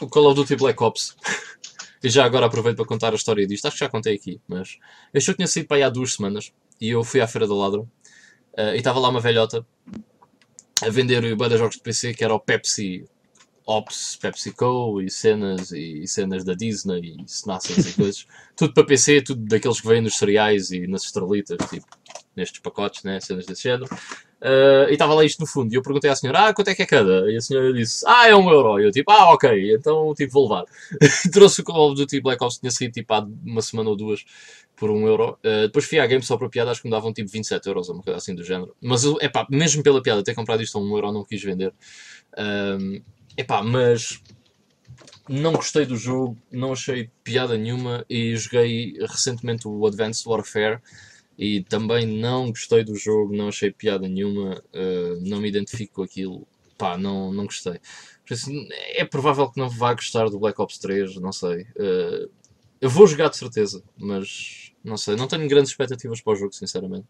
o 0.00 0.06
Call 0.08 0.26
of 0.26 0.34
Duty 0.34 0.56
Black 0.56 0.82
Ops. 0.82 1.16
e 2.02 2.08
já 2.08 2.24
agora 2.24 2.46
aproveito 2.46 2.76
para 2.76 2.86
contar 2.86 3.12
a 3.12 3.16
história 3.16 3.46
disto. 3.46 3.66
Acho 3.66 3.76
que 3.76 3.84
já 3.84 3.88
contei 3.88 4.14
aqui, 4.14 4.40
mas 4.46 4.78
eu 5.12 5.20
que 5.32 5.38
tinha 5.38 5.48
saído 5.48 5.68
para 5.68 5.78
aí 5.78 5.82
há 5.82 5.90
duas 5.90 6.14
semanas 6.14 6.52
e 6.80 6.90
eu 6.90 7.02
fui 7.02 7.20
à 7.20 7.26
Feira 7.26 7.46
da 7.46 7.54
Ladra 7.54 7.84
ah, 8.56 8.74
e 8.74 8.78
estava 8.78 8.98
lá 8.98 9.08
uma 9.08 9.20
velhota 9.20 9.66
a 10.82 10.90
vender 10.90 11.22
de 11.22 11.58
jogos 11.58 11.76
de 11.76 11.82
PC 11.82 12.14
que 12.14 12.22
era 12.22 12.34
o 12.34 12.40
Pepsi 12.40 13.08
Ops, 13.66 14.16
PepsiCo 14.16 15.00
e 15.00 15.10
cenas 15.10 15.72
e 15.72 16.06
cenas 16.06 16.44
da 16.44 16.54
Disney 16.54 17.16
e 17.18 17.24
Snassas 17.26 17.86
e 17.86 17.92
coisas. 17.94 18.26
tudo 18.56 18.72
para 18.72 18.84
PC, 18.84 19.22
tudo 19.22 19.44
daqueles 19.44 19.80
que 19.80 19.88
vêm 19.88 20.00
nos 20.00 20.16
cereais 20.16 20.70
e 20.70 20.86
nas 20.86 21.02
estrelitas, 21.02 21.58
tipo, 21.68 21.86
nestes 22.36 22.60
pacotes, 22.60 23.02
né? 23.02 23.18
cenas 23.20 23.44
desse 23.44 23.64
género. 23.64 23.88
Ah, 24.40 24.86
e 24.88 24.92
estava 24.92 25.14
lá 25.14 25.24
isto 25.24 25.40
no 25.40 25.46
fundo. 25.46 25.72
E 25.72 25.76
eu 25.76 25.82
perguntei 25.82 26.10
à 26.10 26.14
senhora, 26.14 26.48
ah, 26.48 26.54
quanto 26.54 26.68
é 26.68 26.74
que 26.74 26.82
é 26.82 26.86
cada? 26.86 27.30
E 27.30 27.36
a 27.36 27.40
senhora 27.40 27.72
disse, 27.72 28.04
ah, 28.06 28.28
é 28.28 28.36
um 28.36 28.48
euro. 28.50 28.78
E 28.80 28.84
eu 28.84 28.92
tipo, 28.92 29.10
ah, 29.10 29.32
ok, 29.32 29.74
então 29.74 30.14
tipo, 30.14 30.32
vou 30.32 30.44
levar. 30.44 30.64
Trouxe 31.32 31.60
o 31.62 31.64
Call 31.64 31.90
of 31.90 31.96
Duty 31.96 32.20
Black 32.20 32.42
Ops, 32.44 32.58
tinha 32.58 32.70
saído 32.70 32.92
tipo 32.92 33.12
há 33.12 33.26
uma 33.44 33.62
semana 33.62 33.90
ou 33.90 33.96
duas 33.96 34.24
por 34.76 34.90
um 34.90 35.06
euro. 35.06 35.38
Ah, 35.42 35.62
depois 35.62 35.86
fui 35.86 35.98
à 35.98 36.06
game 36.06 36.22
só 36.22 36.36
para 36.36 36.48
piada, 36.48 36.70
acho 36.70 36.82
que 36.82 36.88
me 36.88 36.92
davam 36.92 37.12
tipo 37.12 37.30
27 37.30 37.66
euros 37.66 37.88
ou 37.88 37.96
uma 37.96 38.02
coisa 38.04 38.18
assim 38.18 38.34
do 38.34 38.44
género. 38.44 38.76
Mas 38.80 39.04
eu, 39.04 39.18
epá, 39.20 39.46
mesmo 39.50 39.82
pela 39.82 40.02
piada, 40.02 40.22
ter 40.22 40.34
comprado 40.34 40.62
isto 40.62 40.78
a 40.78 40.80
um 40.80 40.94
euro, 40.94 41.12
não 41.12 41.24
quis 41.24 41.42
vender. 41.42 41.72
Ahm, 42.36 43.00
epá, 43.36 43.62
mas 43.62 44.22
não 45.28 45.52
gostei 45.52 45.84
do 45.84 45.96
jogo, 45.96 46.36
não 46.50 46.72
achei 46.72 47.10
piada 47.24 47.56
nenhuma 47.56 48.04
e 48.08 48.36
joguei 48.36 48.94
recentemente 49.00 49.66
o 49.66 49.86
Advanced 49.86 50.26
Warfare 50.26 50.80
e 51.38 51.62
também 51.64 52.06
não 52.06 52.48
gostei 52.48 52.84
do 52.84 52.94
jogo, 52.94 53.36
não 53.36 53.48
achei 53.48 53.70
piada 53.70 54.08
nenhuma, 54.08 54.62
eh, 54.72 55.18
não 55.20 55.40
me 55.40 55.48
identifico 55.48 55.96
com 55.96 56.02
aquilo, 56.02 56.46
pá, 56.78 56.96
não, 56.96 57.32
não 57.32 57.44
gostei. 57.44 57.78
Isso, 58.30 58.50
é 58.94 59.04
provável 59.04 59.50
que 59.50 59.58
não 59.60 59.68
vá 59.68 59.92
gostar 59.94 60.28
do 60.30 60.38
Black 60.38 60.60
Ops 60.60 60.78
3, 60.78 61.16
não 61.16 61.32
sei. 61.32 61.66
Eh, 61.76 62.28
eu 62.80 62.90
vou 62.90 63.06
jogar 63.06 63.28
de 63.28 63.36
certeza, 63.36 63.82
mas 63.96 64.72
não 64.84 64.96
sei, 64.96 65.16
não 65.16 65.28
tenho 65.28 65.48
grandes 65.48 65.70
expectativas 65.70 66.20
para 66.20 66.32
o 66.32 66.36
jogo, 66.36 66.52
sinceramente. 66.54 67.06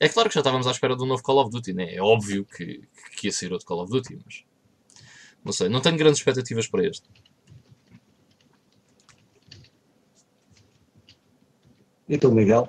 É 0.00 0.08
claro 0.08 0.28
que 0.28 0.34
já 0.34 0.40
estávamos 0.40 0.66
à 0.66 0.70
espera 0.72 0.96
de 0.96 1.02
um 1.02 1.06
novo 1.06 1.22
Call 1.22 1.38
of 1.38 1.50
Duty, 1.50 1.72
né? 1.72 1.94
É 1.94 2.02
óbvio 2.02 2.44
que, 2.44 2.82
que 3.16 3.28
ia 3.28 3.32
sair 3.32 3.52
outro 3.52 3.66
Call 3.66 3.82
of 3.82 3.92
Duty, 3.92 4.18
mas 4.24 4.44
não 5.44 5.52
sei, 5.52 5.68
não 5.68 5.80
tenho 5.80 5.96
grandes 5.96 6.18
expectativas 6.18 6.66
para 6.66 6.86
este. 6.86 7.06
E 12.08 12.18
tu, 12.18 12.30
Miguel? 12.30 12.68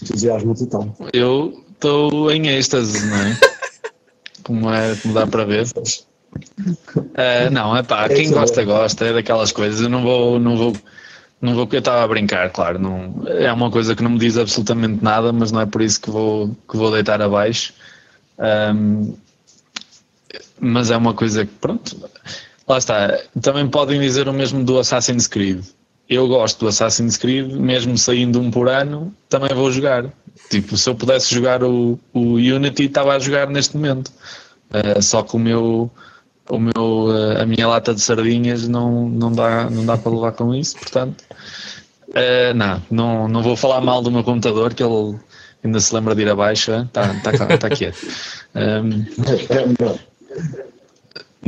Entusiasmo 0.00 0.54
total. 0.54 0.94
Eu 1.12 1.64
estou 1.70 2.30
em 2.30 2.48
êxtase, 2.48 3.06
não 3.06 3.16
é? 3.16 3.38
como, 4.42 4.70
é 4.70 4.96
como 4.96 5.14
dá 5.14 5.26
para 5.26 5.44
ver. 5.44 5.66
Uh, 6.96 7.50
não, 7.50 7.76
é 7.76 7.82
pá, 7.82 8.08
quem 8.08 8.30
gosta, 8.30 8.64
gosta, 8.64 9.04
é 9.04 9.12
daquelas 9.12 9.52
coisas. 9.52 9.80
Eu 9.80 9.90
não 9.90 10.02
vou, 10.02 10.38
não 10.38 10.56
vou, 10.56 10.72
não 11.40 11.54
vou, 11.54 11.68
eu 11.70 11.78
estava 11.78 12.02
a 12.02 12.08
brincar, 12.08 12.50
claro. 12.50 12.78
Não, 12.78 13.22
é 13.26 13.52
uma 13.52 13.70
coisa 13.70 13.94
que 13.94 14.02
não 14.02 14.10
me 14.10 14.18
diz 14.18 14.38
absolutamente 14.38 15.02
nada, 15.04 15.32
mas 15.32 15.52
não 15.52 15.60
é 15.60 15.66
por 15.66 15.82
isso 15.82 16.00
que 16.00 16.10
vou, 16.10 16.56
que 16.68 16.76
vou 16.76 16.90
deitar 16.90 17.20
abaixo. 17.20 17.74
Um, 18.38 19.14
mas 20.62 20.92
é 20.92 20.96
uma 20.96 21.12
coisa 21.12 21.44
que, 21.44 21.52
pronto, 21.60 22.08
lá 22.68 22.78
está. 22.78 23.18
Também 23.40 23.68
podem 23.68 24.00
dizer 24.00 24.28
o 24.28 24.32
mesmo 24.32 24.64
do 24.64 24.78
Assassin's 24.78 25.26
Creed. 25.26 25.64
Eu 26.08 26.28
gosto 26.28 26.60
do 26.60 26.68
Assassin's 26.68 27.16
Creed, 27.16 27.50
mesmo 27.52 27.98
saindo 27.98 28.40
um 28.40 28.48
por 28.48 28.68
ano, 28.68 29.12
também 29.28 29.52
vou 29.52 29.72
jogar. 29.72 30.06
Tipo, 30.48 30.76
se 30.76 30.88
eu 30.88 30.94
pudesse 30.94 31.34
jogar 31.34 31.64
o, 31.64 31.98
o 32.14 32.34
Unity, 32.34 32.84
estava 32.84 33.16
a 33.16 33.18
jogar 33.18 33.48
neste 33.48 33.76
momento. 33.76 34.12
Uh, 34.70 35.02
só 35.02 35.22
que 35.22 35.34
o 35.34 35.38
meu, 35.38 35.90
o 36.48 36.58
meu, 36.58 37.08
uh, 37.08 37.42
a 37.42 37.46
minha 37.46 37.66
lata 37.66 37.92
de 37.92 38.00
sardinhas 38.00 38.68
não, 38.68 39.08
não, 39.08 39.32
dá, 39.32 39.68
não 39.68 39.84
dá 39.84 39.96
para 39.98 40.12
levar 40.12 40.32
com 40.32 40.54
isso, 40.54 40.78
portanto. 40.78 41.24
Uh, 42.08 42.54
não, 42.54 42.82
não, 42.88 43.28
não 43.28 43.42
vou 43.42 43.56
falar 43.56 43.80
mal 43.80 44.00
do 44.00 44.12
meu 44.12 44.22
computador, 44.22 44.74
que 44.74 44.82
ele 44.82 45.18
ainda 45.64 45.80
se 45.80 45.92
lembra 45.92 46.14
de 46.14 46.22
ir 46.22 46.28
abaixo, 46.28 46.72
está 46.72 47.14
tá, 47.20 47.58
tá 47.58 47.70
quieto. 47.70 47.98
Um, 48.54 49.06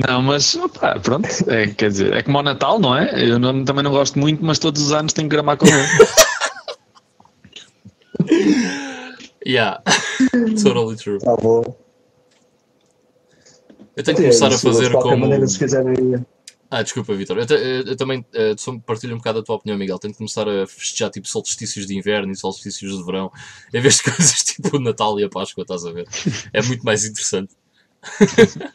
não, 0.08 0.22
mas 0.22 0.54
opa, 0.56 0.98
pronto, 1.00 1.28
é, 1.48 1.68
quer 1.68 1.90
dizer, 1.90 2.12
é 2.12 2.22
como 2.22 2.38
o 2.38 2.42
Natal, 2.42 2.78
não 2.80 2.96
é? 2.96 3.28
Eu 3.30 3.38
não, 3.38 3.64
também 3.64 3.84
não 3.84 3.90
gosto 3.92 4.18
muito, 4.18 4.44
mas 4.44 4.58
todos 4.58 4.82
os 4.82 4.92
anos 4.92 5.12
tenho 5.12 5.28
que 5.28 5.34
gramar 5.36 5.56
com 5.56 5.66
ele. 5.66 5.86
yeah, 9.46 9.80
totally 10.62 10.96
true. 10.96 11.18
Tá 11.18 11.36
bom. 11.36 11.62
Eu 13.96 14.02
tenho 14.02 14.16
que 14.16 14.22
começar 14.24 14.52
a 14.52 14.58
fazer 14.58 14.86
de 14.86 14.90
qualquer 14.90 15.10
como. 15.10 15.20
maneira, 15.22 15.46
se 15.46 15.58
quiserem. 15.58 16.24
Ah, 16.70 16.82
desculpa, 16.82 17.14
Vitor. 17.14 17.38
Eu, 17.38 17.44
eu- 17.56 17.84
eu 17.84 17.96
também 17.96 18.26
eh, 18.34 18.54
partilho 18.84 19.14
um 19.14 19.18
bocado 19.18 19.38
a 19.38 19.42
tua 19.44 19.54
opinião, 19.54 19.78
Miguel. 19.78 19.98
Tenho 20.00 20.12
que 20.12 20.18
começar 20.18 20.48
a 20.48 20.66
festejar 20.66 21.08
tipo 21.10 21.28
solstícios 21.28 21.86
de 21.86 21.96
inverno 21.96 22.32
e 22.32 22.36
solstícios 22.36 22.96
de 22.98 23.04
verão, 23.04 23.30
em 23.72 23.80
vez 23.80 23.98
de 23.98 24.02
coisas 24.10 24.42
tipo 24.42 24.76
o 24.76 24.80
Natal 24.80 25.20
e 25.20 25.24
a 25.24 25.28
Páscoa, 25.28 25.62
estás 25.62 25.84
a 25.84 25.92
ver? 25.92 26.08
É 26.52 26.60
muito 26.62 26.82
mais 26.84 27.04
interessante. 27.04 27.54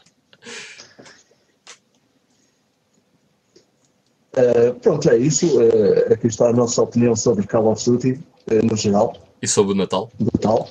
eh, 4.35 4.71
pronto, 4.81 5.09
é 5.09 5.17
isso. 5.17 5.61
eh, 5.61 6.13
aqui 6.13 6.27
está 6.27 6.49
a 6.49 6.53
nossa 6.53 6.81
opinião 6.81 7.15
sobre 7.15 7.45
Call 7.47 7.67
of 7.71 7.83
Duty, 7.83 8.19
eh, 8.47 8.61
no 8.63 8.75
geral, 8.75 9.17
E 9.41 9.47
sobre 9.47 9.73
o 9.73 9.75
Natal? 9.75 10.09
brutal. 10.19 10.69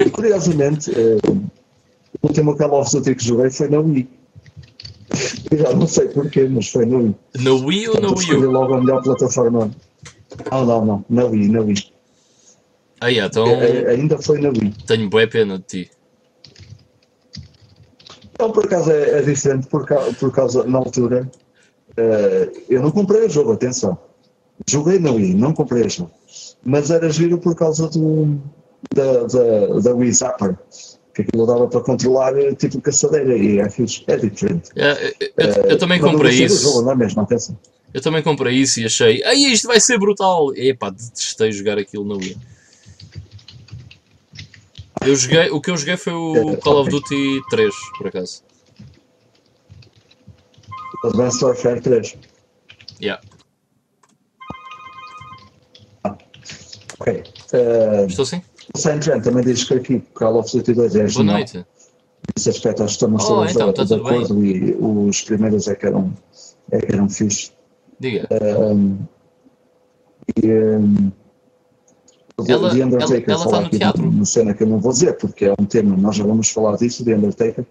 E 0.00 0.10
curiosamente, 0.10 0.90
eh, 0.92 1.18
o 2.22 2.26
último 2.28 2.56
Call 2.56 2.80
of 2.80 2.90
Duty 2.90 3.14
que 3.14 3.24
joguei 3.24 3.50
foi 3.50 3.68
na 3.68 3.80
Wii. 3.80 4.08
Eu 5.50 5.58
já 5.58 5.72
não 5.74 5.86
sei 5.86 6.08
porquê, 6.08 6.46
mas 6.48 6.68
foi 6.68 6.86
na 6.86 6.98
Wii. 6.98 7.14
Na 7.38 7.52
Wii 7.52 7.88
ou 7.88 7.94
na 7.94 8.00
Portanto, 8.00 8.18
Wii 8.18 8.26
escolhi 8.28 8.46
U? 8.46 8.50
logo 8.50 8.74
a 8.74 8.80
melhor 8.80 9.02
plataforma. 9.02 9.70
Não, 10.52 10.66
não, 10.66 10.84
não, 10.84 11.04
na 11.08 11.24
Wii, 11.24 11.48
na 11.48 11.60
Wii. 11.62 11.92
Ah, 13.00 13.08
yeah, 13.08 13.28
então 13.30 13.46
eh, 13.46 13.90
ainda 13.90 14.18
foi 14.20 14.40
na 14.40 14.48
Wii. 14.50 14.74
tenho 14.86 15.08
boa 15.08 15.26
pena 15.26 15.58
de 15.58 15.64
ti. 15.64 15.90
Não, 18.38 18.52
por 18.52 18.64
acaso 18.64 18.90
é, 18.90 19.18
é 19.18 19.22
diferente, 19.22 19.66
por, 19.66 19.84
ca- 19.84 20.12
por 20.18 20.30
causa, 20.32 20.64
na 20.64 20.78
altura, 20.78 21.28
eh, 21.96 22.50
eu 22.68 22.80
não 22.82 22.90
comprei 22.90 23.24
o 23.26 23.28
jogo, 23.30 23.52
atenção. 23.52 23.98
Joguei 24.68 24.98
na 24.98 25.10
Wii, 25.10 25.34
não 25.34 25.52
comprei 25.52 25.82
o 25.84 25.88
jogo. 25.90 26.10
Mas 26.64 26.90
era 26.90 27.08
giro 27.10 27.38
por 27.38 27.54
causa 27.54 27.88
do, 27.88 28.38
da, 28.94 29.24
da, 29.24 29.80
da 29.80 29.94
Wii 29.94 30.12
Zapper, 30.12 30.56
que 31.14 31.22
aquilo 31.22 31.46
dava 31.46 31.66
para 31.68 31.80
controlar 31.80 32.36
eh, 32.38 32.54
tipo 32.54 32.80
caçadeira 32.80 33.36
e 33.36 33.58
é 33.58 33.68
fixe, 33.70 34.04
é 34.06 34.16
diferente. 34.16 34.70
É, 34.76 35.14
eu, 35.20 35.28
eu- 35.36 35.64
eu 35.70 35.78
também 35.78 35.98
Mas 36.00 36.06
não 36.06 36.12
comprei 36.18 36.44
isso. 36.44 36.62
jogo, 36.62 36.82
não 36.82 36.92
é 36.92 36.96
mesmo? 36.96 37.20
Atenção. 37.22 37.58
Eu 37.92 38.02
também 38.02 38.22
comprei 38.22 38.54
isso 38.54 38.80
e 38.80 38.84
achei, 38.84 39.22
ai, 39.24 39.36
isto 39.36 39.66
vai 39.66 39.80
ser 39.80 39.98
brutal. 39.98 40.54
E 40.54 40.68
epá, 40.70 40.90
detestei 40.90 41.50
jogar 41.50 41.78
aquilo 41.78 42.04
na 42.04 42.14
Wii. 42.16 42.36
Eu 45.08 45.16
joguei, 45.16 45.50
o 45.50 45.60
que 45.60 45.70
eu 45.70 45.76
joguei 45.76 45.96
foi 45.96 46.12
o 46.12 46.52
É, 46.52 46.56
Call 46.56 46.80
of. 46.82 46.90
Duty 46.90 47.40
3, 47.50 47.74
por 47.96 48.08
acaso. 48.08 48.42
Advanced 51.04 51.42
Warfare 51.42 51.80
3. 51.80 52.16
Yeah. 53.00 53.22
Ok. 57.00 57.22
Eh, 57.52 58.06
Estou 58.08 58.26
sim? 58.26 58.42
o 58.74 58.78
Saint 58.78 59.02
Trent 59.02 59.22
também 59.24 59.44
diz 59.44 59.64
que 59.64 59.74
aqui 59.74 60.00
Call 60.14 60.38
of 60.38 60.50
Duty 60.52 60.74
2 60.74 60.94
é 60.94 60.98
Boa 60.98 61.08
genial. 61.08 61.36
noite. 61.36 61.64
Nesse 62.36 62.50
aspecto 62.50 62.82
acho 62.82 62.98
que 62.98 63.04
estamos 63.04 63.24
Oh, 63.24 63.28
todos 63.28 63.52
então, 63.52 63.72
tá 63.72 63.82
de 63.84 63.88
tudo 63.88 64.04
bem. 64.04 64.14
acordo 64.24 64.44
e 64.44 64.76
os 64.78 65.22
primeiros 65.22 65.68
é 65.68 65.74
que 65.74 65.86
eram, 65.86 66.12
é 66.70 66.78
que 66.80 66.92
eram 66.94 67.08
fixe. 67.08 67.52
Diga. 68.00 68.28
Um, 68.60 68.98
e 70.44 70.52
um, 70.52 71.08
o 71.08 71.27
Ela- 72.46 72.70
The 72.74 72.84
Undertaker 72.84 73.14
ela- 73.16 73.32
ela 73.32 73.38
falar 73.44 73.50
tá 73.56 73.60
no 73.62 73.66
aqui 73.66 73.78
teatro. 73.78 74.02
numa 74.04 74.24
cena 74.24 74.54
que 74.54 74.62
eu 74.62 74.66
não 74.68 74.78
vou 74.78 74.92
dizer 74.92 75.16
porque 75.16 75.46
é 75.46 75.54
um 75.58 75.64
tema, 75.64 75.96
nós 75.96 76.14
já 76.16 76.24
vamos 76.24 76.50
falar 76.50 76.76
disso, 76.76 77.04
The 77.04 77.14
Undertaker. 77.16 77.64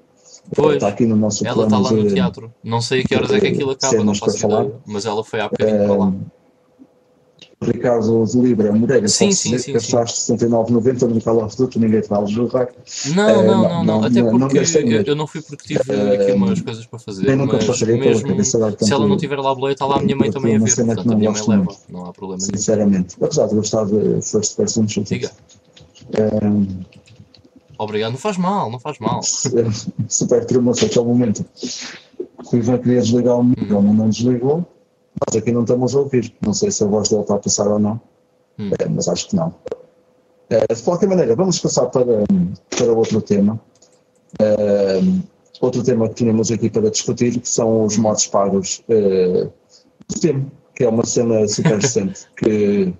Pois. 0.55 0.75
Está 0.75 0.87
aqui 0.87 1.05
no 1.05 1.15
nosso 1.15 1.45
Ela 1.45 1.63
está 1.65 1.77
lá 1.77 1.91
no 1.91 2.03
de- 2.07 2.13
teatro. 2.13 2.53
Não 2.63 2.79
sei 2.81 3.01
a 3.01 3.03
que 3.03 3.15
horas 3.15 3.31
é 3.31 3.39
que 3.39 3.47
aquilo 3.47 3.71
acaba, 3.71 4.01
não 4.03 4.15
faço 4.15 4.37
falar. 4.39 4.63
ideia. 4.63 4.75
Mas 4.85 5.05
ela 5.05 5.23
foi 5.23 5.41
há 5.41 5.49
bocadinho 5.49 5.77
para 5.85 5.95
lá. 5.97 6.13
Ricardo 7.59 8.23
de 8.25 8.37
Libra 8.39 8.71
Moreira, 8.71 9.07
Sim, 9.07 9.31
sim, 9.31 9.57
sim, 9.57 9.73
gastaste 9.73 10.31
69,90 10.31 11.07
no 11.07 11.19
Call 11.19 11.43
of 11.43 11.57
Duty, 11.57 11.79
ninguém 11.79 12.01
te 12.01 12.07
vai 12.09 12.23
julgar. 12.27 12.67
Não, 13.15 13.29
Eh, 13.29 13.45
não, 13.47 13.61
não, 13.63 13.83
não, 13.83 14.03
Até 14.03 14.21
porque 14.21 15.09
eu, 15.09 15.15
não 15.15 15.25
fui 15.25 15.41
porque 15.41 15.73
tive 15.75 15.91
Eh, 15.91 16.15
aqui 16.15 16.31
umas 16.33 16.61
coisas 16.61 16.85
para 16.85 16.99
fazer. 16.99 17.25
nem 17.25 17.35
nunca 17.35 17.57
passaria 17.57 17.97
pela 17.99 18.21
cabeça 18.21 18.59
dar 18.59 18.75
se 18.79 18.93
ela 18.93 19.07
não 19.07 19.17
tiver 19.17 19.39
lá 19.39 19.51
a 19.51 19.55
boleia, 19.55 19.73
está 19.73 19.87
lá 19.87 19.97
a 19.97 20.01
minha 20.01 20.15
mãe 20.15 20.29
também 20.29 20.55
a 20.55 20.59
ver. 20.59 20.75
Portanto, 20.75 20.99
a 20.99 21.03
não 21.03 21.17
minha 21.17 21.31
mãe 21.31 21.41
leva. 21.47 21.67
Não 21.89 22.05
há 22.05 22.13
problema 22.13 22.41
nenhum. 22.43 22.57
Sinceramente, 22.57 23.15
apesar 23.19 23.47
de 23.47 23.55
gostar 23.55 23.85
de 23.85 24.21
First 24.21 24.55
Person 24.55 24.87
Shooters. 24.87 25.09
Diga. 25.09 25.31
Um, 26.43 26.67
Obrigado. 27.79 28.11
Não 28.11 28.19
faz 28.19 28.37
mal, 28.37 28.71
não 28.71 28.79
faz 28.79 28.97
mal. 28.99 29.21
super 30.07 30.45
tremoso 30.45 30.85
aquele 30.85 31.05
momento. 31.05 31.45
O 32.51 32.55
Ivan 32.55 32.77
queria 32.77 33.01
desligar 33.01 33.35
o 33.39 33.43
micro, 33.43 33.81
mas 33.81 33.95
não 33.95 34.09
desligou. 34.09 34.65
Nós 35.25 35.35
aqui 35.35 35.51
não 35.51 35.61
estamos 35.61 35.95
a 35.95 35.99
ouvir. 35.99 36.33
Não 36.45 36.53
sei 36.53 36.71
se 36.71 36.83
a 36.83 36.87
voz 36.87 37.09
dele 37.09 37.21
está 37.21 37.35
a 37.35 37.39
passar 37.39 37.67
ou 37.67 37.79
não, 37.79 37.99
Hum. 38.59 38.71
É, 38.79 38.87
mas 38.89 39.07
acho 39.07 39.29
que 39.29 39.35
não. 39.35 39.53
É, 40.49 40.73
de 40.73 40.81
qualquer 40.81 41.07
maneira, 41.07 41.35
vamos 41.35 41.59
passar 41.59 41.87
para, 41.87 42.23
para 42.69 42.91
outro 42.93 43.21
tema. 43.21 43.59
É, 44.39 44.99
outro 45.61 45.83
tema 45.83 46.07
que 46.09 46.15
tínhamos 46.15 46.51
aqui 46.51 46.69
para 46.69 46.89
discutir, 46.89 47.39
que 47.39 47.49
são 47.49 47.85
os 47.85 47.97
modos 47.97 48.27
pagos 48.27 48.81
é, 48.89 49.43
do 50.07 50.17
Steam, 50.17 50.51
que 50.73 50.83
é 50.83 50.89
uma 50.89 51.05
cena 51.05 51.47
super 51.47 51.79
recente 51.79 52.27
que, 52.37 52.93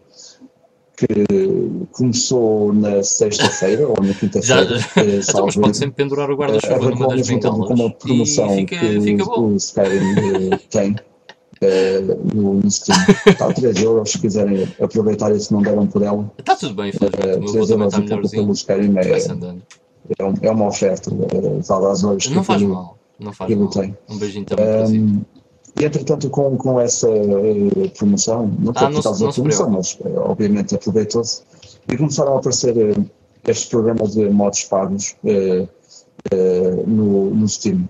que 0.98 1.88
começou 1.92 2.74
na 2.74 3.02
sexta-feira 3.02 3.88
ou 3.88 3.96
na 4.02 4.14
quinta-feira. 4.14 4.78
é, 4.98 5.20
então, 5.20 5.46
mas 5.46 5.56
pode 5.56 5.78
sempre 5.78 5.96
pendurar 5.96 6.30
o 6.30 6.34
É, 6.34 6.36
guarda-chuva 6.36 6.74
arrancou 6.76 6.94
numa 6.94 7.06
ao 7.06 7.18
das 7.18 7.28
tempo 7.28 7.68
com 7.68 7.74
uma 7.74 7.92
promoção 7.92 8.54
e 8.54 8.58
fica, 8.58 8.80
que 8.80 9.02
fica 9.02 9.24
o, 9.24 9.54
o 9.54 9.56
Skyrim 9.56 10.16
eh, 10.54 10.60
tem 10.70 10.96
eh, 11.62 12.02
no, 12.34 12.70
Steam. 12.72 12.98
Está 13.26 13.48
a 13.48 13.54
3 13.54 13.82
euros, 13.84 14.12
se 14.12 14.20
quiserem 14.20 14.68
aproveitar 14.82 15.32
e 15.36 15.40
se 15.40 15.52
não 15.54 15.62
deram 15.62 15.88
por 15.88 16.02
ela. 16.02 16.32
Está 16.38 16.56
tudo 16.56 16.74
bem, 16.76 16.92
felizmente. 16.92 17.38
O 17.38 17.40
meu 17.42 17.52
3 17.52 17.72
avô 17.72 17.88
também 17.90 18.10
euros 18.12 18.34
e 18.34 18.36
pouco 18.36 18.38
melhorzinho. 18.38 18.44
pelo 18.44 18.54
Skyrim 18.54 18.94
Vai-se 18.94 19.32
é, 19.32 19.36
é, 20.20 20.26
um- 20.26 20.34
é 20.42 20.52
uma 20.52 20.68
oferta 20.68 21.10
eh, 21.12 21.60
dada 21.68 21.92
às 21.92 22.04
horas 22.04 22.26
que 22.28 22.34
Não 22.34 22.44
faz 22.44 22.62
aquilo- 22.62 22.74
mal. 22.76 22.98
Não 23.20 23.34
faz 23.34 23.50
aquilo 23.52 23.64
mal. 23.66 23.74
tem. 23.74 23.98
Um 24.10 24.18
beijinho 24.18 24.46
também. 24.46 25.02
Um, 25.02 25.22
e 25.80 25.86
entretanto, 25.86 26.30
com, 26.30 26.56
com 26.58 26.80
essa 26.80 27.08
eh, 27.10 27.88
promoção, 27.98 28.48
não 28.60 28.72
Ah, 28.76 28.80
foi 28.80 28.88
não 28.90 28.96
por 28.96 29.04
causa 29.04 29.26
da 29.28 29.34
promoção, 29.34 29.70
mas 29.70 29.98
eh, 30.04 30.10
obviamente 30.20 30.76
aproveitou-se, 30.76 31.42
e 31.92 31.98
começaram 31.98 32.36
a 32.36 32.40
aparecer 32.40 32.76
eh, 32.78 32.96
estes 33.48 33.70
programas 33.70 34.14
de 34.14 34.28
modos 34.30 34.64
pagos 34.64 35.16
no, 36.86 37.30
no 37.34 37.48
Steam. 37.48 37.88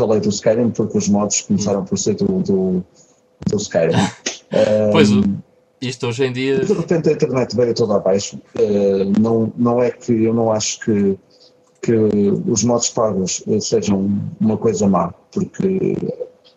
Falei 0.00 0.20
do 0.20 0.30
Skyrim 0.30 0.70
porque 0.70 0.96
os 0.96 1.08
modos 1.08 1.42
começaram 1.42 1.84
por 1.84 1.98
ser 1.98 2.14
do, 2.14 2.26
do, 2.42 2.84
do 3.46 3.56
Skyrim. 3.56 3.94
Um, 3.96 4.90
Pois, 4.92 5.10
o- 5.12 5.22
Isto 5.80 6.06
hoje 6.08 6.24
em 6.24 6.32
dia. 6.32 6.58
de 6.64 6.72
repente 6.72 7.08
a 7.08 7.12
internet 7.12 7.54
veio 7.54 7.74
toda 7.74 7.96
abaixo. 7.96 8.38
Eh, 8.58 9.04
não, 9.20 9.52
não 9.56 9.82
é 9.82 9.90
que 9.90 10.12
eu 10.24 10.32
não 10.34 10.50
acho 10.50 10.80
que, 10.80 11.18
que 11.82 11.92
os 11.94 12.64
modos 12.64 12.88
pagos 12.90 13.42
eh, 13.48 13.60
sejam 13.60 14.10
uma 14.40 14.56
coisa 14.56 14.86
má, 14.88 15.12
porque 15.32 15.96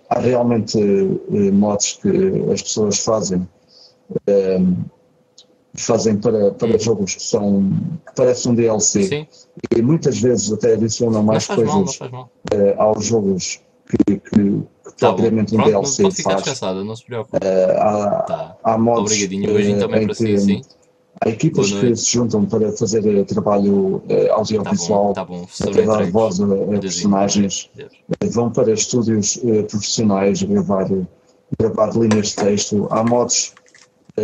há 0.10 0.20
realmente 0.20 0.78
eh, 0.80 1.52
modos 1.52 2.00
que 2.02 2.10
as 2.54 2.62
pessoas 2.62 3.00
fazem 3.00 3.48
fazem 5.76 6.18
para, 6.18 6.52
para 6.52 6.78
jogos 6.78 7.16
que 7.16 7.24
são 7.24 7.64
que 8.06 8.14
parecem 8.16 8.52
um 8.52 8.56
DLC 8.56 9.04
Sim, 9.04 9.28
e 9.76 9.82
muitas 9.82 10.20
vezes 10.20 10.52
até 10.52 10.74
adicionam 10.74 11.20
não 11.20 11.24
mais 11.24 11.48
não 11.48 11.56
coisas 11.56 12.00
mal. 12.12 12.30
eh, 12.52 12.76
aos 12.78 13.06
jogos 13.06 13.60
que, 13.90 14.18
que, 14.18 14.20
que 14.20 14.64
Tá 15.00 15.08
propriamente 15.14 15.56
um 15.56 15.58
não 15.58 15.66
DLC 15.66 16.04
pode 16.04 16.16
ficar 16.16 16.30
faz. 16.32 16.44
descansada, 16.44 16.84
não 16.84 16.96
se 16.96 17.06
preocupe. 17.06 17.38
Eh, 17.42 17.78
há, 17.80 18.22
Tá. 18.28 18.58
há 18.64 18.78
modos 18.78 19.12
Obrigadinho. 19.12 19.50
O 19.50 19.54
beijinho 19.56 19.78
eh, 19.78 19.80
também 19.80 20.04
em 20.04 20.06
para 20.06 20.16
si, 20.16 20.38
sim. 20.38 20.62
há 21.26 21.30
equipas 21.30 21.70
Boa 21.70 21.80
que 21.82 21.86
noite. 21.88 22.00
se 22.02 22.12
juntam 22.14 22.46
para 22.46 22.72
fazer 22.74 23.06
eh, 23.08 23.24
trabalho 23.24 24.04
eh, 24.10 24.26
Tá 24.28 24.34
bom, 24.36 24.40
audiovisual, 24.40 25.14
tá 25.14 25.26
bom. 25.26 25.46
para 25.60 25.82
dar 25.86 26.12
voz 26.12 26.40
a, 26.40 26.46
a 26.46 26.80
personagens, 26.80 27.70
vão 28.32 28.52
para 28.52 28.72
estúdios 28.72 29.40
eh, 29.44 29.64
profissionais 29.64 30.44
gravar, 30.44 30.88
gravar 31.60 31.90
linhas 31.98 32.28
de 32.28 32.36
texto. 32.36 32.88
Há 32.92 33.04
modos 33.04 33.54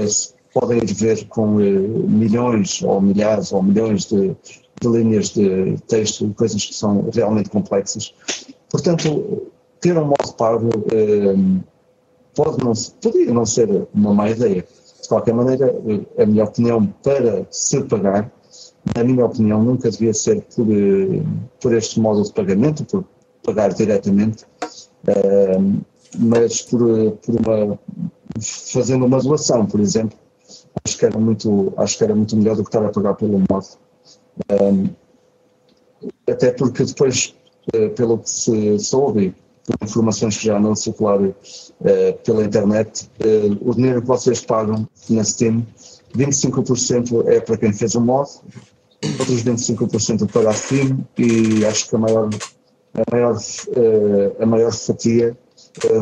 se 0.07 0.33
podem 0.53 0.79
ver 0.79 1.27
com 1.27 1.59
eh, 1.59 1.69
milhões 1.69 2.81
ou 2.81 3.01
milhares 3.01 3.51
ou 3.51 3.61
milhões 3.61 4.05
de, 4.05 4.35
de 4.81 4.87
linhas 4.87 5.29
de 5.29 5.77
texto, 5.87 6.33
coisas 6.35 6.63
que 6.63 6.73
são 6.73 7.09
realmente 7.13 7.49
complexas. 7.49 8.13
Portanto, 8.69 9.49
ter 9.81 9.97
um 9.97 10.05
modo 10.05 10.33
pago 10.37 10.69
eh, 10.91 11.61
pode 12.35 12.63
não, 12.63 12.73
poderia 13.01 13.33
não 13.33 13.45
ser 13.45 13.87
uma 13.93 14.13
má 14.13 14.29
ideia. 14.29 14.65
De 15.01 15.07
qualquer 15.07 15.33
maneira, 15.33 15.75
eh, 15.87 16.23
a 16.23 16.25
minha 16.25 16.43
opinião 16.43 16.85
para 17.03 17.45
se 17.49 17.81
pagar, 17.83 18.31
na 18.95 19.03
minha 19.03 19.25
opinião, 19.25 19.61
nunca 19.63 19.89
devia 19.89 20.13
ser 20.13 20.41
por, 20.55 20.67
eh, 20.69 21.23
por 21.59 21.73
este 21.73 21.99
modo 21.99 22.23
de 22.23 22.33
pagamento, 22.33 22.85
por 22.85 23.05
pagar 23.43 23.73
diretamente, 23.73 24.45
mas 26.17 26.61
por, 26.63 27.11
por 27.11 27.35
uma, 27.35 27.79
fazendo 28.41 29.05
uma 29.05 29.19
doação, 29.19 29.65
por 29.65 29.79
exemplo. 29.79 30.17
Acho 30.83 30.97
que 30.97 31.05
era 31.05 31.17
muito, 31.17 31.73
acho 31.77 31.97
que 31.97 32.03
era 32.03 32.15
muito 32.15 32.35
melhor 32.35 32.55
do 32.55 32.63
que 32.63 32.69
estar 32.69 32.85
a 32.85 32.89
pagar 32.89 33.15
pelo 33.15 33.39
modo. 33.39 33.67
Eh, 34.49 34.89
até 36.29 36.51
porque 36.51 36.83
depois, 36.83 37.35
eh, 37.73 37.89
pelo 37.89 38.19
que 38.19 38.29
se 38.29 38.79
soube, 38.79 39.35
por 39.65 39.77
informações 39.83 40.37
que 40.37 40.45
já 40.45 40.57
andam 40.57 40.71
a 40.71 40.75
circular 40.75 41.19
eh, 41.83 42.11
pela 42.23 42.43
internet, 42.43 43.09
eh, 43.19 43.49
o 43.61 43.73
dinheiro 43.73 44.01
que 44.01 44.07
vocês 44.07 44.41
pagam 44.41 44.87
na 45.09 45.23
Steam, 45.23 45.65
25% 46.15 47.27
é 47.27 47.39
para 47.39 47.57
quem 47.57 47.73
fez 47.73 47.95
o 47.95 48.01
mod, 48.01 48.29
outros 49.19 49.43
25% 49.43 50.31
para 50.31 50.49
a 50.49 50.53
Steam 50.53 51.05
e 51.17 51.65
acho 51.65 51.89
que 51.89 51.95
a 51.95 51.99
maior, 51.99 52.29
a 52.93 53.11
maior, 53.11 53.37
a 54.39 54.45
maior 54.45 54.73
fatia 54.73 55.37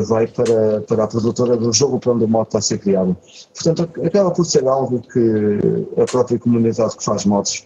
vai 0.06 0.26
para, 0.26 0.80
para 0.82 1.04
a 1.04 1.06
produtora 1.06 1.56
do 1.56 1.72
jogo 1.72 1.98
para 2.00 2.12
onde 2.12 2.24
o 2.24 2.28
mod 2.28 2.46
está 2.48 2.58
a 2.58 2.62
ser 2.62 2.78
criado. 2.78 3.16
Portanto, 3.54 3.88
acaba 4.04 4.30
por 4.30 4.44
ser 4.44 4.66
algo 4.66 5.00
que 5.00 5.58
a 6.00 6.04
própria 6.04 6.38
comunidade 6.38 6.96
que 6.96 7.04
faz 7.04 7.24
mods 7.24 7.64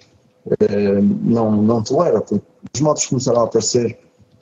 eh, 0.60 1.00
não, 1.22 1.52
não 1.62 1.82
tolera, 1.82 2.20
porque 2.20 2.44
os 2.74 2.80
mods 2.80 3.06
começaram 3.06 3.40
a 3.42 3.44
aparecer 3.44 3.98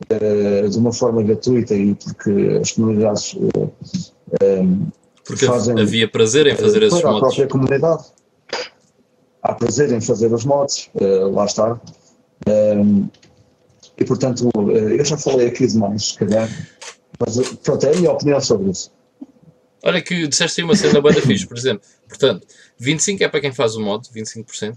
eh, 0.08 0.66
de 0.68 0.78
uma 0.78 0.92
forma 0.92 1.22
gratuita 1.22 1.74
e 1.74 1.94
porque 1.94 2.58
as 2.62 2.72
comunidades 2.72 3.36
eh, 3.36 3.68
eh, 4.40 4.64
Porque 5.24 5.46
fazem- 5.46 5.78
havia 5.78 6.10
prazer 6.10 6.46
em 6.46 6.56
fazer 6.56 6.82
esses 6.82 7.00
para 7.00 7.10
a 7.10 7.12
modos. 7.12 7.28
própria 7.34 7.46
comunidade. 7.48 8.04
Há 9.42 9.54
prazer 9.54 9.92
em 9.92 10.00
fazer 10.00 10.32
os 10.32 10.44
mods, 10.44 10.90
eh, 11.00 11.24
lá 11.30 11.44
está. 11.44 11.78
E 13.98 14.04
portanto, 14.04 14.48
eh, 14.70 14.98
eu 15.00 15.04
já 15.04 15.16
falei 15.16 15.48
aqui 15.48 15.66
demais, 15.66 16.08
se 16.08 16.18
calhar, 16.18 16.48
mas 17.20 17.38
eh, 17.38 17.42
pronto, 17.62 17.86
é 17.86 17.92
a 17.92 17.96
minha 17.96 18.10
opinião 18.12 18.40
sobre 18.40 18.70
isso. 18.70 18.90
Olha 19.82 20.02
que 20.02 20.26
disseste 20.28 20.60
aí 20.60 20.64
uma 20.64 20.76
cena 20.76 21.00
banda 21.00 21.22
fixe, 21.22 21.46
por 21.46 21.56
exemplo. 21.56 21.82
Portanto, 22.08 22.46
25 22.78 23.24
é 23.24 23.28
para 23.28 23.40
quem 23.40 23.52
faz 23.52 23.76
o 23.76 23.80
mod, 23.80 24.06
25%. 24.10 24.76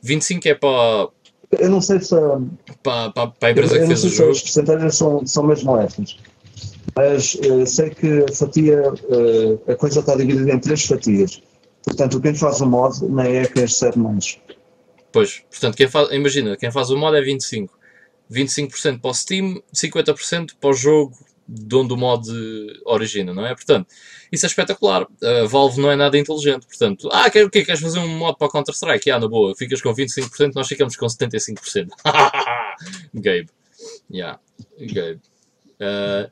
25 0.00 0.48
é 0.48 0.54
para, 0.54 1.08
Eu 1.58 1.70
não 1.70 1.80
sei 1.80 2.00
se, 2.00 2.14
a- 2.14 2.38
para, 2.82 3.10
para, 3.10 3.26
para 3.28 3.48
a 3.48 3.50
eu, 3.50 3.52
empresa 3.52 3.74
que 3.74 3.78
eu 3.78 3.88
não 3.88 3.88
fez 3.88 4.04
o 4.04 4.08
jogo. 4.10 4.30
as 4.32 4.40
porcentagens 4.42 4.96
são, 4.96 5.26
são 5.26 5.42
mesmo 5.44 5.76
estas, 5.78 6.16
mas 6.94 7.36
eh, 7.42 7.66
sei 7.66 7.90
que 7.90 8.24
a 8.30 8.32
fatia, 8.32 8.82
eh, 9.10 9.72
a 9.72 9.74
coisa 9.76 10.00
está 10.00 10.14
dividida 10.14 10.52
em 10.52 10.58
três 10.60 10.84
fatias. 10.86 11.42
Portanto, 11.84 12.20
quem 12.20 12.34
faz 12.34 12.60
o 12.60 12.66
mod 12.66 13.04
nem 13.06 13.36
é 13.38 13.46
quem 13.46 13.62
recebe 13.62 13.98
mais. 13.98 14.38
Pois, 15.12 15.42
portanto, 15.50 15.76
quem 15.76 15.88
faz, 15.88 16.10
imagina, 16.12 16.56
quem 16.56 16.70
faz 16.70 16.90
o 16.90 16.96
mod 16.96 17.16
é 17.16 17.20
25. 17.22 17.76
25% 18.30 19.00
para 19.00 19.10
o 19.10 19.14
Steam, 19.14 19.62
50% 19.74 20.54
para 20.60 20.70
o 20.70 20.72
jogo 20.72 21.14
de 21.46 21.76
onde 21.76 21.92
o 21.92 21.96
mod 21.96 22.28
origina, 22.84 23.34
não 23.34 23.46
é? 23.46 23.54
Portanto, 23.54 23.88
isso 24.32 24.46
é 24.46 24.48
espetacular. 24.48 25.06
A 25.22 25.46
Valve 25.46 25.80
não 25.80 25.90
é 25.90 25.96
nada 25.96 26.18
inteligente. 26.18 26.66
Portanto, 26.66 27.08
ah, 27.12 27.30
quer, 27.30 27.44
o 27.44 27.50
quê? 27.50 27.64
Queres 27.64 27.80
fazer 27.80 27.98
um 27.98 28.08
mod 28.08 28.38
para 28.38 28.48
Counter-Strike? 28.48 29.10
Ah, 29.10 29.20
na 29.20 29.28
boa, 29.28 29.54
ficas 29.54 29.80
com 29.82 29.94
25%, 29.94 30.52
nós 30.54 30.68
ficamos 30.68 30.96
com 30.96 31.06
75%. 31.06 31.88
Gabe. 33.14 33.48
Yeah, 34.10 34.40
Gabe. 34.78 35.20
Uh, 35.74 36.30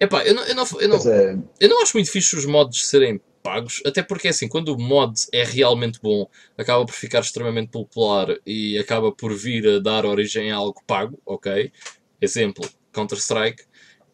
epá, 0.00 0.24
eu 0.24 0.34
não, 0.34 0.44
eu, 0.44 0.54
não, 0.54 0.64
eu, 0.78 0.88
não, 0.88 0.96
é, 1.10 1.38
eu 1.60 1.68
não 1.68 1.82
acho 1.82 1.96
muito 1.96 2.10
fixe 2.10 2.36
os 2.36 2.44
mods 2.44 2.86
serem 2.86 3.20
pagos, 3.42 3.82
até 3.84 4.02
porque 4.02 4.28
assim, 4.28 4.46
quando 4.46 4.68
o 4.68 4.78
mod 4.78 5.14
é 5.32 5.42
realmente 5.42 5.98
bom, 6.00 6.28
acaba 6.56 6.86
por 6.86 6.94
ficar 6.94 7.20
extremamente 7.20 7.70
popular 7.70 8.28
e 8.46 8.78
acaba 8.78 9.10
por 9.10 9.34
vir 9.34 9.66
a 9.66 9.78
dar 9.80 10.06
origem 10.06 10.52
a 10.52 10.56
algo 10.56 10.80
pago, 10.86 11.18
ok? 11.26 11.72
Exemplo, 12.20 12.68
Counter-Strike. 12.92 13.64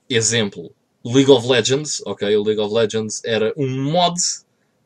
Exemplo, 0.08 0.72
League 1.04 1.30
of 1.30 1.46
Legends, 1.46 2.02
ok? 2.06 2.36
O 2.36 2.42
League 2.42 2.60
of 2.60 2.72
Legends 2.72 3.22
era 3.24 3.52
um 3.56 3.68
mod, 3.68 4.14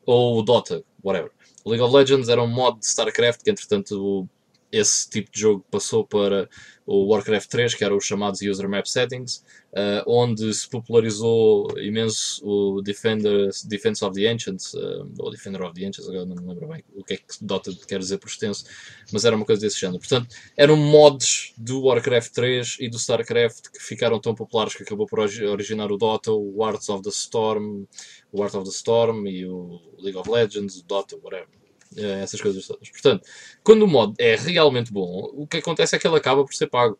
ou 0.05 0.43
Dota, 0.43 0.82
whatever. 1.03 1.31
League 1.65 1.82
of 1.82 1.94
Legends 1.94 2.28
era 2.28 2.43
um 2.43 2.49
mod 2.49 2.78
de 2.78 2.86
StarCraft 2.86 3.43
que, 3.43 3.51
entretanto, 3.51 4.28
esse 4.73 5.09
tipo 5.09 5.31
de 5.31 5.39
jogo 5.40 5.65
passou 5.70 6.05
para 6.05 6.49
o 6.86 7.07
Warcraft 7.12 7.49
3, 7.49 7.74
que 7.74 7.85
era 7.85 7.94
os 7.94 8.05
chamados 8.05 8.40
User 8.40 8.69
Map 8.69 8.86
Settings, 8.86 9.44
uh, 9.73 10.03
onde 10.07 10.53
se 10.53 10.69
popularizou 10.69 11.69
imenso 11.78 12.44
o 12.44 12.82
Defender, 12.82 13.51
Defense 13.66 14.05
of 14.05 14.19
the 14.19 14.27
Ancients, 14.28 14.74
uh, 14.74 15.07
ou 15.19 15.31
Defender 15.31 15.62
of 15.62 15.74
the 15.74 15.86
Ancients, 15.86 16.09
agora 16.09 16.24
não 16.27 16.35
me 16.35 16.49
lembro 16.49 16.69
bem 16.69 16.82
o 16.94 17.05
que 17.05 17.15
é 17.15 17.16
que 17.19 17.24
Dota 17.40 17.70
quer 17.86 18.01
dizer 18.01 18.19
por 18.19 18.28
extenso, 18.28 18.65
mas 19.12 19.24
era 19.24 19.36
uma 19.36 19.44
coisa 19.44 19.61
desse 19.61 19.78
género. 19.78 20.01
Portanto, 20.01 20.35
eram 20.57 20.77
mods 20.77 21.53
do 21.57 21.82
Warcraft 21.82 22.32
3 22.32 22.77
e 22.81 22.89
do 22.89 22.97
StarCraft 22.97 23.70
que 23.70 23.78
ficaram 23.78 24.19
tão 24.19 24.35
populares 24.35 24.74
que 24.74 24.82
acabou 24.82 25.07
por 25.07 25.20
origi- 25.20 25.44
originar 25.44 25.93
o 25.93 25.99
Dota, 25.99 26.32
o 26.32 26.65
Hearts 26.65 26.89
of 26.89 27.03
the 27.03 27.11
Storm, 27.11 27.85
o 28.32 28.43
Heart 28.43 28.55
of 28.55 28.65
the 28.65 28.74
Storm 28.74 29.27
e 29.28 29.47
o 29.47 29.81
League 29.99 30.19
of 30.19 30.28
Legends, 30.28 30.78
o 30.78 30.85
Dota, 30.85 31.16
whatever. 31.23 31.61
Eh, 31.97 32.23
essas 32.23 32.40
coisas 32.40 32.66
todas. 32.66 32.89
Portanto, 32.90 33.27
quando 33.62 33.82
o 33.82 33.89
mod 33.89 34.14
é 34.19 34.36
realmente 34.36 34.93
bom, 34.93 35.31
o 35.35 35.47
que 35.47 35.59
acontece 35.59 35.97
é 35.97 35.98
que 35.98 36.06
ele 36.06 36.16
acaba 36.16 36.44
por 36.44 36.55
ser 36.55 36.69
pago. 36.69 36.98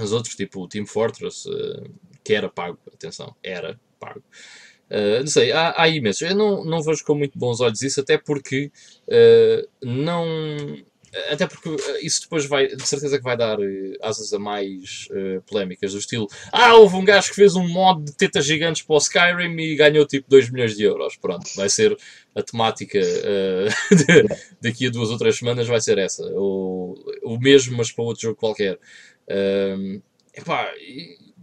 Os 0.00 0.12
outros, 0.12 0.34
tipo 0.34 0.62
o 0.62 0.68
Team 0.68 0.86
Fortress, 0.86 1.48
eh, 1.48 1.90
que 2.24 2.34
era 2.34 2.48
pago, 2.48 2.78
atenção, 2.92 3.34
era 3.42 3.78
pago. 3.98 4.22
Eh, 4.90 5.20
não 5.20 5.26
sei, 5.28 5.52
há, 5.52 5.74
há 5.80 5.88
imensos. 5.88 6.22
Eu 6.22 6.34
não, 6.34 6.64
não 6.64 6.82
vejo 6.82 7.04
com 7.04 7.14
muito 7.14 7.38
bons 7.38 7.60
olhos 7.60 7.82
isso, 7.82 8.00
até 8.00 8.18
porque 8.18 8.72
eh, 9.08 9.66
não. 9.82 10.26
Até 11.30 11.46
porque 11.46 11.68
eh, 11.68 12.00
isso 12.06 12.22
depois 12.22 12.46
vai, 12.46 12.68
de 12.68 12.86
certeza 12.86 13.18
que 13.18 13.24
vai 13.24 13.36
dar 13.36 13.58
eh, 13.60 13.96
asas 14.00 14.32
a 14.32 14.38
mais 14.38 15.08
eh, 15.10 15.40
polémicas, 15.46 15.92
do 15.92 15.98
estilo 15.98 16.28
Ah, 16.52 16.74
houve 16.74 16.94
um 16.96 17.04
gajo 17.04 17.30
que 17.30 17.34
fez 17.34 17.56
um 17.56 17.66
mod 17.68 18.04
de 18.04 18.16
tetas 18.16 18.44
gigantes 18.46 18.82
para 18.82 18.94
o 18.94 18.98
Skyrim 18.98 19.56
e 19.60 19.74
ganhou 19.76 20.06
tipo 20.06 20.28
2 20.30 20.48
milhões 20.50 20.76
de 20.76 20.84
euros. 20.84 21.16
Pronto, 21.16 21.48
vai 21.56 21.68
ser 21.68 21.96
a 22.34 22.42
temática 22.42 23.00
de- 23.90 24.26
daqui 24.60 24.86
a 24.86 24.90
duas 24.90 25.10
ou 25.10 25.18
três 25.18 25.36
semanas 25.36 25.66
vai 25.66 25.80
ser 25.80 25.98
essa. 25.98 26.24
O, 26.34 26.94
o 27.24 27.38
mesmo, 27.40 27.76
mas 27.76 27.90
para 27.90 28.04
outro 28.04 28.22
jogo 28.22 28.36
qualquer. 28.36 28.78
Um, 29.28 30.00
epá, 30.34 30.70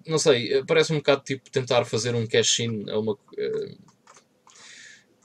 não 0.06 0.18
sei, 0.18 0.64
parece 0.66 0.94
um 0.94 0.98
bocado 0.98 1.24
tipo 1.24 1.50
tentar 1.52 1.84
fazer 1.86 2.16
um 2.16 2.26
cash-in 2.26 2.90
a 2.90 2.98
uma. 3.00 3.18
eh, 3.38 3.76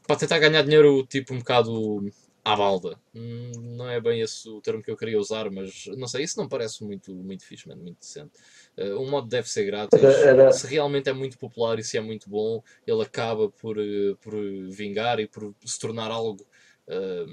para 0.06 0.16
tentar 0.16 0.38
ganhar 0.38 0.62
dinheiro 0.62 1.06
tipo 1.06 1.32
um 1.34 1.38
bocado 1.38 2.00
à 2.44 2.56
balda. 2.56 2.98
Hum, 3.14 3.52
Não 3.76 3.88
é 3.88 4.00
bem 4.00 4.20
esse 4.20 4.48
o 4.48 4.60
termo 4.60 4.82
que 4.82 4.90
eu 4.90 4.96
queria 4.96 5.18
usar, 5.18 5.50
mas 5.50 5.86
não 5.96 6.06
sei, 6.08 6.24
isso 6.24 6.38
não 6.38 6.48
parece 6.48 6.84
muito, 6.84 7.14
muito 7.14 7.44
fixe, 7.44 7.68
mano, 7.68 7.82
muito 7.82 7.98
decente. 8.00 8.32
Eh, 8.76 8.94
um 8.94 9.08
modo 9.10 9.28
deve 9.28 9.48
ser 9.48 9.64
grátis. 9.64 10.02
Era- 10.02 10.52
Se 10.52 10.66
realmente 10.66 11.08
é 11.08 11.12
muito 11.12 11.38
popular 11.38 11.78
e 11.78 11.84
se 11.84 11.96
é 11.96 12.00
muito 12.00 12.28
bom, 12.28 12.62
ele 12.86 13.02
acaba 13.02 13.48
por, 13.50 13.78
eh, 13.78 14.14
por 14.20 14.34
vingar 14.70 15.20
e 15.20 15.26
por 15.28 15.54
se 15.64 15.78
tornar 15.78 16.10
algo 16.10 16.44
eh, 16.88 17.26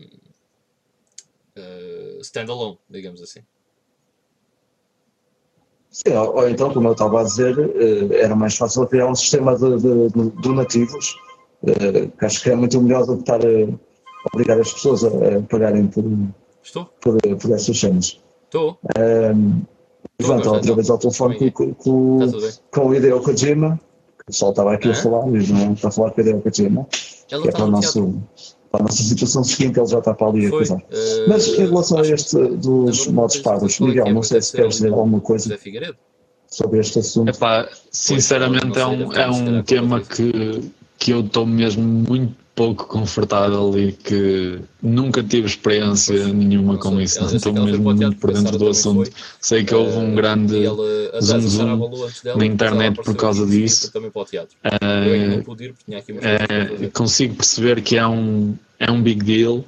standalone, 2.21 2.77
digamos 2.89 3.21
assim. 3.21 3.41
Sim, 5.91 6.13
ou, 6.13 6.35
ou 6.35 6.49
então, 6.49 6.71
como 6.71 6.87
eu 6.87 6.91
estava 6.93 7.21
a 7.21 7.23
dizer, 7.23 7.55
era 8.13 8.35
mais 8.35 8.55
fácil 8.55 8.85
criar 8.87 9.07
um 9.07 9.15
sistema 9.15 9.57
de, 9.57 9.77
de- 9.77 10.09
de 10.09 10.29
donativos, 10.41 11.15
que 12.17 12.25
acho 12.25 12.43
que 12.43 12.49
é 12.51 12.55
muito 12.55 12.79
melhor 12.81 13.05
do 13.05 13.15
que 13.15 13.21
estar 13.21 13.39
obrigar 14.33 14.59
as 14.59 14.71
pessoas 14.73 15.03
a, 15.03 15.07
a 15.07 15.41
pagarem 15.49 15.87
por, 15.87 16.03
Estou? 16.63 16.85
por, 17.01 17.17
por 17.37 17.51
essas 17.51 17.79
cenas. 17.79 18.19
Estou? 18.45 18.77
Um, 19.35 19.61
outra 20.21 20.75
vez 20.75 20.89
ao 20.89 20.97
telefone 20.97 21.51
com, 21.51 21.73
com, 21.73 22.19
com 22.71 22.87
o 22.87 22.95
Hideo 22.95 23.21
Kojima, 23.21 23.79
que 24.17 24.23
o 24.23 24.25
pessoal 24.27 24.51
estava 24.51 24.73
aqui 24.73 24.89
Ah. 24.89 24.91
a 24.91 24.95
falar, 24.95 25.25
mas 25.27 25.49
não 25.49 25.73
está 25.73 25.87
a 25.87 25.91
falar 25.91 26.11
com 26.11 26.21
o 26.21 26.23
Hideo 26.23 26.41
Kojima, 26.41 26.87
que 27.27 27.35
é 27.35 27.51
para, 27.51 27.63
o 27.63 27.65
no 27.67 27.71
nosso, 27.73 28.21
para 28.71 28.81
a 28.81 28.83
nossa 28.83 29.03
situação 29.03 29.43
seguinte, 29.43 29.79
ele 29.79 29.87
já 29.87 29.99
está 29.99 30.13
para 30.13 30.27
ali 30.27 30.45
a 30.45 30.49
Foi. 30.49 30.57
coisar. 30.59 30.83
eh, 30.91 31.25
Mas 31.27 31.47
em 31.47 31.65
relação 31.67 31.99
a 31.99 32.07
este 32.07 32.37
dos 32.37 33.07
modos 33.07 33.37
pagos, 33.37 33.79
é 33.79 33.83
é, 33.83 33.87
Miguel, 33.87 34.13
não 34.13 34.23
sei 34.23 34.41
se 34.41 34.51
queres 34.51 34.75
dizer 34.75 34.91
alguma 34.93 35.21
coisa. 35.21 35.57
Sobre 36.47 36.79
este 36.79 36.99
assunto. 36.99 37.29
Epá, 37.29 37.69
sinceramente 37.91 38.79
é 38.79 38.85
um, 38.85 39.13
é 39.13 39.29
um 39.29 39.61
tema 39.61 40.01
que, 40.01 40.71
que 40.97 41.11
eu 41.11 41.19
estou 41.19 41.45
mesmo 41.45 41.83
muito 41.83 42.33
pouco 42.59 42.87
confortável 42.87 43.71
e 43.79 43.93
que 43.93 44.59
nunca 44.83 45.23
tive 45.23 45.47
experiência 45.47 46.27
nenhuma 46.27 46.77
com 46.77 46.99
isso. 46.99 47.21
Não 47.21 47.33
estou 47.33 47.53
mesmo 47.53 47.81
muito 47.81 48.17
por 48.17 48.33
dentro 48.33 48.57
do 48.57 48.67
assunto. 48.67 49.09
Sei 49.39 49.63
que 49.63 49.73
houve 49.73 49.95
um 49.95 50.13
grande 50.13 50.65
zoom 51.21 51.39
zoom 51.39 51.89
na 52.35 52.45
internet 52.45 53.01
por 53.01 53.15
causa 53.15 53.45
disso. 53.45 53.89
Uh, 53.95 54.11
consigo 56.91 57.35
perceber 57.35 57.81
que 57.81 57.95
é 57.95 58.05
um, 58.05 58.53
é 58.77 58.91
um 58.91 59.01
big 59.01 59.23
deal 59.23 59.59
uh, 59.59 59.65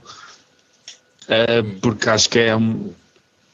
porque 1.81 2.09
acho 2.09 2.29
que 2.29 2.39
é 2.39 2.53
um, 2.57 2.89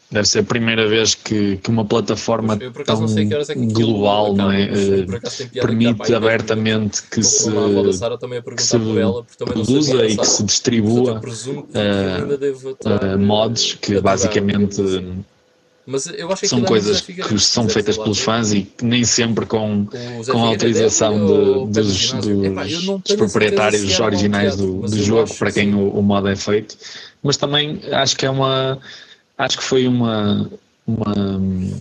Deve 0.09 0.25
ser 0.25 0.39
a 0.39 0.43
primeira 0.43 0.88
vez 0.88 1.15
que, 1.15 1.57
que 1.57 1.69
uma 1.69 1.84
plataforma 1.84 2.57
tão 2.57 3.05
é 3.05 3.55
global 3.55 4.34
não 4.34 4.49
é? 4.49 4.63
Uh, 4.63 5.61
permite 5.61 6.13
abertamente 6.13 7.03
que 7.03 7.21
se, 7.21 7.49
que 8.55 8.63
se 8.63 8.77
produza 9.35 10.05
e 10.05 10.15
que 10.15 10.25
se 10.25 10.43
distribua 10.43 11.19
uh, 11.19 13.19
mods 13.19 13.77
que 13.81 13.99
basicamente 13.99 14.81
são 16.45 16.63
coisas 16.63 17.01
que 17.01 17.39
são 17.39 17.67
feitas 17.67 17.97
pelos 17.97 18.19
fãs 18.19 18.53
e 18.53 18.61
que 18.61 18.85
nem 18.85 19.03
sempre 19.03 19.45
com, 19.45 19.85
com 19.85 20.43
a 20.43 20.47
autorização 20.47 21.67
de, 21.67 21.81
dos, 21.81 22.13
dos, 22.13 23.03
dos 23.03 23.15
proprietários 23.17 23.99
originais 23.99 24.55
do, 24.55 24.81
do 24.81 25.03
jogo 25.03 25.34
para 25.35 25.51
quem 25.51 25.73
o, 25.73 25.89
o 25.89 26.01
mod 26.01 26.29
é 26.29 26.35
feito, 26.38 26.77
mas 27.21 27.35
também 27.35 27.81
acho 27.91 28.15
que 28.15 28.25
é 28.25 28.29
uma 28.29 28.79
acho 29.38 29.57
que 29.57 29.64
foi 29.64 29.88
uma 29.88 30.49
uma, 30.88 31.14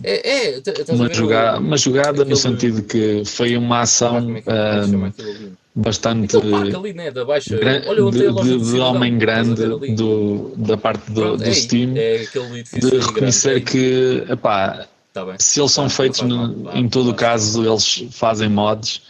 é, 0.03 0.57
é, 0.57 0.61
uma, 0.89 1.13
jogada, 1.13 1.59
uma 1.59 1.77
jogada 1.77 2.25
no 2.25 2.35
sentido 2.35 2.83
que 2.83 3.23
foi 3.23 3.55
uma 3.55 3.79
ação 3.79 4.17
um, 4.17 4.35
é 4.35 5.51
bastante 5.73 6.35
ali, 6.35 6.93
né, 6.93 7.09
da 7.09 7.23
baixa, 7.23 7.57
Olha, 7.87 8.11
de, 8.11 8.57
de, 8.57 8.71
de 8.71 8.79
homem 8.79 9.17
grande 9.17 9.65
do, 9.95 10.51
da 10.57 10.75
parte 10.75 11.09
do, 11.09 11.37
do 11.37 11.53
Steam 11.53 11.93
é 11.95 12.17
de 12.17 12.97
reconhecer 12.99 13.61
que 13.61 14.25
epá, 14.29 14.85
tá 15.13 15.25
se 15.39 15.61
eles 15.61 15.71
são 15.71 15.85
tá, 15.85 15.89
feitos 15.91 16.21
no, 16.23 16.69
em 16.73 16.89
todo 16.89 17.11
o 17.11 17.13
caso 17.13 17.65
eles 17.65 18.07
fazem 18.11 18.49
mods 18.49 19.03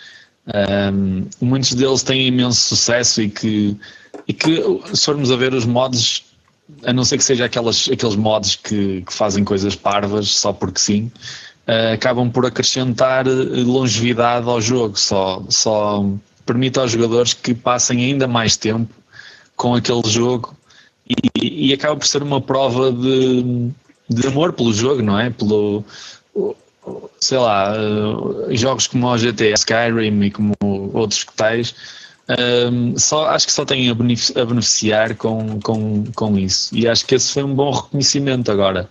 um, 0.94 1.26
muitos 1.42 1.74
deles 1.74 2.04
têm 2.04 2.28
imenso 2.28 2.62
sucesso 2.62 3.22
e 3.22 3.30
que, 3.30 3.76
e 4.28 4.34
que 4.34 4.64
se 4.94 5.06
formos 5.06 5.32
a 5.32 5.36
ver 5.36 5.54
os 5.56 5.66
mods 5.66 6.27
a 6.84 6.94
não 6.94 7.04
ser 7.04 7.18
que 7.18 7.24
seja 7.24 7.46
aquelas, 7.46 7.90
aqueles 7.92 8.16
mods 8.16 8.56
que, 8.56 9.02
que 9.02 9.14
fazem 9.14 9.44
coisas 9.44 9.76
parvas 9.76 10.30
só 10.30 10.52
porque 10.52 10.80
sim, 10.80 11.12
uh, 11.68 11.94
acabam 11.94 12.30
por 12.30 12.46
acrescentar 12.46 13.28
eh, 13.28 13.32
longevidade 13.32 14.48
ao 14.48 14.60
jogo, 14.60 14.98
só, 14.98 15.44
só 15.50 16.06
permite 16.46 16.80
aos 16.80 16.92
jogadores 16.92 17.34
que 17.34 17.54
passem 17.54 18.06
ainda 18.06 18.28
mais 18.28 18.58
tempo 18.58 18.94
com 19.56 19.76
aquele 19.76 20.08
jogo 20.08 20.56
e, 21.40 21.70
e 21.70 21.74
acaba 21.74 21.96
por 21.96 22.06
ser 22.06 22.22
uma 22.22 22.42
prova 22.42 22.92
de, 22.92 23.72
de 24.10 24.28
amor 24.28 24.54
pelo 24.54 24.74
jogo, 24.74 25.02
não 25.02 25.18
é? 25.20 25.30
Pelo, 25.30 25.84
sei 27.20 27.38
lá, 27.38 27.74
uh, 27.74 28.56
jogos 28.56 28.88
como 28.88 29.08
o 29.08 29.18
GTA 29.18 29.54
Skyrim 29.54 30.22
e 30.24 30.32
como 30.32 30.54
outros 30.94 31.24
que 31.24 31.34
tais 31.34 31.74
um, 32.30 32.98
só, 32.98 33.28
acho 33.30 33.48
que 33.48 33.54
só 33.54 33.64
têm 33.64 33.90
a 33.90 33.94
beneficiar 33.94 35.16
com, 35.16 35.60
com, 35.62 36.04
com 36.14 36.38
isso. 36.38 36.76
E 36.76 36.88
acho 36.88 37.06
que 37.06 37.16
esse 37.16 37.32
foi 37.32 37.44
um 37.44 37.56
bom 37.56 37.72
reconhecimento 37.72 38.52
agora. 38.52 38.90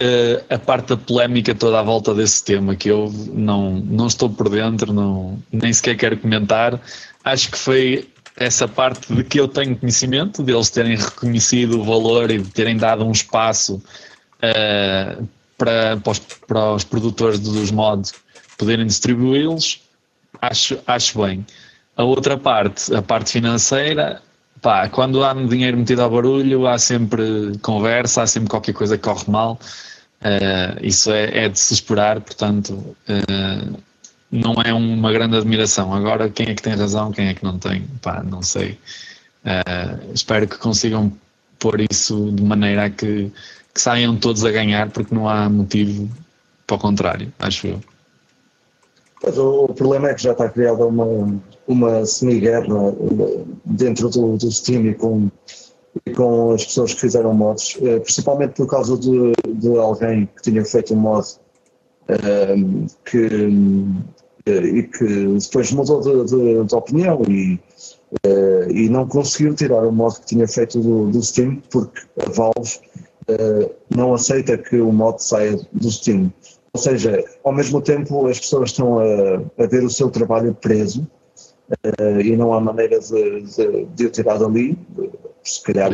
Uh, 0.00 0.42
a 0.48 0.58
parte 0.58 0.88
da 0.88 0.96
polémica 0.96 1.54
toda 1.54 1.80
à 1.80 1.82
volta 1.82 2.14
desse 2.14 2.42
tema 2.42 2.74
que 2.74 2.88
eu 2.88 3.12
não, 3.32 3.74
não 3.74 4.06
estou 4.06 4.30
por 4.30 4.48
dentro, 4.48 4.92
não, 4.92 5.42
nem 5.52 5.72
sequer 5.72 5.96
quero 5.96 6.16
comentar. 6.16 6.80
Acho 7.24 7.50
que 7.50 7.58
foi 7.58 8.08
essa 8.36 8.66
parte 8.66 9.12
de 9.12 9.22
que 9.24 9.38
eu 9.38 9.48
tenho 9.48 9.76
conhecimento, 9.76 10.42
deles 10.42 10.70
terem 10.70 10.96
reconhecido 10.96 11.80
o 11.80 11.84
valor 11.84 12.30
e 12.30 12.38
de 12.38 12.48
terem 12.50 12.76
dado 12.76 13.04
um 13.04 13.12
espaço 13.12 13.82
uh, 14.38 15.28
para, 15.58 15.96
para 15.98 16.10
os, 16.10 16.18
para, 16.18 16.74
os, 16.74 16.84
produtores 16.84 17.38
dos 17.38 17.70
mods 17.70 18.14
poderem 18.56 18.86
distribuí-los, 18.86 19.80
acho, 20.40 20.78
acho 20.86 21.22
bem. 21.22 21.44
A 21.96 22.04
outra 22.04 22.38
parte, 22.38 22.94
a 22.94 23.02
parte 23.02 23.32
financeira, 23.32 24.22
pá, 24.60 24.88
quando 24.88 25.22
há 25.24 25.34
dinheiro 25.34 25.76
metido 25.76 26.02
ao 26.02 26.10
barulho, 26.10 26.66
há 26.66 26.78
sempre 26.78 27.58
conversa, 27.60 28.22
há 28.22 28.26
sempre 28.26 28.48
qualquer 28.48 28.72
coisa 28.72 28.96
que 28.96 29.04
corre 29.04 29.30
mal. 29.30 29.58
Uh, 30.22 30.78
isso 30.80 31.10
é, 31.10 31.44
é, 31.44 31.48
de 31.48 31.58
se 31.58 31.74
esperar, 31.74 32.20
portanto, 32.20 32.72
uh, 32.72 33.82
não 34.30 34.54
é 34.64 34.72
uma 34.72 35.12
grande 35.12 35.36
admiração. 35.36 35.92
Agora, 35.92 36.30
quem 36.30 36.48
é 36.48 36.54
que 36.54 36.62
tem 36.62 36.74
razão, 36.74 37.12
quem 37.12 37.28
é 37.28 37.34
que 37.34 37.44
não 37.44 37.58
tem, 37.58 37.82
pá, 38.00 38.22
não 38.22 38.40
sei. 38.40 38.78
Uh, 39.44 40.12
espero 40.14 40.46
que 40.46 40.56
consigam 40.56 41.12
pôr 41.58 41.80
isso 41.90 42.30
de 42.32 42.42
maneira 42.42 42.86
a 42.86 42.90
que, 42.90 43.32
que 43.74 43.80
saiam 43.80 44.16
todos 44.16 44.44
a 44.44 44.50
ganhar, 44.50 44.90
porque 44.90 45.14
não 45.14 45.28
há 45.28 45.48
motivo 45.48 46.08
para 46.66 46.76
o 46.76 46.78
contrário, 46.78 47.32
acho 47.38 47.66
eu. 47.66 47.80
Pois, 49.20 49.36
o, 49.38 49.68
problema 49.68 50.08
é 50.08 50.14
que 50.14 50.22
já 50.22 50.32
está 50.32 50.48
criada 50.48 50.84
uma, 50.84 51.04
uma 51.66 52.04
semi-guerra 52.04 52.94
dentro 53.64 54.08
do, 54.08 54.36
do 54.36 54.50
Steam 54.50 54.86
e 54.86 54.94
com, 54.94 55.30
e 56.06 56.10
com 56.10 56.52
as 56.52 56.64
pessoas 56.64 56.94
que 56.94 57.00
fizeram 57.00 57.34
mods, 57.34 57.78
eh, 57.82 58.00
principalmente 58.00 58.54
por 58.54 58.66
causa 58.66 58.96
de, 58.96 59.32
de 59.46 59.78
alguém 59.78 60.26
que 60.36 60.42
tinha 60.42 60.64
feito 60.64 60.94
um 60.94 60.98
mod 60.98 61.26
um, 62.08 62.84
eh, 62.84 62.86
que, 63.04 63.26
eh, 64.46 64.50
e 64.50 64.82
que 64.84 65.38
depois 65.38 65.70
mudou 65.72 66.00
de, 66.00 66.24
de, 66.24 66.64
de 66.64 66.74
opinião 66.74 67.22
e, 67.28 67.60
uh, 68.26 68.70
e 68.70 68.88
não 68.88 69.06
conseguiu 69.06 69.54
tirar 69.54 69.84
o 69.86 69.92
mod 69.92 70.18
que 70.20 70.26
tinha 70.26 70.48
feito 70.48 70.80
do, 70.80 71.10
do 71.10 71.22
Steam 71.22 71.62
porque 71.70 72.02
a 72.18 72.28
Valve 72.30 72.80
uh, 73.28 73.70
não 73.94 74.14
aceita 74.14 74.58
que 74.58 74.80
o 74.80 74.92
mod 74.92 75.22
saia 75.22 75.58
do 75.72 75.90
Steam. 75.90 76.32
Ou 76.74 76.80
seja, 76.80 77.22
ao 77.44 77.52
mesmo 77.52 77.80
tempo 77.80 78.26
as 78.26 78.40
pessoas 78.40 78.70
estão 78.70 78.98
a, 78.98 79.62
a 79.62 79.66
ver 79.66 79.84
o 79.84 79.90
seu 79.90 80.10
trabalho 80.10 80.54
preso 80.54 81.06
e 82.24 82.36
não 82.36 82.52
há 82.52 82.60
maneira 82.60 83.00
de, 83.00 83.42
de, 83.42 83.84
de 83.86 84.06
o 84.06 84.10
tirar 84.10 84.38
dali. 84.38 84.76
Se 85.42 85.62
calhar 85.62 85.90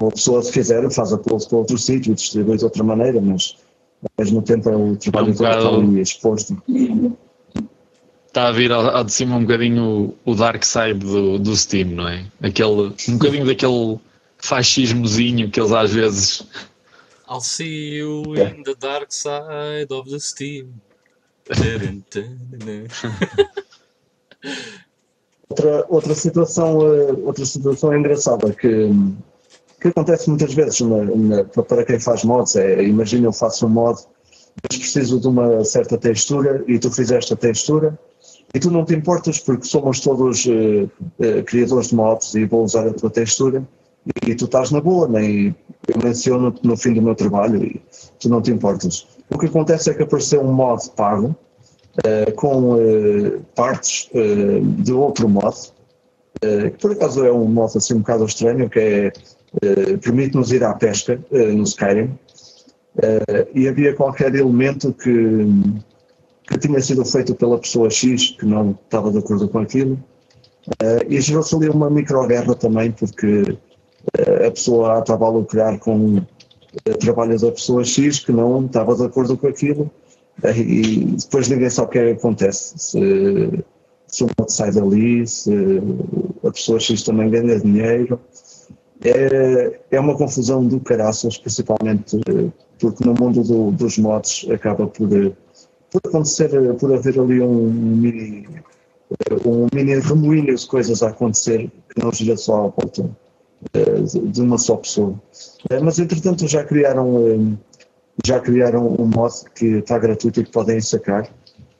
uma 0.00 0.10
pessoa 0.10 0.42
se 0.42 0.52
fizer 0.52 0.88
faz 0.90 1.12
a 1.12 1.18
post 1.18 1.48
para 1.48 1.58
outro 1.58 1.78
sítio 1.78 2.12
e 2.12 2.14
distribui 2.14 2.56
de 2.56 2.64
outra 2.64 2.82
maneira, 2.82 3.20
mas 3.20 3.56
ao 4.02 4.24
mesmo 4.24 4.42
tempo 4.42 4.70
é 4.70 4.76
o 4.76 4.96
trabalho 4.96 5.28
um 5.28 5.34
bocado... 5.34 5.58
está 5.58 5.76
ali 5.76 6.00
exposto. 6.00 6.62
Está 8.26 8.48
a 8.48 8.52
vir 8.52 8.72
ao, 8.72 8.88
ao 8.88 9.04
de 9.04 9.12
cima 9.12 9.36
um 9.36 9.42
bocadinho 9.42 10.14
o, 10.24 10.32
o 10.32 10.34
dark 10.34 10.64
side 10.64 10.98
do, 10.98 11.38
do 11.38 11.56
Steam, 11.56 11.90
não 11.90 12.08
é? 12.08 12.24
Aquele, 12.42 12.92
um 13.08 13.18
bocadinho 13.18 13.46
daquele 13.46 13.98
fascismozinho 14.38 15.50
que 15.50 15.60
eles 15.60 15.72
às 15.72 15.92
vezes 15.92 16.46
I'll 17.28 17.40
see 17.40 17.96
you 17.96 18.34
in 18.34 18.62
the 18.64 18.74
dark 18.74 19.10
side 19.10 19.90
of 19.90 20.10
the 20.10 20.20
steam. 20.20 20.80
outra, 25.48 25.86
outra 25.88 26.14
situação 26.14 26.80
eh, 26.82 27.12
outra 27.24 27.44
situação 27.44 27.96
engraçada 27.96 28.52
que, 28.52 28.90
que 29.80 29.88
acontece 29.88 30.28
muitas 30.28 30.54
vezes 30.54 30.80
na, 30.80 31.04
na, 31.04 31.44
para 31.44 31.84
quem 31.84 31.98
faz 32.00 32.24
mods 32.24 32.56
é 32.56 32.82
imagina 32.82 33.26
eu 33.26 33.32
faço 33.32 33.66
um 33.66 33.70
mod 33.70 34.00
mas 34.62 34.78
preciso 34.78 35.20
de 35.20 35.26
uma 35.26 35.64
certa 35.64 35.98
textura 35.98 36.64
e 36.68 36.78
tu 36.78 36.90
fizeste 36.90 37.32
a 37.32 37.36
textura 37.36 37.98
e 38.54 38.60
tu 38.60 38.70
não 38.70 38.84
te 38.84 38.94
importas 38.94 39.40
porque 39.40 39.66
somos 39.66 40.00
todos 40.00 40.46
uh, 40.46 40.84
uh, 40.84 41.42
criadores 41.44 41.88
de 41.88 41.96
mods 41.96 42.34
e 42.34 42.44
vou 42.44 42.64
usar 42.64 42.86
a 42.86 42.94
tua 42.94 43.10
textura 43.10 43.66
e 44.26 44.34
tu 44.34 44.44
estás 44.44 44.70
na 44.70 44.80
boa, 44.80 45.08
nem 45.08 45.54
eu 45.88 45.98
menciono 46.02 46.54
no 46.62 46.76
fim 46.76 46.92
do 46.92 47.02
meu 47.02 47.14
trabalho 47.14 47.64
e 47.64 47.82
tu 48.20 48.28
não 48.28 48.42
te 48.42 48.50
importas. 48.50 49.06
O 49.30 49.38
que 49.38 49.46
acontece 49.46 49.90
é 49.90 49.94
que 49.94 50.02
apareceu 50.02 50.42
um 50.42 50.52
mod 50.52 50.88
pago 50.90 51.34
com 52.36 52.74
uh, 52.74 53.40
partes 53.54 54.10
uh, 54.14 54.60
de 54.82 54.92
outro 54.92 55.28
mod, 55.28 55.56
que 56.40 56.78
por 56.78 56.92
acaso 56.92 57.24
é 57.24 57.32
um 57.32 57.46
mod 57.46 57.74
assim 57.78 57.94
um 57.94 58.00
bocado 58.00 58.24
estranho, 58.26 58.68
que 58.68 58.78
é 58.78 59.12
permite-nos 60.02 60.52
ir 60.52 60.62
à 60.62 60.74
pesca 60.74 61.18
no 61.30 61.62
Skyrim, 61.62 62.18
e 63.54 63.66
havia 63.66 63.94
qualquer 63.94 64.34
elemento 64.34 64.92
que, 64.92 65.46
que 66.46 66.58
tinha 66.58 66.78
sido 66.82 67.02
feito 67.04 67.34
pela 67.34 67.58
pessoa 67.58 67.88
X 67.88 68.36
que 68.38 68.44
não 68.44 68.72
estava 68.72 69.10
de 69.10 69.18
acordo 69.18 69.48
com 69.48 69.60
aquilo, 69.60 69.98
e 71.08 71.18
gerou-se 71.18 71.54
ali 71.54 71.70
uma 71.70 71.88
micro-guerra 71.88 72.54
também, 72.56 72.90
porque 72.90 73.56
a 74.44 74.50
pessoa 74.50 74.98
estava 74.98 75.24
a 75.24 75.30
lucrar 75.30 75.78
com 75.78 76.16
o 76.16 76.98
trabalho 76.98 77.40
da 77.40 77.52
pessoa 77.52 77.84
X 77.84 78.18
que 78.18 78.32
não 78.32 78.66
estava 78.66 78.94
de 78.94 79.04
acordo 79.04 79.38
com 79.38 79.46
aquilo 79.46 79.90
e 80.42 81.04
depois 81.16 81.48
ninguém 81.48 81.70
sabe 81.70 81.88
o 81.88 81.90
que 81.90 81.98
é 81.98 82.10
acontece. 82.12 82.74
Se, 82.78 83.64
se 84.06 84.22
modo 84.22 84.50
sai 84.50 84.72
dali, 84.72 85.26
se 85.26 85.52
a 86.44 86.50
pessoa 86.50 86.80
X 86.80 87.02
também 87.02 87.30
ganha 87.30 87.58
dinheiro. 87.58 88.20
É, 89.02 89.80
é 89.90 90.00
uma 90.00 90.16
confusão 90.16 90.64
do 90.64 90.80
caraças, 90.80 91.36
principalmente 91.36 92.18
porque 92.78 93.04
no 93.04 93.14
mundo 93.14 93.42
do, 93.42 93.70
dos 93.70 93.98
mods 93.98 94.46
acaba 94.50 94.86
por, 94.86 95.08
por 95.90 96.00
acontecer, 96.04 96.48
por 96.74 96.94
haver 96.94 97.20
ali 97.20 97.40
um 97.40 97.70
mini, 97.70 98.48
um 99.44 99.66
mini 99.74 99.98
remoinho 99.98 100.54
de 100.54 100.66
coisas 100.66 101.02
a 101.02 101.08
acontecer 101.08 101.70
que 101.88 102.02
não 102.02 102.10
gira 102.12 102.36
só 102.36 102.66
à 102.66 102.68
volta 102.68 103.10
de 104.30 104.40
uma 104.40 104.58
só 104.58 104.76
pessoa. 104.76 105.14
Mas 105.82 105.98
entretanto 105.98 106.46
já 106.46 106.64
criaram 106.64 107.58
já 108.24 108.40
criaram 108.40 108.86
um 108.98 109.06
mod 109.06 109.34
que 109.54 109.78
está 109.78 109.98
gratuito 109.98 110.40
e 110.40 110.44
que 110.44 110.50
podem 110.50 110.80
sacar, 110.80 111.28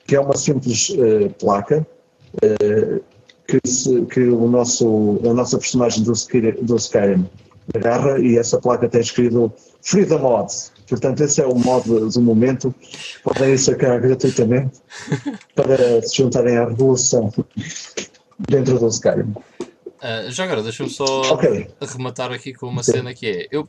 que 0.07 0.17
é 0.17 0.21
uma 0.21 0.37
simples 0.37 0.91
uh, 0.91 1.31
placa 1.39 1.87
uh, 2.37 3.03
que, 3.47 3.61
se, 3.67 4.05
que, 4.07 4.21
o 4.21 4.49
nosso, 4.49 5.21
a 5.25 5.35
nossa 5.35 5.59
personagem 5.59 6.03
do, 6.03 6.13
do 6.63 6.77
Skyrim 6.77 7.29
agarra 7.75 8.19
e 8.19 8.37
essa 8.37 8.59
placa 8.59 8.89
tem 8.89 9.01
escrito 9.01 9.53
Freedom 9.83 10.19
Mod. 10.19 10.53
Portanto, 10.89 11.23
esse 11.23 11.41
é 11.41 11.47
o 11.47 11.55
mod 11.55 11.89
do 11.89 12.21
momento. 12.21 12.75
Podem 13.23 13.57
sacar 13.57 14.01
gratuitamente 14.01 14.81
para 15.55 16.03
se 16.03 16.17
juntarem 16.17 16.59
à 16.59 16.69
revolução 16.69 17.33
dentro 18.49 18.79
do 18.79 18.89
Skyrim. 18.89 19.33
Uh, 20.05 20.31
já 20.31 20.45
agora, 20.45 20.63
deixa-me 20.63 20.91
só 20.91 21.33
okay. 21.33 21.67
arrematar 21.81 22.31
aqui 22.31 22.53
com 22.53 22.69
uma 22.69 22.83
cena 22.83 23.15
que 23.15 23.27
é. 23.27 23.49
Eu, 23.51 23.67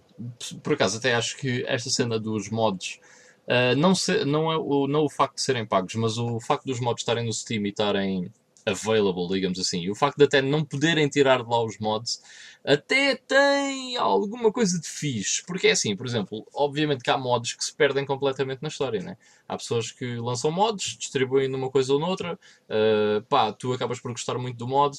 por 0.61 0.73
acaso, 0.73 0.97
até 0.97 1.15
acho 1.15 1.37
que 1.37 1.63
esta 1.65 1.89
cena 1.89 2.19
dos 2.19 2.49
mods. 2.49 2.99
Uh, 3.47 3.73
não, 3.77 3.95
se, 3.95 4.25
não 4.25 4.51
é 4.51 4.57
o, 4.57 4.85
não 4.85 5.05
o 5.05 5.09
facto 5.09 5.35
de 5.35 5.41
serem 5.41 5.65
pagos, 5.65 5.95
mas 5.95 6.17
o 6.17 6.37
facto 6.41 6.65
dos 6.65 6.81
mods 6.81 7.03
estarem 7.03 7.25
no 7.25 7.31
Steam 7.31 7.65
e 7.65 7.69
estarem 7.69 8.29
available, 8.65 9.27
digamos 9.29 9.59
assim, 9.59 9.81
e 9.81 9.91
o 9.91 9.95
facto 9.95 10.17
de 10.17 10.23
até 10.23 10.41
não 10.41 10.65
poderem 10.65 11.07
tirar 11.07 11.43
de 11.43 11.49
lá 11.49 11.63
os 11.63 11.77
mods, 11.77 12.19
até 12.65 13.15
tem 13.15 13.95
alguma 13.95 14.51
coisa 14.51 14.79
de 14.81 14.87
fixe. 14.87 15.43
Porque 15.45 15.67
é 15.67 15.71
assim, 15.71 15.95
por 15.95 16.07
exemplo, 16.07 16.45
obviamente 16.53 17.03
que 17.03 17.11
há 17.11 17.17
mods 17.17 17.53
que 17.53 17.63
se 17.63 17.73
perdem 17.73 18.05
completamente 18.05 18.61
na 18.63 18.67
história, 18.67 19.01
né? 19.01 19.17
Há 19.47 19.55
pessoas 19.55 19.91
que 19.91 20.15
lançam 20.15 20.51
mods, 20.51 20.97
distribuem 20.97 21.47
numa 21.47 21.69
coisa 21.69 21.93
ou 21.93 21.99
noutra, 21.99 22.33
uh, 22.33 23.21
pá, 23.29 23.53
tu 23.53 23.71
acabas 23.71 23.99
por 23.99 24.11
gostar 24.11 24.37
muito 24.39 24.57
do 24.57 24.67
mod, 24.67 24.97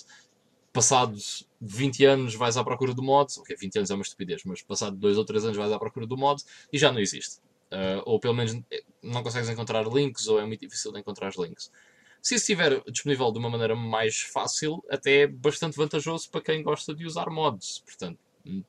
passados 0.76 1.48
20 1.58 2.04
anos 2.04 2.34
vais 2.34 2.58
à 2.58 2.62
procura 2.62 2.92
do 2.92 3.02
mod, 3.02 3.32
ok, 3.38 3.56
20 3.56 3.78
anos 3.78 3.90
é 3.90 3.94
uma 3.94 4.02
estupidez, 4.02 4.42
mas 4.44 4.60
passado 4.60 4.94
2 4.94 5.16
ou 5.16 5.24
3 5.24 5.46
anos 5.46 5.56
vais 5.56 5.72
à 5.72 5.78
procura 5.78 6.06
do 6.06 6.18
mod 6.18 6.42
e 6.70 6.78
já 6.78 6.92
não 6.92 7.00
existe. 7.00 7.38
Uh, 7.72 8.04
ou 8.04 8.20
pelo 8.20 8.34
menos 8.34 8.54
eh, 8.70 8.82
não 9.02 9.22
consegues 9.22 9.48
encontrar 9.48 9.82
links 9.88 10.28
ou 10.28 10.38
é 10.38 10.44
muito 10.44 10.60
difícil 10.60 10.92
de 10.92 11.00
encontrar 11.00 11.32
links. 11.38 11.72
Se 12.20 12.34
isso 12.34 12.42
estiver 12.42 12.82
disponível 12.90 13.32
de 13.32 13.38
uma 13.38 13.48
maneira 13.48 13.74
mais 13.74 14.20
fácil, 14.20 14.84
até 14.90 15.22
é 15.22 15.26
bastante 15.26 15.78
vantajoso 15.78 16.30
para 16.30 16.42
quem 16.42 16.62
gosta 16.62 16.94
de 16.94 17.06
usar 17.06 17.30
mods. 17.30 17.82
Portanto, 17.86 18.18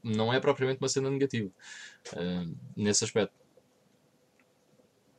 não 0.01 0.34
é 0.34 0.39
propriamente 0.39 0.79
uma 0.81 0.88
cena 0.88 1.09
negativa 1.09 1.49
uh, 2.13 2.55
nesse 2.75 3.03
aspecto. 3.03 3.34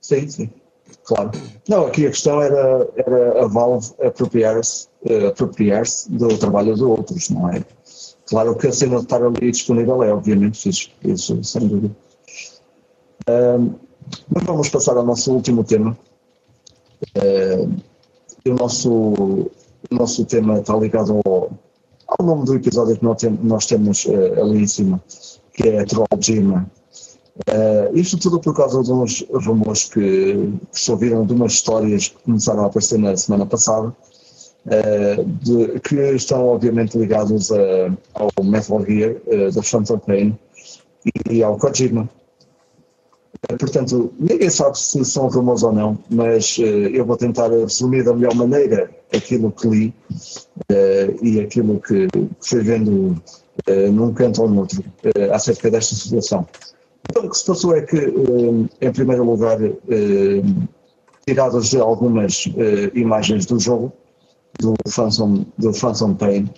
Sim, 0.00 0.28
sim. 0.28 0.50
Claro. 1.04 1.32
Não, 1.68 1.86
aqui 1.86 2.06
a 2.06 2.10
questão 2.10 2.40
era, 2.40 2.88
era 2.96 3.44
a 3.44 3.46
Valve 3.46 3.94
apropriar-se 4.02 4.87
uh, 5.02 5.26
apropriar 5.28 5.84
do 6.08 6.36
trabalho 6.38 6.74
de 6.74 6.84
outros, 6.84 7.30
não 7.30 7.48
é? 7.50 7.64
Claro 8.26 8.56
que 8.56 8.66
a 8.66 8.72
cena 8.72 8.96
estar 8.96 9.22
ali 9.22 9.50
disponível 9.50 10.02
é 10.02 10.12
obviamente 10.12 10.58
fixe, 10.58 10.90
isso 11.02 11.42
sem 11.42 11.66
dúvida. 11.66 11.96
Mas 14.28 14.44
vamos 14.44 14.68
passar 14.68 14.96
ao 14.96 15.04
nosso 15.04 15.32
último 15.32 15.64
tema. 15.64 15.96
Uh, 17.16 17.76
o, 18.46 18.54
nosso, 18.54 18.90
o 18.90 19.50
nosso 19.90 20.24
tema 20.24 20.58
está 20.58 20.76
ligado 20.76 21.20
ao, 21.24 21.50
ao 22.06 22.26
nome 22.26 22.44
do 22.44 22.54
episódio 22.54 22.96
que 22.96 23.04
nós, 23.04 23.20
tem, 23.20 23.30
nós 23.42 23.66
temos 23.66 24.04
uh, 24.06 24.42
ali 24.42 24.62
em 24.62 24.66
cima, 24.66 25.02
que 25.52 25.68
é 25.68 25.84
Troll 25.84 26.06
Gima. 26.20 26.70
Uh, 27.48 27.96
isto 27.96 28.18
tudo 28.18 28.40
por 28.40 28.54
causa 28.54 28.82
de 28.82 28.92
uns 28.92 29.24
rumores 29.30 29.84
que, 29.84 30.52
que 30.72 30.80
se 30.80 30.90
ouviram 30.90 31.24
de 31.24 31.32
umas 31.32 31.52
histórias 31.52 32.08
que 32.08 32.22
começaram 32.24 32.64
a 32.64 32.66
aparecer 32.66 32.98
na 32.98 33.16
semana 33.16 33.46
passada, 33.46 33.94
uh, 34.66 35.24
de, 35.24 35.80
que 35.80 35.96
estão 36.12 36.48
obviamente 36.48 36.96
ligados 36.96 37.50
a, 37.52 37.90
ao 38.14 38.44
Metal 38.44 38.84
Gear 38.84 39.16
uh, 39.26 39.52
da 39.52 39.62
Phantom 39.62 39.98
Pain 39.98 40.38
e 41.30 41.42
ao 41.42 41.56
Kojima. 41.56 42.08
portanto, 43.58 44.12
ninguém 44.18 44.50
sabe 44.50 44.78
se 44.78 45.04
são 45.04 45.28
rumores 45.28 45.62
ou 45.62 45.72
não, 45.72 45.98
mas 46.10 46.58
eu 46.58 47.04
vou 47.06 47.16
tentar 47.16 47.48
resumir 47.48 48.04
da 48.04 48.12
melhor 48.12 48.34
maneira 48.34 48.90
aquilo 49.14 49.50
que 49.52 49.68
li 49.68 49.94
e 51.22 51.40
aquilo 51.40 51.80
que, 51.80 52.08
que 52.08 52.28
fui 52.40 52.60
vendo 52.62 53.16
num 53.92 54.12
canto 54.12 54.42
ou 54.42 54.50
no 54.50 54.60
outro 54.60 54.84
acerca 55.32 55.70
desta 55.70 55.94
situação. 55.94 56.46
Então, 57.10 57.24
o 57.24 57.30
que 57.30 57.38
se 57.38 57.46
passou 57.46 57.74
é 57.74 57.82
que, 57.82 57.96
eh, 57.96 58.86
em 58.86 58.92
primeiro 58.92 59.24
lugar, 59.24 59.58
eh, 59.62 60.42
tiradas 61.26 61.74
algumas 61.74 62.48
eh, 62.56 62.90
imagens 62.94 63.46
do 63.46 63.58
jogo, 63.58 63.92
do 64.60 64.74
Phantom, 64.88 65.44
do 65.58 65.72
Phantom 65.72 66.14
Pain, 66.14 66.50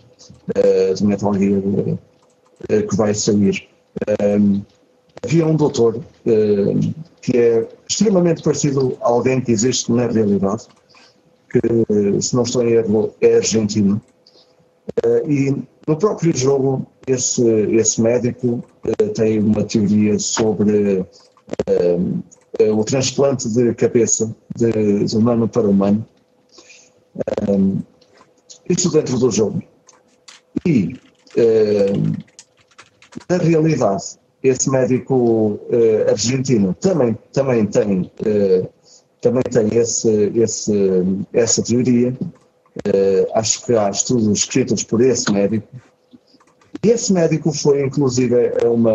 do 0.99 1.07
Metal 1.07 1.35
Gear, 1.35 1.63
que 2.89 2.97
vai 2.97 3.15
sair, 3.15 3.69
havia 5.25 5.47
um 5.47 5.57
doutor 5.57 6.01
que 7.21 7.37
é 7.37 7.69
extremamente 7.89 8.43
parecido 8.43 8.97
a 9.01 9.09
alguém 9.09 9.41
que 9.41 9.53
existe 9.53 9.93
na 9.93 10.07
realidade, 10.07 10.67
que, 11.51 12.23
se 12.23 12.35
não 12.35 12.43
estou 12.43 12.63
em 12.63 12.73
erro, 12.73 13.15
é 13.21 13.37
argentino. 13.37 14.01
E 15.27 15.55
no 15.87 15.97
próprio 15.97 16.37
jogo, 16.37 16.87
esse, 17.07 17.43
esse 17.73 18.01
médico 18.01 18.63
uh, 18.85 19.09
tem 19.15 19.39
uma 19.39 19.65
teoria 19.65 20.19
sobre 20.19 20.99
uh, 20.99 21.07
uh, 22.61 22.79
o 22.79 22.85
transplante 22.85 23.49
de 23.49 23.75
cabeça 23.75 24.35
de, 24.57 25.05
de 25.05 25.17
humano 25.17 25.49
para 25.49 25.69
humano. 25.69 26.07
Um, 27.49 27.81
isso 28.69 28.91
dentro 28.91 29.19
do 29.19 29.31
jogo. 29.31 29.63
E, 30.67 30.95
na 33.29 33.37
realidade, 33.39 34.05
esse 34.43 34.71
médico 34.71 35.61
argentino 36.09 36.75
também, 36.75 37.17
também 37.33 37.67
tem, 37.67 38.11
também 39.21 39.43
tem 39.43 39.79
esse, 39.79 40.33
esse, 40.35 40.73
essa 41.33 41.63
teoria 41.63 42.17
Uh, 42.87 43.27
acho 43.35 43.65
que 43.65 43.75
há 43.75 43.91
estudos 43.91 44.27
escritos 44.39 44.85
por 44.85 45.01
esse 45.01 45.31
médico. 45.33 45.67
E 46.83 46.89
esse 46.89 47.13
médico 47.13 47.53
foi, 47.53 47.85
inclusive, 47.85 48.35
a, 48.65 48.71
uma, 48.71 48.93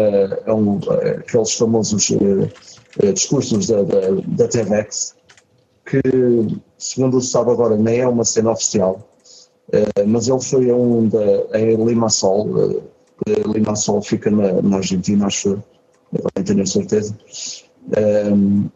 a 0.48 0.54
um, 0.54 0.80
a 0.90 1.20
aqueles 1.20 1.54
famosos 1.54 2.10
uh, 2.10 3.14
discursos 3.14 3.68
da, 3.68 3.84
da, 3.84 4.00
da 4.28 4.48
TEDx, 4.48 5.14
que, 5.86 6.02
segundo 6.90 7.22
se 7.22 7.30
sabe 7.30 7.52
agora, 7.52 7.78
nem 7.78 8.00
é 8.00 8.08
uma 8.08 8.26
cena 8.26 8.52
oficial, 8.52 9.00
uh, 9.70 10.08
mas 10.08 10.28
ele 10.28 10.42
foi 10.42 10.70
a 10.70 10.76
um 10.76 11.08
da, 11.08 11.60
em 11.60 11.76
Limassol. 11.84 12.48
Uh, 12.48 13.52
Limassol 13.52 14.02
fica 14.02 14.30
na, 14.30 14.62
na 14.62 14.78
Argentina, 14.78 15.28
acho 15.28 15.50
eu, 15.50 15.64
não 16.36 16.44
tenho 16.44 16.68
certeza. 16.68 17.16
Um, 18.32 18.70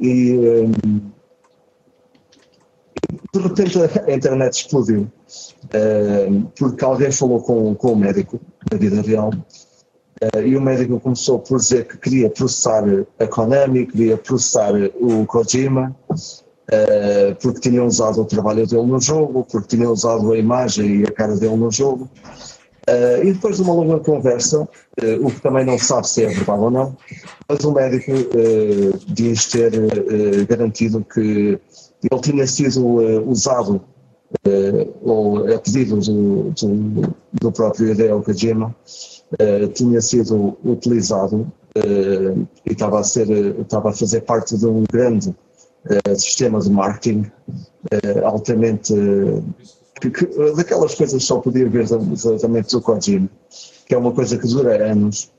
e. 0.00 0.38
Um, 0.38 1.10
de 3.32 3.40
repente 3.40 3.78
a 3.78 4.12
internet 4.12 4.52
explodiu 4.54 5.02
uh, 5.02 6.50
porque 6.58 6.84
alguém 6.84 7.10
falou 7.10 7.40
com, 7.40 7.74
com 7.74 7.92
o 7.92 7.96
médico 7.96 8.40
na 8.70 8.78
vida 8.78 9.00
real 9.02 9.30
uh, 9.30 10.40
e 10.40 10.56
o 10.56 10.60
médico 10.60 11.00
começou 11.00 11.38
por 11.38 11.58
dizer 11.58 11.86
que 11.86 11.96
queria 11.96 12.28
processar 12.28 12.84
a 13.18 13.26
Konami, 13.26 13.86
queria 13.86 14.16
processar 14.16 14.72
o 15.00 15.24
Kojima 15.26 15.96
uh, 16.72 17.34
porque 17.42 17.68
tinham 17.68 17.86
usado 17.86 18.22
o 18.22 18.24
trabalho 18.24 18.66
dele 18.66 18.86
no 18.86 19.00
jogo, 19.00 19.46
porque 19.50 19.76
tinham 19.76 19.92
usado 19.92 20.32
a 20.32 20.38
imagem 20.38 21.00
e 21.00 21.04
a 21.04 21.12
cara 21.12 21.36
dele 21.36 21.56
no 21.56 21.70
jogo. 21.70 22.08
e 23.22 23.32
depois 23.32 23.56
de 23.56 23.62
uma 23.62 23.74
longa 23.74 24.00
conversa, 24.00 24.68
o 25.22 25.30
que 25.30 25.40
também 25.40 25.64
não 25.64 25.78
sabe 25.78 26.08
se 26.08 26.24
é 26.24 26.28
verdade 26.28 26.60
ou 26.60 26.70
não, 26.70 26.96
mas 27.48 27.64
o 27.64 27.72
médico 27.72 28.12
diz 29.06 29.46
ter 29.46 29.70
garantido 30.48 31.04
que 31.04 31.60
ele 32.10 32.20
tinha 32.20 32.46
sido 32.46 32.84
uh, 32.84 33.30
usado 33.30 33.82
uh, 34.46 34.94
ou 35.02 35.52
a 35.52 35.58
pedido 35.58 35.96
do, 35.96 36.50
do, 36.50 37.14
do 37.32 37.52
próprio 37.52 37.90
Hideo 37.90 38.22
Kojima 38.22 38.74
uh, 39.34 39.68
tinha 39.68 40.00
sido 40.00 40.56
utilizado 40.64 41.50
e 42.66 42.72
estava 42.72 42.98
a 42.98 43.04
ser 43.04 43.28
estava 43.60 43.90
a 43.90 43.92
fazer 43.92 44.22
parte 44.22 44.58
de 44.58 44.66
um 44.66 44.82
grande 44.90 45.32
sistema 46.16 46.60
de 46.60 46.70
marketing 46.70 47.30
altamente 48.24 48.94
que, 50.00 50.10
que, 50.10 50.26
daquelas 50.56 50.94
coisas 50.94 51.22
que 51.22 51.26
só 51.26 51.38
podia 51.38 51.68
ver 51.68 51.82
exatamente 51.82 52.70
do 52.70 52.80
Kojima 52.80 53.28
que 53.86 53.94
é 53.94 53.98
uma 53.98 54.12
coisa 54.12 54.38
que 54.38 54.46
dura 54.46 54.90
anos 54.90 55.30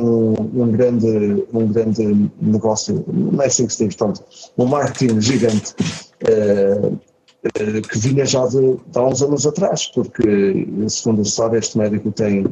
um, 0.00 0.62
um, 0.62 0.72
grande, 0.72 1.44
um 1.52 1.68
grande 1.68 2.30
negócio, 2.40 3.04
não 3.06 3.42
é 3.42 3.46
assim 3.46 3.66
que 3.66 3.74
se 3.74 3.86
diz, 3.86 3.94
portanto, 3.96 4.24
um 4.56 4.64
marketing 4.66 5.20
gigante 5.20 5.74
uh, 6.22 6.86
uh, 6.88 7.82
que 7.88 7.98
vinha 7.98 8.24
já 8.24 8.46
de, 8.46 8.60
de, 8.60 8.98
há 8.98 9.06
uns 9.06 9.20
anos 9.22 9.46
atrás, 9.46 9.86
porque, 9.88 10.66
segundo 10.88 11.22
se 11.24 11.32
sabe, 11.32 11.58
este 11.58 11.76
médico 11.78 12.12
tem, 12.12 12.46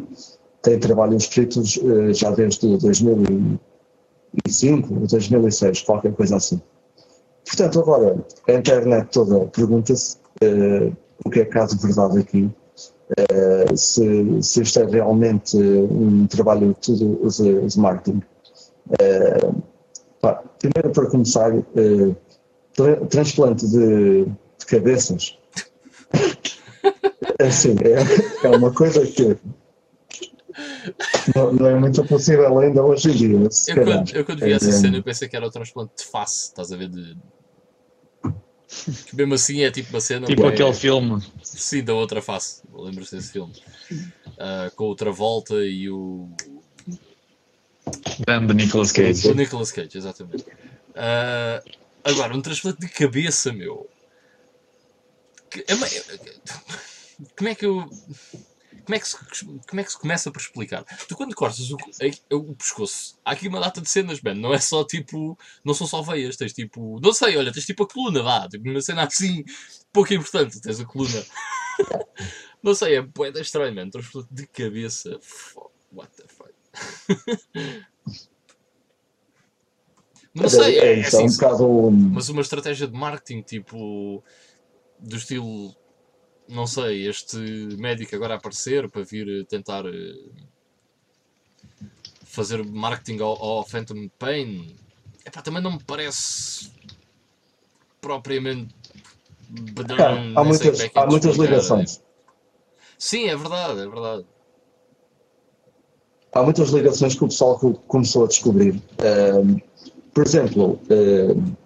tem 0.62 0.78
trabalhos 0.78 1.22
escritos 1.24 1.76
uh, 1.78 2.12
já 2.12 2.30
desde 2.30 2.76
2005, 2.76 4.94
2006, 5.06 5.80
qualquer 5.82 6.12
coisa 6.12 6.36
assim. 6.36 6.60
Portanto, 7.46 7.80
agora, 7.80 8.16
a 8.48 8.52
internet 8.52 9.08
toda 9.10 9.46
pergunta-se 9.46 10.16
uh, 10.42 10.94
o 11.24 11.30
que 11.30 11.40
é 11.40 11.44
caso 11.44 11.76
de 11.76 11.86
verdade 11.86 12.18
aqui. 12.18 12.50
Uh, 13.12 13.76
se, 13.76 14.42
se 14.42 14.62
isto 14.62 14.80
é 14.80 14.86
realmente 14.86 15.56
um 15.56 16.26
trabalho 16.26 16.74
tudo 16.80 17.28
de, 17.28 17.66
de 17.66 17.78
marketing. 17.78 18.22
Uh, 18.88 19.62
pá, 20.20 20.42
primeiro, 20.58 20.90
para 20.90 21.10
começar, 21.10 21.52
tra 22.74 22.96
transplante 23.06 23.66
de, 23.66 24.24
de 24.24 24.66
cabeças. 24.66 25.38
assim, 27.38 27.76
é, 27.82 28.46
é 28.46 28.56
uma 28.56 28.72
coisa 28.72 29.06
que 29.06 29.36
não, 31.34 31.52
não, 31.52 31.66
é 31.66 31.78
muito 31.78 32.04
possível 32.04 32.58
ainda 32.58 32.82
hoje 32.82 33.10
em 33.10 33.14
dia. 33.14 33.36
Eu 33.68 33.84
quando, 33.84 34.14
eu 34.14 34.24
quando, 34.24 34.40
vi 34.40 34.52
é, 34.52 34.56
essa 34.56 34.72
cena 34.72 34.96
eu 34.96 35.02
pensei 35.02 35.28
que 35.28 35.36
era 35.36 35.46
o 35.46 35.50
transplante 35.50 35.92
de 35.98 36.04
face, 36.04 36.48
estás 36.48 36.72
a 36.72 36.76
ver? 36.76 36.88
De... 36.88 37.16
Que 39.06 39.14
mesmo 39.14 39.34
assim 39.34 39.62
é 39.62 39.70
tipo 39.70 39.90
uma 39.90 40.00
cena. 40.00 40.26
Tipo 40.26 40.46
aquele 40.46 40.70
é... 40.70 40.74
filme. 40.74 41.22
Sim, 41.42 41.84
da 41.84 41.94
outra 41.94 42.22
face. 42.22 42.62
Lembro-se 42.72 43.14
desse 43.14 43.32
filme. 43.32 43.52
Uh, 43.92 44.74
com 44.74 44.84
outra 44.84 45.12
volta 45.12 45.54
e 45.56 45.90
o. 45.90 46.28
Dan 48.26 48.46
de 48.46 48.54
Nicolas 48.54 48.92
Cage. 48.92 49.28
O 49.28 49.34
Nicolas 49.34 49.72
Cage, 49.72 49.98
exatamente. 49.98 50.44
Uh, 50.90 51.70
agora, 52.02 52.34
um 52.34 52.40
transplante 52.40 52.80
de 52.80 52.88
cabeça, 52.88 53.52
meu. 53.52 53.88
Que, 55.50 55.60
é, 55.60 55.76
como 57.36 57.48
é 57.48 57.54
que 57.54 57.66
eu. 57.66 57.88
Como 58.92 58.96
é, 58.96 59.00
que 59.00 59.08
se, 59.08 59.16
como 59.46 59.80
é 59.80 59.84
que 59.84 59.90
se 59.90 59.98
começa 59.98 60.30
por 60.30 60.38
explicar? 60.38 60.84
Tu 61.08 61.16
quando 61.16 61.34
cortas 61.34 61.70
o, 61.70 61.78
o, 62.30 62.54
pescoço, 62.54 63.18
há 63.24 63.30
aqui 63.30 63.48
uma 63.48 63.58
data 63.58 63.80
de 63.80 63.88
cenas, 63.88 64.20
man. 64.20 64.34
Não 64.34 64.52
é 64.52 64.58
só 64.58 64.84
tipo. 64.84 65.38
Não 65.64 65.72
são 65.72 65.86
só 65.86 66.02
veias, 66.02 66.36
tens 66.36 66.52
tipo. 66.52 67.00
Não 67.00 67.10
sei, 67.14 67.38
olha, 67.38 67.50
tens 67.50 67.64
tipo 67.64 67.84
a 67.84 67.88
coluna, 67.88 68.22
vá. 68.22 68.46
Tipo 68.46 68.68
uma 68.68 68.82
cena 68.82 69.04
assim, 69.04 69.44
pouco 69.90 70.12
importante, 70.12 70.60
tens 70.60 70.78
a 70.78 70.84
coluna. 70.84 71.24
não 72.62 72.74
sei, 72.74 72.96
é 72.96 73.02
poeta 73.02 73.40
estranho, 73.40 73.74
man. 73.74 73.88
Transplante 73.88 74.28
de 74.30 74.46
cabeça. 74.46 75.18
What 75.90 76.12
the 76.14 76.24
fuck? 76.28 76.52
Não 80.34 80.48
sei, 80.48 80.78
é, 80.78 80.84
é, 80.84 81.00
é 81.00 81.06
assim, 81.06 81.24
um 81.24 81.30
bocado... 81.30 81.90
mas 81.90 82.30
uma 82.30 82.40
estratégia 82.40 82.86
de 82.86 82.94
marketing 82.94 83.42
tipo 83.42 84.24
do 84.98 85.16
estilo 85.16 85.76
não 86.52 86.66
sei, 86.66 87.08
este 87.08 87.36
médico 87.78 88.14
agora 88.14 88.34
a 88.34 88.36
aparecer 88.36 88.88
para 88.90 89.02
vir 89.02 89.46
tentar 89.46 89.84
eh, 89.86 90.30
fazer 92.24 92.64
marketing 92.64 93.20
ao, 93.20 93.42
ao 93.42 93.64
Phantom 93.64 94.08
Pain, 94.18 94.76
epá, 95.24 95.40
também 95.42 95.62
não 95.62 95.72
me 95.72 95.82
parece 95.82 96.70
propriamente. 98.00 98.74
há, 99.98 100.40
há 100.40 100.44
muitas, 100.44 100.80
é 100.80 100.90
há 100.94 101.06
muitas 101.06 101.36
ligações. 101.36 102.02
Sim, 102.98 103.28
é 103.28 103.36
verdade, 103.36 103.80
é 103.80 103.88
verdade. 103.88 104.26
Há 106.32 106.42
muitas 106.42 106.70
ligações 106.70 107.14
que 107.14 107.24
o 107.24 107.28
pessoal 107.28 107.58
começou 107.58 108.24
a 108.24 108.28
descobrir. 108.28 108.74
Uh, 108.74 109.60
por 110.14 110.24
exemplo, 110.26 110.80
uh, 110.90 111.56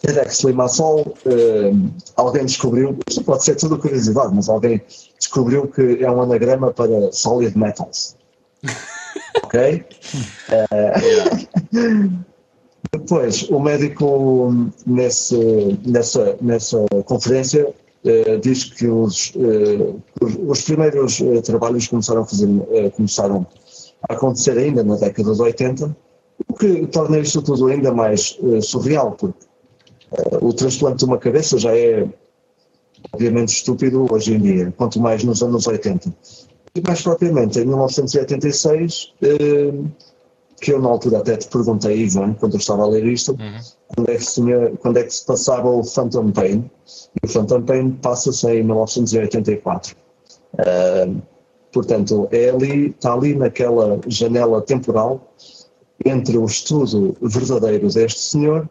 TEDx 0.00 0.44
Limassol, 0.44 1.14
uh, 1.26 1.90
alguém 2.16 2.46
descobriu, 2.46 2.98
isto 3.08 3.22
pode 3.22 3.44
ser 3.44 3.54
tudo 3.56 3.78
curiosidade, 3.78 4.34
mas 4.34 4.48
alguém 4.48 4.80
descobriu 5.18 5.68
que 5.68 6.02
é 6.02 6.10
um 6.10 6.22
anagrama 6.22 6.72
para 6.72 7.12
solid 7.12 7.56
metals. 7.56 8.16
ok? 9.44 9.84
Uh, 10.48 12.18
depois, 12.92 13.42
o 13.50 13.60
médico 13.60 14.72
nesse, 14.86 15.78
nessa, 15.86 16.36
nessa 16.40 16.78
conferência 17.04 17.68
uh, 17.68 18.38
diz 18.40 18.64
que 18.64 18.86
os, 18.86 19.34
os, 20.22 20.36
os, 20.46 20.62
primeiros 20.62 21.22
trabalhos 21.44 21.86
começaram 21.88 22.22
a, 22.22 22.26
fazer, 22.26 22.48
começaram 22.96 23.46
a 24.08 24.14
acontecer 24.14 24.56
ainda 24.56 24.82
na 24.82 24.96
década 24.96 25.34
de 25.34 25.42
80, 25.42 25.94
o 26.48 26.54
que 26.54 26.86
torna 26.86 27.18
isto 27.18 27.42
tudo 27.42 27.66
ainda 27.66 27.92
mais 27.92 28.38
surreal, 28.62 29.12
porque 29.12 29.49
Uh, 29.49 29.49
o 30.40 30.52
transplante 30.52 30.98
de 30.98 31.04
uma 31.04 31.18
cabeça 31.18 31.58
já 31.58 31.76
é 31.76 32.08
obviamente 33.12 33.48
estúpido 33.48 34.06
hoje 34.10 34.34
em 34.34 34.40
dia, 34.40 34.74
quanto 34.76 35.00
mais 35.00 35.24
nos 35.24 35.42
anos 35.42 35.66
80. 35.66 36.12
E 36.74 36.80
mais 36.86 37.02
propriamente 37.02 37.58
em 37.58 37.64
1986, 37.64 39.12
uh, 39.22 39.90
que 40.60 40.72
eu 40.72 40.80
na 40.80 40.88
altura 40.88 41.18
até 41.18 41.36
te 41.36 41.48
perguntei, 41.48 42.02
Ivan, 42.02 42.34
quando 42.34 42.54
eu 42.54 42.58
estava 42.58 42.82
a 42.82 42.86
ler 42.86 43.04
isto, 43.06 43.32
uhum. 43.32 43.58
quando, 43.94 44.10
é 44.10 44.16
que 44.16 44.24
se 44.24 44.34
tinha, 44.34 44.70
quando 44.76 44.98
é 44.98 45.04
que 45.04 45.14
se 45.14 45.24
passava 45.24 45.68
o 45.68 45.82
Phantom 45.82 46.30
Pain. 46.30 46.70
E 47.22 47.26
o 47.26 47.28
Phantom 47.28 47.62
Pain 47.62 47.90
passa-se 47.92 48.46
em 48.48 48.62
1984. 48.62 49.96
Uh, 50.54 51.22
portanto, 51.72 52.28
é 52.30 52.50
ali, 52.50 52.88
está 52.88 53.14
ali 53.14 53.34
naquela 53.34 54.00
janela 54.06 54.60
temporal 54.60 55.32
entre 56.04 56.38
o 56.38 56.44
estudo 56.44 57.16
verdadeiro 57.20 57.88
deste 57.88 58.20
senhor 58.20 58.68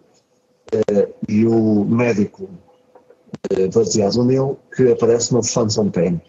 e 1.28 1.46
o 1.46 1.86
médico 1.86 2.50
uh, 3.52 3.70
baseado 3.74 4.24
nele 4.24 4.56
que 4.76 4.92
aparece 4.92 5.34
no 5.34 5.44
Phantom 5.44 5.90
Pain. 5.90 6.22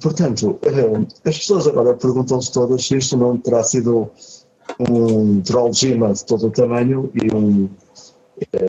Portanto, 0.00 0.58
uh, 0.62 1.06
as 1.24 1.38
pessoas 1.38 1.66
agora 1.66 1.94
perguntam-se 1.94 2.52
todas 2.52 2.86
se 2.86 2.96
isto 2.96 3.16
não 3.16 3.38
terá 3.38 3.62
sido 3.62 4.10
um 4.90 5.40
troll 5.42 5.72
gima 5.72 6.12
de 6.12 6.24
todo 6.24 6.48
o 6.48 6.50
tamanho 6.50 7.10
e 7.14 7.34
um, 7.34 7.70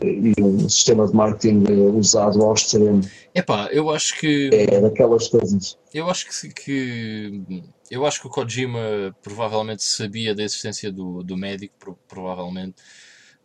e 0.02 0.34
um 0.40 0.68
sistema 0.68 1.06
de 1.06 1.14
marketing 1.14 1.64
usado 1.98 2.42
ao 2.42 2.54
extremo. 2.54 3.02
Epá, 3.34 3.68
eu 3.70 3.90
acho 3.90 4.18
que. 4.18 4.48
É 4.52 4.80
daquelas 4.80 5.28
coisas. 5.28 5.76
Eu 5.92 6.08
acho 6.08 6.26
que, 6.26 6.48
que 6.54 7.62
eu 7.90 8.06
acho 8.06 8.20
que 8.20 8.26
o 8.26 8.30
Kojima 8.30 9.14
provavelmente 9.22 9.82
sabia 9.82 10.34
da 10.34 10.42
existência 10.42 10.90
do, 10.90 11.22
do 11.22 11.36
médico, 11.36 11.98
provavelmente, 12.06 12.76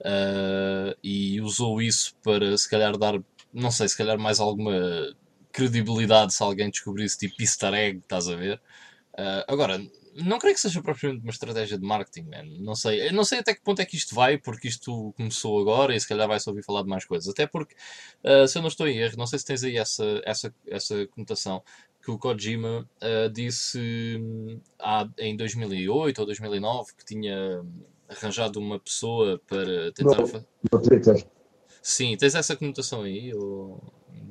uh, 0.04 0.98
e 1.04 1.42
usou 1.42 1.82
isso 1.82 2.16
para 2.24 2.58
se 2.58 2.70
calhar 2.70 2.98
dar, 2.98 3.20
não 3.54 3.72
sei, 3.72 3.88
se 3.88 3.98
calhar 3.98 4.20
mais 4.20 4.40
alguma 4.40 4.74
credibilidade 5.52 6.34
se 6.34 6.44
alguém 6.44 6.70
descobrisse 6.70 7.18
tipo 7.18 7.42
easter 7.42 7.74
egg, 7.74 8.00
estás 8.00 8.28
a 8.28 8.36
ver? 8.36 8.62
Uh, 9.14 9.46
agora, 9.48 9.80
não 10.16 10.40
creio 10.40 10.56
que 10.56 10.62
seja 10.62 10.82
propriamente 10.82 11.24
uma 11.24 11.32
estratégia 11.32 11.78
de 11.78 11.86
marketing, 11.86 12.30
man. 12.30 12.44
Não 12.60 12.76
sei, 12.76 13.12
não 13.12 13.24
sei 13.24 13.40
até 13.40 13.54
que 13.54 13.62
ponto 13.62 13.82
é 13.82 13.86
que 13.86 13.96
isto 13.96 14.14
vai, 14.14 14.38
porque 14.38 14.68
isto 14.68 15.14
começou 15.16 15.60
agora 15.60 15.96
e 15.96 16.00
se 16.00 16.08
calhar 16.08 16.28
vai-se 16.28 16.50
ouvir 16.50 16.64
falar 16.64 16.84
de 16.84 16.90
mais 16.90 17.06
coisas. 17.06 17.30
Até 17.30 17.48
porque, 17.48 17.76
uh, 18.24 18.48
se 18.48 18.58
eu 18.58 18.62
não 18.62 18.70
estou 18.70 18.88
em 18.88 18.98
erro, 18.98 19.18
não 19.18 19.28
sei 19.28 19.40
se 19.40 19.46
tens 19.46 19.64
aí 19.64 19.78
essa, 19.78 20.22
essa, 20.26 20.54
essa 20.68 21.08
conotação, 21.08 21.64
que 22.04 22.12
o 22.12 22.18
Kojima 22.18 22.88
uh, 23.02 23.30
disse 23.32 23.80
hum, 24.20 24.60
em 25.18 25.38
2008 25.38 26.20
ou 26.20 26.26
2009 26.26 26.94
que 26.98 27.06
tinha 27.06 27.64
arranjado 28.18 28.60
uma 28.60 28.80
pessoa 28.80 29.40
para 29.48 29.91
tentar. 29.91 30.22
No, 30.22 30.45
no 30.72 30.81
Twitter. 30.81 31.26
Sim, 31.81 32.15
tens 32.18 32.35
essa 32.35 32.56
conotação 32.56 33.02
aí 33.02 33.34
ou 33.34 33.81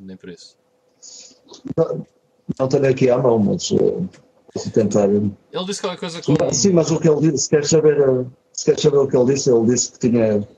nem 0.00 0.16
por 0.16 0.30
isso? 0.30 0.56
Não, 1.76 2.06
não 2.58 2.68
tenho 2.68 2.88
aqui 2.88 3.10
à 3.10 3.18
mão, 3.18 3.38
mas 3.38 3.70
uh, 3.70 4.08
posso 4.52 4.70
tentar. 4.70 5.08
Ele 5.08 5.32
disse 5.66 5.80
qualquer 5.80 6.00
coisa 6.00 6.22
com. 6.22 6.52
Sim, 6.52 6.70
mas 6.70 6.90
o 6.90 6.98
que 6.98 7.08
ele 7.08 7.30
disse, 7.30 7.44
se 7.44 7.50
queres 7.50 7.68
saber, 7.68 8.08
uh, 8.08 8.30
se 8.52 8.64
queres 8.64 8.80
saber 8.80 8.96
o 8.96 9.08
que 9.08 9.16
ele 9.16 9.34
disse, 9.34 9.50
ele 9.50 9.66
disse 9.66 9.92
que 9.92 9.98
tinha, 10.10 10.48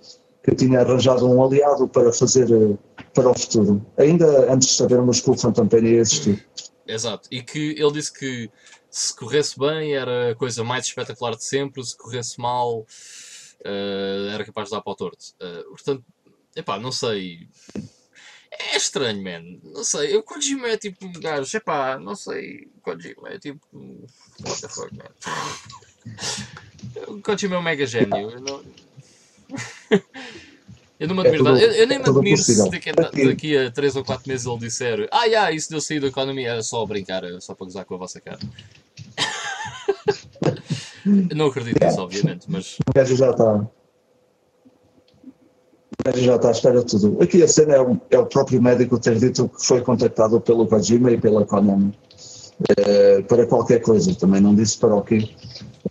que 0.42 0.54
tinha 0.54 0.80
arranjado 0.80 1.28
um 1.28 1.42
aliado 1.42 1.88
para 1.88 2.12
fazer 2.12 2.50
uh, 2.52 2.78
para 3.12 3.30
o 3.30 3.38
futuro, 3.38 3.84
ainda 3.96 4.52
antes 4.52 4.68
de 4.68 4.74
sabermos 4.74 5.20
que 5.20 5.30
o 5.30 5.36
Phantom 5.36 5.66
Pain 5.68 5.84
ia 5.84 6.00
existir. 6.00 6.46
Exato, 6.86 7.28
e 7.30 7.42
que 7.42 7.74
ele 7.78 7.92
disse 7.92 8.12
que 8.12 8.50
se 8.90 9.14
corresse 9.16 9.58
bem 9.58 9.94
era 9.94 10.32
a 10.32 10.34
coisa 10.34 10.62
mais 10.62 10.84
espetacular 10.86 11.34
de 11.34 11.44
sempre, 11.44 11.82
se 11.84 11.96
corresse 11.96 12.38
mal 12.38 12.86
uh, 13.64 14.28
era 14.32 14.44
capaz 14.44 14.68
de 14.68 14.74
dar 14.74 14.82
para 14.82 14.92
o 14.92 14.96
torto. 14.96 15.24
Uh, 15.40 15.64
portanto, 15.70 16.04
epá, 16.54 16.78
não 16.78 16.92
sei. 16.92 17.48
É 18.50 18.76
estranho, 18.76 19.22
man. 19.22 19.58
Não 19.62 19.82
sei. 19.82 20.16
O 20.16 20.22
Kojima 20.22 20.68
é 20.68 20.76
tipo 20.76 21.04
um 21.04 21.12
gajo, 21.12 21.56
epá, 21.56 21.98
não 21.98 22.14
sei. 22.14 22.68
Kojima 22.82 23.30
é 23.30 23.38
tipo. 23.38 23.66
What 24.40 24.60
the 24.60 24.68
fuck, 24.68 24.94
man. 24.94 25.10
O 27.08 27.20
Kojima 27.22 27.56
é 27.56 27.58
um 27.58 27.62
mega 27.62 27.86
gênio. 27.86 28.30
Eu 28.30 28.40
não. 28.40 28.62
Eu 30.98 31.08
não 31.08 31.16
me 31.16 31.22
admiro 31.22 31.48
é 31.48 31.64
eu, 31.64 31.72
eu, 31.72 31.86
nem 31.88 31.98
me 31.98 32.08
admiro 32.08 32.36
se 32.36 32.70
daqui, 32.70 32.92
daqui, 32.92 33.56
a 33.56 33.70
3 33.70 33.96
ou 33.96 34.04
4 34.04 34.28
meses 34.28 34.46
ele 34.46 34.58
disser 34.58 35.08
Ah, 35.10 35.24
yeah, 35.24 35.50
isso 35.50 35.68
deu 35.68 35.80
sair 35.80 36.00
da 36.00 36.06
economia, 36.06 36.50
era 36.50 36.62
só 36.62 36.86
brincar, 36.86 37.22
só 37.40 37.54
para 37.54 37.66
gozar 37.66 37.84
com 37.84 37.96
a 37.96 37.98
vossa 37.98 38.20
cara. 38.20 38.38
não 41.34 41.46
acredito 41.46 41.84
nisso, 41.84 42.00
obviamente, 42.00 42.46
mas. 42.48 42.78
O 42.88 42.92
gajo 42.94 43.16
já 43.16 43.30
está. 43.30 43.54
O 43.54 43.68
gajo 46.04 46.20
já 46.20 46.36
está 46.36 46.48
à 46.48 46.52
espera 46.52 46.84
de 46.84 46.86
tudo. 46.86 47.22
Aqui 47.22 47.42
a 47.42 47.48
cena 47.48 47.74
é 47.74 47.80
o, 47.80 48.00
é 48.10 48.18
o 48.18 48.26
próprio 48.26 48.62
médico 48.62 48.98
ter 48.98 49.18
dito 49.18 49.48
que 49.48 49.66
foi 49.66 49.80
contactado 49.80 50.40
pelo 50.40 50.66
Kojima 50.66 51.10
e 51.10 51.20
pela 51.20 51.44
Konami. 51.44 51.92
Uh, 52.60 53.22
para 53.24 53.46
qualquer 53.46 53.80
coisa, 53.80 54.14
também 54.14 54.40
não 54.40 54.54
disse 54.54 54.78
para 54.78 54.94
o 54.94 55.02
quê. 55.02 55.28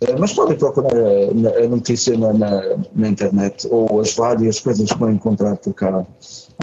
Uh, 0.02 0.18
mas 0.18 0.32
podem 0.32 0.56
procurar 0.56 0.94
a, 0.94 1.64
a 1.64 1.68
notícia 1.68 2.16
na, 2.16 2.32
na, 2.32 2.76
na, 2.94 3.08
internet 3.08 3.66
ou 3.70 4.00
as 4.00 4.14
várias 4.14 4.60
coisas 4.60 4.90
que 4.90 4.98
vão 4.98 5.10
encontrar 5.10 5.56
por 5.56 5.74
cá. 5.74 6.04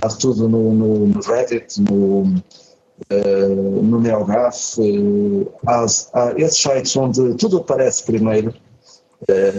Há 0.01 0.07
tudo 0.09 0.49
no, 0.49 0.73
no, 0.73 1.07
no 1.07 1.21
Reddit, 1.21 1.81
no, 1.81 2.23
uh, 2.23 3.81
no 3.83 3.99
NeoGAF, 3.99 4.77
há, 5.65 5.85
há 6.13 6.33
esses 6.37 6.59
sites 6.59 6.95
onde 6.95 7.35
tudo 7.35 7.57
aparece 7.57 8.03
primeiro. 8.03 8.53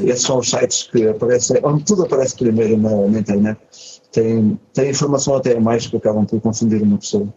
esses 0.05 0.23
são 0.23 0.39
os 0.39 0.51
sites 0.51 0.85
que 0.85 1.09
aparecem, 1.09 1.61
onde 1.63 1.85
tudo 1.85 2.05
aparece 2.05 2.37
primeiro 2.37 2.77
na, 2.77 3.09
na 3.09 3.19
internet. 3.19 3.59
Tem, 4.11 4.61
tem 4.75 4.91
informação 4.91 5.37
até 5.37 5.59
mais 5.59 5.87
que 5.87 5.97
acabam 5.97 6.27
por 6.27 6.39
confundir 6.41 6.83
uma 6.83 6.99
pessoa. 6.99 7.33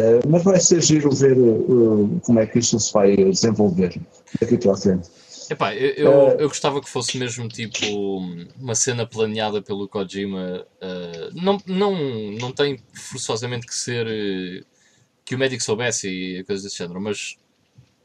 Eh, 0.00 0.20
mas 0.26 0.42
vai 0.42 0.58
ser 0.58 0.80
giro 0.80 1.10
ver 1.10 1.36
uh, 1.36 2.20
como 2.24 2.40
é 2.40 2.46
que 2.46 2.58
isto 2.58 2.80
se 2.80 2.90
vai 2.90 3.14
desenvolver 3.16 4.00
daqui 4.40 4.56
para 4.56 4.72
a 4.72 4.76
frente. 4.76 5.10
Epá, 5.50 5.74
eu, 5.74 5.90
eu, 5.90 6.10
uh, 6.10 6.40
eu, 6.40 6.48
gostava 6.48 6.80
que 6.80 6.88
fosse 6.88 7.18
mesmo 7.18 7.48
tipo 7.48 7.84
uma 8.58 8.74
cena 8.74 9.06
planeada 9.06 9.60
pelo 9.60 9.86
Kojima. 9.88 10.66
Uh, 10.80 11.34
não, 11.34 11.58
não, 11.66 11.94
não 12.32 12.52
tem 12.52 12.78
forçosamente 12.94 13.66
que 13.66 13.74
ser 13.74 14.06
que 15.24 15.34
o 15.34 15.38
médico 15.38 15.62
soubesse 15.62 16.08
e 16.08 16.44
coisas 16.44 16.64
desse 16.64 16.78
género, 16.78 17.00
mas 17.00 17.36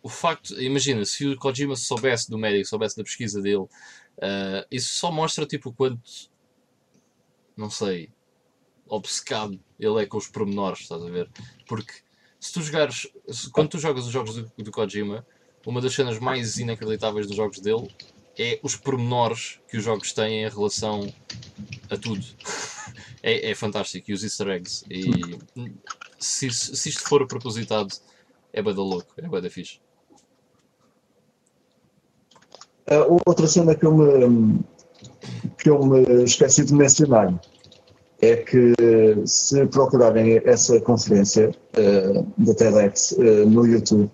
o 0.03 0.09
facto, 0.09 0.59
imagina, 0.61 1.05
se 1.05 1.25
o 1.25 1.37
Kojima 1.37 1.75
soubesse 1.75 2.29
do 2.29 2.37
médico, 2.37 2.67
soubesse 2.67 2.97
da 2.97 3.03
pesquisa 3.03 3.41
dele, 3.41 3.65
isso 4.69 4.93
só 4.95 5.11
mostra 5.11 5.45
tipo 5.45 5.71
quanto 5.71 6.01
não 7.57 7.69
sei, 7.69 8.09
obcecado 8.87 9.59
ele 9.79 10.03
é 10.03 10.05
com 10.05 10.17
os 10.17 10.27
pormenores, 10.27 10.81
estás 10.81 11.03
a 11.03 11.09
ver? 11.09 11.29
Porque 11.67 11.93
se 12.39 12.53
tu 12.53 12.61
jogares, 12.61 13.07
se, 13.29 13.49
quando 13.49 13.69
tu 13.69 13.79
jogas 13.79 14.05
os 14.05 14.11
jogos 14.11 14.35
do, 14.35 14.51
do, 14.57 14.71
Kojima, 14.71 15.25
uma 15.65 15.81
das 15.81 15.93
cenas 15.93 16.19
mais 16.19 16.57
inacreditáveis 16.57 17.27
dos 17.27 17.35
jogos 17.35 17.59
dele 17.59 17.87
é 18.37 18.59
os 18.61 18.75
pormenores 18.75 19.59
que 19.67 19.77
os 19.77 19.83
jogos 19.83 20.13
têm 20.13 20.43
em 20.43 20.49
relação 20.49 21.11
a 21.89 21.97
tudo. 21.97 22.23
é, 23.23 23.49
é 23.49 23.55
fantástico. 23.55 24.11
E 24.11 24.13
os 24.13 24.23
easter 24.23 24.47
eggs. 24.49 24.85
E 24.89 25.39
se, 26.19 26.49
se 26.51 26.89
isto 26.89 27.01
for 27.07 27.25
propositado, 27.27 27.93
é 28.53 28.61
bada 28.61 28.81
louco, 28.81 29.13
é 29.17 29.27
bada 29.27 29.49
fixe. 29.49 29.79
Uh, 32.87 33.19
outra 33.25 33.47
cena 33.47 33.73
que 33.73 33.85
eu 33.85 33.97
me, 33.97 34.59
que 35.57 35.69
eu 35.69 35.83
me 35.83 36.23
esqueci 36.23 36.63
de 36.63 36.73
mencionar 36.73 37.41
é 38.25 38.35
que 38.37 38.73
se 39.25 39.65
procurarem 39.67 40.41
essa 40.45 40.79
conferência 40.79 41.49
uh, 41.49 42.27
da 42.37 42.53
TEDx 42.53 43.11
uh, 43.11 43.49
no 43.49 43.65
YouTube, 43.65 44.09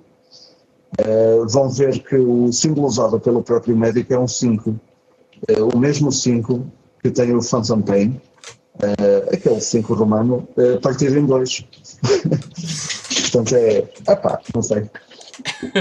uh, 0.99 1.47
vão 1.47 1.69
ver 1.69 1.99
que 2.03 2.15
o 2.15 2.51
símbolo 2.51 2.87
usado 2.87 3.19
pelo 3.19 3.43
próprio 3.43 3.75
médico 3.75 4.13
é 4.13 4.19
um 4.19 4.27
5, 4.27 4.75
o 5.73 5.77
mesmo 5.77 6.11
5 6.11 6.65
que 7.01 7.09
tem 7.09 7.35
o 7.35 7.41
Phantom 7.41 7.81
Pain, 7.81 8.21
aquele 9.33 9.59
5 9.59 9.93
romano, 9.95 10.47
partido 10.83 11.17
em 11.17 11.25
dois. 11.25 11.65
Portanto, 13.31 13.55
é. 13.55 13.77
Epá, 14.07 14.39
não 14.53 14.61
sei. 14.61 14.89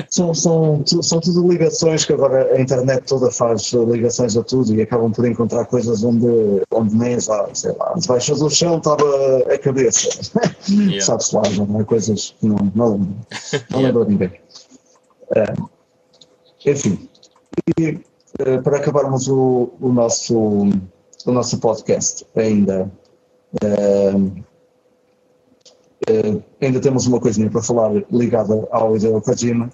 São, 0.08 0.34
são, 0.34 0.82
são 0.84 1.20
tudo 1.20 1.48
ligações 1.48 2.04
que 2.04 2.12
agora 2.12 2.54
a 2.54 2.60
internet 2.60 3.04
toda 3.06 3.30
faz 3.30 3.72
ligações 3.72 4.36
a 4.36 4.42
tudo 4.42 4.74
e 4.74 4.82
acabam 4.82 5.10
por 5.12 5.26
encontrar 5.26 5.64
coisas 5.66 6.02
onde, 6.04 6.26
onde 6.72 6.94
nem 6.94 7.16
lá, 7.26 7.48
sei 7.54 7.72
lá, 7.72 7.94
debaixo 7.96 8.34
do 8.34 8.50
chão 8.50 8.78
estava 8.78 9.04
a 9.52 9.58
cabeça. 9.58 10.08
Yeah. 10.68 11.00
Sabe-se 11.00 11.34
lá, 11.34 11.42
não 11.66 11.80
é? 11.80 11.84
Coisas 11.84 12.34
que 12.38 12.46
não, 12.46 12.56
não, 12.74 12.98
não 13.70 13.80
yeah. 13.80 14.04
ninguém. 14.04 14.32
Uh, 15.30 15.68
enfim, 16.66 17.08
e 17.78 18.00
uh, 18.40 18.62
para 18.62 18.78
acabarmos 18.78 19.28
o, 19.28 19.72
o, 19.80 19.92
nosso, 19.92 20.36
o 20.36 21.32
nosso 21.32 21.58
podcast 21.58 22.26
ainda. 22.36 22.90
Uh, 23.54 24.49
Uh, 26.10 26.42
ainda 26.60 26.80
temos 26.80 27.06
uma 27.06 27.20
coisinha 27.20 27.48
para 27.48 27.62
falar 27.62 27.92
ligada 28.10 28.66
ao 28.72 28.96
Hideo 28.96 29.20
Kojima 29.20 29.70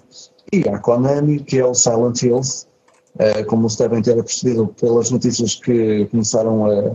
e 0.53 0.67
à 0.69 0.77
Konami, 0.77 1.39
que 1.39 1.57
é 1.57 1.65
o 1.65 1.73
Silent 1.73 2.21
Hills. 2.21 2.67
Uh, 3.15 3.43
como 3.47 3.67
se 3.67 3.79
devem 3.79 4.01
ter 4.01 4.15
percebido 4.15 4.67
pelas 4.79 5.09
notícias 5.09 5.55
que 5.55 6.05
começaram 6.11 6.67
a, 6.67 6.89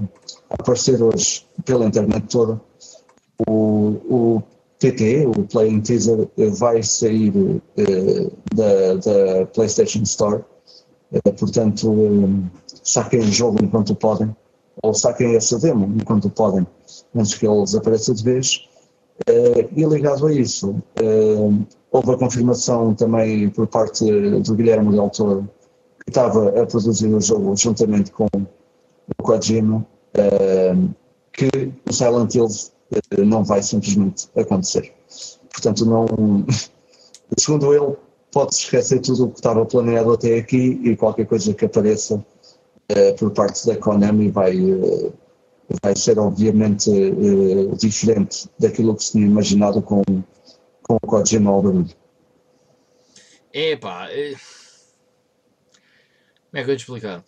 a 0.51 0.55
aparecer 0.61 1.03
hoje 1.03 1.45
pela 1.65 1.85
internet 1.85 2.29
toda, 2.29 2.61
o, 3.49 3.97
o 4.09 4.43
TT, 4.79 5.27
o 5.27 5.43
Playing 5.45 5.81
Teaser, 5.81 6.29
vai 6.59 6.81
sair 6.85 7.33
uh, 7.35 8.33
da, 8.55 8.95
da, 8.95 9.47
PlayStation 9.47 10.03
Store. 10.03 10.45
portanto, 11.37 11.91
um, 11.91 12.49
saquem 12.85 13.21
o 13.21 13.33
jogo 13.33 13.59
enquanto 13.61 13.93
podem, 13.97 14.35
ou 14.81 14.95
saquem 14.95 15.35
essa 15.35 15.59
demo 15.59 15.93
enquanto 16.01 16.31
podem, 16.31 16.65
antes 17.17 17.35
que 17.35 17.47
ele 17.47 17.65
desapareça 17.65 18.15
de 18.15 18.23
vez. 18.23 18.69
Uh, 19.29 19.69
e 19.77 19.85
ligado 19.85 20.27
a 20.27 20.33
isso, 20.33 20.71
uh, 20.71 21.67
houve 21.91 22.13
a 22.13 22.17
confirmação 22.17 22.95
também 22.95 23.49
por 23.51 23.67
parte 23.67 24.05
do 24.05 24.55
Guilherme 24.55 24.93
Del 24.93 25.11
Toro, 25.11 25.49
que 26.05 26.11
estava 26.11 26.61
a 26.61 26.67
produzir 26.67 27.07
o 27.07 27.21
jogo 27.21 27.57
juntamente 27.57 28.11
com 28.11 28.27
o 28.27 29.23
Kojima, 29.23 29.87
uh, 30.17 30.95
que 31.33 31.73
o 31.89 31.93
Silent 31.93 32.35
Hills 32.35 32.73
não 33.25 33.45
vai 33.45 33.63
simplesmente 33.63 34.29
acontecer. 34.37 34.93
Portanto, 35.51 35.85
não, 35.87 36.07
segundo 37.39 37.73
ele, 37.73 37.97
pode-se 38.33 38.63
esquecer 38.63 39.01
tudo 39.01 39.27
o 39.27 39.31
que 39.31 39.39
estava 39.39 39.65
planeado 39.65 40.13
até 40.13 40.37
aqui 40.37 40.81
e 40.83 40.97
qualquer 40.97 41.27
coisa 41.27 41.55
que 41.55 41.65
apareça 41.65 42.25
por 43.19 43.31
parte 43.31 43.67
da 43.67 43.77
Konami 43.77 44.31
vai 44.31 44.55
vai 45.83 45.97
ser 45.97 46.19
obviamente 46.19 46.91
uh, 46.91 47.77
diferente 47.77 48.49
daquilo 48.59 48.97
que 48.97 49.05
se 49.05 49.13
tinha 49.13 49.27
imaginado 49.27 49.81
com, 49.83 50.03
com 50.83 50.97
o 50.97 51.01
Kojima 51.01 51.51
ao 51.51 51.63
barulho. 51.63 51.91
É... 53.53 53.77
como 53.77 53.93
é 56.55 56.55
que 56.55 56.61
eu 56.61 56.67
vou 56.67 56.77
te 56.77 56.81
explicar? 56.81 57.25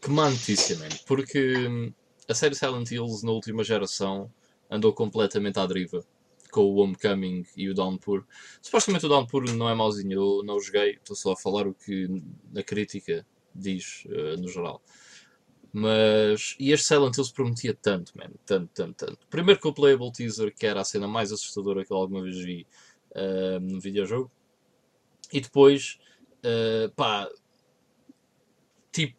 Que 0.00 0.10
má 0.10 0.28
notícia, 0.30 0.76
man. 0.76 0.88
Porque 1.06 1.68
hum, 1.68 1.92
a 2.28 2.34
série 2.34 2.54
Silent 2.54 2.90
Hills 2.90 3.24
na 3.24 3.32
última 3.32 3.62
geração 3.62 4.30
andou 4.70 4.92
completamente 4.92 5.58
à 5.58 5.66
deriva 5.66 6.04
com 6.50 6.62
o 6.62 6.76
Homecoming 6.76 7.44
e 7.56 7.68
o 7.68 7.74
Downpour. 7.74 8.24
Supostamente 8.62 9.06
o 9.06 9.08
Downpour 9.08 9.50
não 9.52 9.68
é 9.68 9.74
mauzinho, 9.74 10.12
eu 10.12 10.42
não 10.44 10.60
joguei, 10.60 10.92
estou 10.92 11.16
só 11.16 11.32
a 11.32 11.36
falar 11.36 11.66
o 11.66 11.74
que 11.74 12.22
a 12.56 12.62
crítica 12.62 13.26
diz 13.52 14.04
uh, 14.06 14.40
no 14.40 14.48
geral. 14.48 14.80
Mas. 15.76 16.54
E 16.60 16.70
este 16.70 16.86
Silent 16.86 17.16
Hills 17.16 17.32
prometia 17.32 17.74
tanto, 17.74 18.16
man. 18.16 18.30
Tanto, 18.46 18.70
tanto, 18.72 18.94
tanto. 19.06 19.26
Primeiro 19.26 19.60
com 19.60 19.70
o 19.70 19.74
Playable 19.74 20.12
Teaser, 20.12 20.54
que 20.54 20.64
era 20.64 20.80
a 20.80 20.84
cena 20.84 21.08
mais 21.08 21.32
assustadora 21.32 21.84
que 21.84 21.92
eu 21.92 21.96
alguma 21.96 22.22
vez 22.22 22.38
vi 22.38 22.64
uh, 23.10 23.58
no 23.58 23.80
videojogo. 23.80 24.30
E 25.32 25.40
depois. 25.40 25.98
Uh, 26.44 26.88
pá. 26.94 27.28
Tipo. 28.92 29.18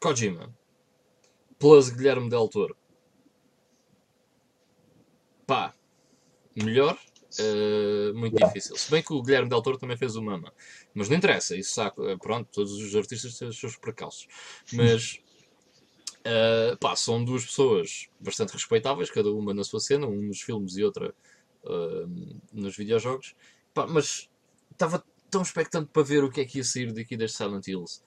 Kojima. 0.00 0.52
Plus 1.60 1.90
Guilherme 1.90 2.28
Del 2.28 2.48
Toro. 2.48 2.76
Pá. 5.46 5.72
Melhor 6.56 6.98
Uh, 7.40 8.14
muito 8.14 8.36
yeah. 8.36 8.46
difícil. 8.46 8.76
Se 8.76 8.90
bem 8.90 9.02
que 9.02 9.12
o 9.12 9.22
Guilherme 9.22 9.48
Del 9.48 9.62
Toro 9.62 9.78
também 9.78 9.96
fez 9.96 10.14
o 10.14 10.22
Mama. 10.22 10.52
Mas 10.94 11.08
não 11.08 11.16
interessa, 11.16 11.56
isso 11.56 11.74
saco. 11.74 12.06
Eh, 12.08 12.16
pronto, 12.16 12.48
todos 12.52 12.72
os 12.72 12.94
artistas 12.94 13.36
têm 13.36 13.48
os 13.48 13.58
seus 13.58 13.76
precalços. 13.76 14.28
Mas 14.72 15.20
uh, 16.20 16.76
pá, 16.80 16.94
são 16.94 17.24
duas 17.24 17.44
pessoas 17.44 18.08
bastante 18.20 18.52
respeitáveis, 18.52 19.10
cada 19.10 19.30
uma 19.30 19.52
na 19.52 19.64
sua 19.64 19.80
cena, 19.80 20.06
um 20.06 20.22
nos 20.22 20.40
filmes 20.40 20.76
e 20.76 20.84
outra 20.84 21.12
uh, 21.64 22.40
nos 22.52 22.76
videojogos. 22.76 23.34
Pá, 23.74 23.86
mas 23.86 24.30
estava 24.70 25.04
tão 25.30 25.42
expectante 25.42 25.90
para 25.92 26.02
ver 26.02 26.22
o 26.22 26.30
que 26.30 26.40
é 26.40 26.44
que 26.44 26.58
ia 26.58 26.64
sair 26.64 26.92
daqui 26.92 27.16
deste 27.16 27.38
Silent 27.38 27.66
Hills. 27.66 28.00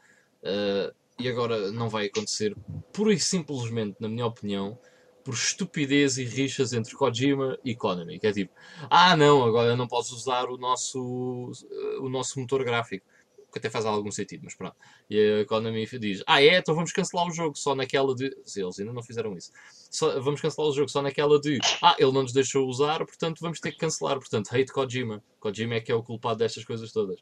e 1.20 1.28
agora 1.28 1.72
não 1.74 1.90
vai 1.90 2.06
acontecer, 2.06 2.56
pura 2.94 3.14
e 3.14 3.20
simplesmente, 3.20 3.98
na 4.00 4.08
minha 4.08 4.26
opinião 4.26 4.80
por 5.28 5.34
estupidez 5.34 6.18
e 6.18 6.24
rixas 6.24 6.72
entre 6.72 6.96
Kojima 6.96 7.60
e 7.62 7.76
Konami. 7.76 8.18
Que 8.18 8.28
é 8.28 8.32
tipo, 8.32 8.54
ah 8.90 9.14
não, 9.18 9.44
agora 9.44 9.76
não 9.76 9.86
posso 9.86 10.16
usar 10.16 10.46
o 10.46 10.58
nosso, 10.58 11.52
o 12.00 12.08
nosso 12.08 12.40
motor 12.40 12.64
gráfico. 12.64 13.06
Que 13.52 13.60
até 13.60 13.70
faz 13.70 13.86
algum 13.86 14.10
sentido, 14.10 14.42
mas 14.46 14.56
pronto. 14.56 14.78
E 15.10 15.42
a 15.42 15.46
Konami 15.46 15.86
diz, 16.00 16.24
ah 16.26 16.42
é, 16.42 16.58
então 16.58 16.74
vamos 16.74 16.94
cancelar 16.94 17.28
o 17.28 17.32
jogo 17.32 17.58
só 17.58 17.76
naquela 17.76 18.16
de... 18.16 18.26
Eles 18.56 18.80
ainda 18.80 18.94
não 18.94 19.04
fizeram 19.04 19.36
isso. 19.36 19.52
Só, 19.92 20.18
vamos 20.22 20.40
cancelar 20.40 20.70
o 20.70 20.74
jogo 20.74 20.90
só 20.90 21.02
naquela 21.02 21.42
de, 21.42 21.60
ah, 21.82 21.96
ele 22.00 22.12
não 22.14 22.24
nos 22.24 22.32
deixou 22.32 22.66
usar, 22.66 23.00
portanto 23.00 23.40
vamos 23.42 23.60
ter 23.60 23.74
que 23.74 23.78
cancelar. 23.78 24.20
Portanto, 24.20 24.48
hate 24.54 24.72
Kojima. 24.72 25.22
Kojima 25.42 25.76
é 25.76 25.82
que 25.82 25.92
é 25.92 25.96
o 25.96 26.04
culpado 26.04 26.40
destas 26.40 26.64
coisas 26.64 26.94
todas. 26.94 27.20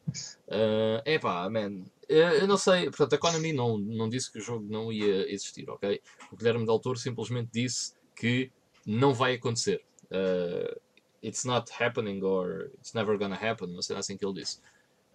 Uh, 0.47 1.01
epá, 1.05 1.49
man, 1.49 1.85
eu, 2.07 2.27
eu 2.27 2.47
não 2.47 2.57
sei, 2.57 2.85
portanto, 2.85 3.13
a 3.13 3.17
Konami 3.17 3.51
não, 3.51 3.79
não 3.79 4.07
disse 4.07 4.31
que 4.31 4.37
o 4.37 4.41
jogo 4.41 4.65
não 4.69 4.91
ia 4.91 5.31
existir, 5.31 5.67
ok? 5.69 5.99
O 6.31 6.35
Guilherme 6.35 6.65
Del 6.65 6.79
Toro 6.79 6.99
simplesmente 6.99 7.49
disse 7.51 7.94
que 8.15 8.51
não 8.85 9.13
vai 9.13 9.33
acontecer. 9.33 9.83
Uh, 10.05 10.79
it's 11.21 11.43
not 11.43 11.71
happening 11.71 12.23
or 12.23 12.71
it's 12.79 12.93
never 12.93 13.17
gonna 13.17 13.35
happen, 13.35 13.67
não 13.67 13.81
sei 13.81 13.95
assim 13.97 14.17
que 14.17 14.25
ele 14.25 14.41
disse. 14.41 14.59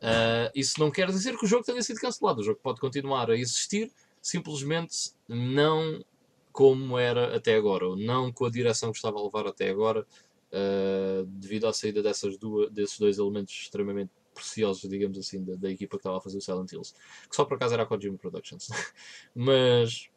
Uh, 0.01 0.51
isso 0.55 0.81
não 0.81 0.91
quer 0.91 1.09
dizer 1.09 1.37
que 1.37 1.45
o 1.45 1.49
jogo 1.49 1.65
tenha 1.65 1.83
sido 1.83 2.01
cancelado. 2.01 2.41
O 2.41 2.45
jogo 2.45 2.59
pode 2.63 2.81
continuar 2.81 3.31
a 3.31 3.37
existir, 3.37 3.93
simplesmente 4.21 5.13
não 5.29 6.05
como 6.53 6.99
era 6.99 7.37
até 7.37 7.55
agora, 7.55 7.87
ou 7.87 7.97
não 7.97 8.33
com 8.33 8.45
a 8.45 8.51
direção 8.51 8.91
que 8.91 8.97
estava 8.97 9.19
a 9.19 9.23
levar 9.23 9.47
até 9.47 9.71
agora, 9.71 10.07
uh, 10.53 11.25
devido 11.27 11.67
à 11.67 11.73
saída 11.73 12.03
dessas 12.03 12.37
duas, 12.37 12.71
desses 12.71 12.99
dois 12.99 13.19
elementos 13.19 13.55
extremamente 13.55 14.11
preciosos, 14.35 14.89
digamos 14.89 15.19
assim, 15.19 15.45
da, 15.45 15.55
da, 15.55 15.71
equipa 15.71 15.97
que 15.97 16.01
estava 16.01 16.19
a 16.19 16.21
fazer 16.21 16.39
o 16.39 16.41
Silent 16.41 16.73
Hills, 16.73 16.95
que 17.29 17.37
só 17.37 17.45
por 17.45 17.55
acaso 17.55 17.75
era 17.75 17.83
a 17.83 17.87
Kojima 17.87 18.19
Productions. 18.19 18.69
Mas, 19.35 20.10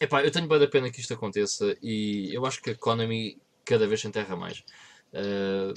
epá, 0.00 0.24
eu 0.24 0.30
tenho 0.30 0.48
bem 0.48 0.62
a 0.62 0.68
pena 0.68 0.90
que 0.90 1.00
isto 1.00 1.14
aconteça 1.14 1.76
e 1.82 2.34
eu 2.34 2.44
acho 2.46 2.62
que 2.62 2.70
a 2.70 2.74
Konami 2.76 3.38
cada 3.64 3.86
vez 3.86 4.00
se 4.00 4.08
enterra 4.08 4.36
mais. 4.36 4.64
Uh, 5.12 5.72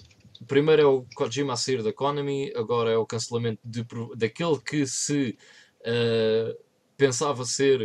primeiro 0.48 0.82
é 0.82 0.86
o 0.86 1.06
Kojima 1.15 1.53
a 1.53 1.57
sair 1.57 1.84
da 1.84 1.94
Konami, 1.94 2.52
agora 2.56 2.91
é 2.91 2.98
o 2.98 3.06
cancelamento 3.06 3.60
de, 3.64 3.86
daquele 4.15 4.60
que 4.60 4.86
se 4.86 5.38
uh, 5.82 6.57
pensava 6.98 7.45
ser 7.45 7.80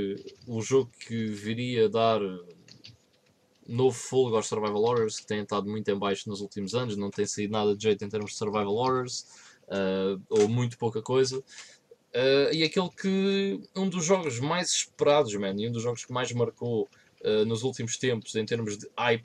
o 0.46 0.60
jogo 0.60 0.90
que 1.06 1.26
viria 1.26 1.88
dar 1.88 2.20
novo 3.66 3.96
fôlego 3.96 4.36
aos 4.36 4.48
Survival 4.48 4.82
Horrors, 4.82 5.20
que 5.20 5.26
tem 5.26 5.42
estado 5.42 5.68
muito 5.68 5.88
em 5.88 5.98
baixo 5.98 6.28
nos 6.28 6.40
últimos 6.40 6.74
anos, 6.74 6.96
não 6.96 7.10
tem 7.10 7.24
saído 7.26 7.52
nada 7.52 7.76
de 7.76 7.82
jeito 7.82 8.04
em 8.04 8.08
termos 8.08 8.32
de 8.32 8.36
Survival 8.36 8.74
Horrors, 8.74 9.26
uh, 9.68 10.20
ou 10.28 10.48
muito 10.48 10.76
pouca 10.76 11.00
coisa. 11.00 11.42
Uh, 12.14 12.52
e 12.52 12.64
aquele 12.64 12.90
que 12.90 13.60
um 13.76 13.88
dos 13.88 14.04
jogos 14.04 14.40
mais 14.40 14.70
esperados, 14.70 15.34
man, 15.34 15.54
e 15.56 15.68
um 15.68 15.72
dos 15.72 15.82
jogos 15.82 16.04
que 16.04 16.12
mais 16.12 16.32
marcou 16.32 16.88
uh, 17.24 17.44
nos 17.44 17.62
últimos 17.62 17.96
tempos 17.96 18.34
em 18.34 18.44
termos 18.44 18.76
de 18.76 18.88
hype 18.98 19.24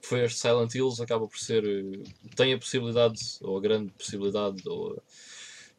foi 0.00 0.22
este 0.24 0.38
Silent 0.38 0.74
Hills, 0.74 1.02
acaba 1.02 1.26
por 1.26 1.38
ser. 1.38 1.64
tem 2.36 2.52
a 2.52 2.58
possibilidade, 2.58 3.18
ou 3.40 3.56
a 3.56 3.60
grande 3.60 3.90
possibilidade, 3.92 4.62
ou, 4.68 5.02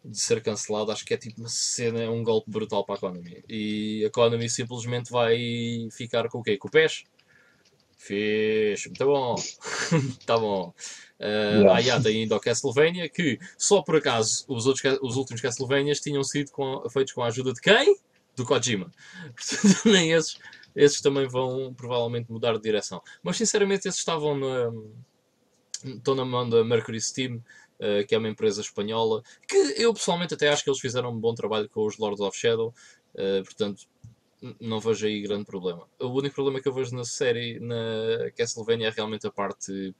de 0.04 0.20
ser 0.20 0.42
cancelado. 0.42 0.92
Acho 0.92 1.06
que 1.06 1.14
é 1.14 1.18
tipo 1.18 1.40
uma 1.40 1.50
cena, 1.50 2.02
é 2.02 2.10
um 2.10 2.24
golpe 2.24 2.50
brutal 2.50 2.84
para 2.86 2.96
a 2.96 2.98
Economy. 2.98 3.44
E 3.48 4.04
a 4.04 4.08
Economy 4.08 4.50
simplesmente 4.50 5.12
vai 5.12 5.38
ficar 5.92 6.28
com 6.30 6.40
o 6.40 6.44
quê? 6.44 6.58
Com 6.58 6.68
o 6.68 6.72
PES? 6.72 7.04
Fixe, 8.06 8.90
muito 8.90 9.06
bom. 9.06 9.36
tá 10.28 10.38
bom. 10.38 10.74
Uh, 11.20 11.70
ah, 11.72 11.80
yeah, 11.80 12.04
tem 12.04 12.22
ainda 12.22 12.36
o 12.36 12.40
Castlevania, 12.40 13.10
que 13.10 13.40
só 13.58 13.82
por 13.82 13.96
acaso 13.96 14.46
os, 14.48 14.68
outros, 14.68 15.00
os 15.02 15.16
últimos 15.16 15.42
Castlevanias 15.42 16.00
tinham 16.00 16.24
sido 16.24 16.52
com, 16.52 16.88
feitos 16.90 17.14
com 17.14 17.24
a 17.24 17.28
ajuda 17.28 17.52
de 17.52 17.62
quem? 17.62 17.98
Do 18.36 18.46
Kojima. 18.46 18.92
Portanto, 19.36 19.90
nem 19.90 20.12
esses, 20.12 20.38
esses 20.76 21.02
também 21.02 21.28
vão 21.28 21.74
provavelmente 21.74 22.32
mudar 22.32 22.54
de 22.54 22.62
direção. 22.62 23.02
Mas 23.24 23.38
sinceramente, 23.38 23.88
esses 23.88 24.00
estavam 24.00 24.38
na, 24.38 24.72
estão 25.84 26.14
na 26.14 26.26
mão 26.26 26.48
da 26.48 26.64
Mercury 26.64 27.02
Steam, 27.02 27.38
uh, 27.80 28.06
que 28.08 28.14
é 28.14 28.18
uma 28.20 28.30
empresa 28.30 28.62
espanhola, 28.62 29.24
que 29.48 29.58
eu 29.78 29.94
pessoalmente 29.96 30.36
até 30.36 30.50
acho 30.50 30.64
que 30.64 30.70
eles 30.70 30.80
fizeram 30.80 31.12
um 31.12 31.20
bom 31.20 31.34
trabalho 31.34 31.68
com 31.70 31.88
os 31.88 31.98
Lords 31.98 32.22
of 32.22 32.38
Shadow. 32.38 32.72
Uh, 33.16 33.44
portanto, 33.44 33.88
não 34.60 34.80
vejo 34.80 35.06
aí 35.06 35.22
grande 35.22 35.46
problema. 35.46 35.88
O 36.00 36.08
único 36.08 36.36
problema 36.36 36.62
que 36.62 36.68
eu 36.68 36.74
vejo 36.74 36.96
na 36.96 37.04
série, 37.04 37.60
na 37.60 38.30
Castlevania, 38.36 38.88
é 38.88 38.92
realmente 38.92 39.26
a 39.26 39.32
parte 39.32 39.94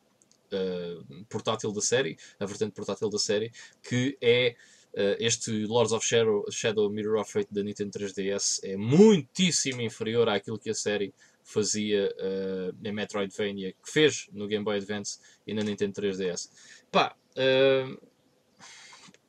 uh, 0.54 1.26
portátil 1.30 1.72
da 1.72 1.82
série, 1.82 2.18
a 2.40 2.46
vertente 2.46 2.74
portátil 2.74 3.10
da 3.10 3.18
série, 3.18 3.52
que 3.82 4.18
é 4.22 4.56
uh, 4.94 5.16
este 5.20 5.52
Lords 5.66 5.92
of 5.92 6.06
Shadow, 6.06 6.46
Shadow 6.52 6.90
Mirror 6.90 7.22
of 7.22 7.32
Fate 7.32 7.54
da 7.54 7.64
Nintendo 7.64 7.92
3DS 7.92 8.60
é 8.64 8.78
muitíssimo 8.78 9.82
inferior 9.82 10.30
àquilo 10.30 10.60
que 10.60 10.70
a 10.70 10.76
série 10.76 11.14
fazia 11.44 12.14
uh, 12.20 12.88
em 12.88 12.92
Metroidvania, 12.92 13.74
que 13.74 13.92
fez 13.92 14.28
no 14.32 14.48
Game 14.48 14.64
Boy 14.64 14.78
Advance 14.78 15.20
e 15.46 15.54
na 15.54 15.62
Nintendo 15.62 16.02
3DS. 16.02 16.50
Pá, 16.92 17.16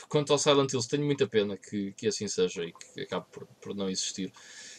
quanto 0.08 0.32
ao 0.32 0.38
Silent 0.38 0.72
Hills, 0.72 0.88
tenho 0.88 1.04
muita 1.04 1.26
pena 1.26 1.56
que, 1.56 1.92
que 1.92 2.06
assim 2.06 2.28
seja 2.28 2.64
e 2.64 2.72
que 2.72 3.02
acabe 3.02 3.26
por, 3.30 3.46
por 3.60 3.74
não 3.74 3.90
existir 3.90 4.32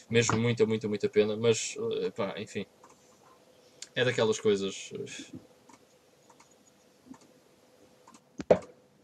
mesmo 0.09 0.37
muita, 0.37 0.65
muita, 0.65 0.87
muita 0.87 1.09
pena, 1.09 1.35
mas 1.35 1.75
eh, 2.01 2.11
pá, 2.11 2.33
enfim, 2.37 2.65
é 3.95 4.05
daquelas 4.05 4.39
coisas. 4.39 4.91
Eh, 8.49 8.59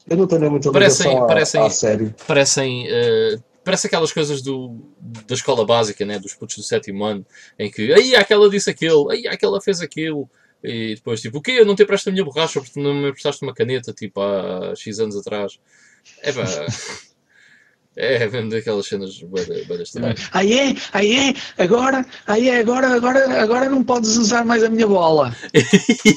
Eu 0.10 0.18
não 0.18 0.28
tenho 0.28 0.52
muita 0.52 0.72
parecem, 0.72 1.18
à, 1.18 1.26
parecem, 1.26 1.62
à 1.62 1.70
série. 1.70 2.14
Parecem, 2.28 2.88
uh, 2.88 3.44
parece 3.64 3.88
aquelas 3.88 4.12
coisas 4.12 4.42
do, 4.42 4.80
da 5.28 5.34
escola 5.34 5.66
básica, 5.66 6.06
né? 6.06 6.20
dos 6.20 6.34
putos 6.34 6.58
do 6.58 6.64
sétimo 6.64 7.04
ano, 7.04 7.26
em 7.58 7.72
que 7.72 7.94
aí 7.94 8.16
aquela 8.16 8.50
disse 8.50 8.70
aquilo, 8.70 9.10
aí 9.10 9.28
aquela 9.28 9.62
fez 9.62 9.82
aquilo, 9.82 10.30
e 10.64 10.96
depois 10.96 11.22
tipo, 11.22 11.40
o 11.40 11.42
quê? 11.42 11.52
Eu 11.52 11.66
não 11.66 11.76
te 11.76 11.86
presto 11.86 12.08
a 12.08 12.12
minha 12.12 12.24
borracha 12.24 12.62
porque 12.62 12.80
não 12.80 12.94
me 12.94 13.12
prestaste 13.12 13.44
uma 13.44 13.54
caneta 13.54 13.92
tipo 13.94 14.22
há 14.22 14.74
X 14.76 15.00
anos 15.00 15.18
atrás. 15.18 15.60
É 16.22 16.32
pá. 16.32 16.44
É, 17.96 18.28
mesmo 18.28 18.50
daquelas 18.50 18.88
cenas 18.88 19.22
bem 19.22 19.82
estranhas. 19.82 20.28
Aí 20.34 20.54
é, 20.54 20.76
aí 20.94 21.16
é, 21.30 21.64
agora, 21.64 22.04
aí 22.26 22.50
é, 22.50 22.60
agora, 22.60 22.88
agora, 22.88 23.42
agora 23.42 23.70
não 23.70 23.84
podes 23.84 24.18
usar 24.18 24.44
mais 24.44 24.64
a 24.64 24.70
minha 24.70 24.88
bola. 24.88 25.36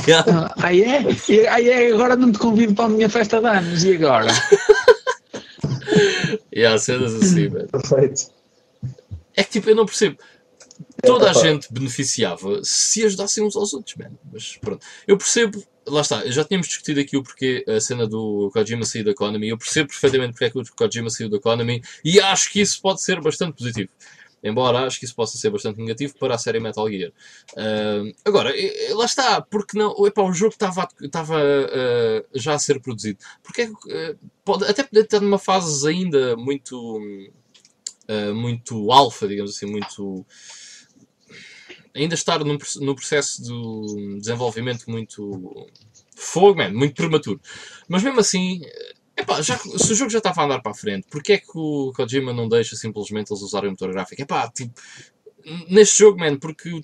yeah. 0.09 0.55
Aí 0.57 0.83
é, 0.83 1.05
aí 1.51 1.69
é, 1.69 1.93
agora 1.93 2.17
não 2.17 2.33
te 2.33 2.39
convido 2.39 2.75
para 2.75 2.87
a 2.87 2.89
minha 2.89 3.11
festa 3.11 3.41
de 3.41 3.47
anos, 3.47 3.85
e 3.85 3.95
agora? 3.95 4.33
e 6.51 6.65
há 6.65 6.79
cenas 6.79 7.15
assim, 7.15 7.49
velho. 7.49 7.69
Perfeito. 7.69 8.31
É 9.35 9.45
que 9.45 9.51
tipo, 9.51 9.69
eu 9.69 9.77
não 9.77 9.85
percebo. 9.85 10.17
Toda 11.03 11.31
a 11.31 11.35
gente 11.35 11.71
beneficiava 11.71 12.61
se 12.63 13.05
ajudassem 13.05 13.45
uns 13.45 13.55
aos 13.55 13.75
outros, 13.75 13.95
mano. 13.97 14.19
Mas 14.33 14.57
pronto. 14.57 14.85
Eu 15.07 15.19
percebo 15.19 15.63
lá 15.87 16.01
está, 16.01 16.27
já 16.31 16.45
tínhamos 16.45 16.69
discutido 16.69 17.01
aqui 17.01 17.17
o 17.17 17.23
porquê 17.23 17.65
a 17.69 17.81
cena 17.81 18.07
do 18.07 18.51
Kojima 18.53 18.85
sair 18.85 19.05
da 19.05 19.13
Economy. 19.13 19.49
Eu 19.49 19.59
percebo 19.59 19.89
perfeitamente 19.89 20.33
porque 20.33 20.45
é 20.45 20.51
que 20.51 20.59
o 20.59 20.65
Kojima 20.75 21.11
saiu 21.11 21.29
da 21.29 21.37
Economy 21.37 21.83
e 22.05 22.21
acho 22.21 22.51
que 22.51 22.61
isso 22.61 22.81
pode 22.81 23.03
ser 23.03 23.21
bastante 23.21 23.57
positivo. 23.57 23.91
Embora 24.43 24.87
acho 24.87 24.99
que 25.01 25.05
isso 25.05 25.15
possa 25.15 25.37
ser 25.39 25.51
bastante 25.51 25.81
negativo 25.81 26.15
para 26.19 26.35
a 26.35 26.39
série 26.39 26.61
Metal 26.61 26.89
Gear. 26.89 27.11
Uh, 27.55 28.15
agora, 28.25 28.53
lá 28.91 29.05
está, 29.05 29.41
porque 29.41 29.77
não. 29.77 30.07
Epá, 30.07 30.23
o 30.23 30.33
jogo 30.33 30.55
estava, 30.55 30.87
uh, 31.43 32.25
já 32.33 32.55
a 32.55 32.59
ser 32.59 32.81
produzido. 32.81 33.19
Porque 33.43 33.65
uh, 33.65 34.19
pode, 34.45 34.65
até 34.65 34.85
poder 34.85 35.05
estar 35.05 35.21
numa 35.21 35.39
fase 35.39 35.89
ainda 35.89 36.37
muito. 36.37 37.01
muito 38.35 38.93
alfa, 38.93 39.27
digamos 39.27 39.57
assim, 39.57 39.67
muito 39.67 40.25
ainda 41.97 42.15
estar 42.15 42.45
num, 42.45 42.59
no 42.81 42.95
processo 42.95 43.43
de 43.43 44.21
desenvolvimento 44.21 44.91
muito 44.91 45.67
fogo, 46.15 46.59
man, 46.59 46.71
muito 46.73 46.95
prematuro. 46.95 47.41
Mas 47.89 48.03
mesmo 48.03 48.21
assim, 48.21 48.61
epá, 49.17 49.41
já, 49.43 49.57
se 49.59 49.93
o 49.93 49.95
jogo 49.95 50.11
já 50.11 50.19
estava 50.19 50.43
a 50.43 50.45
andar 50.45 50.63
para 50.63 50.73
a 50.73 50.75
frente, 50.75 51.07
porque 51.11 51.35
é 51.35 51.39
que 51.39 51.53
o 51.55 51.93
Kojima 51.95 52.33
não 52.33 52.49
deixa 52.49 52.77
simplesmente 52.77 53.33
eles 53.33 53.43
usarem 53.43 53.69
o 53.69 53.73
motor 53.73 53.93
gráfico? 53.93 54.23
Epá, 54.23 54.49
tipo, 54.51 54.73
neste 55.69 56.01
jogo, 56.01 56.19
man, 56.19 56.37
porque 56.37 56.83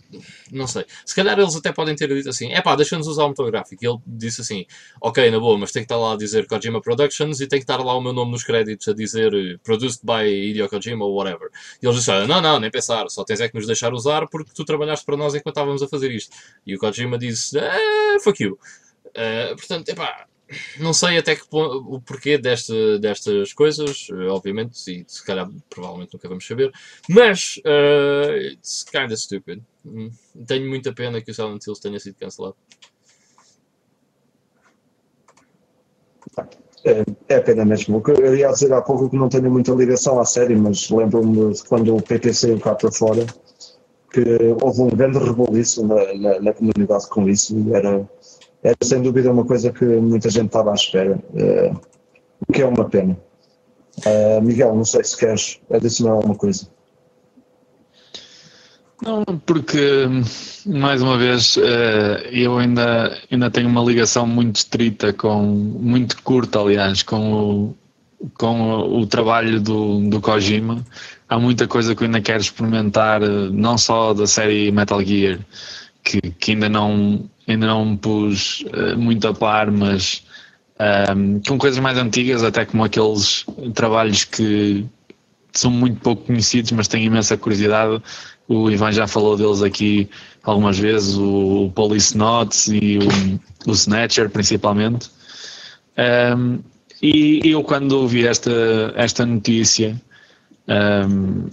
não 0.50 0.66
sei, 0.66 0.84
se 1.04 1.14
calhar 1.14 1.38
eles 1.38 1.56
até 1.56 1.72
podem 1.72 1.96
ter 1.96 2.08
dito 2.08 2.28
assim: 2.28 2.52
é 2.52 2.60
pá, 2.60 2.76
deixa-nos 2.76 3.06
usar 3.06 3.24
o 3.24 3.28
motor 3.28 3.50
gráfico. 3.50 3.84
E 3.84 3.88
ele 3.88 3.98
disse 4.06 4.40
assim: 4.40 4.66
ok, 5.00 5.30
na 5.30 5.40
boa, 5.40 5.58
mas 5.58 5.72
tem 5.72 5.82
que 5.82 5.86
estar 5.86 5.96
lá 5.96 6.14
a 6.14 6.16
dizer 6.16 6.46
Kojima 6.46 6.80
Productions 6.80 7.40
e 7.40 7.46
tem 7.46 7.58
que 7.58 7.64
estar 7.64 7.78
lá 7.78 7.94
o 7.94 8.00
meu 8.00 8.12
nome 8.12 8.32
nos 8.32 8.44
créditos 8.44 8.86
a 8.88 8.94
dizer 8.94 9.34
eh, 9.34 9.56
Produced 9.62 10.00
by 10.04 10.28
Hideo 10.28 10.68
Kojima 10.68 11.04
ou 11.04 11.14
whatever. 11.14 11.50
E 11.82 11.86
eles 11.86 11.98
disseram: 11.98 12.26
não, 12.26 12.40
não, 12.40 12.60
nem 12.60 12.70
pensar, 12.70 13.08
só 13.10 13.24
tens 13.24 13.40
é 13.40 13.48
que 13.48 13.54
nos 13.54 13.66
deixar 13.66 13.92
usar 13.92 14.28
porque 14.28 14.52
tu 14.54 14.64
trabalhaste 14.64 15.04
para 15.04 15.16
nós 15.16 15.34
enquanto 15.34 15.56
estávamos 15.56 15.82
a 15.82 15.88
fazer 15.88 16.10
isto. 16.10 16.36
E 16.66 16.74
o 16.76 16.78
Kojima 16.78 17.18
disse: 17.18 17.58
eh, 17.58 18.18
fuck 18.22 18.42
you. 18.42 18.58
Uh, 19.08 19.54
portanto, 19.56 19.88
epá, 19.90 20.26
não 20.78 20.92
sei 20.92 21.18
até 21.18 21.36
que 21.36 21.42
o 21.50 22.00
porquê 22.00 22.38
desta, 22.38 22.98
destas 22.98 23.52
coisas, 23.52 24.08
obviamente, 24.30 24.78
e 24.90 25.04
se 25.06 25.24
calhar 25.24 25.48
provavelmente 25.68 26.14
nunca 26.14 26.28
vamos 26.28 26.46
saber, 26.46 26.72
mas 27.08 27.58
uh, 27.58 28.36
it's 28.52 28.84
kinda 28.84 29.16
stupid. 29.16 29.62
Hum, 29.84 30.10
tenho 30.46 30.68
muita 30.68 30.92
pena 30.92 31.20
que 31.20 31.30
o 31.30 31.34
Silent 31.34 31.66
Hills 31.66 31.80
tenha 31.80 31.98
sido 31.98 32.16
cancelado. 32.16 32.56
É, 36.84 37.04
é 37.28 37.40
pena 37.40 37.64
mesmo. 37.64 38.02
Eu 38.06 38.36
ia 38.36 38.50
dizer 38.50 38.72
há 38.72 38.82
pouco 38.82 39.08
que 39.08 39.16
não 39.16 39.28
tenho 39.28 39.50
muita 39.50 39.72
ligação 39.72 40.20
à 40.20 40.24
série, 40.24 40.56
mas 40.56 40.90
lembro-me 40.90 41.56
quando 41.68 41.96
o 41.96 42.02
PP 42.02 42.32
saiu 42.32 42.58
cá 42.58 42.74
para 42.74 42.90
fora, 42.90 43.24
que 44.12 44.20
houve 44.60 44.82
um 44.82 44.88
grande 44.88 45.18
reboliço 45.18 45.86
na, 45.86 46.14
na, 46.14 46.40
na 46.40 46.52
comunidade 46.52 47.08
com 47.08 47.28
isso. 47.28 47.54
Era, 47.72 48.08
era 48.62 48.76
sem 48.82 49.02
dúvida 49.02 49.30
uma 49.30 49.44
coisa 49.44 49.72
que 49.72 49.84
muita 49.84 50.30
gente 50.30 50.46
estava 50.46 50.70
à 50.70 50.74
espera, 50.74 51.16
uh, 51.16 51.80
o 52.48 52.52
que 52.52 52.62
é 52.62 52.66
uma 52.66 52.88
pena. 52.88 53.16
Uh, 54.06 54.40
Miguel, 54.40 54.74
não 54.74 54.84
sei 54.84 55.04
se 55.04 55.16
queres 55.16 55.60
adicionar 55.70 56.12
alguma 56.12 56.34
coisa. 56.34 56.66
Não, 59.04 59.24
porque, 59.44 60.06
mais 60.64 61.02
uma 61.02 61.18
vez, 61.18 61.56
eh, 61.56 62.28
eu 62.30 62.56
ainda, 62.56 63.18
ainda 63.28 63.50
tenho 63.50 63.68
uma 63.68 63.82
ligação 63.82 64.24
muito 64.28 64.56
estrita, 64.56 65.12
com, 65.12 65.42
muito 65.42 66.22
curta, 66.22 66.60
aliás, 66.60 67.02
com 67.02 67.32
o, 67.32 67.76
com 68.38 68.60
o, 68.60 69.00
o 69.00 69.06
trabalho 69.06 69.60
do, 69.60 70.08
do 70.08 70.20
Kojima. 70.20 70.86
Há 71.28 71.36
muita 71.36 71.66
coisa 71.66 71.96
que 71.96 72.04
eu 72.04 72.06
ainda 72.06 72.20
quero 72.20 72.42
experimentar, 72.42 73.20
não 73.22 73.76
só 73.76 74.14
da 74.14 74.24
série 74.24 74.70
Metal 74.70 75.02
Gear, 75.02 75.40
que, 76.02 76.20
que 76.20 76.52
ainda, 76.52 76.68
não, 76.68 77.28
ainda 77.46 77.66
não 77.66 77.84
me 77.84 77.96
pus 77.96 78.64
uh, 78.72 78.98
muito 78.98 79.26
a 79.28 79.34
par, 79.34 79.70
mas 79.70 80.24
um, 81.14 81.40
com 81.40 81.58
coisas 81.58 81.78
mais 81.78 81.96
antigas, 81.98 82.42
até 82.42 82.64
como 82.64 82.84
aqueles 82.84 83.44
trabalhos 83.74 84.24
que 84.24 84.84
são 85.52 85.70
muito 85.70 86.00
pouco 86.00 86.24
conhecidos, 86.24 86.72
mas 86.72 86.88
tenho 86.88 87.04
imensa 87.04 87.36
curiosidade. 87.36 88.02
O 88.48 88.70
Ivan 88.70 88.90
já 88.90 89.06
falou 89.06 89.36
deles 89.36 89.62
aqui 89.62 90.08
algumas 90.42 90.78
vezes, 90.78 91.14
o 91.16 91.70
Police 91.74 92.16
Notes 92.16 92.68
e 92.68 92.98
o, 92.98 93.70
o 93.70 93.72
Snatcher 93.72 94.28
principalmente. 94.30 95.10
Um, 96.36 96.58
e 97.00 97.40
eu 97.44 97.62
quando 97.62 97.92
ouvi 97.92 98.26
esta, 98.26 98.50
esta 98.96 99.26
notícia, 99.26 100.00
um, 100.68 101.48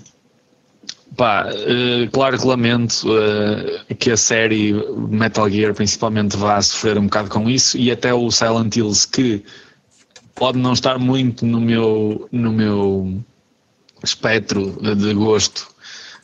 pá, 1.20 1.50
uh, 1.50 2.10
claro 2.12 2.40
que 2.40 2.48
lamento 2.48 3.04
uh, 3.10 3.96
que 3.96 4.10
a 4.10 4.16
série 4.16 4.74
Metal 5.10 5.50
Gear 5.50 5.74
principalmente 5.74 6.38
vá 6.38 6.62
sofrer 6.62 6.98
um 6.98 7.04
bocado 7.04 7.30
com 7.30 7.50
isso 7.50 7.78
e 7.78 7.92
até 7.92 8.14
o 8.14 8.32
Silent 8.32 8.74
Hills 8.78 9.06
que 9.06 9.44
pode 10.34 10.58
não 10.58 10.72
estar 10.72 10.98
muito 10.98 11.46
no 11.46 11.60
meu, 11.60 12.30
no 12.32 12.54
meu 12.54 13.22
espectro 14.02 14.78
de 14.96 15.14
gosto 15.14 15.68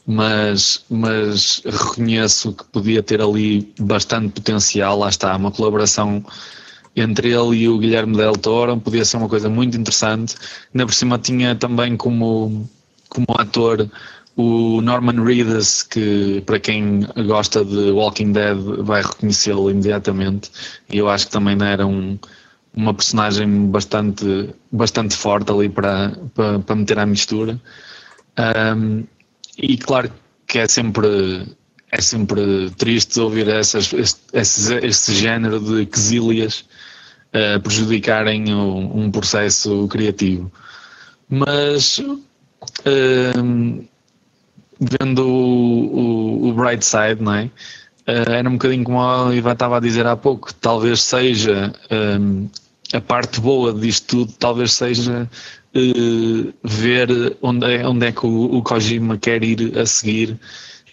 mas, 0.08 0.86
mas 0.90 1.62
reconheço 1.66 2.54
que 2.54 2.64
podia 2.66 3.02
ter 3.02 3.20
ali 3.22 3.74
bastante 3.80 4.30
potencial. 4.34 5.00
Lá 5.00 5.10
está, 5.10 5.36
uma 5.36 5.52
colaboração 5.52 6.24
entre 6.96 7.34
ele 7.34 7.58
e 7.58 7.68
o 7.68 7.80
Guilherme 7.80 8.16
Del 8.16 8.34
Toro 8.34 8.80
podia 8.80 9.04
ser 9.04 9.18
uma 9.18 9.28
coisa 9.28 9.50
muito 9.50 9.76
interessante. 9.76 10.36
Ainda 10.74 10.86
por 10.86 10.94
cima 10.94 11.18
tinha 11.18 11.56
também 11.56 11.98
como, 11.98 12.70
como 13.10 13.26
ator 13.38 13.90
o 14.36 14.82
Norman 14.82 15.24
Reedus, 15.24 15.84
que 15.84 16.42
para 16.46 16.60
quem 16.60 17.02
gosta 17.28 17.64
de 17.64 17.92
Walking 17.92 18.34
Dead 18.34 18.58
vai 18.84 19.02
reconhecê-lo 19.02 19.70
imediatamente. 19.72 20.52
E 20.90 20.98
eu 20.98 21.10
acho 21.10 21.28
que 21.28 21.32
também 21.32 21.58
era 21.62 21.88
um, 21.88 22.20
uma 22.76 22.94
personagem 22.94 23.68
bastante, 23.68 24.54
bastante 24.72 25.16
forte 25.16 25.52
ali 25.52 25.70
para, 25.70 26.12
para, 26.34 26.60
para 26.60 26.76
meter 26.76 27.00
à 27.00 27.06
mistura. 27.06 27.60
Um, 28.38 29.06
e 29.58 29.78
claro 29.78 30.12
que 30.46 30.60
é 30.60 30.68
sempre 30.68 31.48
é 31.92 32.02
sempre 32.02 32.70
triste 32.72 33.20
ouvir 33.22 33.48
essas, 33.48 33.94
esse, 34.34 34.74
esse 34.76 35.16
género 35.16 35.62
de 35.62 35.86
quesílias 35.86 36.66
uh, 37.34 37.62
prejudicarem 37.62 38.54
um, 38.54 39.04
um, 39.04 39.12
processo 39.12 39.88
criativo. 39.88 40.52
Mas 41.30 42.00
uh, 42.00 43.86
vendo 44.80 45.28
o, 45.28 46.46
o, 46.46 46.50
o, 46.50 46.54
bright 46.54 46.86
side, 46.86 47.22
não 47.22 47.34
é? 47.34 47.46
Uh, 48.08 48.32
era 48.32 48.48
um 48.48 48.54
bocadinho 48.54 48.84
como 48.84 49.02
a 49.02 49.34
Ivan 49.34 49.54
estava 49.54 49.78
a 49.78 49.80
dizer 49.80 50.06
há 50.06 50.16
pouco, 50.16 50.54
talvez 50.54 51.02
seja 51.02 51.74
um, 52.20 52.48
a 52.94 53.02
parte 53.02 53.42
boa 53.42 53.74
disto 53.74 54.26
tudo, 54.26 54.34
talvez 54.38 54.74
seja 54.74 55.30
uh, 55.76 56.54
ver 56.64 57.38
onde 57.42 57.66
é, 57.66 57.88
onde 57.88 58.06
é 58.06 58.12
que 58.12 58.26
o, 58.26 58.58
o 58.58 58.62
Kojima 58.64 59.18
quer 59.18 59.44
ir 59.44 59.78
a 59.78 59.86
seguir. 59.86 60.40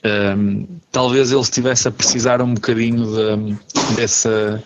Um, 0.05 0.67
talvez 0.91 1.31
ele 1.31 1.41
estivesse 1.41 1.87
a 1.87 1.91
precisar 1.91 2.43
um 2.43 2.55
bocadinho 2.55 3.07
de, 3.07 3.95
dessa, 3.95 4.63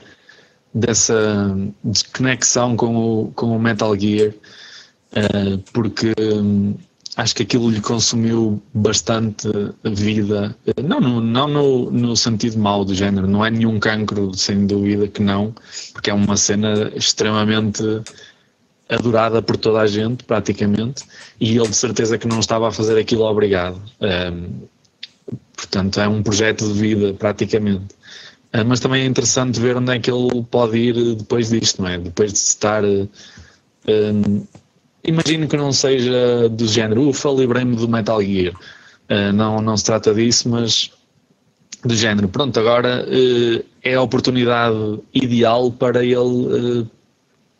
dessa 0.73 1.55
desconexão 1.85 2.75
com 2.75 2.97
o, 2.97 3.33
com 3.33 3.55
o 3.55 3.61
Metal 3.61 3.95
Gear, 3.99 4.31
uh, 5.13 5.59
porque 5.73 6.15
um, 6.19 6.75
acho 7.17 7.35
que 7.35 7.43
aquilo 7.43 7.71
lhe 7.71 7.81
consumiu 7.81 8.63
bastante 8.75 9.49
vida, 9.83 10.55
não, 10.85 11.01
no, 11.01 11.21
não 11.21 11.49
no, 11.49 11.91
no 11.91 12.17
sentido 12.17 12.59
mau 12.59 12.85
do 12.85 12.95
género, 12.95 13.27
não 13.27 13.45
é 13.45 13.51
nenhum 13.51 13.81
cancro, 13.81 14.37
sem 14.37 14.67
dúvida 14.67 15.09
que 15.09 15.23
não, 15.23 15.55
porque 15.95 16.11
é 16.11 16.15
uma 16.15 16.37
cena 16.37 16.93
extremamente 16.95 17.83
adorada 18.89 19.41
por 19.43 19.57
toda 19.57 19.81
a 19.81 19.87
gente, 19.87 20.25
praticamente, 20.25 21.05
e 21.41 21.57
ele 21.57 21.69
de 21.69 21.77
certeza 21.77 22.19
que 22.19 22.29
não 22.29 22.39
estava 22.39 22.69
a 22.69 22.73
fazer 22.73 22.99
aquilo 22.99 23.25
obrigado. 23.25 23.81
Um, 24.01 24.67
portanto, 25.57 26.01
é 26.01 26.07
um 26.07 26.23
projeto 26.23 26.73
de 26.73 26.79
vida, 26.79 27.15
praticamente. 27.15 27.95
Uh, 28.55 28.65
mas 28.65 28.79
também 28.79 29.03
é 29.03 29.07
interessante 29.07 29.59
ver 29.59 29.77
onde 29.77 29.93
é 29.93 29.99
que 29.99 30.11
ele 30.11 30.45
pode 30.51 30.79
ir 30.79 31.17
depois 31.17 31.49
disto, 31.49 31.83
não 31.83 31.89
é? 31.89 31.99
Depois 31.99 32.33
de 32.33 32.39
estar. 32.39 32.85
Um, 32.85 34.47
imagino 35.07 35.49
que 35.49 35.57
não 35.57 35.73
seja 35.73 36.49
do 36.49 36.67
género, 36.67 37.09
ufa, 37.09 37.31
livrei-me 37.31 37.77
do 37.77 37.89
Metal 37.89 38.23
Gear. 38.23 38.55
Uh, 39.11 39.33
não, 39.33 39.61
não 39.61 39.77
se 39.77 39.85
trata 39.85 40.13
disso, 40.13 40.49
mas 40.49 40.91
do 41.85 41.95
género, 41.95 42.29
pronto, 42.29 42.59
agora 42.59 43.07
uh, 43.07 43.65
é 43.83 43.95
a 43.95 44.03
oportunidade 44.03 45.01
ideal 45.15 45.71
para 45.71 46.05
ele 46.05 46.89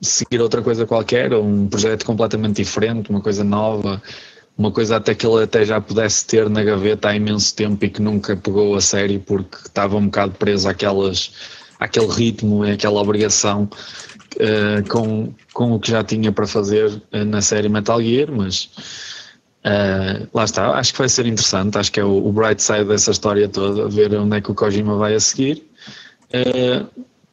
seguir 0.01 0.41
outra 0.41 0.63
coisa 0.63 0.87
qualquer, 0.87 1.33
um 1.35 1.69
projeto 1.69 2.05
completamente 2.05 2.57
diferente, 2.57 3.11
uma 3.11 3.21
coisa 3.21 3.43
nova, 3.43 4.03
uma 4.57 4.71
coisa 4.71 4.97
até 4.97 5.15
que 5.15 5.27
ele 5.27 5.43
até 5.43 5.65
já 5.65 5.81
pudesse 5.81 6.27
ter 6.27 6.49
na 6.49 6.63
gaveta 6.63 7.09
há 7.09 7.17
imenso 7.17 7.55
tempo 7.55 7.85
e 7.85 7.91
que 7.91 8.01
nunca 8.01 8.37
pegou 8.37 8.75
a 8.75 8.81
sério 8.81 9.21
porque 9.21 9.57
estava 9.67 9.97
um 9.97 10.07
bocado 10.07 10.33
preso 10.33 10.69
àquelas, 10.69 11.33
àquele 11.79 12.09
ritmo 12.09 12.65
e 12.65 12.73
àquela 12.73 13.01
obrigação 13.01 13.69
uh, 14.37 14.89
com, 14.89 15.33
com 15.53 15.73
o 15.73 15.81
que 15.81 15.91
já 15.91 16.03
tinha 16.05 16.33
para 16.33 16.47
fazer 16.47 16.91
uh, 17.13 17.25
na 17.25 17.41
série 17.41 17.69
Metal 17.69 18.01
Gear, 18.01 18.31
mas 18.31 18.71
uh, 19.65 20.29
lá 20.33 20.45
está, 20.45 20.71
acho 20.73 20.93
que 20.93 20.99
vai 20.99 21.09
ser 21.09 21.27
interessante, 21.27 21.79
acho 21.79 21.93
que 21.93 22.01
é 22.01 22.05
o, 22.05 22.27
o 22.27 22.33
bright 22.33 22.63
side 22.63 22.85
dessa 22.85 23.11
história 23.11 23.49
toda, 23.49 23.89
ver 23.89 24.15
onde 24.15 24.37
é 24.37 24.41
que 24.41 24.51
o 24.51 24.55
Kojima 24.55 24.97
vai 24.97 25.15
a 25.15 25.21
seguir. 25.21 25.63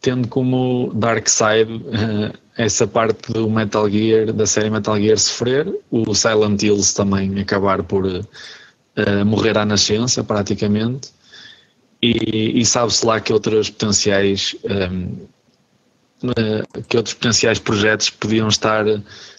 tendo 0.01 0.27
como 0.27 0.91
dark 0.93 1.27
side 1.27 1.81
essa 2.57 2.85
parte 2.85 3.31
do 3.31 3.49
Metal 3.49 3.89
Gear, 3.89 4.31
da 4.31 4.45
série 4.45 4.69
Metal 4.69 4.99
Gear 4.99 5.17
sofrer, 5.17 5.73
o 5.89 6.13
Silent 6.13 6.61
Hills 6.61 6.93
também 6.93 7.39
acabar 7.39 7.83
por 7.83 8.05
uh, 8.05 9.25
morrer 9.25 9.57
à 9.57 9.65
nascença, 9.65 10.23
praticamente, 10.23 11.09
e, 12.01 12.59
e 12.59 12.65
sabe-se 12.65 13.05
lá 13.05 13.19
que 13.19 13.33
outros 13.33 13.69
potenciais 13.69 14.55
um, 14.63 14.67
uh, 14.69 14.73
eh, 14.73 14.99
que 16.87 16.97
outros 16.97 17.13
potenciais 17.13 17.59
projetos 17.59 18.09
podiam 18.09 18.47
estar 18.47 18.85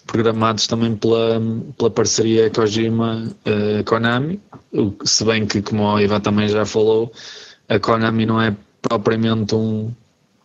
programados 0.05 0.67
também 0.67 0.95
pela, 0.95 1.41
pela 1.77 1.89
parceria 1.89 2.49
Kojima-Konami, 2.49 4.39
uh, 4.73 4.95
se 5.03 5.23
bem 5.23 5.45
que, 5.47 5.61
como 5.61 5.83
o 5.83 5.99
Ivan 5.99 6.19
também 6.19 6.47
já 6.47 6.65
falou, 6.65 7.11
a 7.67 7.79
Konami 7.79 8.25
não 8.25 8.39
é 8.39 8.55
propriamente 8.81 9.55
um, 9.55 9.91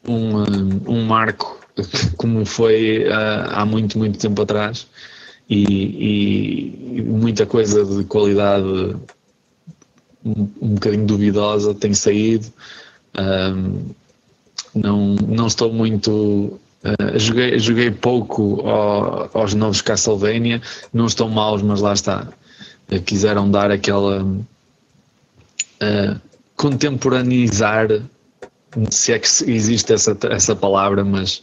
um, 0.09 0.91
um 0.91 1.05
marco 1.05 1.61
como 2.17 2.45
foi 2.47 3.05
há 3.13 3.65
muito, 3.67 3.99
muito 3.99 4.19
tempo 4.19 4.43
atrás 4.43 4.87
e, 5.49 6.97
e 6.97 7.03
muita 7.03 7.45
coisa 7.45 7.85
de 7.85 8.05
qualidade 8.05 8.97
um, 10.25 10.49
um 10.61 10.75
bocadinho 10.75 11.07
duvidosa 11.07 11.75
tem 11.75 11.93
saído. 11.93 12.47
Um, 13.19 13.91
não, 14.75 15.15
não 15.15 15.47
estou 15.47 15.73
muito. 15.73 16.59
Uh, 16.83 17.19
joguei, 17.19 17.59
joguei 17.59 17.91
pouco 17.91 18.67
ao, 18.67 19.31
aos 19.35 19.55
novos 19.55 19.83
Castlevania, 19.83 20.63
não 20.93 21.07
estão 21.07 21.29
maus, 21.29 21.63
mas 21.63 21.81
lá 21.81 21.93
está. 21.93 22.29
Uh, 22.91 23.01
quiseram 23.03 23.51
dar 23.51 23.71
aquela. 23.71 24.23
Uh, 24.23 26.21
contemporaneizar 26.57 27.89
se 28.91 29.13
é 29.13 29.19
que 29.19 29.27
existe 29.51 29.93
essa, 29.93 30.17
essa 30.31 30.55
palavra, 30.55 31.05
mas 31.05 31.43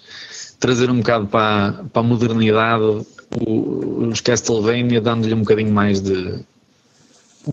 trazer 0.59 0.89
um 0.89 0.97
bocado 0.97 1.27
para, 1.27 1.83
para 1.91 2.01
a 2.01 2.03
modernidade 2.03 3.05
o, 3.35 4.07
os 4.09 4.21
Castlevania, 4.21 5.01
dando-lhe 5.01 5.33
um 5.33 5.39
bocadinho 5.39 5.73
mais 5.73 5.99
de 5.99 6.39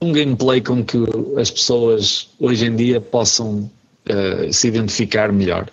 um 0.00 0.12
gameplay 0.12 0.60
com 0.60 0.84
que 0.84 0.98
as 1.38 1.50
pessoas 1.50 2.28
hoje 2.38 2.66
em 2.66 2.74
dia 2.74 3.00
possam 3.00 3.70
uh, 4.10 4.52
se 4.52 4.68
identificar 4.68 5.32
melhor. 5.32 5.68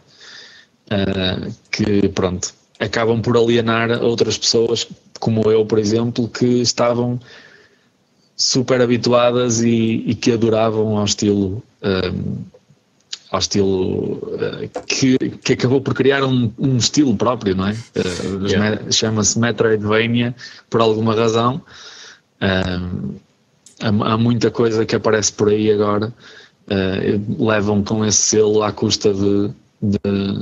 Uh, 0.91 1.53
que 1.71 2.09
pronto, 2.09 2.53
acabam 2.79 3.21
por 3.21 3.37
alienar 3.37 4.03
outras 4.03 4.37
pessoas, 4.37 4.87
como 5.19 5.49
eu, 5.49 5.65
por 5.65 5.79
exemplo, 5.79 6.27
que 6.27 6.61
estavam 6.61 7.19
super 8.35 8.81
habituadas 8.81 9.61
e, 9.61 10.03
e 10.05 10.15
que 10.15 10.31
adoravam 10.31 10.97
ao 10.97 11.05
estilo. 11.05 11.63
Um, 11.81 12.45
eh, 12.47 12.61
ao 13.31 13.39
estilo 13.39 14.17
uh, 14.17 14.85
que, 14.85 15.17
que 15.17 15.53
acabou 15.53 15.79
por 15.79 15.93
criar 15.93 16.21
um, 16.21 16.51
um 16.59 16.75
estilo 16.75 17.15
próprio, 17.15 17.55
não 17.55 17.67
é? 17.67 17.71
Uh, 17.71 18.45
yeah. 18.45 18.91
Chama-se 18.91 19.39
Metroidvania 19.39 20.35
por 20.69 20.81
alguma 20.81 21.15
razão. 21.15 21.61
Uh, 22.41 23.15
há, 23.79 23.87
há, 23.87 24.17
muita 24.17 24.51
coisa 24.51 24.85
que 24.85 24.97
aparece 24.97 25.31
por 25.31 25.47
aí 25.47 25.71
agora, 25.71 26.13
levam 27.39 27.83
com 27.83 28.05
esse 28.05 28.19
selo 28.19 28.63
à 28.63 28.71
custa 28.71 29.13
de, 29.13 29.51
de, 29.81 29.99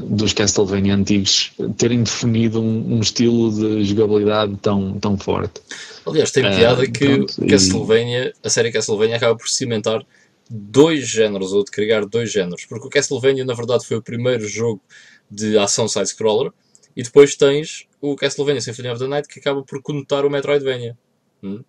dos 0.08 0.34
Castlevania 0.34 0.96
antigos 0.96 1.52
terem 1.78 2.04
definido 2.04 2.62
um, 2.62 2.96
um, 2.96 3.00
estilo 3.00 3.52
de 3.52 3.84
jogabilidade 3.86 4.56
tão, 4.58 5.00
tão 5.00 5.18
forte. 5.18 5.62
Aliás, 6.06 6.32
tem 6.32 6.44
piada 6.44 6.86
que 6.86 7.06
pronto, 7.06 7.48
Castlevania, 7.48 8.28
e... 8.28 8.48
a 8.48 8.50
série 8.50 8.72
Castlevania 8.72 9.16
acaba 9.16 9.36
por 9.36 9.48
cimentar 9.48 10.06
dois 10.50 11.08
géneros, 11.08 11.54
ou 11.54 11.64
de 11.64 11.72
criar 11.72 12.06
dois 12.06 12.32
géneros. 12.32 12.66
Porque 12.66 12.88
o 12.88 12.90
Castlevania, 12.90 13.46
na 13.46 13.54
verdade, 13.54 13.86
foi 13.86 13.98
o 13.98 14.02
primeiro 14.02 14.48
jogo 14.48 14.82
de 15.30 15.58
ação 15.58 15.88
side-scroller, 15.88 16.52
e 16.96 17.04
depois 17.04 17.36
tens 17.36 17.88
o 18.02 18.16
Castlevania 18.16 18.62
Symphony 18.62 18.90
of 18.90 19.00
the 19.00 19.08
Night, 19.08 19.28
que 19.28 19.40
acaba 19.40 19.62
por 19.64 19.82
conotar 19.82 20.26
o 20.26 20.30
Metroidvania. 20.30 20.98
Hum? 21.44 21.64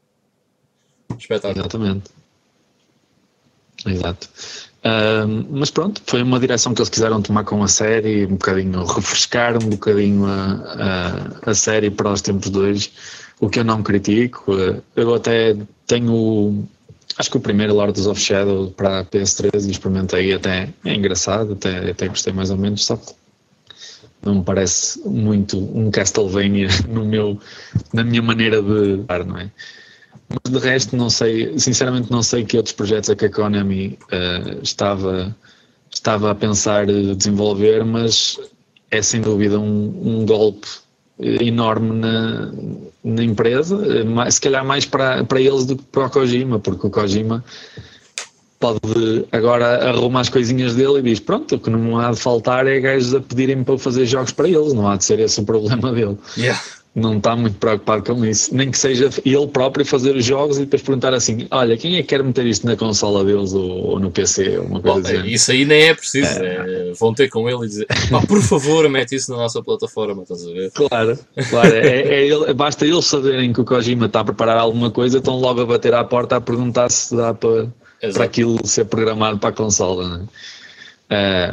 Espetáculo. 1.19 1.61
Exatamente. 1.61 2.20
Exato. 3.87 4.29
Um, 4.83 5.59
mas 5.59 5.71
pronto, 5.71 6.01
foi 6.07 6.23
uma 6.23 6.41
direção 6.41 6.73
que 6.73 6.81
eles 6.81 6.89
quiseram 6.89 7.21
tomar 7.21 7.45
com 7.45 7.63
a 7.63 7.69
série, 7.69 8.25
um 8.25 8.31
bocadinho 8.31 8.85
refrescar 8.85 9.63
um 9.63 9.69
bocadinho 9.69 10.25
a, 10.25 11.43
a, 11.45 11.51
a 11.51 11.55
série 11.55 11.91
para 11.91 12.11
os 12.11 12.23
tempos 12.23 12.51
de 12.51 12.59
hoje, 12.59 12.93
o 13.39 13.49
que 13.49 13.59
eu 13.61 13.65
não 13.65 13.83
critico. 13.83 14.53
Eu 14.97 15.15
até 15.15 15.55
tenho, 15.87 16.67
acho 17.19 17.31
que 17.31 17.37
o 17.37 17.41
primeiro 17.41 17.75
Lords 17.75 18.07
of 18.07 18.19
Shadow 18.19 18.71
para 18.71 19.01
a 19.01 19.05
PS3 19.05 19.67
e 19.67 19.71
experimentei 19.71 20.33
até, 20.33 20.71
é 20.85 20.95
engraçado, 20.95 21.53
até, 21.53 21.91
até 21.91 22.09
gostei 22.09 22.33
mais 22.33 22.51
ou 22.51 22.57
menos, 22.57 22.85
só 22.87 22.97
que 22.97 23.13
não 24.23 24.37
me 24.37 24.45
parece 24.45 25.01
muito 25.07 25.59
um 25.59 25.91
Castlevania 25.91 26.69
no 26.89 27.05
meu, 27.05 27.39
na 27.93 28.03
minha 28.03 28.23
maneira 28.23 28.63
de 28.63 28.99
dar, 28.99 29.25
não 29.25 29.39
é? 29.39 29.51
Mas 30.29 30.53
de 30.53 30.59
resto, 30.59 30.97
não 30.97 31.11
sei, 31.11 31.59
sinceramente, 31.59 32.11
não 32.11 32.23
sei 32.23 32.45
que 32.45 32.57
outros 32.57 32.75
projetos 32.75 33.11
é 33.11 33.17
que 33.17 33.25
a 33.25 33.31
Konami 33.31 33.99
uh, 34.13 34.63
estava, 34.63 35.35
estava 35.93 36.31
a 36.31 36.35
pensar 36.35 36.87
desenvolver, 36.87 37.85
mas 37.85 38.39
é 38.91 39.03
sem 39.03 39.21
dúvida 39.21 39.59
um, 39.59 40.21
um 40.21 40.27
golpe 40.27 40.69
enorme 41.19 41.99
na, 41.99 42.53
na 43.05 43.25
empresa, 43.25 43.77
se 44.31 44.41
calhar 44.41 44.65
mais 44.65 44.87
para, 44.87 45.25
para 45.25 45.41
eles 45.41 45.67
do 45.67 45.77
que 45.77 45.83
para 45.85 46.07
o 46.07 46.11
Kojima, 46.11 46.59
porque 46.59 46.87
o 46.87 46.91
Kojima 46.91 47.45
pode 48.59 49.27
agora 49.33 49.89
arrumar 49.89 50.21
as 50.21 50.29
coisinhas 50.29 50.75
dele 50.75 50.99
e 50.99 51.03
diz: 51.03 51.21
Pronto, 51.21 51.57
o 51.57 51.59
que 51.59 51.71
não 51.71 51.99
há 51.99 52.11
de 52.11 52.19
faltar 52.19 52.67
é 52.67 52.81
gajos 52.81 53.15
a 53.15 53.21
pedirem 53.21 53.63
para 53.65 53.79
fazer 53.79 54.07
jogos 54.07 54.33
para 54.33 54.49
eles, 54.49 54.73
não 54.73 54.89
há 54.89 54.97
de 54.97 55.05
ser 55.05 55.19
esse 55.19 55.41
o 55.41 55.45
problema 55.45 55.93
dele. 55.93 56.17
Yeah 56.37 56.61
não 56.95 57.19
está 57.19 57.37
muito 57.37 57.57
preocupado 57.57 58.03
com 58.03 58.25
isso. 58.25 58.55
Nem 58.55 58.71
que 58.71 58.79
seja 58.79 59.11
ele 59.25 59.47
próprio 59.47 59.87
fazer 59.87 60.17
os 60.17 60.25
jogos 60.25 60.59
e 60.59 60.63
depois 60.63 60.83
perguntar 60.83 61.15
assim: 61.15 61.47
olha, 61.51 61.77
quem 61.77 61.97
é 61.97 62.03
que 62.03 62.09
quer 62.09 62.23
meter 62.23 62.45
isto 62.47 62.67
na 62.67 62.77
consola 62.77 63.25
deles 63.25 63.53
ou, 63.53 63.91
ou 63.91 64.01
no 64.01 64.11
PC? 64.11 64.59
Uma 64.59 64.81
coisa 64.81 65.19
Bom. 65.19 65.25
Isso 65.25 65.53
aí 65.53 65.65
nem 65.65 65.83
é 65.89 65.95
preciso. 65.95 66.43
É. 66.43 66.91
É, 66.91 66.93
vão 66.99 67.15
ter 67.15 67.29
com 67.29 67.49
ele 67.49 67.65
e 67.65 67.69
dizer: 67.69 67.87
por 68.27 68.43
favor, 68.43 68.89
mete 68.89 69.15
isso 69.15 69.31
na 69.31 69.39
nossa 69.39 69.63
plataforma. 69.63 70.23
Estás 70.23 70.45
a 70.45 70.51
ver? 70.51 70.71
Claro, 70.73 71.19
claro. 71.49 71.75
É, 71.75 72.01
é 72.01 72.27
ele, 72.27 72.53
basta 72.55 72.85
eles 72.85 73.05
saberem 73.05 73.53
que 73.53 73.61
o 73.61 73.65
Kojima 73.65 74.07
está 74.07 74.21
a 74.21 74.25
preparar 74.25 74.59
alguma 74.59 74.91
coisa, 74.91 75.19
estão 75.19 75.37
logo 75.37 75.61
a 75.61 75.67
bater 75.67 75.95
à 75.95 76.03
porta 76.03 76.37
a 76.37 76.41
perguntar 76.41 76.91
se 76.91 77.15
dá 77.15 77.33
para, 77.33 77.69
para 78.13 78.25
aquilo 78.25 78.59
ser 78.67 78.87
programado 78.87 79.39
para 79.39 79.51
a 79.51 79.53
consola. 79.53 80.19
Né? 80.19 80.25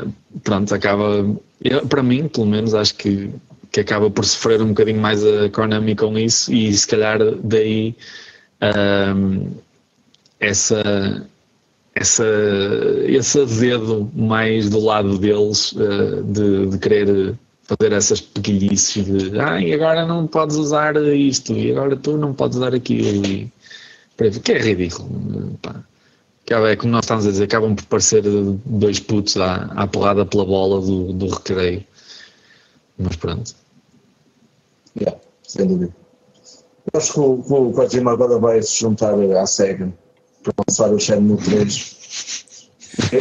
Uh, 0.03 0.39
pronto, 0.43 0.73
acaba. 0.73 1.25
Eu, 1.63 1.85
para 1.85 2.01
mim, 2.01 2.27
pelo 2.27 2.45
menos, 2.47 2.73
acho 2.73 2.95
que 2.95 3.31
que 3.71 3.81
acaba 3.81 4.09
por 4.09 4.25
sofrer 4.25 4.61
um 4.61 4.69
bocadinho 4.69 4.99
mais 4.99 5.23
a 5.25 5.49
Konami 5.49 5.95
com 5.95 6.17
isso 6.17 6.51
e 6.53 6.71
se 6.73 6.87
calhar 6.87 7.19
daí 7.43 7.95
um, 8.61 9.51
essa, 10.39 11.27
essa, 11.95 12.25
esse 13.05 13.45
dedo 13.45 14.09
mais 14.15 14.69
do 14.69 14.79
lado 14.79 15.17
deles 15.17 15.71
uh, 15.73 16.23
de, 16.23 16.67
de, 16.67 16.77
querer 16.79 17.35
fazer 17.63 17.91
essas 17.93 18.21
pequilhices 18.21 19.05
de 19.05 19.39
ah, 19.39 19.61
e 19.61 19.73
agora 19.73 20.05
não 20.05 20.25
podes 20.25 20.55
usar 20.55 20.95
isto 20.95 21.53
e 21.53 21.71
agora 21.71 21.95
tu 21.95 22.17
não 22.17 22.33
podes 22.33 22.57
usar 22.57 22.73
aquilo 22.73 23.25
e, 23.25 23.51
que 24.43 24.51
é 24.51 24.59
ridículo 24.59 25.57
pá. 25.61 25.83
É 26.49 26.77
como 26.77 26.93
nós 26.93 27.03
estamos 27.03 27.27
a 27.27 27.31
dizer, 27.31 27.43
acabam 27.43 27.75
por 27.75 27.83
parecer 27.87 28.23
dois 28.65 29.01
putos 29.01 29.35
à, 29.35 29.65
à 29.75 29.85
porrada 29.85 30.25
pela 30.25 30.45
bola 30.45 30.79
do, 30.79 31.11
do 31.11 31.27
recreio. 31.27 31.83
Mas 32.97 33.15
pronto. 33.15 33.55
Yeah, 34.99 35.19
sem 35.47 35.67
dúvida. 35.67 35.95
Eu 36.93 36.99
acho 36.99 37.13
que 37.13 37.19
o, 37.19 37.33
o 37.39 37.73
Kojima 37.73 38.11
agora 38.11 38.39
vai 38.39 38.61
se 38.61 38.79
juntar 38.79 39.13
à 39.13 39.45
SEGA 39.45 39.93
para 40.41 40.53
lançar 40.67 40.91
o 40.91 40.99
Shenmue 40.99 41.37
3 41.37 41.97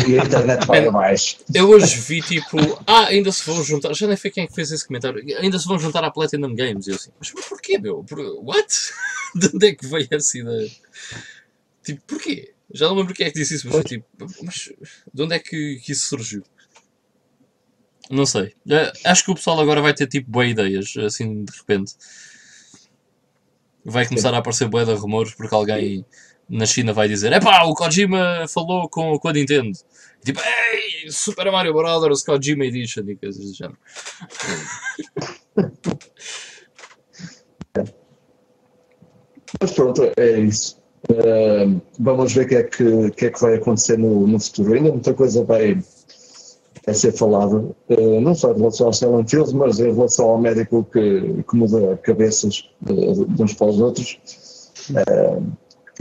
e 0.07 0.19
a 0.19 0.25
internet 0.25 0.65
vai 0.67 0.89
mais. 0.91 1.39
Eu 1.53 1.69
hoje 1.71 2.01
vi 2.01 2.23
tipo, 2.23 2.57
ah, 2.87 3.07
ainda 3.07 3.31
se 3.33 3.45
vão 3.45 3.63
juntar, 3.63 3.93
já 3.95 4.07
nem 4.07 4.17
sei 4.17 4.31
quem 4.31 4.45
é 4.45 4.47
que 4.47 4.55
fez 4.55 4.71
esse 4.71 4.87
comentário, 4.87 5.23
ainda 5.39 5.59
se 5.59 5.67
vão 5.67 5.79
juntar 5.79 6.05
à 6.05 6.11
Platinum 6.11 6.55
Games. 6.55 6.87
E 6.87 6.91
eu 6.91 6.97
assim, 6.97 7.11
mas 7.19 7.31
porquê, 7.31 7.79
meu? 7.79 8.05
Por, 8.05 8.19
what? 8.45 8.73
De 9.35 9.49
onde 9.55 9.67
é 9.67 9.75
que 9.75 9.87
veio 9.87 10.09
essa 10.11 10.39
ideia? 10.39 10.71
Tipo, 11.85 12.03
porquê? 12.07 12.53
Já 12.73 12.89
não 12.89 12.97
lembro 12.97 13.15
quem 13.15 13.27
é 13.27 13.31
que 13.31 13.39
disse 13.39 13.55
isso, 13.55 13.67
mas 13.67 13.77
foi 13.77 13.85
tipo, 13.85 14.07
mas 14.43 14.73
de 15.13 15.23
onde 15.23 15.35
é 15.35 15.39
que, 15.39 15.77
que 15.85 15.93
isso 15.93 16.09
surgiu? 16.09 16.43
Não 18.11 18.27
sei. 18.27 18.55
Eh, 18.71 18.93
acho 19.05 19.25
que 19.25 19.31
o 19.31 19.35
pessoal 19.35 19.61
agora 19.61 19.81
vai 19.83 19.93
ter 19.93 20.07
tipo 20.07 20.31
boas 20.31 20.51
ideias, 20.51 20.95
assim 20.99 21.45
de 21.45 21.53
repente. 21.57 21.95
Vai 23.85 24.07
começar 24.07 24.35
a 24.35 24.39
aparecer 24.39 24.69
boa 24.69 24.85
de 24.85 24.93
rumores 24.95 25.35
porque 25.35 25.55
alguém 25.55 26.05
na 26.49 26.67
China 26.67 26.93
vai 26.93 27.09
dizer: 27.09 27.33
Epá, 27.33 27.65
o 27.65 27.75
Kojima 27.75 28.47
falou 28.49 28.89
com, 28.89 29.19
com 29.19 29.29
a 29.29 29.33
Nintendo. 29.33 29.77
Tipo, 30.25 30.41
ei, 30.41 31.11
Super 31.11 31.51
Mario 31.51 31.73
Bros. 31.73 32.23
Kojima 32.23 32.65
Edition 32.65 33.05
e 33.09 33.17
coisas 33.17 33.45
do 33.45 33.55
género. 33.55 33.79
Mas 39.61 39.73
pronto, 39.73 40.11
é 40.17 40.41
isso. 40.41 40.81
Uh, 41.09 41.81
vamos 42.01 42.33
ver 42.33 42.47
o 42.47 42.49
que, 42.49 42.55
é 42.57 42.63
que, 42.65 43.11
que, 43.13 43.27
é 43.27 43.31
que 43.31 43.41
vai 43.41 43.55
acontecer 43.55 43.97
no, 43.97 44.27
no 44.27 44.41
futuro. 44.41 44.75
Ainda 44.75 44.91
muita 44.91 45.15
coisa 45.15 45.45
vai 45.45 45.79
a 46.87 46.95
ser 46.95 47.13
falado, 47.13 47.75
uh, 47.89 48.21
não 48.21 48.35
só 48.35 48.53
em 48.53 48.59
relação 48.59 48.87
ao 48.87 48.93
Silent 48.93 49.33
Hills, 49.33 49.55
mas 49.55 49.81
em 49.81 49.93
relação 49.93 50.27
ao 50.27 50.39
médico 50.39 50.85
que, 50.93 51.43
que 51.43 51.57
muda 51.57 51.97
cabeças 51.97 52.71
de, 52.81 53.43
uns 53.43 53.55
para 53.55 53.67
os 53.67 53.81
outros. 53.81 54.21
Uh, 54.91 55.45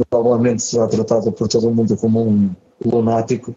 provavelmente 0.09 0.61
será 0.61 0.87
tratado 0.87 1.31
por 1.31 1.47
todo 1.47 1.67
o 1.69 1.73
mundo 1.73 1.97
como 1.97 2.21
um 2.21 2.53
lunático, 2.83 3.55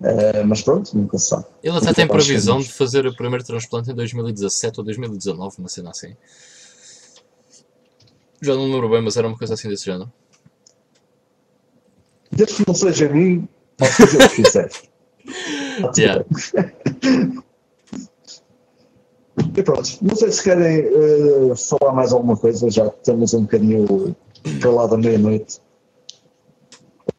uh, 0.00 0.46
mas 0.46 0.62
pronto, 0.62 0.96
nunca 0.96 1.18
se 1.18 1.26
sabe. 1.26 1.46
Ele 1.60 1.76
até 1.76 1.92
tem 1.92 2.06
previsão 2.06 2.60
de 2.60 2.72
fazer 2.72 3.04
o 3.04 3.16
primeiro 3.16 3.44
transplante 3.44 3.90
em 3.90 3.94
2017 3.94 4.78
ou 4.78 4.84
2019, 4.84 5.56
uma 5.58 5.68
cena 5.68 5.90
assim. 5.90 6.14
Já 8.40 8.54
não 8.54 8.70
lembro 8.70 8.88
bem, 8.88 9.02
mas 9.02 9.16
era 9.16 9.26
uma 9.26 9.36
coisa 9.36 9.54
assim 9.54 9.68
desse 9.68 9.86
género. 9.86 10.12
Desde 12.30 12.54
que 12.54 12.64
não 12.64 12.74
seja 12.74 13.06
a 13.06 13.12
mim, 13.12 13.48
posso 13.76 13.92
fazer 13.94 14.24
o 14.24 14.28
que 14.28 14.42
quiser. 14.42 14.70
Yeah. 15.96 16.24
E 19.56 19.62
pronto, 19.62 19.88
não 20.02 20.14
sei 20.16 20.30
se 20.32 20.42
querem 20.42 20.86
uh, 20.88 21.56
falar 21.56 21.92
mais 21.92 22.12
alguma 22.12 22.36
coisa, 22.36 22.70
já 22.70 22.86
estamos 22.86 23.34
um 23.34 23.42
bocadinho 23.42 24.16
para 24.60 24.70
lá 24.70 24.86
da 24.86 24.96
meia-noite. 24.96 25.60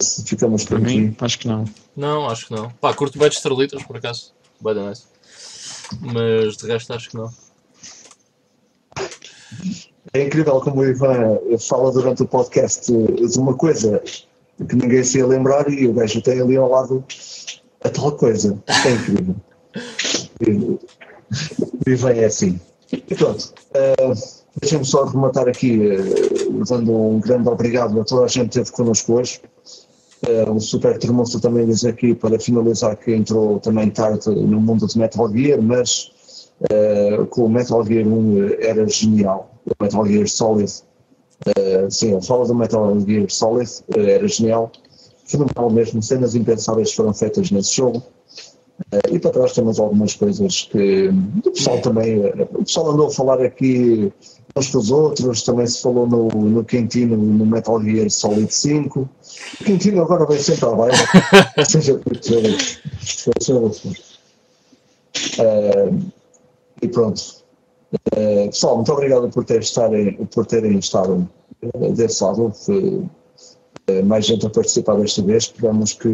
Se 0.01 0.23
ficamos 0.23 0.63
por 0.63 0.79
Para 0.79 0.89
mim, 0.89 1.15
acho 1.19 1.39
que 1.39 1.47
não. 1.47 1.65
Não, 1.95 2.29
acho 2.29 2.47
que 2.47 2.53
não. 2.53 2.69
Pá, 2.71 2.93
curto 2.93 3.17
bem 3.17 3.29
de 3.29 3.35
estrelitas, 3.35 3.83
por 3.83 3.97
acaso. 3.97 4.33
Bem 4.61 4.75
da 4.75 4.89
nice. 4.89 5.03
Mas 6.01 6.57
de 6.57 6.67
resto, 6.67 6.93
acho 6.93 7.09
que 7.09 7.17
não. 7.17 7.29
É 10.13 10.23
incrível 10.23 10.59
como 10.61 10.81
o 10.81 10.85
Ivan 10.85 11.39
fala 11.59 11.91
durante 11.91 12.23
o 12.23 12.27
podcast 12.27 12.91
de 12.91 13.39
uma 13.39 13.53
coisa 13.53 14.01
que 14.67 14.75
ninguém 14.75 15.03
se 15.03 15.17
ia 15.17 15.27
lembrar 15.27 15.69
e 15.69 15.87
o 15.87 15.93
gajo 15.93 16.21
tem 16.21 16.41
ali 16.41 16.57
ao 16.57 16.69
lado 16.69 17.03
a 17.83 17.89
tal 17.89 18.11
coisa. 18.13 18.57
É 18.67 18.91
incrível. 18.91 19.35
Vivem 21.85 22.19
é 22.19 22.25
assim. 22.25 22.59
E 22.91 23.15
pronto. 23.15 23.53
Uh, 23.69 24.39
Deixem-me 24.59 24.83
só 24.83 25.05
rematar 25.05 25.47
aqui, 25.47 25.79
uh, 25.79 26.65
dando 26.65 26.91
um 26.91 27.19
grande 27.19 27.47
obrigado 27.47 27.99
a 27.99 28.03
toda 28.03 28.25
a 28.25 28.27
gente 28.27 28.49
que 28.49 28.59
esteve 28.59 28.71
connosco 28.71 29.13
hoje. 29.13 29.41
Uh, 30.27 30.51
o 30.51 30.59
Super 30.59 30.97
Termoço 30.97 31.39
também 31.39 31.65
diz 31.65 31.85
aqui 31.85 32.13
para 32.13 32.37
finalizar 32.39 32.97
que 32.97 33.13
entrou 33.13 33.59
também 33.59 33.89
tarde 33.89 34.29
no 34.29 34.59
mundo 34.59 34.85
de 34.85 34.97
Metal 34.97 35.31
Gear, 35.31 35.61
mas 35.61 36.11
uh, 36.61 37.25
que 37.25 37.39
o 37.39 37.47
Metal 37.47 37.85
Gear 37.85 38.05
1 38.05 38.49
era 38.59 38.87
genial. 38.87 39.51
O 39.65 39.83
Metal 39.83 40.05
Gear 40.05 40.27
Solid, 40.27 40.71
sim, 41.89 42.11
ele 42.11 42.21
fala 42.21 42.45
do 42.45 42.55
Metal 42.55 42.99
Gear 43.01 43.29
Solid, 43.29 43.71
era 43.95 44.27
genial 44.27 44.71
fenomenal 45.29 45.69
mesmo, 45.69 46.01
cenas 46.01 46.35
impensáveis 46.35 46.91
foram 46.93 47.13
feitas 47.13 47.51
nesse 47.51 47.75
jogo. 47.75 48.03
Uh, 48.93 49.13
e 49.13 49.19
para 49.19 49.31
trás 49.31 49.53
temos 49.53 49.79
algumas 49.79 50.15
coisas 50.15 50.69
que 50.71 51.09
o 51.45 51.51
pessoal 51.51 51.81
também, 51.81 52.17
uh, 52.19 52.47
o 52.53 52.63
pessoal 52.63 52.91
andou 52.91 53.07
a 53.07 53.11
falar 53.11 53.41
aqui 53.41 54.11
uns 54.55 54.69
com 54.69 54.77
os 54.77 54.89
outros, 54.89 55.43
também 55.43 55.67
se 55.67 55.81
falou 55.81 56.07
no, 56.07 56.27
no 56.27 56.63
Quintino, 56.63 57.15
no 57.15 57.45
Metal 57.45 57.81
Gear 57.81 58.09
Solid 58.09 58.53
5. 58.53 59.09
O 59.61 59.63
Quintino 59.63 60.01
agora 60.01 60.25
vem 60.25 60.39
sempre 60.39 60.65
à 60.65 60.71
baila, 60.71 60.97
seja 61.67 61.95
por 61.95 62.17
uh, 65.39 66.11
E 66.81 66.87
pronto. 66.87 67.21
Uh, 68.15 68.45
pessoal, 68.49 68.75
muito 68.77 68.91
obrigado 68.91 69.29
por, 69.29 69.43
ter 69.43 69.61
estarem, 69.61 70.13
por 70.13 70.45
terem 70.45 70.79
estado 70.79 71.29
desse 71.95 72.23
lado. 72.23 72.53
uh, 72.69 73.09
mais 74.03 74.25
gente 74.25 74.45
a 74.45 74.49
participar 74.49 74.95
desta 74.97 75.21
vez. 75.21 75.43
Esperamos 75.43 75.93
que 75.93 76.09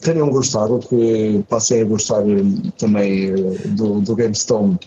tenham 0.00 0.30
gostado, 0.30 0.78
que 0.78 1.44
passem 1.48 1.82
a 1.82 1.84
gostar 1.84 2.22
também 2.78 3.32
do, 3.76 4.00
do 4.00 4.14
GameStone 4.14 4.78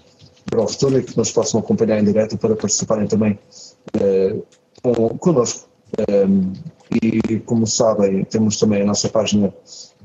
para 0.45 0.61
o 0.61 0.67
futuro 0.67 0.99
e 0.99 1.03
que 1.03 1.17
nos 1.17 1.31
possam 1.31 1.59
acompanhar 1.59 1.99
em 1.99 2.05
direto 2.05 2.37
para 2.37 2.55
participarem 2.55 3.07
também 3.07 3.37
com, 4.81 5.17
connosco. 5.17 5.69
Um, 6.09 6.53
e 7.03 7.39
como 7.39 7.67
sabem, 7.67 8.23
temos 8.25 8.57
também 8.57 8.81
a 8.81 8.85
nossa 8.85 9.09
página 9.09 9.53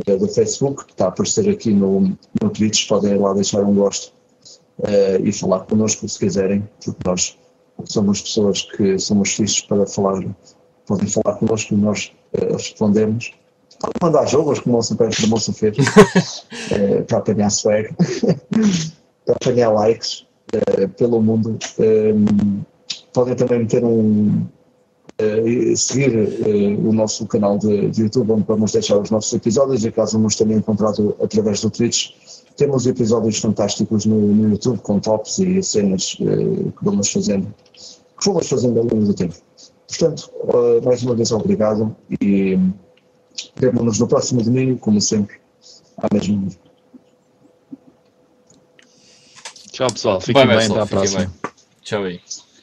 uh, 0.09 0.19
do 0.19 0.29
Facebook, 0.29 0.85
que 0.85 0.93
está 0.93 1.07
a 1.07 1.09
aparecer 1.09 1.49
aqui 1.49 1.71
no, 1.71 2.17
no 2.41 2.51
Twitch, 2.51 2.89
podem 2.89 3.13
ir 3.13 3.19
lá 3.19 3.33
deixar 3.33 3.63
um 3.63 3.75
gosto 3.75 4.13
uh, 4.81 5.25
e 5.25 5.33
falar 5.33 5.61
connosco 5.61 6.09
se 6.09 6.19
quiserem, 6.19 6.69
porque 6.85 7.01
nós 7.05 7.39
somos 7.85 8.21
pessoas 8.21 8.63
que 8.63 8.99
somos 8.99 9.35
fixos 9.35 9.61
para 9.63 9.87
falar, 9.87 10.23
podem 10.87 11.09
falar 11.09 11.37
connosco 11.37 11.75
e 11.75 11.77
nós 11.77 12.13
uh, 12.35 12.53
respondemos. 12.55 13.33
Podem 13.81 13.95
mandar 14.03 14.27
jogos, 14.27 14.61
como 14.61 14.79
o 14.79 14.83
Super 14.83 15.11
Moça 15.29 15.53
fez, 15.53 15.77
para 17.07 17.19
apanhar 17.19 17.51
swag, 17.51 17.91
para 19.27 19.35
apanhar 19.35 19.71
likes 19.71 20.27
pelo 20.97 21.21
mundo. 21.21 21.59
Um, 21.79 22.63
podem 23.13 23.35
também 23.35 23.61
meter 23.61 23.85
um, 23.85 24.47
Uh, 25.19 25.75
seguir 25.75 26.15
uh, 26.15 26.89
o 26.91 26.93
nosso 26.93 27.27
canal 27.27 27.57
de, 27.57 27.89
de, 27.89 28.03
YouTube, 28.03 28.33
onde 28.33 28.45
vamos 28.47 28.73
deixar 28.73 28.99
os 28.99 29.11
nossos 29.11 29.33
episódios 29.33 29.83
e 29.83 29.91
caso 29.91 30.19
nos 30.19 30.37
tenham 30.37 30.59
encontrado 30.59 31.17
através 31.23 31.63
do 31.63 31.71
Twitch, 31.71 32.11
temos 32.55 32.87
episódios 32.87 33.39
fantásticos 33.39 34.05
no, 34.05 34.21
no 34.21 34.51
YouTube 34.51 34.79
com 34.81 35.01
tops 35.01 35.39
e 35.39 35.63
cenas 35.63 36.19
uh, 36.21 36.71
que 36.71 36.85
vamos 36.85 37.11
fazendo, 37.11 37.47
que 37.73 38.25
fomos 38.25 38.47
fazendo 38.47 38.79
ao 38.79 38.85
longo 38.85 39.07
do 39.07 39.15
tempo. 39.15 39.37
Portanto, 39.89 40.31
mais 40.85 41.03
uma 41.03 41.15
vez 41.15 41.31
obrigado 41.31 41.97
e 42.21 42.59
vemo-nos 43.57 43.99
no 43.99 44.09
próximo 44.09 44.43
domingo, 44.43 44.79
como 44.79 45.01
sempre, 45.01 45.41
à 45.99 46.09
mesma 46.13 46.49
Tchau 49.71 49.93
pessoal, 49.93 50.21
fiquem 50.21 50.47
bem, 50.47 50.57
bem, 50.57 50.71
até 50.71 50.81
à 50.81 50.87
próxima. 50.87 51.33
Tchau 51.83 52.05
aí. 52.05 52.21